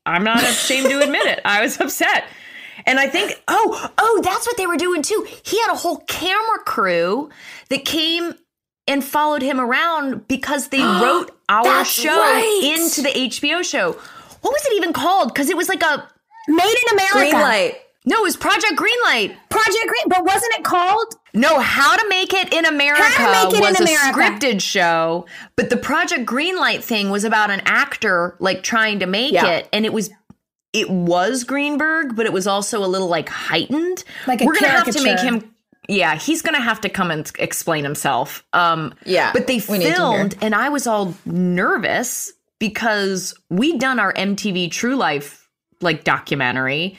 I'm 0.06 0.24
not 0.24 0.42
ashamed 0.44 0.90
to 0.90 1.00
admit 1.00 1.26
it. 1.28 1.40
I 1.46 1.62
was 1.62 1.80
upset. 1.80 2.26
And 2.86 3.00
I 3.00 3.08
think, 3.08 3.42
oh, 3.48 3.92
oh, 3.98 4.22
that's 4.24 4.48
what 4.48 4.58
they 4.58 4.66
were 4.66 4.78
doing 4.78 5.02
too. 5.04 5.26
He 5.44 5.60
had 5.62 5.72
a 5.72 5.78
whole 5.78 5.98
camera 6.08 6.60
crew 6.66 7.30
that 7.70 7.86
came 7.86 8.34
and 8.88 9.04
followed 9.04 9.42
him 9.42 9.60
around 9.60 10.28
because 10.28 10.70
they 10.70 10.82
wrote 10.82 11.32
our 11.48 11.64
That's 11.64 11.90
show 11.90 12.10
right. 12.10 12.76
into 12.78 13.02
the 13.02 13.10
HBO 13.10 13.64
show. 13.64 13.98
What 14.42 14.52
was 14.52 14.66
it 14.66 14.74
even 14.76 14.94
called? 14.94 15.34
Because 15.34 15.50
it 15.50 15.58
was 15.58 15.70
like 15.70 15.84
a 15.84 16.08
Made 16.48 16.76
in 16.88 16.94
America. 16.98 17.14
Green 17.18 17.34
light. 17.34 17.76
no, 18.06 18.18
it 18.18 18.24
was 18.24 18.36
Project 18.36 18.74
Greenlight. 18.74 19.36
Project 19.50 19.78
Green, 19.88 20.08
but 20.08 20.26
wasn't 20.26 20.54
it 20.56 20.64
called? 20.64 21.14
No, 21.34 21.60
How 21.60 21.96
to 21.96 22.10
Make 22.10 22.34
It 22.34 22.52
in 22.52 22.66
America 22.66 23.04
How 23.04 23.48
to 23.50 23.56
Make 23.56 23.58
It 23.58 23.62
was 23.62 23.80
in 23.80 23.88
a 23.88 24.00
scripted 24.12 24.62
show, 24.62 25.28
but 25.56 25.70
the 25.70 25.78
Project 25.78 26.26
Greenlight 26.26 26.84
thing 26.84 27.10
was 27.12 27.24
about 27.24 27.52
an 27.52 27.62
actor 27.66 28.36
like 28.40 28.64
trying 28.64 29.00
to 29.00 29.06
make 29.06 29.34
Yeah. 29.34 29.46
it, 29.48 29.70
and 29.72 29.86
it 29.86 29.94
was 29.94 30.10
it 30.74 30.90
was 30.90 31.44
Greenberg, 31.44 32.16
but 32.16 32.26
it 32.26 32.34
was 32.34 32.48
also 32.48 32.84
a 32.84 32.88
little 32.88 33.08
like 33.10 33.30
heightened. 33.30 34.04
Like 34.26 34.42
a 34.42 34.46
We're 34.46 34.54
gonna 34.56 34.70
have 34.70 34.86
to 34.86 35.04
make 35.04 35.18
caricature. 35.18 35.46
him. 35.46 35.56
Yeah, 35.90 36.16
he's 36.16 36.42
gonna 36.42 36.62
have 36.62 36.82
to 36.82 36.90
come 36.90 37.12
and 37.12 37.30
explain 37.38 37.84
himself. 37.84 38.44
Um, 38.54 38.94
Yeah, 39.06 39.32
but 39.34 39.48
they 39.48 39.62
we 39.70 39.78
need 39.78 39.84
to 39.84 39.90
hear. 39.90 39.96
filmed, 39.98 40.38
and 40.42 40.56
I 40.56 40.70
was 40.70 40.88
all 40.88 41.14
nervous 41.26 42.32
because 42.62 43.34
we'd 43.50 43.80
done 43.80 44.00
our 44.00 44.14
MTV 44.14 44.70
True 44.70 44.96
Life 44.96 45.50
like 45.82 46.04
documentary, 46.04 46.96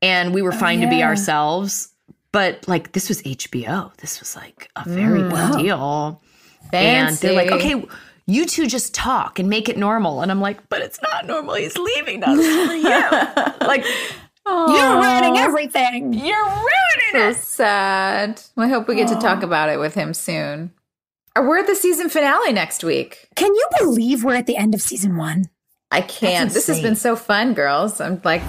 and 0.00 0.32
we 0.32 0.40
were 0.40 0.54
oh, 0.54 0.56
fine 0.56 0.80
to 0.82 0.88
be 0.88 1.02
ourselves. 1.02 1.88
But 2.30 2.68
like 2.68 2.92
this 2.92 3.08
was 3.08 3.20
HBO. 3.24 3.94
This 3.96 4.20
was 4.20 4.36
like 4.36 4.70
a 4.76 4.88
very 4.88 5.20
mm. 5.20 5.30
big 5.30 5.64
deal. 5.64 6.22
And 6.72 7.16
they're 7.16 7.32
like, 7.32 7.50
okay, 7.50 7.84
you 8.26 8.46
two 8.46 8.68
just 8.68 8.94
talk 8.94 9.40
and 9.40 9.50
make 9.50 9.68
it 9.68 9.76
normal. 9.76 10.22
And 10.22 10.30
I'm 10.30 10.40
like, 10.40 10.68
but 10.68 10.80
it's 10.80 11.02
not 11.02 11.26
normal. 11.26 11.56
He's 11.56 11.76
leaving 11.76 12.22
us 12.22 12.36
for 12.36 12.74
you. 12.74 13.66
like, 13.66 13.84
You're 14.46 15.00
ruining 15.00 15.38
everything. 15.38 16.12
you're 16.12 16.46
ruining 16.46 17.12
So 17.12 17.28
it. 17.30 17.36
sad. 17.36 18.42
Well, 18.54 18.68
I 18.68 18.70
hope 18.70 18.86
we 18.86 18.94
get 18.94 19.08
to 19.08 19.16
talk 19.16 19.42
about 19.42 19.70
it 19.70 19.80
with 19.80 19.94
him 19.94 20.14
soon. 20.14 20.70
We're 21.38 21.58
at 21.58 21.66
the 21.66 21.74
season 21.76 22.08
finale 22.08 22.52
next 22.52 22.82
week. 22.84 23.28
Can 23.36 23.54
you 23.54 23.66
believe 23.78 24.24
we're 24.24 24.34
at 24.34 24.46
the 24.46 24.56
end 24.56 24.74
of 24.74 24.82
season 24.82 25.16
one? 25.16 25.44
I 25.92 26.02
can't. 26.02 26.52
This 26.52 26.68
has 26.68 26.80
been 26.80 26.94
so 26.94 27.16
fun, 27.16 27.52
girls. 27.54 28.00
I'm 28.00 28.20
like 28.24 28.42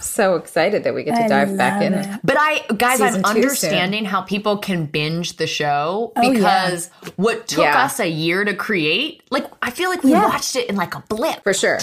so 0.00 0.34
excited 0.34 0.82
that 0.84 0.94
we 0.94 1.04
get 1.04 1.14
to 1.16 1.24
I 1.24 1.28
dive 1.28 1.56
back 1.56 1.80
in. 1.82 1.94
it. 1.94 2.20
But 2.24 2.36
I, 2.38 2.64
guys, 2.76 2.98
Season 2.98 3.24
I'm 3.24 3.34
two 3.34 3.40
understanding 3.42 4.04
how 4.04 4.22
people 4.22 4.58
can 4.58 4.86
binge 4.86 5.36
the 5.36 5.46
show 5.46 6.12
Oh, 6.16 6.22
yeah. 6.22 6.30
because 6.32 6.90
what 7.16 7.46
took 7.46 7.64
Yeah. 7.64 7.84
us 7.84 8.00
a 8.00 8.08
year 8.08 8.44
to 8.44 8.52
create, 8.54 9.22
like, 9.30 9.46
I 9.62 9.70
feel 9.70 9.90
like 9.90 10.02
we 10.02 10.10
Yeah. 10.10 10.24
watched 10.24 10.56
it 10.56 10.68
in 10.68 10.74
like 10.74 10.96
a 10.96 11.04
blip. 11.08 11.44
For 11.44 11.54
sure. 11.54 11.78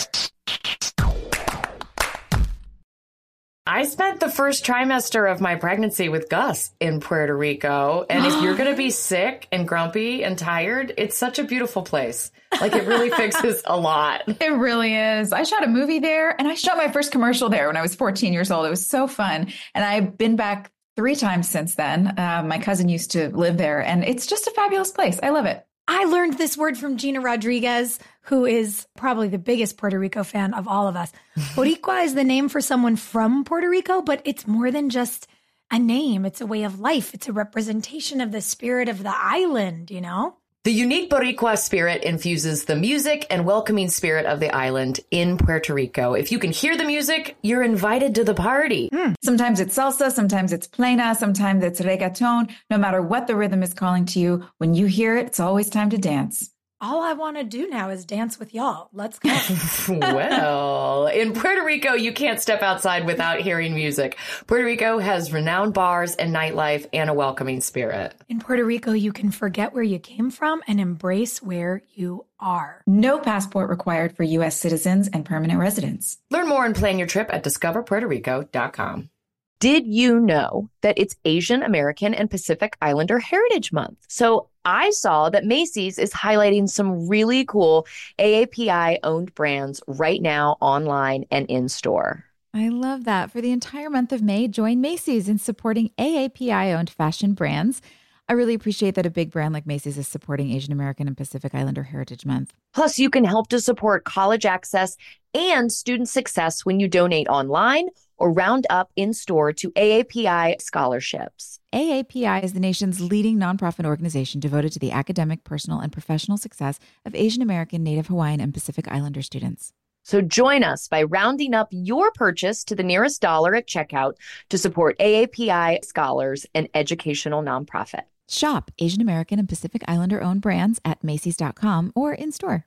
I 3.67 3.85
spent 3.85 4.19
the 4.19 4.29
first 4.29 4.63
trimester 4.63 5.31
of 5.31 5.41
my 5.41 5.55
pregnancy 5.55 6.07
with 6.07 6.29
Gus 6.29 6.69
in 6.79 6.99
Puerto 6.99 7.35
Rico. 7.35 8.05
And 8.07 8.23
if 8.23 8.43
you're 8.43 8.55
going 8.55 8.69
to 8.69 8.77
be 8.77 8.89
sick 8.91 9.47
and 9.51 9.67
grumpy 9.67 10.23
and 10.23 10.37
tired, 10.37 10.93
it's 10.99 11.17
such 11.17 11.39
a 11.39 11.43
beautiful 11.43 11.81
place. 11.81 12.31
Like 12.61 12.73
it 12.73 12.85
really 12.85 13.09
fixes 13.17 13.63
a 13.65 13.75
lot. 13.75 14.21
It 14.27 14.53
really 14.53 14.93
is. 14.93 15.33
I 15.33 15.41
shot 15.41 15.63
a 15.63 15.67
movie 15.67 15.97
there 15.97 16.39
and 16.39 16.47
I 16.47 16.53
shot 16.53 16.77
my 16.77 16.91
first 16.91 17.11
commercial 17.11 17.49
there 17.49 17.65
when 17.65 17.75
I 17.75 17.81
was 17.81 17.95
14 17.95 18.33
years 18.33 18.51
old. 18.51 18.67
It 18.67 18.69
was 18.69 18.85
so 18.85 19.07
fun. 19.07 19.51
And 19.73 19.83
I've 19.83 20.15
been 20.15 20.35
back 20.35 20.71
three 20.95 21.15
times 21.15 21.49
since 21.49 21.73
then. 21.73 22.19
Uh, 22.19 22.43
my 22.45 22.59
cousin 22.59 22.87
used 22.87 23.11
to 23.11 23.29
live 23.29 23.57
there 23.57 23.81
and 23.81 24.03
it's 24.03 24.27
just 24.27 24.45
a 24.45 24.51
fabulous 24.51 24.91
place. 24.91 25.19
I 25.23 25.31
love 25.31 25.47
it. 25.47 25.65
I 25.87 26.05
learned 26.05 26.37
this 26.37 26.57
word 26.57 26.77
from 26.77 26.97
Gina 26.97 27.21
Rodriguez, 27.21 27.99
who 28.25 28.45
is 28.45 28.87
probably 28.97 29.27
the 29.27 29.37
biggest 29.37 29.77
Puerto 29.77 29.99
Rico 29.99 30.23
fan 30.23 30.53
of 30.53 30.67
all 30.67 30.87
of 30.87 30.95
us. 30.95 31.11
Boricua 31.55 32.03
is 32.03 32.15
the 32.15 32.23
name 32.23 32.49
for 32.49 32.61
someone 32.61 32.95
from 32.95 33.43
Puerto 33.43 33.69
Rico, 33.69 34.01
but 34.01 34.21
it's 34.25 34.47
more 34.47 34.71
than 34.71 34.89
just 34.89 35.27
a 35.71 35.79
name. 35.79 36.25
It's 36.25 36.41
a 36.41 36.45
way 36.45 36.63
of 36.63 36.79
life. 36.79 37.13
It's 37.13 37.27
a 37.27 37.33
representation 37.33 38.21
of 38.21 38.31
the 38.31 38.41
spirit 38.41 38.89
of 38.89 39.03
the 39.03 39.13
island, 39.15 39.91
you 39.91 40.01
know? 40.01 40.37
The 40.63 40.71
unique 40.71 41.11
Boricua 41.11 41.59
spirit 41.59 42.03
infuses 42.03 42.65
the 42.65 42.75
music 42.75 43.27
and 43.29 43.45
welcoming 43.45 43.87
spirit 43.87 44.25
of 44.25 44.39
the 44.39 44.49
island 44.49 44.99
in 45.11 45.37
Puerto 45.37 45.75
Rico. 45.75 46.15
If 46.15 46.31
you 46.31 46.39
can 46.39 46.51
hear 46.51 46.75
the 46.75 46.85
music, 46.85 47.37
you're 47.43 47.61
invited 47.61 48.15
to 48.15 48.23
the 48.23 48.33
party. 48.33 48.89
Hmm. 48.91 49.13
Sometimes 49.23 49.59
it's 49.59 49.77
salsa, 49.77 50.11
sometimes 50.11 50.51
it's 50.51 50.65
plena, 50.65 51.13
sometimes 51.13 51.63
it's 51.63 51.81
reggaeton. 51.81 52.51
No 52.71 52.79
matter 52.79 52.99
what 52.99 53.27
the 53.27 53.35
rhythm 53.35 53.61
is 53.61 53.75
calling 53.75 54.05
to 54.07 54.19
you, 54.19 54.43
when 54.57 54.73
you 54.73 54.87
hear 54.87 55.15
it, 55.15 55.27
it's 55.27 55.39
always 55.39 55.69
time 55.69 55.91
to 55.91 55.99
dance. 55.99 56.49
All 56.81 57.01
I 57.01 57.13
want 57.13 57.37
to 57.37 57.43
do 57.43 57.69
now 57.69 57.89
is 57.89 58.03
dance 58.03 58.37
with 58.37 58.53
y'all. 58.53 58.89
Let's 58.91 59.17
go. 59.17 59.29
well, 59.89 61.07
in 61.07 61.31
Puerto 61.31 61.63
Rico, 61.63 61.93
you 61.93 62.11
can't 62.11 62.41
step 62.41 62.61
outside 62.61 63.05
without 63.05 63.39
hearing 63.39 63.73
music. 63.73 64.17
Puerto 64.45 64.65
Rico 64.65 64.99
has 64.99 65.31
renowned 65.31 65.73
bars 65.73 66.15
and 66.15 66.35
nightlife 66.35 66.85
and 66.91 67.09
a 67.09 67.13
welcoming 67.13 67.61
spirit. 67.61 68.13
In 68.27 68.39
Puerto 68.39 68.65
Rico, 68.65 68.91
you 68.91 69.13
can 69.13 69.31
forget 69.31 69.73
where 69.73 69.83
you 69.83 69.99
came 69.99 70.29
from 70.29 70.61
and 70.67 70.81
embrace 70.81 71.41
where 71.41 71.81
you 71.93 72.25
are. 72.41 72.81
No 72.85 73.19
passport 73.19 73.69
required 73.69 74.15
for 74.17 74.23
U.S. 74.23 74.57
citizens 74.57 75.07
and 75.07 75.23
permanent 75.23 75.59
residents. 75.59 76.17
Learn 76.29 76.49
more 76.49 76.65
and 76.65 76.75
plan 76.75 76.97
your 76.99 77.07
trip 77.07 77.29
at 77.31 77.43
discoverpuertorico.com. 77.43 79.09
Did 79.59 79.87
you 79.87 80.19
know 80.19 80.69
that 80.81 80.97
it's 80.97 81.15
Asian 81.23 81.63
American 81.63 82.13
and 82.13 82.29
Pacific 82.29 82.75
Islander 82.81 83.19
Heritage 83.19 83.71
Month? 83.71 83.97
So 84.09 84.49
I 84.65 84.89
saw 84.89 85.29
that 85.29 85.45
Macy's 85.45 85.97
is 85.97 86.11
highlighting 86.11 86.67
some 86.67 87.07
really 87.07 87.45
cool 87.45 87.87
AAPI 88.19 88.97
owned 89.03 89.33
brands 89.33 89.81
right 89.87 90.21
now 90.21 90.57
online 90.59 91.25
and 91.31 91.49
in 91.49 91.69
store. 91.69 92.25
I 92.53 92.69
love 92.69 93.05
that. 93.05 93.31
For 93.31 93.41
the 93.41 93.51
entire 93.51 93.89
month 93.89 94.11
of 94.11 94.21
May, 94.21 94.47
join 94.47 94.81
Macy's 94.81 95.29
in 95.29 95.37
supporting 95.37 95.89
AAPI 95.97 96.75
owned 96.77 96.89
fashion 96.89 97.33
brands. 97.33 97.81
I 98.27 98.33
really 98.33 98.55
appreciate 98.55 98.95
that 98.95 99.05
a 99.05 99.11
big 99.11 99.29
brand 99.29 99.53
like 99.53 99.67
Macy's 99.67 99.97
is 99.97 100.07
supporting 100.07 100.51
Asian 100.51 100.73
American 100.73 101.07
and 101.07 101.15
Pacific 101.15 101.53
Islander 101.53 101.83
Heritage 101.83 102.25
Month. 102.25 102.53
Plus, 102.73 102.97
you 102.97 103.09
can 103.09 103.23
help 103.23 103.49
to 103.49 103.61
support 103.61 104.03
college 104.03 104.45
access 104.45 104.97
and 105.33 105.71
student 105.71 106.09
success 106.09 106.65
when 106.65 106.79
you 106.79 106.87
donate 106.87 107.27
online 107.27 107.89
or 108.17 108.31
round 108.31 108.65
up 108.69 108.91
in 108.95 109.13
store 109.13 109.51
to 109.53 109.71
AAPI 109.71 110.61
scholarships. 110.61 111.59
AAPI 111.73 112.43
is 112.43 112.53
the 112.53 112.59
nation's 112.59 113.01
leading 113.01 113.37
nonprofit 113.37 113.85
organization 113.85 114.39
devoted 114.39 114.71
to 114.73 114.79
the 114.79 114.91
academic, 114.91 115.43
personal, 115.43 115.79
and 115.79 115.91
professional 115.91 116.37
success 116.37 116.79
of 117.05 117.15
Asian 117.15 117.41
American, 117.41 117.83
Native 117.83 118.07
Hawaiian, 118.07 118.39
and 118.39 118.53
Pacific 118.53 118.87
Islander 118.87 119.21
students. 119.21 119.73
So 120.03 120.21
join 120.21 120.63
us 120.63 120.87
by 120.87 121.01
rounding 121.03 121.55
up 121.55 121.67
your 121.71 122.11
purchase 122.11 122.63
to 122.65 122.75
the 122.75 122.83
nearest 122.83 123.21
dollar 123.21 123.55
at 123.55 123.67
checkout 123.67 124.13
to 124.49 124.57
support 124.57 124.99
AAPI 124.99 125.83
scholars 125.83 126.45
and 126.53 126.69
educational 126.75 127.41
nonprofit. 127.41 128.03
Shop 128.29 128.71
Asian 128.79 129.01
American 129.01 129.39
and 129.39 129.49
Pacific 129.49 129.83
Islander 129.87 130.21
owned 130.21 130.41
brands 130.41 130.79
at 130.85 131.03
Macy's.com 131.03 131.91
or 131.95 132.13
in 132.13 132.31
store. 132.31 132.65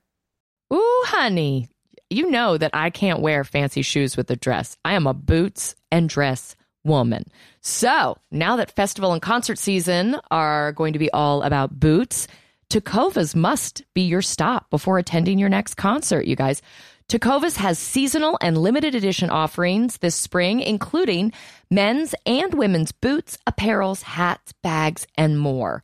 Ooh, 0.73 1.03
honey, 1.05 1.69
you 2.09 2.29
know 2.29 2.57
that 2.57 2.71
I 2.73 2.89
can't 2.89 3.21
wear 3.21 3.43
fancy 3.43 3.81
shoes 3.81 4.17
with 4.17 4.29
a 4.31 4.35
dress. 4.35 4.77
I 4.83 4.93
am 4.93 5.07
a 5.07 5.13
boots 5.13 5.75
and 5.91 6.09
dress 6.09 6.55
woman. 6.83 7.25
So 7.61 8.17
now 8.31 8.55
that 8.55 8.75
festival 8.75 9.13
and 9.13 9.21
concert 9.21 9.57
season 9.57 10.17
are 10.31 10.71
going 10.71 10.93
to 10.93 10.99
be 10.99 11.11
all 11.11 11.43
about 11.43 11.79
boots, 11.79 12.27
Tecovas 12.69 13.35
must 13.35 13.83
be 13.93 14.01
your 14.01 14.21
stop 14.21 14.69
before 14.69 14.97
attending 14.97 15.39
your 15.39 15.49
next 15.49 15.75
concert, 15.75 16.25
you 16.25 16.35
guys. 16.35 16.61
Tecovas 17.09 17.57
has 17.57 17.79
seasonal 17.79 18.37
and 18.41 18.57
limited 18.57 18.93
edition 18.93 19.31
offerings 19.31 19.97
this 19.97 20.15
spring, 20.15 20.59
including 20.59 21.33
men's 21.71 22.13
and 22.27 22.53
women's 22.53 22.91
boots, 22.91 23.37
apparels, 23.47 24.03
hats, 24.03 24.53
bags, 24.61 25.07
and 25.15 25.39
more. 25.39 25.81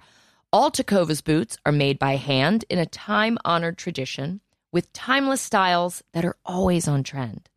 All 0.54 0.70
Tecovas 0.70 1.24
boots 1.24 1.58
are 1.66 1.72
made 1.72 1.98
by 1.98 2.16
hand 2.16 2.64
in 2.70 2.78
a 2.78 2.86
time 2.86 3.40
honored 3.44 3.78
tradition 3.78 4.40
with 4.76 4.92
timeless 4.92 5.40
styles 5.40 6.04
that 6.12 6.26
are 6.26 6.36
always 6.46 6.86
on 6.86 7.02
trend. 7.02 7.48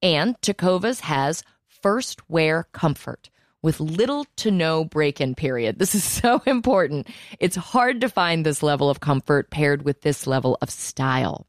And 0.00 0.40
Tecovas 0.40 1.00
has 1.00 1.42
first 1.66 2.30
wear 2.30 2.68
comfort 2.70 3.28
with 3.60 3.80
little 3.80 4.24
to 4.36 4.52
no 4.52 4.84
break 4.84 5.20
in 5.20 5.34
period. 5.34 5.80
This 5.80 5.96
is 5.96 6.04
so 6.22 6.40
important. 6.46 7.08
It's 7.40 7.56
hard 7.56 8.02
to 8.02 8.08
find 8.08 8.46
this 8.46 8.62
level 8.62 8.88
of 8.88 9.00
comfort 9.00 9.50
paired 9.50 9.82
with 9.82 10.02
this 10.02 10.28
level 10.28 10.56
of 10.62 10.70
style. 10.70 11.48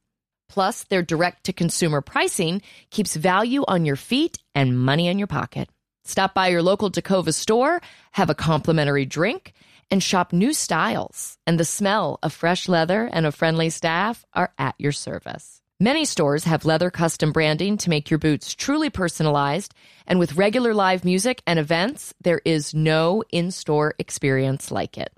Plus, 0.50 0.86
their 0.86 1.04
direct 1.04 1.44
to 1.44 1.54
consumer 1.54 2.02
pricing 2.02 2.64
keeps 2.90 3.16
value 3.16 3.64
on 3.68 3.86
your 3.86 3.98
feet 3.98 4.40
and 4.56 4.80
money 4.80 5.08
in 5.08 5.20
your 5.20 5.28
pocket. 5.28 5.70
Stop 6.04 6.34
by 6.34 6.48
your 6.48 6.64
local 6.64 6.90
Tecova 6.90 7.32
store, 7.32 7.80
have 8.14 8.32
a 8.32 8.36
complimentary 8.36 9.06
drink, 9.06 9.54
and 9.90 10.02
shop 10.02 10.34
new 10.34 10.54
styles. 10.54 11.38
And 11.46 11.60
the 11.60 11.66
smell 11.66 12.20
of 12.24 12.34
fresh 12.34 12.68
leather 12.68 13.10
and 13.12 13.26
a 13.26 13.32
friendly 13.32 13.70
staff 13.70 14.26
are 14.34 14.54
at 14.58 14.76
your 14.78 14.92
service. 14.92 15.62
Many 15.80 16.06
stores 16.06 16.46
have 16.46 16.64
leather 16.64 16.90
custom 16.90 17.34
branding 17.34 17.76
to 17.78 17.90
make 17.90 18.10
your 18.10 18.18
boots 18.18 18.56
truly 18.56 18.90
personalized. 18.90 19.74
And 20.08 20.20
with 20.20 20.38
regular 20.38 20.74
live 20.74 21.04
music 21.04 21.42
and 21.46 21.60
events, 21.60 22.14
there 22.22 22.42
is 22.46 22.74
no 22.74 23.24
in 23.32 23.52
store 23.52 23.94
experience 24.00 24.72
like 24.72 24.98
it. 24.98 25.12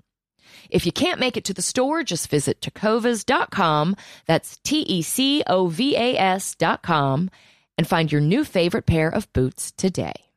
If 0.68 0.84
you 0.84 0.92
can't 0.92 1.20
make 1.20 1.36
it 1.36 1.44
to 1.44 1.54
the 1.54 1.62
store, 1.62 2.02
just 2.02 2.28
visit 2.28 2.60
tecovas.com. 2.60 3.96
That's 4.26 4.58
T 4.64 4.80
E 4.80 5.02
C 5.02 5.42
O 5.46 5.68
V 5.68 5.96
A 5.96 6.18
S.com 6.18 7.30
and 7.78 7.86
find 7.86 8.10
your 8.10 8.20
new 8.20 8.44
favorite 8.44 8.86
pair 8.86 9.08
of 9.08 9.32
boots 9.32 9.70
today. 9.70 10.27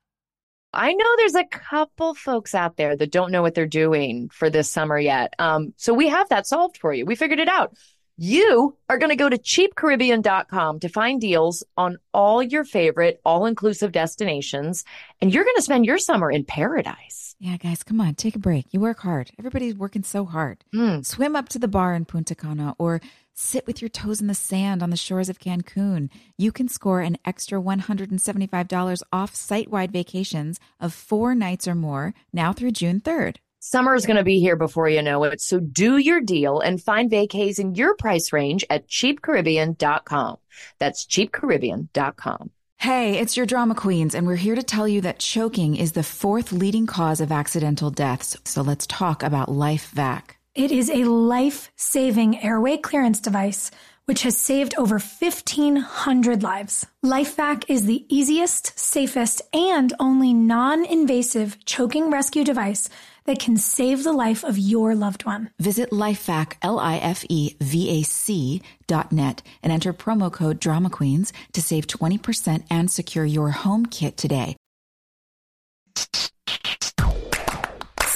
I 0.74 0.94
know 0.94 1.06
there's 1.18 1.36
a 1.36 1.46
couple 1.46 2.14
folks 2.14 2.56
out 2.56 2.78
there 2.78 2.96
that 2.96 3.12
don't 3.12 3.32
know 3.32 3.42
what 3.42 3.56
they're 3.56 3.66
doing 3.66 4.30
for 4.30 4.50
this 4.50 4.70
summer 4.70 4.98
yet. 4.98 5.34
Um, 5.38 5.74
so 5.78 5.94
we 5.94 6.08
have 6.10 6.30
that 6.30 6.48
solved 6.48 6.78
for 6.78 6.94
you. 6.94 7.06
We 7.06 7.16
figured 7.16 7.40
it 7.40 7.50
out. 7.50 7.76
You 8.18 8.78
are 8.88 9.00
going 9.00 9.10
to 9.10 9.16
go 9.16 9.30
to 9.30 9.38
cheapcaribbean.com 9.38 10.80
to 10.82 10.90
find 10.90 11.20
deals 11.20 11.64
on 11.76 11.98
all 12.14 12.44
your 12.44 12.64
favorite 12.64 13.20
all 13.26 13.46
inclusive 13.48 13.92
destinations, 13.92 14.84
and 15.22 15.34
you're 15.34 15.44
going 15.44 15.56
to 15.56 15.62
spend 15.64 15.86
your 15.86 15.98
summer 15.98 16.32
in 16.32 16.46
paradise. 16.46 17.36
Yeah, 17.40 17.58
guys, 17.58 17.82
come 17.82 18.00
on, 18.00 18.14
take 18.14 18.36
a 18.36 18.40
break. 18.40 18.68
You 18.70 18.80
work 18.80 19.00
hard. 19.00 19.32
Everybody's 19.40 19.76
working 19.76 20.04
so 20.04 20.26
hard. 20.26 20.64
Hmm. 20.72 21.02
Swim 21.02 21.36
up 21.36 21.50
to 21.50 21.60
the 21.60 21.68
bar 21.68 21.96
in 21.96 22.06
Punta 22.06 22.36
Cana 22.36 22.76
or 22.78 23.02
sit 23.42 23.66
with 23.68 23.82
your 23.82 23.90
toes 23.90 24.22
in 24.22 24.28
the 24.28 24.34
sand 24.34 24.84
on 24.84 24.90
the 24.90 24.98
shores 24.98 25.30
of 25.30 25.40
Cancun. 25.40 26.10
You 26.38 26.52
can 26.52 26.68
score 26.68 27.02
an 27.02 27.18
extra 27.26 27.60
$175 27.60 29.02
off 29.12 29.36
site 29.36 29.70
wide 29.70 29.92
vacations 29.92 30.60
of 30.80 30.94
four 30.94 31.36
nights 31.36 31.68
or 31.68 31.76
more 31.76 32.14
now 32.32 32.54
through 32.54 32.72
June 32.72 33.02
3rd. 33.02 33.38
Summer 33.60 33.94
is 33.94 34.08
going 34.08 34.18
to 34.18 34.24
be 34.24 34.40
here 34.40 34.56
before 34.56 34.90
you 34.90 35.04
know 35.04 35.24
it. 35.24 35.40
So 35.40 35.60
do 35.60 35.98
your 35.98 36.20
deal 36.20 36.60
and 36.60 36.82
find 36.82 37.12
vacays 37.12 37.60
in 37.60 37.76
your 37.76 37.96
price 37.96 38.34
range 38.34 38.66
at 38.70 38.88
cheapcaribbean.com. 38.88 40.38
That's 40.80 41.06
cheapcaribbean.com. 41.06 42.52
Hey, 42.78 43.20
it's 43.20 43.38
your 43.38 43.46
drama 43.46 43.76
queens, 43.76 44.16
and 44.16 44.26
we're 44.26 44.36
here 44.38 44.56
to 44.56 44.64
tell 44.64 44.88
you 44.88 45.02
that 45.02 45.20
choking 45.20 45.76
is 45.76 45.92
the 45.92 46.02
fourth 46.02 46.52
leading 46.52 46.88
cause 46.88 47.22
of 47.22 47.32
accidental 47.32 47.92
deaths. 47.92 48.36
So 48.44 48.64
let's 48.64 48.88
talk 48.88 49.22
about 49.22 49.50
LifeVac. 49.50 50.41
It 50.54 50.74
is 50.74 50.90
a 50.90 51.06
life 51.06 51.72
saving 51.78 52.44
airway 52.44 52.76
clearance 52.76 53.22
device 53.22 53.72
which 54.04 54.24
has 54.24 54.36
saved 54.36 54.76
over 54.78 55.00
1,500 55.00 56.44
lives. 56.44 56.86
LifeVac 57.06 57.64
is 57.70 57.86
the 57.86 58.06
easiest, 58.14 58.78
safest, 58.78 59.42
and 59.54 59.94
only 59.98 60.34
non 60.34 60.84
invasive 60.84 61.64
choking 61.64 62.12
rescue 62.12 62.44
device 62.44 62.90
that 63.24 63.40
can 63.40 63.56
save 63.56 64.04
the 64.04 64.12
life 64.12 64.44
of 64.44 64.58
your 64.58 64.94
loved 64.94 65.26
one. 65.26 65.52
Visit 65.58 65.92
lifevac, 65.92 66.56
L-I-F-E-V-A-C 66.62 68.62
dot 68.88 69.12
net 69.14 69.42
and 69.64 69.72
enter 69.72 69.94
promo 69.94 70.30
code 70.30 70.60
Drama 70.60 70.90
Queens 70.90 71.32
to 71.54 71.62
save 71.62 71.88
20% 71.88 72.66
and 72.70 72.92
secure 72.92 73.24
your 73.24 73.52
home 73.52 73.86
kit 73.86 74.18
today. 74.18 74.58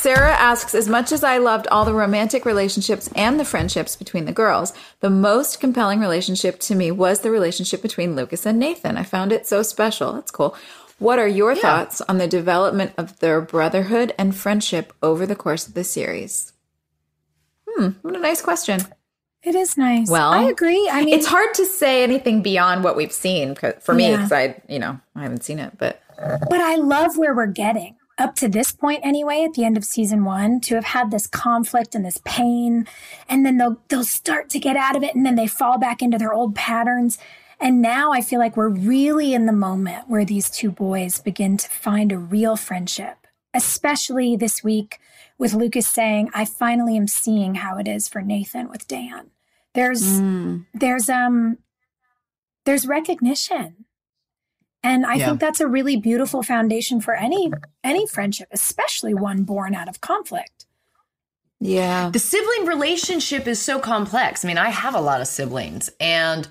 Sarah 0.06 0.34
asks 0.34 0.76
As 0.76 0.88
much 0.88 1.12
as 1.12 1.24
I 1.24 1.40
loved 1.40 1.66
all 1.66 1.84
the 1.84 1.96
romantic 1.96 2.46
relationships 2.46 3.10
and 3.16 3.40
the 3.40 3.44
friendships 3.44 3.96
between 3.96 4.26
the 4.26 4.32
girls, 4.32 4.72
the 5.00 5.10
most 5.10 5.60
compelling 5.60 6.00
relationship 6.00 6.60
to 6.60 6.76
me 6.76 6.92
was 6.92 7.22
the 7.22 7.32
relationship 7.32 7.82
between 7.82 8.16
Lucas 8.16 8.46
and 8.46 8.60
Nathan. 8.60 8.98
I 8.98 9.04
found 9.04 9.32
it 9.32 9.48
so 9.48 9.64
special. 9.64 10.14
That's 10.14 10.30
cool. 10.30 10.56
What 11.00 11.18
are 11.18 11.28
your 11.28 11.56
thoughts 11.56 12.02
on 12.02 12.20
the 12.20 12.28
development 12.28 12.94
of 13.00 13.18
their 13.18 13.42
brotherhood 13.42 14.14
and 14.20 14.36
friendship 14.36 14.94
over 15.02 15.26
the 15.26 15.36
course 15.36 15.68
of 15.68 15.74
the 15.74 15.84
series? 15.84 16.54
Hmm, 17.68 17.90
what 18.04 18.16
a 18.16 18.20
nice 18.20 18.44
question. 18.44 18.82
It 19.42 19.56
is 19.56 19.76
nice. 19.76 20.08
Well, 20.08 20.32
I 20.32 20.44
agree. 20.44 20.88
I 20.88 21.04
mean, 21.04 21.16
it's 21.16 21.26
hard 21.26 21.56
to 21.56 21.66
say 21.66 22.04
anything 22.04 22.44
beyond 22.44 22.84
what 22.84 22.96
we've 22.96 23.12
seen 23.12 23.56
for 23.56 23.96
me 23.96 24.12
Yeah. 24.12 24.18
because 24.18 24.32
I, 24.32 24.62
you 24.70 24.78
know, 24.78 25.00
I 25.16 25.24
haven't 25.24 25.44
seen 25.44 25.58
it, 25.58 25.80
but 25.80 26.00
But 26.20 26.62
I 26.62 26.76
love 26.76 27.18
where 27.18 27.34
we're 27.34 27.48
getting 27.48 27.96
up 28.18 28.36
to 28.36 28.48
this 28.48 28.72
point 28.72 29.02
anyway 29.04 29.44
at 29.44 29.54
the 29.54 29.66
end 29.66 29.76
of 29.76 29.84
season 29.84 30.24
1 30.24 30.62
to 30.62 30.76
have 30.76 30.86
had 30.86 31.12
this 31.12 31.28
conflict 31.28 31.96
and 31.96 32.06
this 32.06 32.22
pain 32.24 32.88
and 33.28 33.46
then 33.46 33.58
they'll 33.58 33.82
they'll 33.90 34.04
start 34.04 34.50
to 34.50 34.60
get 34.60 34.78
out 34.78 34.96
of 34.96 35.04
it 35.04 35.16
and 35.16 35.26
then 35.26 35.36
they 35.36 35.48
fall 35.48 35.78
back 35.78 36.02
into 36.02 36.18
their 36.18 36.34
old 36.34 36.56
patterns. 36.56 37.18
And 37.60 37.82
now 37.82 38.12
I 38.12 38.22
feel 38.22 38.40
like 38.40 38.58
we're 38.58 38.70
really 38.70 39.34
in 39.34 39.46
the 39.46 39.54
moment 39.54 40.10
where 40.10 40.26
these 40.26 40.50
two 40.50 40.72
boys 40.72 41.20
begin 41.22 41.58
to 41.58 41.70
find 41.70 42.12
a 42.12 42.18
real 42.18 42.56
friendship 42.56 43.26
especially 43.56 44.36
this 44.36 44.64
week 44.64 45.00
with 45.38 45.54
Lucas 45.54 45.88
saying 45.88 46.30
I 46.34 46.46
finally 46.46 46.98
am 46.98 47.08
seeing 47.08 47.56
how 47.56 47.78
it 47.78 47.88
is 47.88 48.08
for 48.08 48.22
Nathan 48.22 48.70
with 48.70 48.88
Dan. 48.88 49.32
There's 49.74 50.20
there's 50.74 51.10
um 51.10 51.58
there's 52.66 52.86
recognition 52.86 53.86
and 54.86 55.06
I 55.06 55.16
Yeah. 55.16 55.26
think 55.26 55.40
that's 55.40 55.60
a 55.60 55.68
really 55.68 55.98
beautiful 55.98 56.44
foundation 56.44 57.02
for 57.02 57.16
any 57.16 57.52
any 57.84 58.06
friendship, 58.08 58.48
especially 58.52 59.14
one 59.14 59.44
born 59.44 59.74
out 59.74 59.90
of 59.90 60.00
conflict. 60.00 60.66
yeah. 61.60 62.10
The 62.12 62.20
sibling 62.20 62.66
relationship 62.66 63.48
is 63.48 63.60
so 63.62 63.80
complex. 63.80 64.44
I 64.44 64.48
mean, 64.48 64.58
I 64.58 64.70
have 64.70 64.94
a 64.94 65.02
lot 65.02 65.22
of 65.22 65.28
siblings, 65.28 65.90
and 66.00 66.48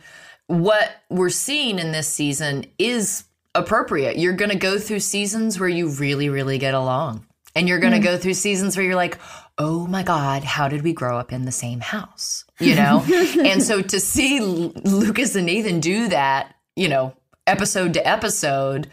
what 0.46 0.90
we're 1.10 1.30
seeing 1.30 1.78
in 1.78 1.92
this 1.92 2.08
season 2.08 2.66
is 2.78 3.24
appropriate. 3.54 4.18
You're 4.18 4.32
going 4.32 4.50
to 4.50 4.56
go 4.56 4.78
through 4.78 5.00
seasons 5.00 5.60
where 5.60 5.68
you 5.68 5.88
really, 5.90 6.28
really 6.28 6.58
get 6.58 6.74
along, 6.74 7.26
and 7.54 7.68
you're 7.68 7.78
going 7.78 7.92
to 7.92 8.00
mm. 8.00 8.10
go 8.10 8.18
through 8.18 8.34
seasons 8.34 8.76
where 8.76 8.84
you're 8.84 8.96
like, 8.96 9.18
oh 9.58 9.86
my 9.86 10.02
God, 10.02 10.42
how 10.42 10.68
did 10.68 10.82
we 10.82 10.92
grow 10.92 11.18
up 11.18 11.32
in 11.32 11.44
the 11.44 11.52
same 11.52 11.80
house? 11.80 12.44
You 12.58 12.74
know? 12.74 13.04
and 13.44 13.62
so 13.62 13.82
to 13.82 14.00
see 14.00 14.38
L- 14.38 14.72
Lucas 14.84 15.36
and 15.36 15.46
Nathan 15.46 15.80
do 15.80 16.08
that, 16.08 16.54
you 16.76 16.88
know, 16.88 17.14
episode 17.46 17.94
to 17.94 18.06
episode, 18.06 18.88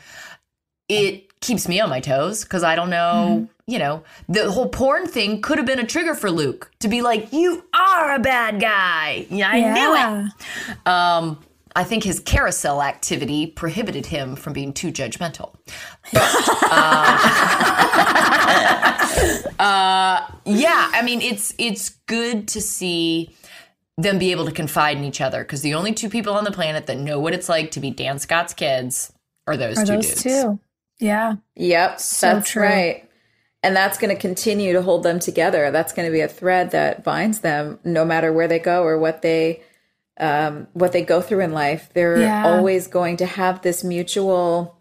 it 0.90 1.40
keeps 1.41 1.68
me 1.68 1.80
on 1.80 1.90
my 1.90 1.99
toes 1.99 2.44
because 2.44 2.64
I 2.64 2.76
don't 2.76 2.90
know, 2.90 3.48
you 3.65 3.80
know, 3.80 4.03
the 4.30 4.52
whole 4.52 4.69
porn 4.69 5.07
thing 5.07 5.41
could 5.41 5.57
have 5.57 5.65
been 5.65 5.80
a 5.80 5.86
trigger 5.86 6.14
for 6.14 6.30
Luke 6.30 6.72
to 6.80 6.88
be 6.88 7.02
like, 7.02 7.34
you 7.34 7.64
are 7.73 8.14
a 8.14 8.19
bad 8.19 8.61
guy. 8.61 9.26
Yeah, 9.30 9.49
I 9.49 9.73
knew 9.73 9.95
it. 9.95 10.88
Um, 10.88 11.40
I 11.76 11.84
think 11.84 12.03
his 12.03 12.19
carousel 12.19 12.84
activity 12.84 13.48
prohibited 13.48 14.06
him 14.06 14.36
from 14.36 14.53
being 14.53 14.73
too 14.73 14.91
judgmental. 14.91 15.56
But, 16.11 16.22
uh, 16.69 17.18
uh, 19.60 20.28
yeah, 20.45 20.91
I 20.94 21.02
mean, 21.03 21.22
it's 21.22 21.53
it's 21.57 21.90
good 22.07 22.49
to 22.49 22.61
see 22.61 23.34
them 23.98 24.18
be 24.20 24.32
able 24.32 24.46
to 24.46 24.52
confide 24.52 24.98
in 24.98 25.04
each 25.04 25.22
other 25.22 25.44
because 25.44 25.62
the 25.62 25.74
only 25.74 25.94
two 25.94 26.10
people 26.10 26.34
on 26.34 26.44
the 26.44 26.52
planet 26.52 26.88
that 26.88 26.98
know 26.98 27.20
what 27.20 27.34
it's 27.34 27.50
like 27.50 27.72
to 27.72 27.80
be 27.80 27.92
Dan 27.92 28.20
Scott's 28.20 28.54
kids 28.54 29.12
are 29.48 29.58
those 29.58 29.78
Are 29.78 29.86
two 29.86 29.92
those 29.94 30.08
dudes. 30.08 30.24
two? 30.24 30.60
Yeah. 31.00 31.36
Yep, 31.56 32.00
So 32.00 32.28
that's 32.36 32.50
true. 32.52 32.64
right. 32.64 33.10
And 33.64 33.76
that's 33.76 33.98
going 34.00 34.14
to 34.16 34.20
continue 34.20 34.74
to 34.74 34.82
hold 34.82 35.04
them 35.04 35.20
together. 35.20 35.70
That's 35.72 35.94
going 35.94 36.08
to 36.08 36.12
be 36.12 36.22
a 36.22 36.28
thread 36.28 36.72
that 36.72 37.04
binds 37.04 37.40
them, 37.42 37.80
no 37.84 38.04
matter 38.06 38.34
where 38.34 38.48
they 38.48 38.58
go 38.60 38.84
or 38.84 38.98
what 38.98 39.22
they 39.22 39.62
um, 40.20 40.68
what 40.74 40.92
they 40.94 41.02
go 41.04 41.22
through 41.22 41.42
in 41.42 41.52
life. 41.52 41.90
They're 41.94 42.20
Yeah. 42.22 42.44
always 42.48 42.88
going 42.88 43.18
to 43.18 43.26
have 43.26 43.62
this 43.62 43.84
mutual. 43.84 44.80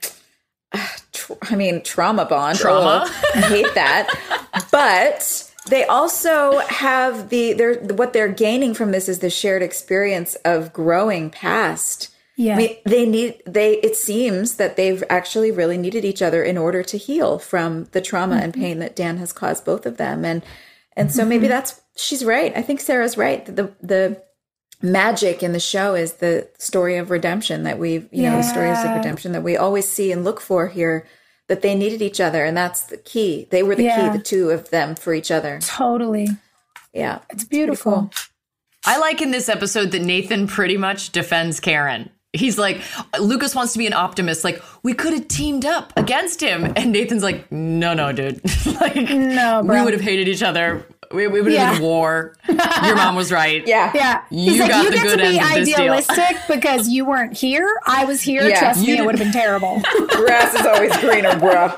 tr- 1.12 1.32
I 1.42 1.56
mean, 1.56 1.82
trauma 1.82 2.24
bond. 2.24 2.58
Trauma. 2.58 3.04
Oh, 3.06 3.30
I 3.34 3.40
hate 3.40 3.74
that. 3.74 4.08
but 4.72 5.49
they 5.68 5.84
also 5.84 6.58
have 6.68 7.28
the 7.28 7.52
they're 7.52 7.80
what 7.80 8.12
they're 8.12 8.32
gaining 8.32 8.74
from 8.74 8.92
this 8.92 9.08
is 9.08 9.18
the 9.18 9.30
shared 9.30 9.62
experience 9.62 10.34
of 10.36 10.72
growing 10.72 11.30
past 11.30 12.10
Yeah. 12.40 12.54
I 12.54 12.56
mean, 12.56 12.76
they 12.86 13.04
need 13.04 13.42
they. 13.44 13.74
It 13.80 13.96
seems 13.96 14.54
that 14.56 14.76
they've 14.76 15.04
actually 15.10 15.50
really 15.50 15.76
needed 15.76 16.06
each 16.06 16.22
other 16.22 16.42
in 16.42 16.56
order 16.56 16.82
to 16.82 16.96
heal 16.96 17.38
from 17.38 17.84
the 17.92 18.00
trauma 18.00 18.36
and 18.36 18.52
mm-hmm. 18.52 18.62
pain 18.62 18.78
that 18.78 18.96
Dan 18.96 19.18
has 19.18 19.30
caused 19.30 19.66
both 19.66 19.84
of 19.84 19.98
them, 19.98 20.24
and 20.24 20.42
and 20.96 21.12
so 21.12 21.20
mm-hmm. 21.20 21.28
maybe 21.28 21.48
that's 21.48 21.82
she's 21.96 22.24
right. 22.24 22.56
I 22.56 22.62
think 22.62 22.80
Sarah's 22.80 23.18
right. 23.18 23.44
The 23.44 23.74
the 23.82 24.22
magic 24.80 25.42
in 25.42 25.52
the 25.52 25.60
show 25.60 25.94
is 25.94 26.14
the 26.14 26.48
story 26.56 26.96
of 26.96 27.10
redemption 27.10 27.64
that 27.64 27.78
we've 27.78 28.08
you 28.10 28.22
know 28.22 28.38
the 28.38 28.42
stories 28.42 28.78
of 28.78 28.96
redemption 28.96 29.32
that 29.32 29.42
we 29.42 29.58
always 29.58 29.86
see 29.86 30.10
and 30.10 30.24
look 30.24 30.40
for 30.40 30.68
here. 30.68 31.06
That 31.50 31.62
they 31.62 31.74
needed 31.74 32.00
each 32.00 32.20
other, 32.20 32.44
and 32.44 32.56
that's 32.56 32.82
the 32.82 32.96
key. 32.96 33.48
They 33.50 33.64
were 33.64 33.74
the 33.74 33.82
Yeah. 33.82 34.12
key, 34.12 34.16
the 34.18 34.22
two 34.22 34.50
of 34.50 34.70
them 34.70 34.94
for 34.94 35.12
each 35.12 35.32
other. 35.32 35.58
Totally. 35.60 36.28
Yeah, 36.94 37.18
It's 37.28 37.42
pretty 37.42 37.56
beautiful. 37.64 37.92
cool. 37.92 38.10
I 38.86 38.98
like 38.98 39.20
in 39.20 39.32
this 39.32 39.48
episode 39.48 39.90
that 39.90 40.02
Nathan 40.02 40.46
pretty 40.46 40.76
much 40.76 41.10
defends 41.10 41.58
Karen. 41.58 42.08
He's 42.32 42.56
like, 42.56 42.80
Lucas 43.18 43.52
wants 43.56 43.72
to 43.72 43.78
be 43.80 43.86
an 43.88 43.92
optimist. 43.94 44.44
Like, 44.44 44.62
we 44.84 44.94
could 44.94 45.12
have 45.12 45.26
teamed 45.26 45.64
up 45.66 45.92
against 45.96 46.40
him. 46.40 46.72
And 46.76 46.92
Nathan's 46.92 47.24
like, 47.24 47.50
no, 47.50 47.94
no, 47.94 48.12
dude. 48.12 48.40
like, 48.80 48.94
No, 49.10 49.62
we 49.62 49.80
would 49.82 49.92
have 49.92 50.00
hated 50.02 50.28
each 50.28 50.44
other. 50.44 50.86
We, 51.12 51.26
we 51.26 51.40
would 51.42 51.52
have 51.52 51.60
Yeah. 51.60 51.72
been 51.74 51.82
war. 51.82 52.36
Your 52.48 52.94
mom 52.96 53.16
was 53.16 53.32
right. 53.32 53.66
Yeah, 53.66 53.90
Yeah. 53.94 54.22
You 54.30 54.52
He's 54.52 54.60
like, 54.60 54.70
got 54.70 54.84
you 54.84 54.90
the 54.90 54.96
get 54.96 55.02
good 55.04 55.16
to 55.18 55.22
be 55.30 55.38
end 55.38 55.48
of 55.48 55.54
this 55.54 55.66
deal." 55.68 55.76
idealistic 55.76 56.36
because 56.48 56.88
you 56.88 57.04
weren't 57.04 57.36
here. 57.36 57.68
I 57.86 58.04
was 58.04 58.20
here. 58.20 58.46
Yeah, 58.46 58.60
Trust 58.60 58.80
you 58.86 58.94
me, 58.94 58.98
it 59.02 59.04
would 59.06 59.18
have 59.18 59.24
been 59.24 59.32
terrible. 59.32 59.80
grass 60.08 60.54
is 60.54 60.64
always 60.66 60.96
greener, 60.98 61.30
bruh. 61.30 61.76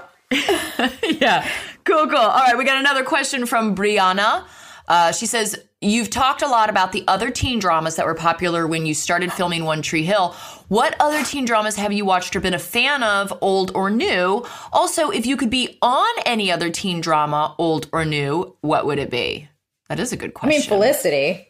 yeah. 1.21 1.49
Cool, 1.85 2.07
cool. 2.07 2.17
All 2.19 2.41
right, 2.45 2.57
we 2.57 2.65
got 2.65 2.79
another 2.79 3.05
question 3.05 3.47
from 3.47 3.75
Brianna. 3.75 4.45
Uh, 4.87 5.13
she 5.13 5.27
says, 5.27 5.59
You've 5.83 6.11
talked 6.11 6.43
a 6.43 6.47
lot 6.49 6.71
about 6.71 6.93
the 6.93 7.03
other 7.09 7.31
teen 7.31 7.59
dramas 7.59 7.97
that 7.97 8.07
were 8.07 8.15
popular 8.15 8.67
when 8.67 8.87
you 8.87 8.95
started 8.95 9.33
filming 9.33 9.65
One 9.65 9.83
Tree 9.83 10.05
Hill. 10.05 10.35
What 10.69 10.95
other 11.01 11.25
teen 11.25 11.45
dramas 11.45 11.75
have 11.77 11.93
you 11.93 12.05
watched 12.05 12.37
or 12.37 12.41
been 12.41 12.55
a 12.55 12.59
fan 12.59 13.03
of, 13.03 13.33
old 13.41 13.73
or 13.75 13.91
new? 13.91 14.47
Also, 14.73 15.11
if 15.11 15.27
you 15.27 15.37
could 15.37 15.51
be 15.51 15.79
on 15.83 16.09
any 16.25 16.53
other 16.53 16.71
teen 16.71 17.01
drama, 17.01 17.55
old 17.59 17.89
or 17.93 18.05
new, 18.05 18.57
what 18.61 18.87
would 18.87 18.99
it 19.01 19.11
be? 19.11 19.49
That 19.89 19.99
is 19.99 20.13
a 20.13 20.17
good 20.17 20.35
question. 20.35 20.53
I 20.57 20.59
mean, 20.61 20.69
Felicity. 20.69 21.49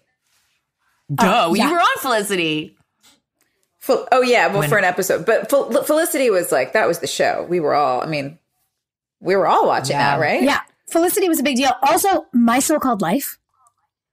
Duh, 1.15 1.49
uh, 1.51 1.55
you 1.55 1.71
were 1.71 1.79
on 1.79 1.99
Felicity. 1.99 2.77
Fel- 3.81 4.09
oh 4.13 4.23
yeah, 4.23 4.47
well 4.47 4.67
for 4.69 4.79
an 4.79 4.85
episode, 4.85 5.27
but 5.27 5.51
Fel- 5.51 5.83
Felicity 5.83 6.31
was 6.31 6.51
like 6.51 6.73
that 6.73 6.87
was 6.89 7.01
the 7.01 7.07
show. 7.07 7.45
We 7.51 7.61
were 7.61 7.75
all, 7.75 8.01
I 8.01 8.07
mean, 8.07 8.39
we 9.21 9.37
were 9.37 9.47
all 9.47 9.67
watching 9.67 9.97
Yeah. 9.97 10.17
that, 10.17 10.23
right? 10.23 10.43
yeah. 10.43 10.61
Felicity 10.89 11.29
was 11.29 11.39
a 11.41 11.43
big 11.43 11.57
deal. 11.57 11.73
Also, 11.83 12.27
My 12.33 12.61
So 12.61 12.79
Called 12.79 13.03
Life. 13.03 13.39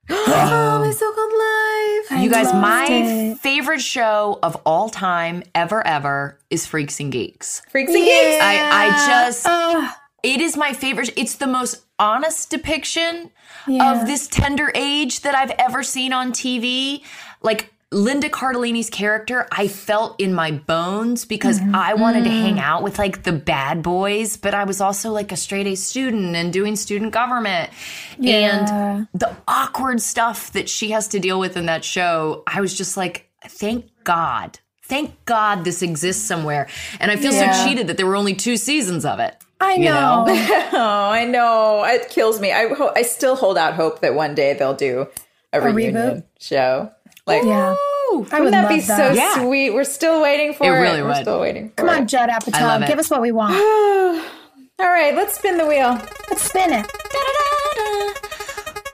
Oh, 0.09 0.81
my 0.83 0.91
so-called 0.91 1.31
life. 1.31 2.11
I 2.19 2.23
You 2.23 2.29
guys, 2.29 2.53
my 2.53 2.87
it. 2.89 3.37
favorite 3.39 3.81
show 3.81 4.39
of 4.43 4.55
all 4.65 4.89
time, 4.89 5.43
ever, 5.55 5.85
ever, 5.85 6.39
is 6.49 6.65
Freaks 6.65 6.99
and 6.99 7.11
Geeks. 7.11 7.61
Freaks 7.69 7.91
and 7.93 8.03
geeks. 8.03 8.41
I, 8.41 8.87
I 8.87 9.07
just 9.07 9.45
Oh, 9.47 9.91
it 10.23 10.41
is 10.41 10.57
my 10.57 10.73
favorite. 10.73 11.11
It's 11.17 11.35
the 11.35 11.47
most 11.47 11.85
honest 11.99 12.49
depiction 12.49 13.31
Yeah. 13.67 14.01
of 14.01 14.07
this 14.07 14.27
tender 14.27 14.71
age 14.75 15.21
that 15.21 15.35
I've 15.35 15.51
ever 15.51 15.83
seen 15.83 16.13
on 16.13 16.31
TV. 16.31 17.03
Like 17.41 17.73
Linda 17.91 18.29
Cardellini's 18.29 18.89
character, 18.91 19.47
I 19.51 19.67
felt 19.67 20.19
in 20.21 20.33
my 20.35 20.51
bones 20.51 21.25
because 21.25 21.59
Mm-hmm. 21.59 21.73
I 21.75 21.95
wanted 21.95 22.23
to 22.25 22.29
Mm. 22.29 22.41
hang 22.41 22.59
out 22.59 22.83
with 22.83 22.99
like 22.99 23.23
the 23.23 23.31
bad 23.31 23.81
boys, 23.81 24.37
but 24.37 24.53
I 24.53 24.63
was 24.65 24.79
also 24.79 25.09
like 25.11 25.31
a 25.31 25.35
straight 25.35 25.65
A 25.65 25.73
student 25.75 26.35
and 26.35 26.53
doing 26.53 26.75
student 26.75 27.11
government. 27.13 27.71
Yeah. 28.19 28.59
And 28.99 29.07
the 29.15 29.35
awkward 29.47 30.01
stuff 30.01 30.51
that 30.53 30.69
she 30.69 30.91
has 30.91 31.07
to 31.09 31.19
deal 31.19 31.39
with 31.39 31.57
in 31.57 31.65
that 31.65 31.83
show, 31.83 32.43
I 32.45 32.61
was 32.61 32.77
just 32.77 32.95
like, 32.95 33.27
thank 33.47 33.85
God. 34.03 34.59
Thank 34.83 35.23
God 35.25 35.63
this 35.63 35.81
exists 35.81 36.23
somewhere. 36.23 36.67
And 36.99 37.09
I 37.09 37.15
feel 37.15 37.31
Yeah. 37.33 37.51
so 37.53 37.65
cheated 37.67 37.87
that 37.87 37.97
there 37.97 38.05
were 38.05 38.15
only 38.15 38.35
two 38.35 38.57
seasons 38.57 39.03
of 39.03 39.19
it. 39.19 39.35
I 39.59 39.73
You 39.73 39.85
know. 39.85 40.25
know? 40.25 40.69
Oh, 40.73 41.09
I 41.11 41.25
know. 41.25 41.83
It 41.85 42.09
kills 42.09 42.39
me. 42.39 42.51
I 42.51 42.67
ho- 42.67 42.93
I 42.95 43.01
still 43.01 43.35
hold 43.35 43.57
out 43.57 43.73
hope 43.73 44.01
that 44.01 44.13
one 44.13 44.35
day 44.35 44.53
they'll 44.53 44.75
do 44.75 45.07
a, 45.51 45.59
reunion 45.59 45.95
reboot? 45.95 46.23
show. 46.39 46.91
Like, 47.25 47.43
Yeah. 47.43 47.75
I 48.11 48.15
Wouldn't 48.39 48.51
that 48.51 48.69
be 48.69 48.81
that. 48.81 49.35
so 49.35 49.43
sweet? 49.45 49.69
We're 49.69 49.83
still 49.83 50.21
waiting 50.21 50.53
for 50.53 50.63
It 50.65 50.69
it. 50.77 50.81
really 50.81 51.01
We're 51.01 51.09
would. 51.09 51.17
still 51.17 51.39
waiting. 51.39 51.69
For 51.69 51.75
Come 51.75 51.89
on, 51.89 52.03
it. 52.03 52.05
Judd 52.07 52.29
love 52.29 52.43
Apatow. 52.43 52.87
Give 52.87 52.97
us 52.99 53.09
what 53.11 53.21
we 53.21 53.31
want. 53.31 53.53
All 54.79 54.87
right, 54.87 55.13
let's 55.15 55.35
spin 55.35 55.57
the 55.57 55.65
wheel. 55.65 55.99
Let's 56.29 56.41
spin 56.41 56.71
it. 56.73 56.85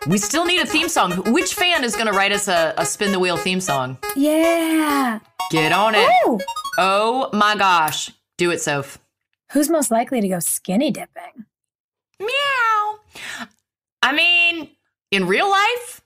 We 0.07 0.17
still 0.19 0.45
need 0.45 0.61
a 0.61 0.65
theme 0.67 0.87
song. 0.89 1.11
Which 1.33 1.53
fan 1.55 1.83
is 1.83 1.95
going 1.95 2.05
to 2.07 2.13
write 2.13 2.31
us 2.31 2.47
a, 2.47 2.73
a 2.77 2.85
spin 2.85 3.11
the 3.11 3.19
wheel 3.19 3.37
theme 3.37 3.59
song? 3.59 3.97
Yeah. 4.15 5.19
Get 5.49 5.71
on 5.71 5.95
it. 5.95 6.09
Ooh. 6.27 6.39
Oh 6.77 7.29
my 7.33 7.55
gosh. 7.55 8.11
Do 8.37 8.51
it, 8.51 8.61
Soph. 8.61 8.99
Who's 9.53 9.69
most 9.69 9.89
likely 9.91 10.21
to 10.21 10.27
go 10.27 10.39
skinny 10.39 10.91
dipping? 10.91 11.45
Meow. 12.19 12.99
I 14.03 14.11
mean, 14.13 14.69
in 15.11 15.25
real 15.27 15.49
life, 15.49 16.01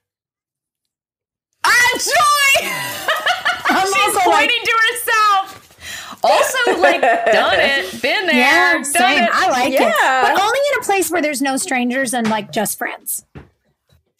ah, 1.70 1.92
Joy. 1.98 2.68
She's 3.86 3.96
also 3.96 4.30
like- 4.30 4.40
pointing 4.50 4.64
to 4.66 4.72
herself. 4.90 5.56
Also, 6.22 6.82
like, 6.82 7.00
done 7.02 7.60
it, 7.60 8.02
been 8.02 8.26
there, 8.26 8.36
Yeah, 8.36 8.74
done 8.74 8.84
same. 8.84 9.24
it. 9.24 9.30
I 9.32 9.50
like 9.52 9.72
it. 9.72 9.80
But 9.80 10.32
only 10.42 10.60
in 10.74 10.80
a 10.82 10.84
place 10.84 11.10
where 11.10 11.22
there's 11.22 11.42
no 11.42 11.56
strangers 11.56 12.14
and 12.14 12.30
like 12.30 12.52
just 12.52 12.78
friends. 12.78 13.26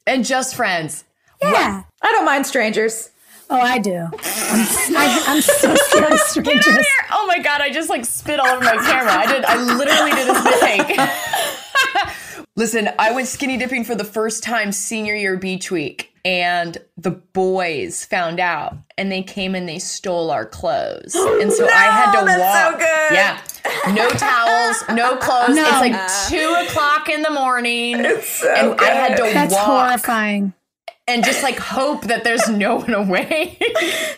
and 0.08 0.24
just 0.24 0.56
friends. 0.56 1.04
Yeah. 1.42 1.84
I 2.02 2.12
don't 2.14 2.24
mind 2.26 2.46
strangers. 2.48 3.10
Oh, 3.50 3.60
I 3.60 3.80
do. 3.80 3.96
I'm, 3.96 4.12
I, 4.14 5.24
I'm 5.28 5.42
so 5.42 5.76
scared 5.76 6.12
of 6.14 6.20
strangers. 6.20 6.66
Here. 6.76 7.06
Oh 7.12 7.26
my 7.28 7.40
god! 7.40 7.60
I 7.62 7.70
just 7.72 7.90
like 7.90 8.06
spit 8.06 8.40
all 8.40 8.48
over 8.48 8.64
my 8.64 8.78
camera. 8.78 9.12
I 9.12 9.26
did. 9.26 9.44
I 9.44 9.58
literally 9.58 10.12
did 10.12 10.30
a 10.30 10.36
spit 10.36 10.60
take. 10.62 11.00
Listen, 12.60 12.90
I 13.00 13.14
went 13.14 13.30
skinny 13.30 13.56
dipping 13.56 13.86
for 13.86 13.96
the 13.96 14.04
first 14.04 14.44
time 14.44 14.74
senior 14.74 15.16
year 15.16 15.38
beach 15.38 15.72
week, 15.72 16.12
and 16.26 16.78
the 16.98 17.12
boys 17.12 18.04
found 18.04 18.38
out, 18.42 18.76
and 18.98 19.10
they 19.10 19.24
came 19.24 19.56
and 19.56 19.68
they 19.68 19.80
stole 19.80 20.30
our 20.30 20.46
clothes, 20.46 21.16
and 21.16 21.54
so 21.54 21.66
I 21.70 21.84
had 21.84 22.20
to 22.20 22.26
that's 22.26 22.38
so 22.38 22.72
walk. 22.72 22.80
good. 22.80 23.14
Yeah, 23.16 23.94
no 23.94 24.10
towels, 24.10 24.84
no 24.94 25.16
clothes. 25.22 25.56
No. 25.56 25.64
It's 25.66 25.80
like 25.80 26.30
two 26.30 26.68
o'clock 26.68 27.08
in 27.08 27.22
the 27.22 27.30
morning, 27.30 27.96
and 27.96 28.06
I 28.82 28.86
had 28.90 29.16
to 29.16 29.24
walk. 29.24 29.34
That's 29.34 29.54
walk 29.54 29.66
horrifying. 29.66 30.52
and 31.08 31.24
just 31.24 31.42
like 31.44 31.60
hope 31.60 32.04
that 32.08 32.26
there's 32.26 32.50
no 32.50 32.76
one 32.76 32.94
away. 32.94 33.58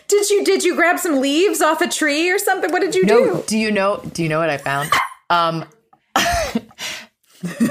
Did 0.08 0.30
you 0.30 0.44
did 0.44 0.64
you 0.64 0.74
grab 0.74 0.98
some 0.98 1.20
leaves 1.20 1.62
off 1.62 1.80
a 1.80 1.86
tree 1.88 2.28
or 2.28 2.40
something? 2.40 2.72
What 2.72 2.80
did 2.82 2.96
you 2.96 3.04
No, 3.04 3.36
do? 3.36 3.44
do 3.46 3.56
you 3.56 3.70
know? 3.70 4.02
Do 4.14 4.24
you 4.24 4.28
know 4.28 4.40
what 4.40 4.50
I 4.50 4.56
found? 4.58 4.90
Um, 5.30 5.64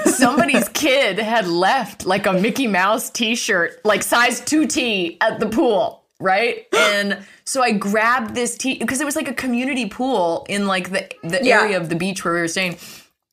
somebody's 0.05 0.67
kid 0.69 1.19
had 1.19 1.47
left 1.47 2.05
like 2.05 2.25
a 2.25 2.33
Mickey 2.33 2.67
Mouse 2.67 3.09
T-shirt, 3.09 3.81
like 3.85 4.03
size 4.03 4.41
two 4.41 4.67
T, 4.67 5.17
at 5.21 5.39
the 5.39 5.47
pool, 5.47 6.03
right? 6.19 6.65
And 6.73 7.19
so 7.45 7.61
I 7.63 7.71
grabbed 7.71 8.35
this 8.35 8.57
T 8.57 8.77
because 8.77 9.01
it 9.01 9.05
was 9.05 9.15
like 9.15 9.27
a 9.27 9.33
community 9.33 9.87
pool 9.87 10.45
in 10.49 10.67
like 10.67 10.89
the 10.91 11.09
the 11.23 11.39
Yeah. 11.43 11.61
area 11.61 11.77
of 11.77 11.89
the 11.89 11.95
beach 11.95 12.23
where 12.23 12.33
we 12.33 12.41
were 12.41 12.47
staying. 12.47 12.77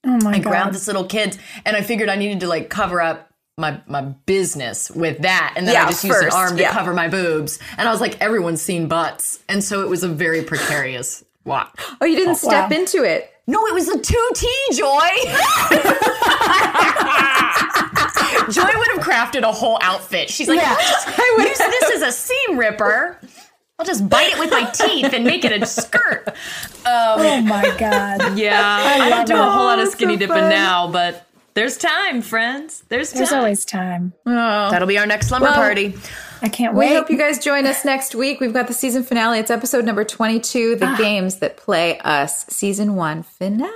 Oh 0.06 0.10
my 0.10 0.19
god 0.20 0.35
I 0.35 0.39
god. 0.39 0.51
grabbed 0.51 0.74
this 0.74 0.86
little 0.86 1.05
kid, 1.05 1.36
and 1.66 1.77
I 1.77 1.82
figured 1.82 2.09
I 2.09 2.16
needed 2.16 2.40
to 2.40 2.47
like 2.48 2.69
cover 2.70 3.01
up 3.01 3.31
my 3.59 3.81
my 3.89 4.02
business 4.02 4.90
with 4.90 5.19
that, 5.23 5.55
and 5.56 5.66
then 5.66 5.74
Yeah, 5.74 5.85
I 5.86 5.89
just 5.89 6.05
used 6.05 6.23
an 6.23 6.31
arm 6.31 6.56
to 6.56 6.62
yeah. 6.62 6.73
cover 6.73 6.94
my 6.94 7.09
boobs, 7.09 7.59
and 7.77 7.89
I 7.89 7.93
was 7.93 8.01
like, 8.01 8.20
everyone's 8.20 8.62
seen 8.62 8.86
butts, 8.86 9.40
and 9.48 9.62
so 9.62 9.81
it 9.82 9.89
was 9.89 10.05
a 10.05 10.09
very 10.09 10.43
precarious 10.43 11.24
walk. 11.44 11.78
Oh, 12.01 12.06
you 12.06 12.15
didn't 12.16 12.36
step 12.36 12.70
wow. 12.70 12.77
into 12.77 13.02
it. 13.02 13.32
No, 13.49 13.65
it 13.66 13.75
was 13.75 13.89
a 13.89 13.99
two 13.99 14.31
T 14.35 14.47
Joy. 14.73 14.79
Joy 18.53 18.70
would 18.79 18.89
have 18.93 19.01
crafted 19.01 19.43
a 19.43 19.51
whole 19.51 19.79
outfit. 19.83 20.29
She's 20.29 20.49
like, 20.49 20.61
Yeah. 20.61 20.77
I'll 20.79 21.39
just 21.39 21.49
use 21.49 21.59
this 21.59 21.91
as 21.97 22.03
a 22.03 22.12
seam 22.12 22.59
ripper. 22.59 23.19
I'll 23.79 23.87
just 23.87 24.07
bite 24.09 24.33
it 24.33 24.39
with 24.39 24.51
my 24.51 24.65
teeth 24.70 25.15
and 25.15 25.25
make 25.25 25.45
it 25.45 25.62
a 25.62 25.65
skirt. 25.65 26.25
Um, 26.29 26.35
oh 26.85 27.41
my 27.43 27.75
god. 27.79 28.37
Yeah, 28.37 28.61
I, 28.61 29.09
love 29.09 29.27
don't 29.27 29.37
do 29.37 29.43
a 29.43 29.51
whole 29.51 29.65
lot 29.65 29.79
of 29.79 29.89
skinny 29.89 30.15
so 30.15 30.19
dipping 30.19 30.35
fun. 30.35 30.51
now, 30.51 30.91
but 30.91 31.27
there's 31.55 31.79
time, 31.79 32.20
friends. 32.20 32.83
There's 32.89 33.12
time. 33.12 33.19
There's 33.19 33.33
always 33.33 33.65
time. 33.65 34.12
Oh. 34.27 34.70
That'll 34.70 34.89
be 34.89 34.99
our 34.99 35.07
next 35.07 35.29
slumber 35.29 35.47
Well, 35.47 35.55
party. 35.55 35.95
I 36.43 36.48
can't 36.48 36.74
wait. 36.74 36.90
We 36.90 36.94
hope 36.97 37.10
you 37.10 37.19
guys 37.19 37.39
join 37.39 37.66
us 37.66 37.85
next 37.85 38.15
week. 38.15 38.40
We've 38.40 38.52
got 38.52 38.66
the 38.66 38.73
season 38.73 39.02
finale. 39.02 39.39
It's 39.39 39.51
episode 39.51 39.85
number 39.85 40.05
22, 40.05 40.77
The 40.77 40.86
ah. 40.86 40.97
Games 40.97 41.36
That 41.36 41.56
Play 41.56 41.98
Us, 41.98 42.47
season 42.47 42.94
one 42.94 43.23
finale. 43.23 43.69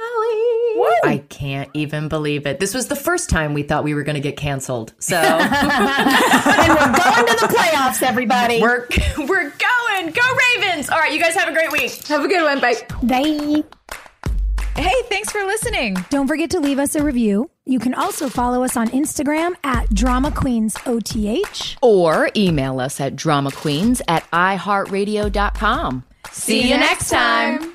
I 1.05 1.22
can't 1.28 1.70
even 1.74 2.09
believe 2.09 2.47
it. 2.47 2.59
This 2.59 2.74
was 2.74 2.89
the 2.89 2.97
first 2.97 3.28
time 3.28 3.55
we 3.55 3.62
thought 3.62 3.84
we 3.84 3.94
were 3.94 4.02
going 4.02 4.14
to 4.14 4.20
get 4.20 4.36
canceled. 4.36 4.93
So 4.98 5.16
and 5.16 5.51
we're 5.51 6.93
going 6.93 7.26
to 7.26 7.36
the 7.40 7.55
playoffs, 7.55 8.02
everybody. 8.02 8.60
we're 8.60 8.86
we're 9.18 9.51
going. 9.51 10.12
Go 10.12 10.22
Ravens! 10.56 10.90
All 10.90 10.98
right, 10.98 11.12
you 11.12 11.20
guys 11.20 11.34
have 11.34 11.48
a 11.48 11.52
great 11.52 11.70
week. 11.70 12.06
Have 12.06 12.24
a 12.24 12.28
good 12.28 12.43
one. 12.43 12.60
Bye. 12.60 12.74
Bye. 13.02 13.62
Hey, 14.74 15.02
thanks 15.09 15.30
for 15.30 15.44
listening. 15.44 15.97
Don't 16.10 16.26
forget 16.26 16.51
to 16.51 16.60
leave 16.60 16.78
us 16.78 16.94
a 16.94 17.02
review. 17.02 17.52
You 17.64 17.78
can 17.78 17.94
also 17.94 18.28
follow 18.28 18.64
us 18.64 18.76
on 18.76 18.89
Instagram 18.89 19.55
at 19.62 19.89
Drama 19.94 20.32
Queens 20.32 20.76
OTH. 20.84 21.76
Or 21.80 22.28
email 22.34 22.80
us 22.80 23.01
at 23.01 23.14
dramaqueens 23.14 24.01
at 24.09 24.28
iheartradio.com. 24.32 26.02
See 26.32 26.68
you 26.68 26.76
next 26.76 27.09
time. 27.10 27.72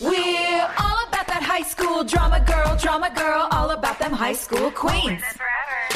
We're 0.00 0.10
all 0.10 0.98
about 1.08 1.26
that 1.28 1.40
high 1.42 1.62
school 1.62 2.02
drama 2.04 2.40
girl, 2.44 2.76
drama 2.78 3.10
girl, 3.14 3.46
all 3.52 3.70
about 3.70 3.98
them 4.00 4.12
high 4.12 4.32
school 4.32 4.70
queens. 4.72 5.22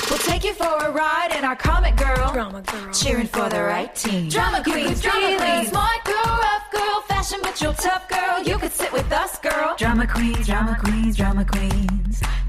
We'll 0.09 0.19
take 0.21 0.45
you 0.45 0.55
for 0.55 0.65
a 0.77 0.91
ride 0.93 1.35
in 1.37 1.45
our 1.45 1.57
comic 1.57 1.97
girl, 1.97 2.33
Drama 2.33 2.63
girl. 2.63 2.93
cheering 2.93 3.27
for 3.27 3.49
the 3.49 3.63
right 3.63 3.95
team. 3.95 4.29
Drama 4.29 4.63
queens, 4.63 5.03
drama 5.03 5.37
queens, 5.37 5.69
smart 5.69 6.05
girl, 6.05 6.15
rough 6.25 6.71
girl, 6.73 7.01
fashion 7.09 7.41
but 7.43 7.61
you're 7.61 7.75
tough 7.75 8.09
girl. 8.09 8.43
You 8.45 8.57
could 8.57 8.73
sit 8.73 8.93
with 8.93 9.11
us, 9.13 9.39
girl. 9.41 9.75
Drama 9.77 10.07
queens, 10.07 10.47
drama 10.47 10.77
queens, 10.83 11.17
drama 11.17 11.45
queens, 11.45 12.23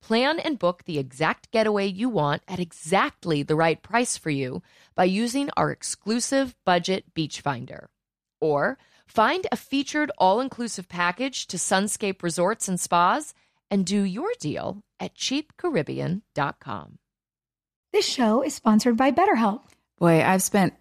Plan 0.00 0.38
and 0.38 0.58
book 0.58 0.84
the 0.84 0.98
exact 0.98 1.50
getaway 1.50 1.86
you 1.86 2.08
want 2.08 2.42
at 2.48 2.60
exactly 2.60 3.42
the 3.42 3.56
right 3.56 3.82
price 3.82 4.16
for 4.16 4.30
you 4.30 4.62
by 4.94 5.04
using 5.04 5.50
our 5.56 5.70
exclusive 5.70 6.54
budget 6.64 7.12
beach 7.14 7.40
finder. 7.40 7.90
Or 8.40 8.78
find 9.06 9.46
a 9.50 9.56
featured 9.56 10.10
all 10.18 10.40
inclusive 10.40 10.88
package 10.88 11.46
to 11.48 11.56
Sunscape 11.56 12.22
Resorts 12.22 12.68
and 12.68 12.78
Spas 12.78 13.34
and 13.70 13.84
do 13.84 14.02
your 14.02 14.30
deal 14.38 14.82
at 15.00 15.14
cheapcaribbean.com. 15.14 16.98
This 17.92 18.06
show 18.06 18.42
is 18.42 18.54
sponsored 18.54 18.96
by 18.96 19.12
BetterHelp. 19.12 19.62
Boy, 19.98 20.22
I've 20.22 20.42
spent 20.42 20.74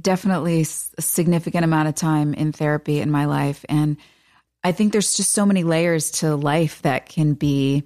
definitely 0.00 0.62
a 0.62 1.02
significant 1.02 1.64
amount 1.64 1.88
of 1.88 1.94
time 1.94 2.34
in 2.34 2.52
therapy 2.52 3.00
in 3.00 3.10
my 3.10 3.26
life. 3.26 3.64
And 3.68 3.96
I 4.62 4.72
think 4.72 4.92
there's 4.92 5.16
just 5.16 5.32
so 5.32 5.46
many 5.46 5.62
layers 5.62 6.10
to 6.12 6.36
life 6.36 6.82
that 6.82 7.08
can 7.08 7.34
be 7.34 7.84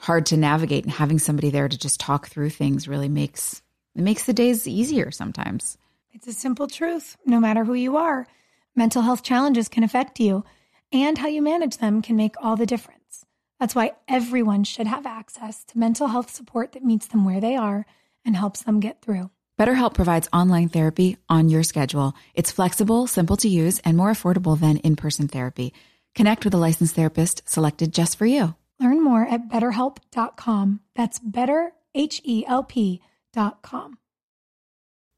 hard 0.00 0.26
to 0.26 0.36
navigate. 0.36 0.84
And 0.84 0.92
having 0.92 1.18
somebody 1.18 1.50
there 1.50 1.68
to 1.68 1.78
just 1.78 2.00
talk 2.00 2.28
through 2.28 2.50
things 2.50 2.88
really 2.88 3.08
makes 3.08 3.62
it 3.94 4.02
makes 4.02 4.24
the 4.24 4.32
days 4.32 4.66
easier 4.66 5.10
sometimes. 5.10 5.76
It's 6.12 6.26
a 6.26 6.32
simple 6.32 6.66
truth. 6.66 7.16
No 7.24 7.40
matter 7.40 7.64
who 7.64 7.74
you 7.74 7.96
are, 7.96 8.26
mental 8.74 9.02
health 9.02 9.22
challenges 9.22 9.68
can 9.68 9.84
affect 9.84 10.20
you, 10.20 10.44
and 10.92 11.18
how 11.18 11.28
you 11.28 11.42
manage 11.42 11.78
them 11.78 12.02
can 12.02 12.16
make 12.16 12.34
all 12.40 12.56
the 12.56 12.66
difference. 12.66 13.24
That's 13.58 13.74
why 13.74 13.92
everyone 14.08 14.64
should 14.64 14.86
have 14.86 15.06
access 15.06 15.64
to 15.64 15.78
mental 15.78 16.08
health 16.08 16.30
support 16.30 16.72
that 16.72 16.84
meets 16.84 17.08
them 17.08 17.24
where 17.24 17.40
they 17.40 17.56
are 17.56 17.84
and 18.24 18.36
helps 18.36 18.62
them 18.62 18.80
get 18.80 19.02
through. 19.02 19.30
BetterHelp 19.58 19.92
provides 19.92 20.28
online 20.32 20.70
therapy 20.70 21.18
on 21.28 21.50
your 21.50 21.62
schedule. 21.62 22.14
It's 22.34 22.50
flexible, 22.50 23.06
simple 23.06 23.36
to 23.36 23.48
use, 23.48 23.78
and 23.80 23.96
more 23.96 24.10
affordable 24.10 24.58
than 24.58 24.78
in 24.78 24.96
person 24.96 25.28
therapy. 25.28 25.74
Connect 26.14 26.44
with 26.44 26.54
a 26.54 26.58
licensed 26.58 26.94
therapist 26.94 27.46
selected 27.46 27.92
just 27.92 28.16
for 28.16 28.24
you. 28.24 28.54
Learn 28.80 29.04
more 29.04 29.26
at 29.26 29.48
betterhelp.com. 29.48 30.80
That's 30.96 31.18
better, 31.18 31.72
H 31.94 32.22
E 32.24 32.44
L 32.46 32.64
P.com. 32.64 33.98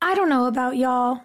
I 0.00 0.14
don't 0.16 0.28
know 0.28 0.46
about 0.46 0.76
y'all. 0.76 1.20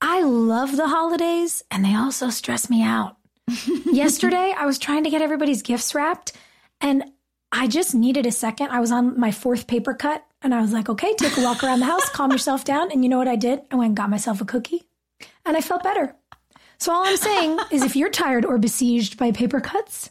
I 0.00 0.22
love 0.22 0.76
the 0.76 0.86
holidays, 0.86 1.64
and 1.70 1.84
they 1.84 1.94
also 1.94 2.30
stress 2.30 2.70
me 2.70 2.82
out. 2.82 3.16
Yesterday, 3.86 4.54
I 4.56 4.64
was 4.66 4.78
trying 4.78 5.04
to 5.04 5.10
get 5.10 5.20
everybody's 5.20 5.62
gifts 5.62 5.94
wrapped, 5.94 6.32
and 6.80 7.04
I 7.50 7.66
just 7.66 7.94
needed 7.94 8.24
a 8.24 8.32
second. 8.32 8.68
I 8.70 8.78
was 8.78 8.92
on 8.92 9.18
my 9.18 9.32
fourth 9.32 9.66
paper 9.66 9.92
cut, 9.92 10.24
and 10.42 10.54
I 10.54 10.60
was 10.60 10.72
like, 10.72 10.88
okay, 10.88 11.14
take 11.14 11.36
a 11.36 11.42
walk 11.42 11.64
around 11.64 11.80
the 11.80 11.86
house, 11.86 12.08
calm 12.10 12.30
yourself 12.30 12.64
down. 12.64 12.92
And 12.92 13.02
you 13.02 13.10
know 13.10 13.18
what 13.18 13.28
I 13.28 13.36
did? 13.36 13.62
I 13.70 13.74
went 13.74 13.88
and 13.88 13.96
got 13.96 14.08
myself 14.08 14.40
a 14.40 14.44
cookie, 14.44 14.84
and 15.44 15.56
I 15.56 15.60
felt 15.60 15.82
better. 15.82 16.14
So 16.78 16.92
all 16.92 17.04
I'm 17.04 17.16
saying 17.16 17.58
is 17.72 17.82
if 17.82 17.96
you're 17.96 18.10
tired 18.10 18.46
or 18.46 18.56
besieged 18.58 19.18
by 19.18 19.32
paper 19.32 19.60
cuts, 19.60 20.10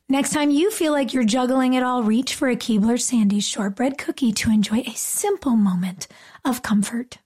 Next 0.11 0.33
time 0.33 0.51
you 0.51 0.71
feel 0.71 0.91
like 0.91 1.13
you're 1.13 1.23
juggling 1.23 1.75
it 1.75 1.83
all, 1.83 2.03
reach 2.03 2.35
for 2.35 2.49
a 2.49 2.55
Keebler 2.57 2.99
Sandy's 2.99 3.47
shortbread 3.47 3.97
cookie 3.97 4.33
to 4.33 4.51
enjoy 4.51 4.79
a 4.79 4.91
simple 4.93 5.55
moment 5.55 6.09
of 6.43 6.61
comfort. 6.61 7.19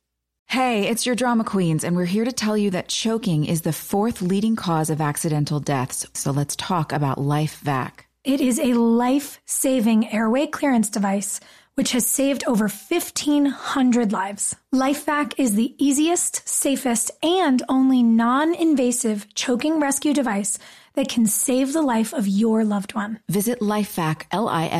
Hey, 0.45 0.87
it's 0.87 1.03
your 1.03 1.15
drama 1.15 1.43
queens, 1.45 1.83
and 1.83 1.95
we're 1.95 2.05
here 2.05 2.25
to 2.25 2.31
tell 2.31 2.55
you 2.55 2.69
that 2.69 2.87
choking 2.87 3.43
is 3.43 3.61
the 3.61 3.73
fourth 3.73 4.21
leading 4.21 4.55
cause 4.55 4.91
of 4.91 5.01
accidental 5.01 5.59
deaths. 5.59 6.05
So 6.13 6.29
let's 6.29 6.55
talk 6.55 6.91
about 6.91 7.17
LifeVac. 7.17 8.01
It 8.23 8.39
is 8.39 8.59
a 8.59 8.75
life 8.75 9.41
saving 9.45 10.13
airway 10.13 10.45
clearance 10.45 10.91
device 10.91 11.39
which 11.75 11.91
has 11.91 12.07
saved 12.07 12.43
over 12.47 12.69
1,500 12.69 14.11
lives. 14.11 14.55
LifeVac 14.73 15.33
is 15.37 15.55
the 15.55 15.75
easiest, 15.77 16.47
safest, 16.47 17.11
and 17.21 17.61
only 17.67 18.01
non 18.01 18.55
invasive 18.55 19.33
choking 19.35 19.79
rescue 19.79 20.13
device 20.13 20.57
that 20.95 21.09
can 21.09 21.25
save 21.25 21.73
the 21.73 21.81
life 21.81 22.13
of 22.13 22.27
your 22.27 22.63
loved 22.65 22.95
one. 22.95 23.19
Visit 23.29 23.59
lifevac, 23.59 24.23
L-I-F-E-V-A-C 24.31 24.71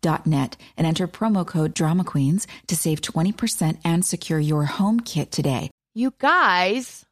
dot 0.00 0.26
net 0.26 0.56
and 0.76 0.86
enter 0.86 1.06
promo 1.06 1.46
code 1.46 1.74
Drama 1.74 2.04
Queens 2.04 2.46
to 2.66 2.76
save 2.76 3.00
20% 3.00 3.78
and 3.84 4.04
secure 4.04 4.40
your 4.40 4.64
home 4.64 5.00
kit 5.00 5.30
today. 5.30 5.70
You 5.94 6.14
guys, 6.18 7.04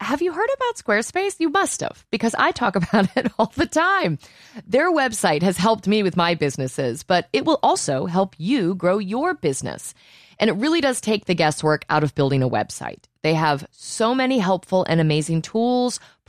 have 0.00 0.20
you 0.20 0.32
heard 0.32 0.48
about 0.54 0.76
Squarespace? 0.76 1.36
You 1.38 1.48
must 1.48 1.80
have, 1.80 2.04
because 2.10 2.34
I 2.34 2.50
talk 2.50 2.76
about 2.82 3.16
it 3.16 3.32
all 3.38 3.52
the 3.54 3.66
time. 3.66 4.18
Their 4.66 4.92
website 4.92 5.42
has 5.42 5.56
helped 5.56 5.86
me 5.86 6.02
with 6.02 6.16
my 6.16 6.34
businesses, 6.34 7.02
but 7.02 7.28
it 7.32 7.44
will 7.44 7.58
also 7.62 8.06
help 8.06 8.34
you 8.38 8.74
grow 8.74 8.98
your 8.98 9.34
business. 9.34 9.94
And 10.38 10.50
it 10.50 10.54
really 10.54 10.80
does 10.80 11.00
take 11.00 11.26
the 11.26 11.34
guesswork 11.34 11.84
out 11.88 12.02
of 12.02 12.14
building 12.14 12.42
a 12.42 12.48
website. 12.48 13.04
They 13.22 13.34
have 13.34 13.66
so 13.70 14.14
many 14.14 14.38
helpful 14.38 14.84
and 14.88 15.00
amazing 15.00 15.42
tools, 15.42 16.00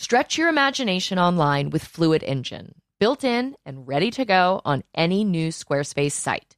Stretch 0.00 0.38
your 0.38 0.48
imagination 0.48 1.18
online 1.18 1.68
with 1.68 1.84
Fluid 1.84 2.22
Engine, 2.22 2.74
built 2.98 3.22
in 3.22 3.54
and 3.66 3.86
ready 3.86 4.10
to 4.12 4.24
go 4.24 4.62
on 4.64 4.82
any 4.94 5.24
new 5.24 5.50
Squarespace 5.50 6.12
site. 6.12 6.56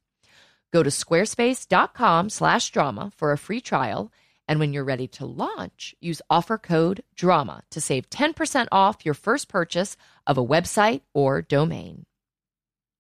Go 0.71 0.81
to 0.81 0.89
squarespace.com 0.89 2.29
slash 2.29 2.71
drama 2.71 3.11
for 3.17 3.33
a 3.33 3.37
free 3.37 3.59
trial. 3.59 4.13
And 4.47 4.61
when 4.61 4.71
you're 4.71 4.85
ready 4.85 5.09
to 5.09 5.25
launch, 5.25 5.93
use 5.99 6.21
offer 6.29 6.57
code 6.57 7.03
DRAMA 7.17 7.63
to 7.71 7.81
save 7.81 8.09
10% 8.09 8.69
off 8.71 9.03
your 9.03 9.13
first 9.13 9.49
purchase 9.49 9.97
of 10.25 10.37
a 10.37 10.45
website 10.45 11.01
or 11.13 11.41
domain. 11.41 12.05